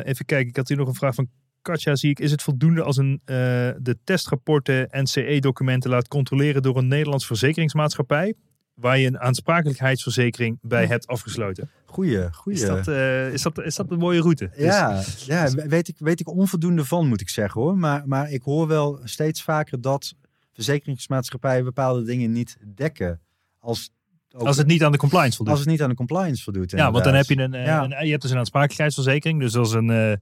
Even 0.03 0.25
kijken, 0.25 0.47
ik 0.47 0.55
had 0.55 0.67
hier 0.67 0.77
nog 0.77 0.87
een 0.87 0.93
vraag 0.93 1.15
van 1.15 1.29
Katja. 1.61 1.95
Zie 1.95 2.09
ik, 2.09 2.19
is 2.19 2.31
het 2.31 2.41
voldoende 2.41 2.83
als 2.83 2.97
een, 2.97 3.21
de 3.25 3.97
testrapporten 4.03 4.87
NCE-documenten 4.91 5.89
laat 5.89 6.07
controleren 6.07 6.61
door 6.61 6.77
een 6.77 6.87
Nederlands 6.87 7.25
verzekeringsmaatschappij? 7.25 8.33
Waar 8.79 8.97
je 8.97 9.07
een 9.07 9.19
aansprakelijkheidsverzekering 9.19 10.57
bij 10.61 10.85
hebt 10.85 11.07
afgesloten. 11.07 11.69
Goeie, 11.85 12.33
goeie. 12.33 12.57
Is 12.59 12.65
dat, 12.65 12.87
eh, 12.87 13.33
is, 13.33 13.41
dat, 13.41 13.57
is 13.63 13.75
dat 13.75 13.91
een 13.91 13.97
mooie 13.97 14.21
route? 14.21 14.49
Dus- 14.55 14.65
Ja, 14.65 15.03
ja 15.25 15.49
weet, 15.67 15.87
ik, 15.87 15.95
weet 15.99 16.19
ik 16.19 16.29
onvoldoende 16.29 16.85
van, 16.85 17.07
moet 17.07 17.21
ik 17.21 17.29
zeggen 17.29 17.61
hoor. 17.61 17.77
Maar, 17.77 18.07
maar 18.07 18.31
ik 18.31 18.41
hoor 18.41 18.67
wel 18.67 18.99
steeds 19.03 19.43
vaker 19.43 19.81
dat 19.81 20.13
verzekeringsmaatschappijen 20.53 21.63
bepaalde 21.63 22.03
dingen 22.03 22.31
niet 22.31 22.57
dekken. 22.75 23.21
Als, 23.59 23.89
ook- 24.35 24.47
als 24.47 24.57
het 24.57 24.67
niet 24.67 24.83
aan 24.83 24.91
de 24.91 24.97
compliance 24.97 25.35
voldoet. 25.37 25.53
als 25.55 25.63
het 25.63 25.71
niet 25.73 25.81
aan 25.81 25.89
de 25.89 25.95
compliance 25.95 26.43
voldoet. 26.43 26.71
ja, 26.71 26.91
want 26.91 27.03
dan 27.03 27.13
heb 27.13 27.25
je 27.25 27.37
een, 27.37 27.53
eh, 27.53 27.65
Ja. 27.65 27.83
een- 27.83 28.05
je 28.05 28.09
hebt 28.11 28.21
dus 28.21 28.31
een 28.31 28.37
aansprakelijkheidsverzekering. 28.37 29.39
Dus 29.39 29.55
als 29.55 29.73
een, 29.73 29.89
eh, 29.89 30.13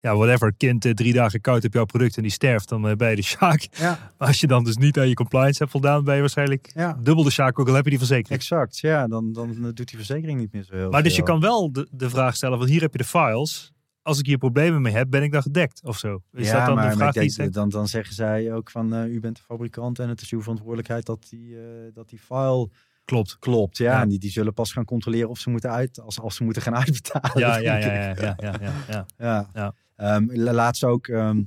ja, 0.00 0.16
whatever, 0.16 0.52
kind 0.56 0.84
eh, 0.84 0.92
drie 0.92 1.12
dagen 1.12 1.40
koud 1.40 1.64
op 1.64 1.72
jouw 1.72 1.84
product 1.84 2.16
en 2.16 2.22
die 2.22 2.30
sterft, 2.30 2.68
dan 2.68 2.88
eh, 2.88 2.96
ben 2.96 3.10
je 3.10 3.16
de 3.16 3.22
sjaak. 3.22 3.68
Ja, 3.70 4.12
Maar 4.18 4.28
als 4.28 4.40
je 4.40 4.46
dan 4.46 4.64
dus 4.64 4.76
niet 4.76 4.98
aan 4.98 5.08
je 5.08 5.14
compliance 5.14 5.58
hebt 5.58 5.70
voldaan, 5.70 6.04
ben 6.04 6.14
je 6.14 6.20
waarschijnlijk 6.20 6.70
ja, 6.74 6.98
dubbel 7.02 7.24
de 7.24 7.30
sjaak, 7.30 7.58
ook 7.58 7.68
al 7.68 7.74
heb 7.74 7.84
je 7.84 7.90
die 7.90 7.98
verzekering. 7.98 8.40
exact. 8.40 8.78
Ja, 8.78 9.08
dan, 9.08 9.32
dan 9.32 9.52
doet 9.60 9.88
die 9.88 9.96
verzekering 9.96 10.38
niet 10.38 10.52
meer 10.52 10.64
zo 10.64 10.74
heel 10.74 10.90
Maar 10.90 11.02
dus 11.02 11.16
je 11.16 11.22
kan 11.22 11.40
wel 11.40 11.72
de, 11.72 11.88
de 11.90 12.10
vraag 12.10 12.36
stellen, 12.36 12.58
want 12.58 12.70
hier 12.70 12.80
heb 12.80 12.92
je 12.92 12.98
de 12.98 13.04
files. 13.04 13.72
Als 14.02 14.18
ik 14.18 14.26
hier 14.26 14.38
problemen 14.38 14.82
mee 14.82 14.92
heb, 14.92 15.10
ben 15.10 15.22
ik 15.22 15.32
dan 15.32 15.42
gedekt 15.42 15.84
of 15.84 15.98
zo? 15.98 16.22
Is 16.32 16.46
ja, 16.46 16.56
dat 16.56 16.66
dan 16.66 16.74
maar, 16.74 16.90
de 16.90 16.96
vraag 16.96 17.14
die 17.14 17.30
stelt? 17.30 17.52
dan, 17.52 17.68
dan 17.68 17.88
zeggen 17.88 18.14
zij 18.14 18.52
ook 18.52 18.70
van 18.70 18.94
eh, 18.94 19.12
u 19.12 19.20
bent 19.20 19.36
de 19.36 19.42
fabrikant 19.42 19.98
en 19.98 20.08
het 20.08 20.20
is 20.20 20.30
uw 20.30 20.40
verantwoordelijkheid 20.40 21.06
dat 21.06 21.26
die, 21.30 21.56
eh, 21.56 21.62
dat 21.94 22.08
die 22.08 22.18
file 22.18 22.68
Klopt. 23.04 23.38
klopt. 23.38 23.76
Ja, 23.76 23.92
Ja. 23.92 24.02
en 24.02 24.08
die, 24.08 24.18
die 24.18 24.30
zullen 24.30 24.54
pas 24.54 24.72
gaan 24.72 24.84
controleren 24.84 25.28
of 25.28 25.38
ze 25.38 25.50
moeten 25.50 25.70
uit, 25.70 26.00
als, 26.00 26.20
als 26.20 26.36
ze 26.36 26.44
moeten 26.44 26.62
gaan 26.62 26.74
uitbetalen. 26.84 27.38
Ja, 27.40 27.56
ja, 27.56 27.76
ja, 27.76 27.92
ja, 28.20 28.36
ja, 28.40 29.06
ja, 29.18 29.48
ja. 29.54 29.74
Ehm, 29.96 30.24
la- 30.32 30.52
laatst 30.52 30.84
ook, 30.84 31.06
ehm, 31.08 31.42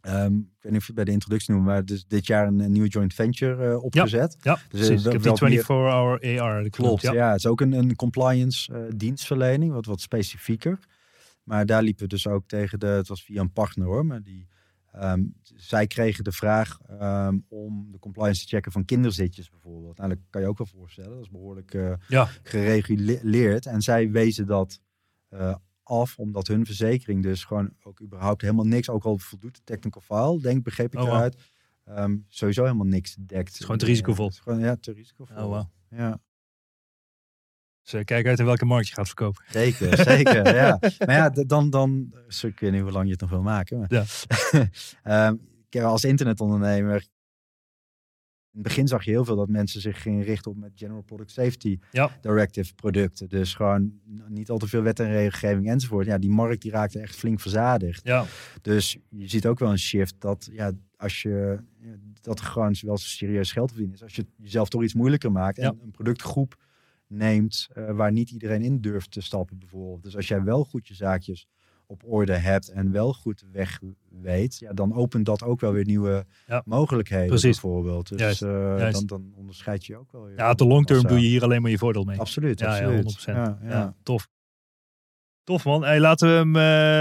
ehm, 0.00 0.34
ik 0.36 0.56
weet 0.60 0.72
niet 0.72 0.80
of 0.80 0.80
je 0.80 0.86
het 0.86 0.94
bij 0.94 1.04
de 1.04 1.10
introductie 1.10 1.54
noemt, 1.54 1.66
maar 1.66 1.84
dus 1.84 2.04
dit 2.06 2.26
jaar 2.26 2.46
een, 2.46 2.58
een 2.60 2.72
nieuwe 2.72 2.88
joint 2.88 3.14
venture 3.14 3.68
eh, 3.70 3.82
opgezet. 3.82 4.36
Ja, 4.40 4.54
Dus, 4.54 4.62
precies. 4.68 4.88
eh, 4.88 5.12
Ik 5.12 5.22
heb 5.24 5.36
die 5.36 5.48
meer- 5.48 5.60
24-hour 5.64 6.40
AR. 6.40 6.70
Klopt, 6.70 7.02
ja. 7.02 7.12
ja. 7.12 7.28
Het 7.28 7.38
is 7.38 7.46
ook 7.46 7.60
een, 7.60 7.72
een 7.72 7.96
compliance 7.96 8.74
eh, 8.74 8.80
dienstverlening, 8.96 9.72
wat 9.72 9.86
wat 9.86 10.00
specifieker. 10.00 10.78
Maar 11.44 11.66
daar 11.66 11.82
liepen 11.82 12.02
we 12.02 12.08
dus 12.08 12.26
ook 12.26 12.48
tegen 12.48 12.78
de, 12.78 12.86
het 12.86 13.08
was 13.08 13.22
via 13.22 13.40
een 13.40 13.52
partner 13.52 13.86
hoor, 13.86 14.06
maar 14.06 14.22
die, 14.22 14.48
ehm, 14.92 15.24
zij 15.42 15.86
kregen 15.86 16.24
de 16.24 16.32
vraag 16.32 16.80
ehm, 16.88 17.38
om 17.48 17.88
de 17.92 17.98
compliance 17.98 18.42
te 18.42 18.48
checken 18.48 18.72
van 18.72 18.84
kinderzitjes 18.84 19.50
bijvoorbeeld. 19.50 19.96
Nou, 19.96 20.08
dat 20.08 20.18
kan 20.30 20.40
je 20.40 20.46
ook 20.48 20.58
wel 20.58 20.66
voorstellen, 20.66 21.10
dat 21.10 21.20
is 21.20 21.30
behoorlijk 21.30 21.74
eh, 21.74 21.92
Ja. 22.08 22.28
gereguleerd. 22.42 23.66
En 23.66 23.82
zij 23.82 24.10
wezen 24.10 24.46
dat 24.46 24.80
eh, 25.28 25.54
af, 25.82 26.18
omdat 26.18 26.46
hun 26.46 26.66
verzekering 26.66 27.22
dus 27.22 27.44
gewoon 27.44 27.72
ook 27.82 28.02
überhaupt 28.02 28.42
helemaal 28.42 28.66
niks, 28.66 28.88
ook 28.88 29.04
al 29.04 29.18
voldoet 29.18 29.54
de 29.54 29.60
technical 29.64 30.00
file, 30.00 30.40
denk 30.40 30.62
begreep 30.64 30.92
ik 30.92 30.98
Oh, 30.98 31.04
wow. 31.04 31.14
eruit, 31.14 31.36
ehm, 31.84 32.16
sowieso 32.28 32.62
helemaal 32.62 32.86
niks 32.86 33.14
dekt. 33.14 33.48
Het 33.48 33.54
is 33.58 33.60
gewoon 33.64 33.78
te 33.78 33.84
risicovol. 33.84 34.28
Is 34.28 34.38
gewoon, 34.38 34.58
ja, 34.58 34.76
te 34.76 34.92
risicovol. 34.92 35.36
Oh, 35.36 35.48
wow. 35.48 35.64
Ja. 36.00 36.20
Dus 37.90 38.04
kijk 38.04 38.26
uit 38.26 38.38
in 38.38 38.44
welke 38.44 38.64
markt 38.64 38.88
je 38.88 38.94
gaat 38.94 39.06
verkopen. 39.06 39.44
Zeker, 39.50 39.96
zeker. 40.12 40.54
ja. 40.54 40.78
Maar 41.06 41.14
ja, 41.16 41.30
dan, 41.30 41.70
dan 41.70 42.12
dus 42.26 42.44
ik 42.44 42.60
weet 42.60 42.72
niet 42.72 42.80
hoe 42.82 42.90
lang 42.90 43.04
je 43.04 43.10
het 43.12 43.20
nog 43.20 43.30
wil 43.30 43.42
maken. 43.42 43.78
Maar, 43.78 43.88
Ja. 43.92 44.04
Kijk, 45.68 45.84
als 45.84 46.04
internetondernemer, 46.04 46.94
in 48.52 48.58
het 48.58 48.62
begin 48.62 48.88
zag 48.88 49.04
je 49.04 49.10
heel 49.10 49.24
veel 49.24 49.36
dat 49.36 49.48
mensen 49.48 49.80
zich 49.80 50.02
gingen 50.02 50.24
richten 50.24 50.50
op 50.50 50.56
met 50.56 50.70
General 50.74 51.02
Product 51.02 51.30
Safety 51.30 51.78
Ja. 51.90 52.10
Directive 52.20 52.74
producten. 52.74 53.28
Dus 53.28 53.54
gewoon 53.54 53.92
niet 54.28 54.50
al 54.50 54.58
te 54.58 54.66
veel 54.68 54.82
wet 54.82 55.00
en 55.00 55.10
regelgeving 55.10 55.68
enzovoort. 55.68 56.06
Ja, 56.06 56.18
die 56.18 56.30
markt 56.30 56.62
die 56.62 56.70
raakte 56.70 56.98
echt 57.00 57.16
flink 57.16 57.40
verzadigd. 57.40 58.00
Ja, 58.04 58.24
Dus 58.62 58.98
je 59.08 59.28
ziet 59.28 59.46
ook 59.46 59.58
wel 59.58 59.70
een 59.70 59.78
shift 59.78 60.14
dat 60.18 60.48
ja, 60.52 60.72
als 60.96 61.22
je 61.22 61.58
dat 62.20 62.40
gewoon 62.40 62.74
wel 62.80 62.96
serieus 62.98 63.52
geld 63.52 63.68
verdienen 63.70 63.94
is. 63.96 64.02
Als 64.02 64.14
je 64.16 64.26
jezelf 64.36 64.68
toch 64.68 64.82
iets 64.82 64.94
moeilijker 64.94 65.32
maakt 65.32 65.58
en 65.58 65.64
Ja. 65.64 65.74
een 65.82 65.90
productgroep 65.90 66.56
neemt 67.10 67.68
eh, 67.72 67.90
waar 67.90 68.12
niet 68.12 68.30
iedereen 68.30 68.62
in 68.62 68.80
durft 68.80 69.10
te 69.10 69.20
stappen 69.20 69.58
bijvoorbeeld. 69.58 70.02
Dus 70.02 70.16
als 70.16 70.28
jij 70.28 70.42
wel 70.42 70.64
goed 70.64 70.88
je 70.88 70.94
zaakjes 70.94 71.46
op 71.86 72.02
orde 72.06 72.32
hebt 72.36 72.68
en 72.68 72.92
wel 72.92 73.12
goed 73.12 73.44
weg 73.52 73.80
weet, 74.22 74.58
ja, 74.58 74.72
dan 74.72 74.94
opent 74.94 75.26
dat 75.26 75.42
ook 75.42 75.60
wel 75.60 75.72
weer 75.72 75.84
nieuwe 75.84 76.24
Ja. 76.46 76.62
mogelijkheden 76.64 77.26
Precies. 77.26 77.60
bijvoorbeeld. 77.60 78.08
Dus 78.08 78.20
Juist, 78.20 78.42
eh, 78.42 78.50
juist. 78.78 79.08
Dan, 79.08 79.20
dan 79.20 79.32
onderscheid 79.36 79.86
je 79.86 79.96
ook 79.96 80.12
wel 80.12 80.28
ja 80.28 80.50
op 80.50 80.58
de 80.58 80.66
long 80.66 80.86
term 80.86 81.06
doe 81.06 81.20
je 81.20 81.26
hier 81.28 81.42
alleen 81.42 81.62
maar 81.62 81.70
je 81.70 81.78
voordeel 81.78 82.04
mee. 82.04 82.18
Absoluut, 82.18 82.58
Ja, 82.60 82.66
ja, 82.66 82.72
absoluut. 82.72 83.02
100%. 83.04 83.58
Ja, 83.62 83.94
tof. 84.02 84.28
Tof 85.44 85.64
man. 85.64 85.82
Hey, 85.84 86.00
laten 86.00 86.28
we 86.28 86.34
hem 86.34 86.56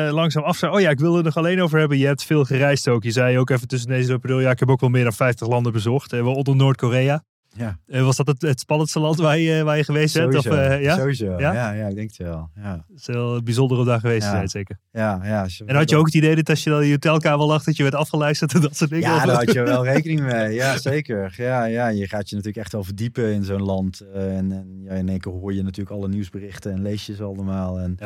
eh, 0.07 0.13
langzaam 0.13 0.43
afsluiten. 0.43 0.81
Oh 0.81 0.87
ja, 0.87 0.93
ik 0.93 0.99
wilde 0.99 1.17
er 1.17 1.23
nog 1.23 1.37
alleen 1.37 1.61
over 1.61 1.79
hebben. 1.79 1.97
Je 1.97 2.05
hebt 2.05 2.23
veel 2.23 2.45
gereisd 2.45 2.87
ook. 2.87 3.03
Je 3.03 3.11
zei 3.11 3.37
ook 3.37 3.49
even 3.49 3.67
tussen 3.67 3.89
deze 3.89 4.19
bedoel, 4.19 4.39
ja, 4.39 4.51
ik 4.51 4.59
heb 4.59 4.69
ook 4.69 4.79
wel 4.79 4.89
meer 4.89 5.03
dan 5.03 5.13
50 5.13 5.47
landen 5.47 5.71
bezocht. 5.71 6.13
Eh, 6.13 6.21
waaronder 6.21 6.55
Noord-Korea. 6.55 7.23
Ja, 7.59 7.79
Eh, 7.87 8.03
was 8.03 8.15
dat 8.15 8.27
het, 8.27 8.41
het 8.41 8.59
spannendste 8.59 8.99
land 8.99 9.17
waar 9.17 9.37
je, 9.37 9.63
waar 9.63 9.77
je 9.77 9.83
geweest 9.83 10.13
bent? 10.13 10.35
Of, 10.35 10.41
sowieso. 10.43 10.61
eh, 10.61 10.81
ja? 10.83 10.95
sowieso. 10.97 11.25
Ja? 11.39 11.53
Ja? 11.53 11.71
Ja, 11.71 11.87
ik 11.87 11.95
denk 11.95 12.07
het 12.07 12.17
wel. 12.17 12.49
Ja, 12.55 12.85
Het 12.89 12.99
is 12.99 13.07
heel 13.07 13.43
bijzonder 13.43 13.77
om 13.77 13.85
daar 13.85 13.99
geweest 13.99 14.19
te 14.21 14.25
Ja. 14.25 14.31
zijn, 14.31 14.47
zeker. 14.47 14.79
ja, 14.91 15.19
ja. 15.23 15.47
En 15.65 15.75
had 15.75 15.89
je 15.89 15.95
ook 15.95 16.05
het 16.05 16.15
idee 16.15 16.35
dat 16.35 16.49
als 16.49 16.63
je 16.63 16.69
dan 16.69 16.79
in 16.81 16.85
je 16.87 16.91
hotelkamer 16.93 17.45
lag, 17.45 17.63
dat 17.63 17.75
je 17.77 17.83
werd 17.83 17.95
afgeluisterd 17.95 18.53
en 18.53 18.61
dat 18.61 18.75
soort 18.75 18.89
dingen? 18.89 19.09
Ja, 19.09 19.25
daar 19.25 19.35
had 19.35 19.53
je 19.53 19.61
wel 19.63 19.83
rekening 19.93 20.21
mee. 20.21 20.53
Ja, 20.53 20.77
zeker. 20.77 21.33
Ja, 21.37 21.63
ja, 21.65 21.87
je 21.87 22.07
gaat 22.07 22.29
je 22.29 22.35
natuurlijk 22.35 22.63
echt 22.63 22.71
wel 22.73 22.83
verdiepen 22.83 23.33
in 23.33 23.43
zo'n 23.43 23.61
land. 23.63 23.99
eh, 23.99 24.37
en 24.37 24.51
en 24.51 24.81
ja, 24.83 24.91
in 24.93 25.09
één 25.09 25.19
keer 25.19 25.31
hoor 25.31 25.53
je 25.53 25.63
natuurlijk 25.63 25.95
alle 25.95 26.07
nieuwsberichten 26.07 26.71
en 26.71 26.81
lees 26.81 27.05
je 27.05 27.15
ze 27.15 27.23
allemaal. 27.23 27.79
En. 27.79 27.97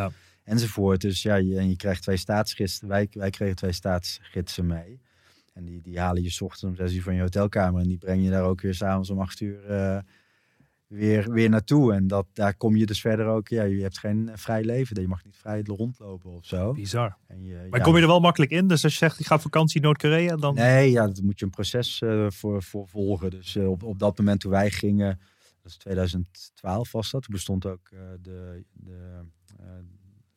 Enzovoort. 0.44 1.02
Dus 1.02 1.22
ja, 1.22 1.36
je, 1.36 1.58
en 1.58 1.70
je 1.70 1.76
krijgt 1.76 2.02
twee 2.02 2.18
staatsgidsen. 2.18 2.88
Wij, 2.88 3.08
wij 3.12 3.30
kregen 3.30 3.56
twee 3.56 3.72
staatsgidsen 3.72 4.66
mee. 4.68 5.00
En 5.54 5.66
die, 5.66 5.82
die 5.82 6.00
halen 6.00 6.24
je 6.24 6.30
's 6.30 6.42
ochtends 6.42 6.64
om 6.64 6.76
zes 6.76 6.96
uur 6.96 7.02
van 7.02 7.16
je 7.16 7.22
hotelkamer. 7.22 7.82
En 7.82 7.88
die 7.88 7.98
breng 7.98 8.24
je 8.24 8.30
daar 8.30 8.44
ook 8.44 8.62
weer 8.62 8.74
s'avonds 8.74 9.10
om 9.10 9.20
acht 9.20 9.40
uur 9.40 9.66
eh, 9.66 10.00
weer, 10.88 11.32
weer 11.32 11.50
naartoe. 11.50 11.94
En 11.94 12.08
dat, 12.08 12.28
daar 12.34 12.56
kom 12.56 12.76
je 12.76 12.86
dus 12.86 13.02
verder 13.02 13.26
ook. 13.26 13.48
Ja, 13.48 13.64
je 13.64 13.82
hebt 13.82 14.00
geen 14.00 14.30
eh, 14.30 14.38
vrij 14.38 14.64
leven. 14.64 15.02
Je 15.02 15.08
mag 15.08 15.24
niet 15.24 15.38
vrij 15.38 15.62
rondlopen 15.66 16.32
of 16.32 16.46
zo. 16.46 16.74
Bizar. 16.74 17.18
En 17.28 17.44
je, 17.44 17.68
Maar 17.70 17.80
ja, 17.80 17.86
kom 17.86 17.96
je 17.96 18.02
er 18.02 18.08
wel 18.08 18.20
makkelijk 18.20 18.52
in? 18.52 18.68
Dus 18.68 18.84
als 18.84 18.92
je 18.94 18.98
zegt, 18.98 19.20
ik 19.20 19.26
ga 19.26 19.36
op 19.36 19.42
vakantie 19.42 19.82
Noord-Korea, 19.82 20.36
dan... 20.36 20.56
Nee, 20.56 20.92
ja, 20.92 21.08
daar 21.08 21.24
moet 21.24 21.40
je 21.40 21.46
een 21.46 21.52
proces 21.52 22.02
eh, 22.02 22.26
voor, 22.30 22.64
voor 22.64 22.88
volgen. 22.88 23.30
Dus 23.30 23.56
op, 23.56 23.84
op 23.84 24.00
dat 24.00 24.18
moment 24.18 24.40
toen 24.40 24.52
wij 24.52 24.72
gingen, 24.72 25.20
dat 25.62 25.72
is 25.72 25.78
2012 25.78 26.92
was 26.92 27.12
dat, 27.12 27.22
toen 27.24 27.34
bestond 27.34 27.66
ook 27.66 27.90
de, 28.22 28.64
de 28.74 29.22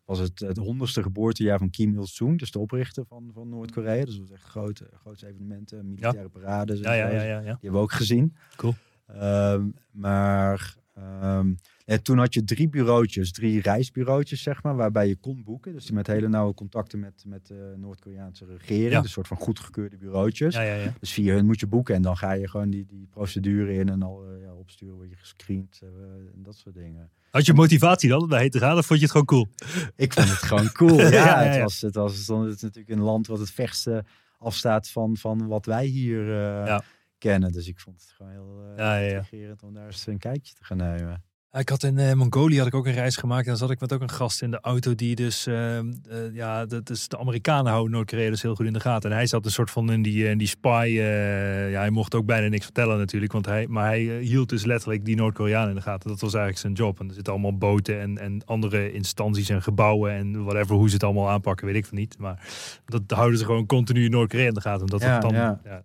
was 0.07 0.19
het 0.19 0.41
het 0.41 0.57
honderdste 0.57 1.03
geboortejaar 1.03 1.59
van 1.59 1.71
Kim 1.71 1.95
Il-sung, 1.95 2.39
dus 2.39 2.51
de 2.51 2.59
oprichter 2.59 3.05
van, 3.07 3.31
van 3.33 3.49
Noord-Korea. 3.49 4.05
Dus 4.05 4.17
dat 4.17 4.29
was 4.29 4.39
echt 4.39 4.45
grote, 4.45 4.89
grote 5.01 5.27
evenementen, 5.27 5.89
militaire 5.89 6.29
parades. 6.29 6.81
Ja, 6.81 6.93
ja, 6.93 7.09
zo. 7.09 7.15
ja, 7.15 7.23
ja, 7.23 7.29
ja. 7.29 7.41
Die 7.41 7.49
hebben 7.51 7.73
we 7.73 7.79
ook 7.79 7.93
gezien. 7.93 8.37
Cool. 8.57 8.75
Ehm, 9.07 9.69
maar 9.91 10.77
ehm, 10.95 11.55
ja, 11.85 11.99
toen 11.99 12.19
had 12.19 12.35
je 12.35 12.45
drie 12.45 12.69
bureautjes, 12.69 13.33
drie 13.33 13.61
reisbureautjes, 13.61 14.43
zeg 14.43 14.63
maar, 14.63 14.77
waarbij 14.77 15.09
je 15.09 15.17
kon 15.17 15.43
boeken. 15.45 15.73
Dus 15.73 15.85
die 15.85 15.95
met 15.95 16.07
hele 16.07 16.29
nauwe 16.29 16.55
contacten 16.55 16.99
met, 16.99 17.25
met 17.27 17.47
de 17.47 17.75
Noord-Koreaanse 17.77 18.45
regering. 18.47 18.91
Ja. 18.91 18.97
Dus 18.97 19.05
een 19.05 19.09
soort 19.09 19.29
van 19.29 19.37
goedgekeurde 19.37 19.97
bureautjes. 19.97 20.55
Ja. 20.55 20.93
Dus 21.01 21.13
via 21.13 21.35
hun 21.35 21.47
moet 21.47 21.61
je 21.61 21.67
boeken 21.67 21.95
en 21.95 22.03
dan 22.03 22.17
ga 22.17 22.33
je 22.33 22.49
gewoon 22.49 22.71
die, 22.71 22.87
die 22.87 23.07
procedure 23.11 23.75
in 23.75 23.89
en 23.89 24.03
al 24.03 24.25
eh, 24.25 24.43
ja, 24.43 24.55
opsturen, 24.55 24.95
word 24.95 25.11
je 25.11 25.17
gescreend 25.17 25.81
eh, 25.83 25.89
en 26.35 26.43
dat 26.43 26.57
soort 26.57 26.75
dingen. 26.75 27.11
Had 27.37 27.47
je 27.47 27.55
motivatie 27.55 28.09
dan 28.09 28.22
om 28.22 28.28
daarheen 28.28 28.51
te 28.51 28.59
gaan? 28.59 28.78
Of 28.78 28.87
vond 28.87 28.99
je 28.99 29.05
het 29.05 29.14
gewoon 29.14 29.26
cool? 29.26 29.49
Ik 29.97 30.12
vond 30.12 30.28
het 30.28 30.39
gewoon 30.39 30.72
cool. 30.72 31.01
Ja, 31.01 31.09
Ja, 31.09 31.43
ja, 31.43 31.51
Het, 31.51 31.62
was, 31.62 31.80
het 31.80 31.95
was 31.95 32.26
het 32.26 32.62
natuurlijk 32.62 32.89
een 32.89 33.01
land 33.01 33.26
wat 33.26 33.39
het 33.39 33.51
verste 33.51 34.05
afstaat 34.39 34.89
van, 34.89 35.16
van 35.16 35.47
wat 35.47 35.66
wij 35.66 35.84
hier 35.84 36.43
eh, 36.43 36.78
kennen. 37.18 37.53
Dus 37.53 37.68
ik 37.68 37.80
vond 37.80 38.01
het 38.01 38.12
gewoon 38.16 38.32
heel 38.32 38.74
Ja, 38.76 38.97
intrigerend 38.97 39.62
om 39.62 39.74
daar 39.74 39.87
eens 39.87 40.07
een 40.07 40.18
kijkje 40.18 40.55
te 40.55 40.64
gaan 40.64 40.76
nemen. 40.76 41.24
Ik 41.53 41.68
had 41.68 41.82
in 41.82 41.99
eh, 41.99 42.12
Mongolië 42.12 42.59
had 42.59 42.66
ik 42.66 42.74
ook 42.74 42.86
een 42.86 42.92
reis 42.92 43.16
gemaakt. 43.16 43.42
En 43.42 43.49
dan 43.49 43.57
zat 43.57 43.70
ik 43.70 43.80
met 43.80 43.92
ook 43.92 44.01
een 44.01 44.11
gast 44.11 44.42
in 44.42 44.51
de 44.51 44.61
auto 44.61 44.94
die 44.94 45.14
dus... 45.14 45.47
ehm, 45.47 45.92
eh, 46.09 46.34
ja, 46.34 46.66
dat 46.66 46.90
is, 46.90 47.09
de 47.09 47.18
Amerikanen 47.18 47.72
houden 47.72 47.92
Noord-Korea 47.92 48.30
dus 48.30 48.42
heel 48.42 48.55
goed 48.55 48.66
in 48.66 48.72
de 48.72 48.80
gaten. 48.80 49.11
En 49.11 49.16
hij 49.16 49.26
zat 49.26 49.44
een 49.44 49.51
soort 49.51 49.70
van 49.70 49.92
in 49.92 50.03
die, 50.03 50.24
eh, 50.24 50.30
in 50.30 50.38
die 50.38 50.47
spy... 50.47 50.84
eh, 50.99 51.70
ja, 51.70 51.78
hij 51.78 51.90
mocht 51.90 52.14
ook 52.14 52.26
bijna 52.26 52.49
niks 52.49 52.64
vertellen 52.64 52.99
natuurlijk. 52.99 53.32
Want 53.32 53.47
hij, 53.47 53.66
maar 53.66 53.86
hij 53.86 54.18
eh, 54.18 54.26
hield 54.26 54.49
dus 54.49 54.64
letterlijk 54.64 55.05
die 55.05 55.16
Noord-Koreanen 55.16 55.68
in 55.68 55.74
de 55.74 55.82
gaten. 55.82 56.09
Dat 56.11 56.20
was 56.20 56.34
eigenlijk 56.34 56.62
zijn 56.62 56.72
job. 56.72 57.01
En 57.01 57.09
er 57.09 57.14
zitten 57.14 57.32
allemaal 57.32 57.57
boten 57.57 58.01
en, 58.01 58.18
en 58.18 58.44
andere 58.44 58.92
instanties 58.92 59.49
en 59.49 59.62
gebouwen... 59.62 60.12
en 60.12 60.44
whatever, 60.44 60.76
hoe 60.76 60.88
ze 60.88 60.94
het 60.94 61.05
allemaal 61.05 61.28
aanpakken, 61.30 61.66
weet 61.66 61.76
ik 61.76 61.86
van 61.86 61.99
niet. 61.99 62.18
Maar 62.18 62.49
dat 62.84 63.03
houden 63.07 63.38
ze 63.38 63.44
gewoon 63.44 63.66
continu 63.66 64.05
in 64.05 64.11
Noord-Korea 64.11 64.47
in 64.47 64.55
de 64.55 64.61
gaten. 64.61 64.80
Omdat 64.80 65.03
Ja, 65.03 65.18
dan, 65.18 65.34
ja. 65.34 65.61
ja. 65.64 65.84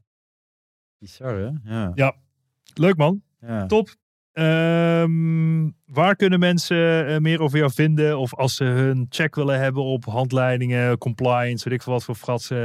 Bizar, 0.98 1.36
hè? 1.36 1.50
Ja. 1.96 2.16
Leuk 2.74 2.98
man. 2.98 3.22
ja. 3.40 3.66
Top. 3.66 4.00
Ehm, 4.34 5.70
waar 5.86 6.16
kunnen 6.16 6.40
mensen 6.40 7.08
eh, 7.08 7.18
meer 7.18 7.40
over 7.40 7.58
jou 7.58 7.72
vinden? 7.74 8.18
Of 8.20 8.36
als 8.36 8.56
ze 8.56 8.64
hun 8.64 9.06
check 9.10 9.36
willen 9.36 9.60
hebben 9.60 9.84
op 9.84 10.06
handleidingen, 10.06 10.98
compliance, 10.98 11.64
weet 11.70 11.78
ik 11.78 11.84
veel 11.84 11.94
wat 11.94 12.04
voor 12.04 12.16
frats. 12.16 12.50
eh, 12.50 12.58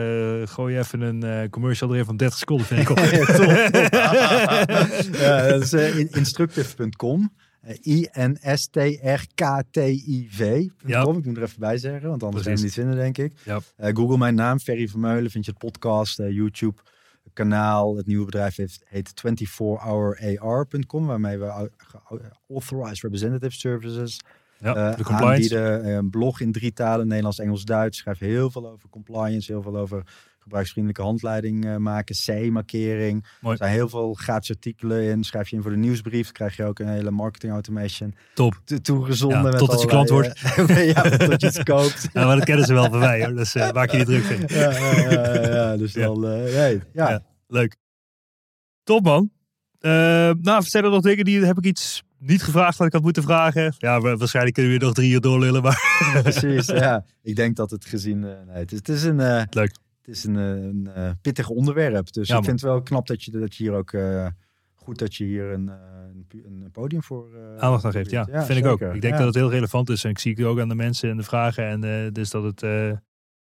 gooi 0.44 0.72
je 0.74 0.78
even 0.78 1.00
een 1.00 1.22
eh, 1.22 1.48
commercial 1.50 1.92
erin 1.92 2.04
van 2.04 2.16
30 2.16 2.38
seconden, 2.38 2.66
vind 2.66 2.80
ik. 2.80 2.88
Ja, 2.98 3.24
top, 3.24 3.26
top. 3.36 3.48
ja, 5.20 5.46
dat 5.48 5.62
is 5.62 5.72
in- 5.72 6.08
instructive.com. 6.12 7.32
I-N-S-T-R-K-T-I-V.com. 9.66 10.88
Ja. 10.90 11.00
Ik 11.00 11.24
moet 11.24 11.36
er 11.36 11.42
even 11.42 11.60
bij 11.60 11.78
zeggen, 11.78 12.08
want 12.08 12.22
anders 12.22 12.44
we 12.44 12.48
Precies. 12.50 12.64
niet 12.64 12.74
vinden, 12.74 12.96
denk 12.96 13.18
ik. 13.18 13.32
Ja. 13.44 13.60
Google 13.76 14.18
mijn 14.18 14.34
naam, 14.34 14.58
Ferry 14.58 14.88
Vermeulen. 14.88 15.30
Vind 15.30 15.44
je 15.44 15.50
het 15.50 15.60
podcast, 15.60 16.16
YouTube, 16.16 16.80
kanaal. 17.32 17.96
Het 17.96 18.06
nieuwe 18.06 18.24
bedrijf 18.24 18.56
heeft, 18.56 18.82
heet 18.86 19.12
24hourar.com, 19.14 21.06
waarmee 21.06 21.38
we 21.38 21.70
ge- 21.76 22.20
Authorized 22.48 23.02
Representative 23.02 23.52
Services 23.58 24.20
Ja, 24.58 24.74
eh, 24.90 24.96
de 24.96 25.04
compliance. 25.04 25.58
aanbieden. 25.58 25.84
Eh, 25.84 25.94
Een 25.94 26.10
blog 26.10 26.40
in 26.40 26.52
drie 26.52 26.72
talen, 26.72 27.06
Nederlands, 27.06 27.38
Engels, 27.38 27.64
Duits. 27.64 27.98
Schrijf 27.98 28.18
heel 28.18 28.50
veel 28.50 28.70
over 28.70 28.88
compliance, 28.88 29.52
heel 29.52 29.62
veel 29.62 29.76
over 29.76 30.02
gebruiksvriendelijke 30.46 31.02
handleiding 31.04 31.66
eh, 31.66 31.76
maken, 31.76 32.14
C-markering. 32.24 33.26
Er 33.42 33.56
zijn 33.56 33.72
heel 33.72 33.88
veel 33.88 34.14
gratis 34.14 34.50
artikelen 34.50 35.02
in. 35.02 35.24
Schrijf 35.24 35.48
je 35.48 35.56
in 35.56 35.62
voor 35.62 35.70
de 35.70 35.76
nieuwsbrief, 35.76 36.24
dan 36.24 36.32
krijg 36.32 36.56
je 36.56 36.64
ook 36.64 36.78
een 36.78 36.88
hele 36.88 37.10
marketing 37.10 37.52
automation 37.52 38.14
Top. 38.34 38.60
to- 38.64 38.78
toegezonden. 38.78 39.42
Ja, 39.52 39.58
totdat 39.58 39.80
je 39.80 39.86
klant 39.86 40.10
eh, 40.10 40.88
ja, 40.94 41.02
tot 41.02 41.40
je 41.40 41.46
het 41.46 41.62
koopt. 41.62 42.08
Ja, 42.12 42.24
maar 42.26 42.36
dat 42.36 42.44
kennen 42.44 42.66
ze 42.66 42.72
wel 42.72 42.88
van 42.90 42.98
mij 42.98 43.24
hoor. 43.24 43.34
Dus 43.34 43.54
eh, 43.54 43.72
maak 43.78 43.90
je 43.90 43.96
niet 43.96 44.06
druk 44.06 44.24
in. 44.24 44.44
ja, 44.56 44.70
ja, 45.40 45.76
dus 45.76 45.92
dan, 45.92 46.20
nee, 46.20 46.80
ja. 46.92 47.10
Ja. 47.10 47.22
Leuk. 47.46 47.76
Top 48.82 49.02
man. 49.04 49.30
Eh, 49.78 49.90
nou, 50.40 50.62
zijn 50.62 50.84
er 50.84 50.90
nog 50.90 51.02
dingen 51.02 51.24
die 51.24 51.44
heb 51.44 51.58
ik 51.58 51.64
iets 51.64 52.02
niet 52.18 52.42
gevraagd 52.42 52.78
wat 52.78 52.86
ik 52.86 52.92
had 52.92 53.02
moeten 53.02 53.22
vragen? 53.22 53.74
Ja, 53.78 54.00
wa- 54.00 54.16
waarschijnlijk 54.16 54.54
kunnen 54.54 54.72
we 54.72 54.78
weer 54.78 54.86
nog 54.86 54.96
drie 54.96 55.12
uur 55.12 55.20
doorlullen, 55.20 55.62
maar 55.62 55.80
precies. 56.22 56.66
Ja. 56.66 57.04
Ik 57.22 57.36
denk 57.36 57.56
dat 57.56 57.70
het 57.70 57.84
gezien, 57.84 58.20
nee, 58.20 58.34
het 58.46 58.72
is, 58.72 58.78
het 58.78 58.88
is 58.88 59.02
een, 59.02 59.46
Leuk. 59.50 59.74
Het 60.06 60.16
is 60.16 60.24
een, 60.24 60.36
eh, 60.36 61.04
een 61.04 61.18
pittig 61.22 61.48
onderwerp. 61.48 62.12
Dus 62.12 62.28
Ja, 62.28 62.38
ik 62.38 62.44
vind 62.44 62.60
het 62.60 62.70
wel 62.70 62.82
knap 62.82 63.06
dat 63.06 63.22
je, 63.22 63.30
dat 63.30 63.54
je 63.54 63.62
hier 63.62 63.72
ook 63.72 63.92
eh, 63.92 64.26
goed 64.74 64.98
dat 64.98 65.14
je 65.14 65.24
hier 65.24 65.52
een, 65.52 65.68
eh, 65.68 66.44
een, 66.44 66.68
podium 66.72 67.02
voor 67.02 67.28
eh, 67.34 67.62
aandacht 67.62 67.84
aan 67.84 67.92
geeft. 67.92 68.10
Ja, 68.10 68.44
vind 68.44 68.58
ik 68.58 68.66
ook. 68.66 68.80
Ik 68.80 69.00
denk 69.00 69.16
dat 69.16 69.26
het 69.26 69.34
heel 69.34 69.50
relevant 69.50 69.90
is. 69.90 70.04
En 70.04 70.10
ik 70.10 70.18
zie 70.18 70.34
het 70.34 70.44
ook 70.44 70.60
aan 70.60 70.68
de 70.68 70.74
mensen 70.74 71.10
en 71.10 71.16
de 71.16 71.22
vragen. 71.22 71.84
En 71.84 72.12
dus 72.12 72.30
dat 72.30 72.42
het, 72.42 72.60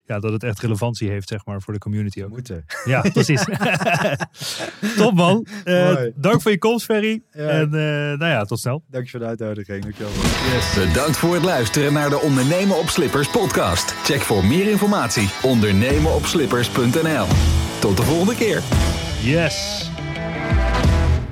ja, 0.07 0.19
dat 0.19 0.31
het 0.31 0.43
echt 0.43 0.59
relevantie 0.59 1.09
heeft, 1.09 1.27
zeg 1.27 1.45
maar, 1.45 1.61
voor 1.61 1.73
de 1.73 1.79
community 1.79 2.23
ook. 2.23 2.29
moeten. 2.29 2.65
Ja, 2.85 3.01
precies. 3.13 3.45
Top 4.97 5.13
man. 5.13 5.45
Eh, 5.63 5.95
dank 6.15 6.41
voor 6.41 6.51
je 6.51 6.57
komst, 6.57 6.85
Ferry. 6.85 7.21
Ja. 7.31 7.47
En 7.47 7.65
eh, 7.65 8.17
nou 8.17 8.25
ja, 8.25 8.43
tot 8.43 8.59
snel. 8.59 8.83
Dank 8.89 9.03
je 9.05 9.11
voor 9.11 9.19
de 9.19 9.25
uitnodiging. 9.25 9.83
Dankjewel. 9.83 10.11
Bedankt 10.87 11.17
voor 11.17 11.33
het 11.33 11.43
luisteren 11.43 11.93
naar 11.93 12.09
de 12.09 12.19
Ondernemen 12.19 12.77
op 12.79 12.89
Slippers 12.89 13.29
podcast. 13.29 13.91
Check 13.91 14.21
voor 14.21 14.45
meer 14.45 14.69
informatie 14.69 15.29
ondernemenopslippers.nl. 15.43 17.25
Tot 17.79 17.97
de 17.97 18.03
volgende 18.03 18.35
keer. 18.35 18.61
Yes. 19.21 19.89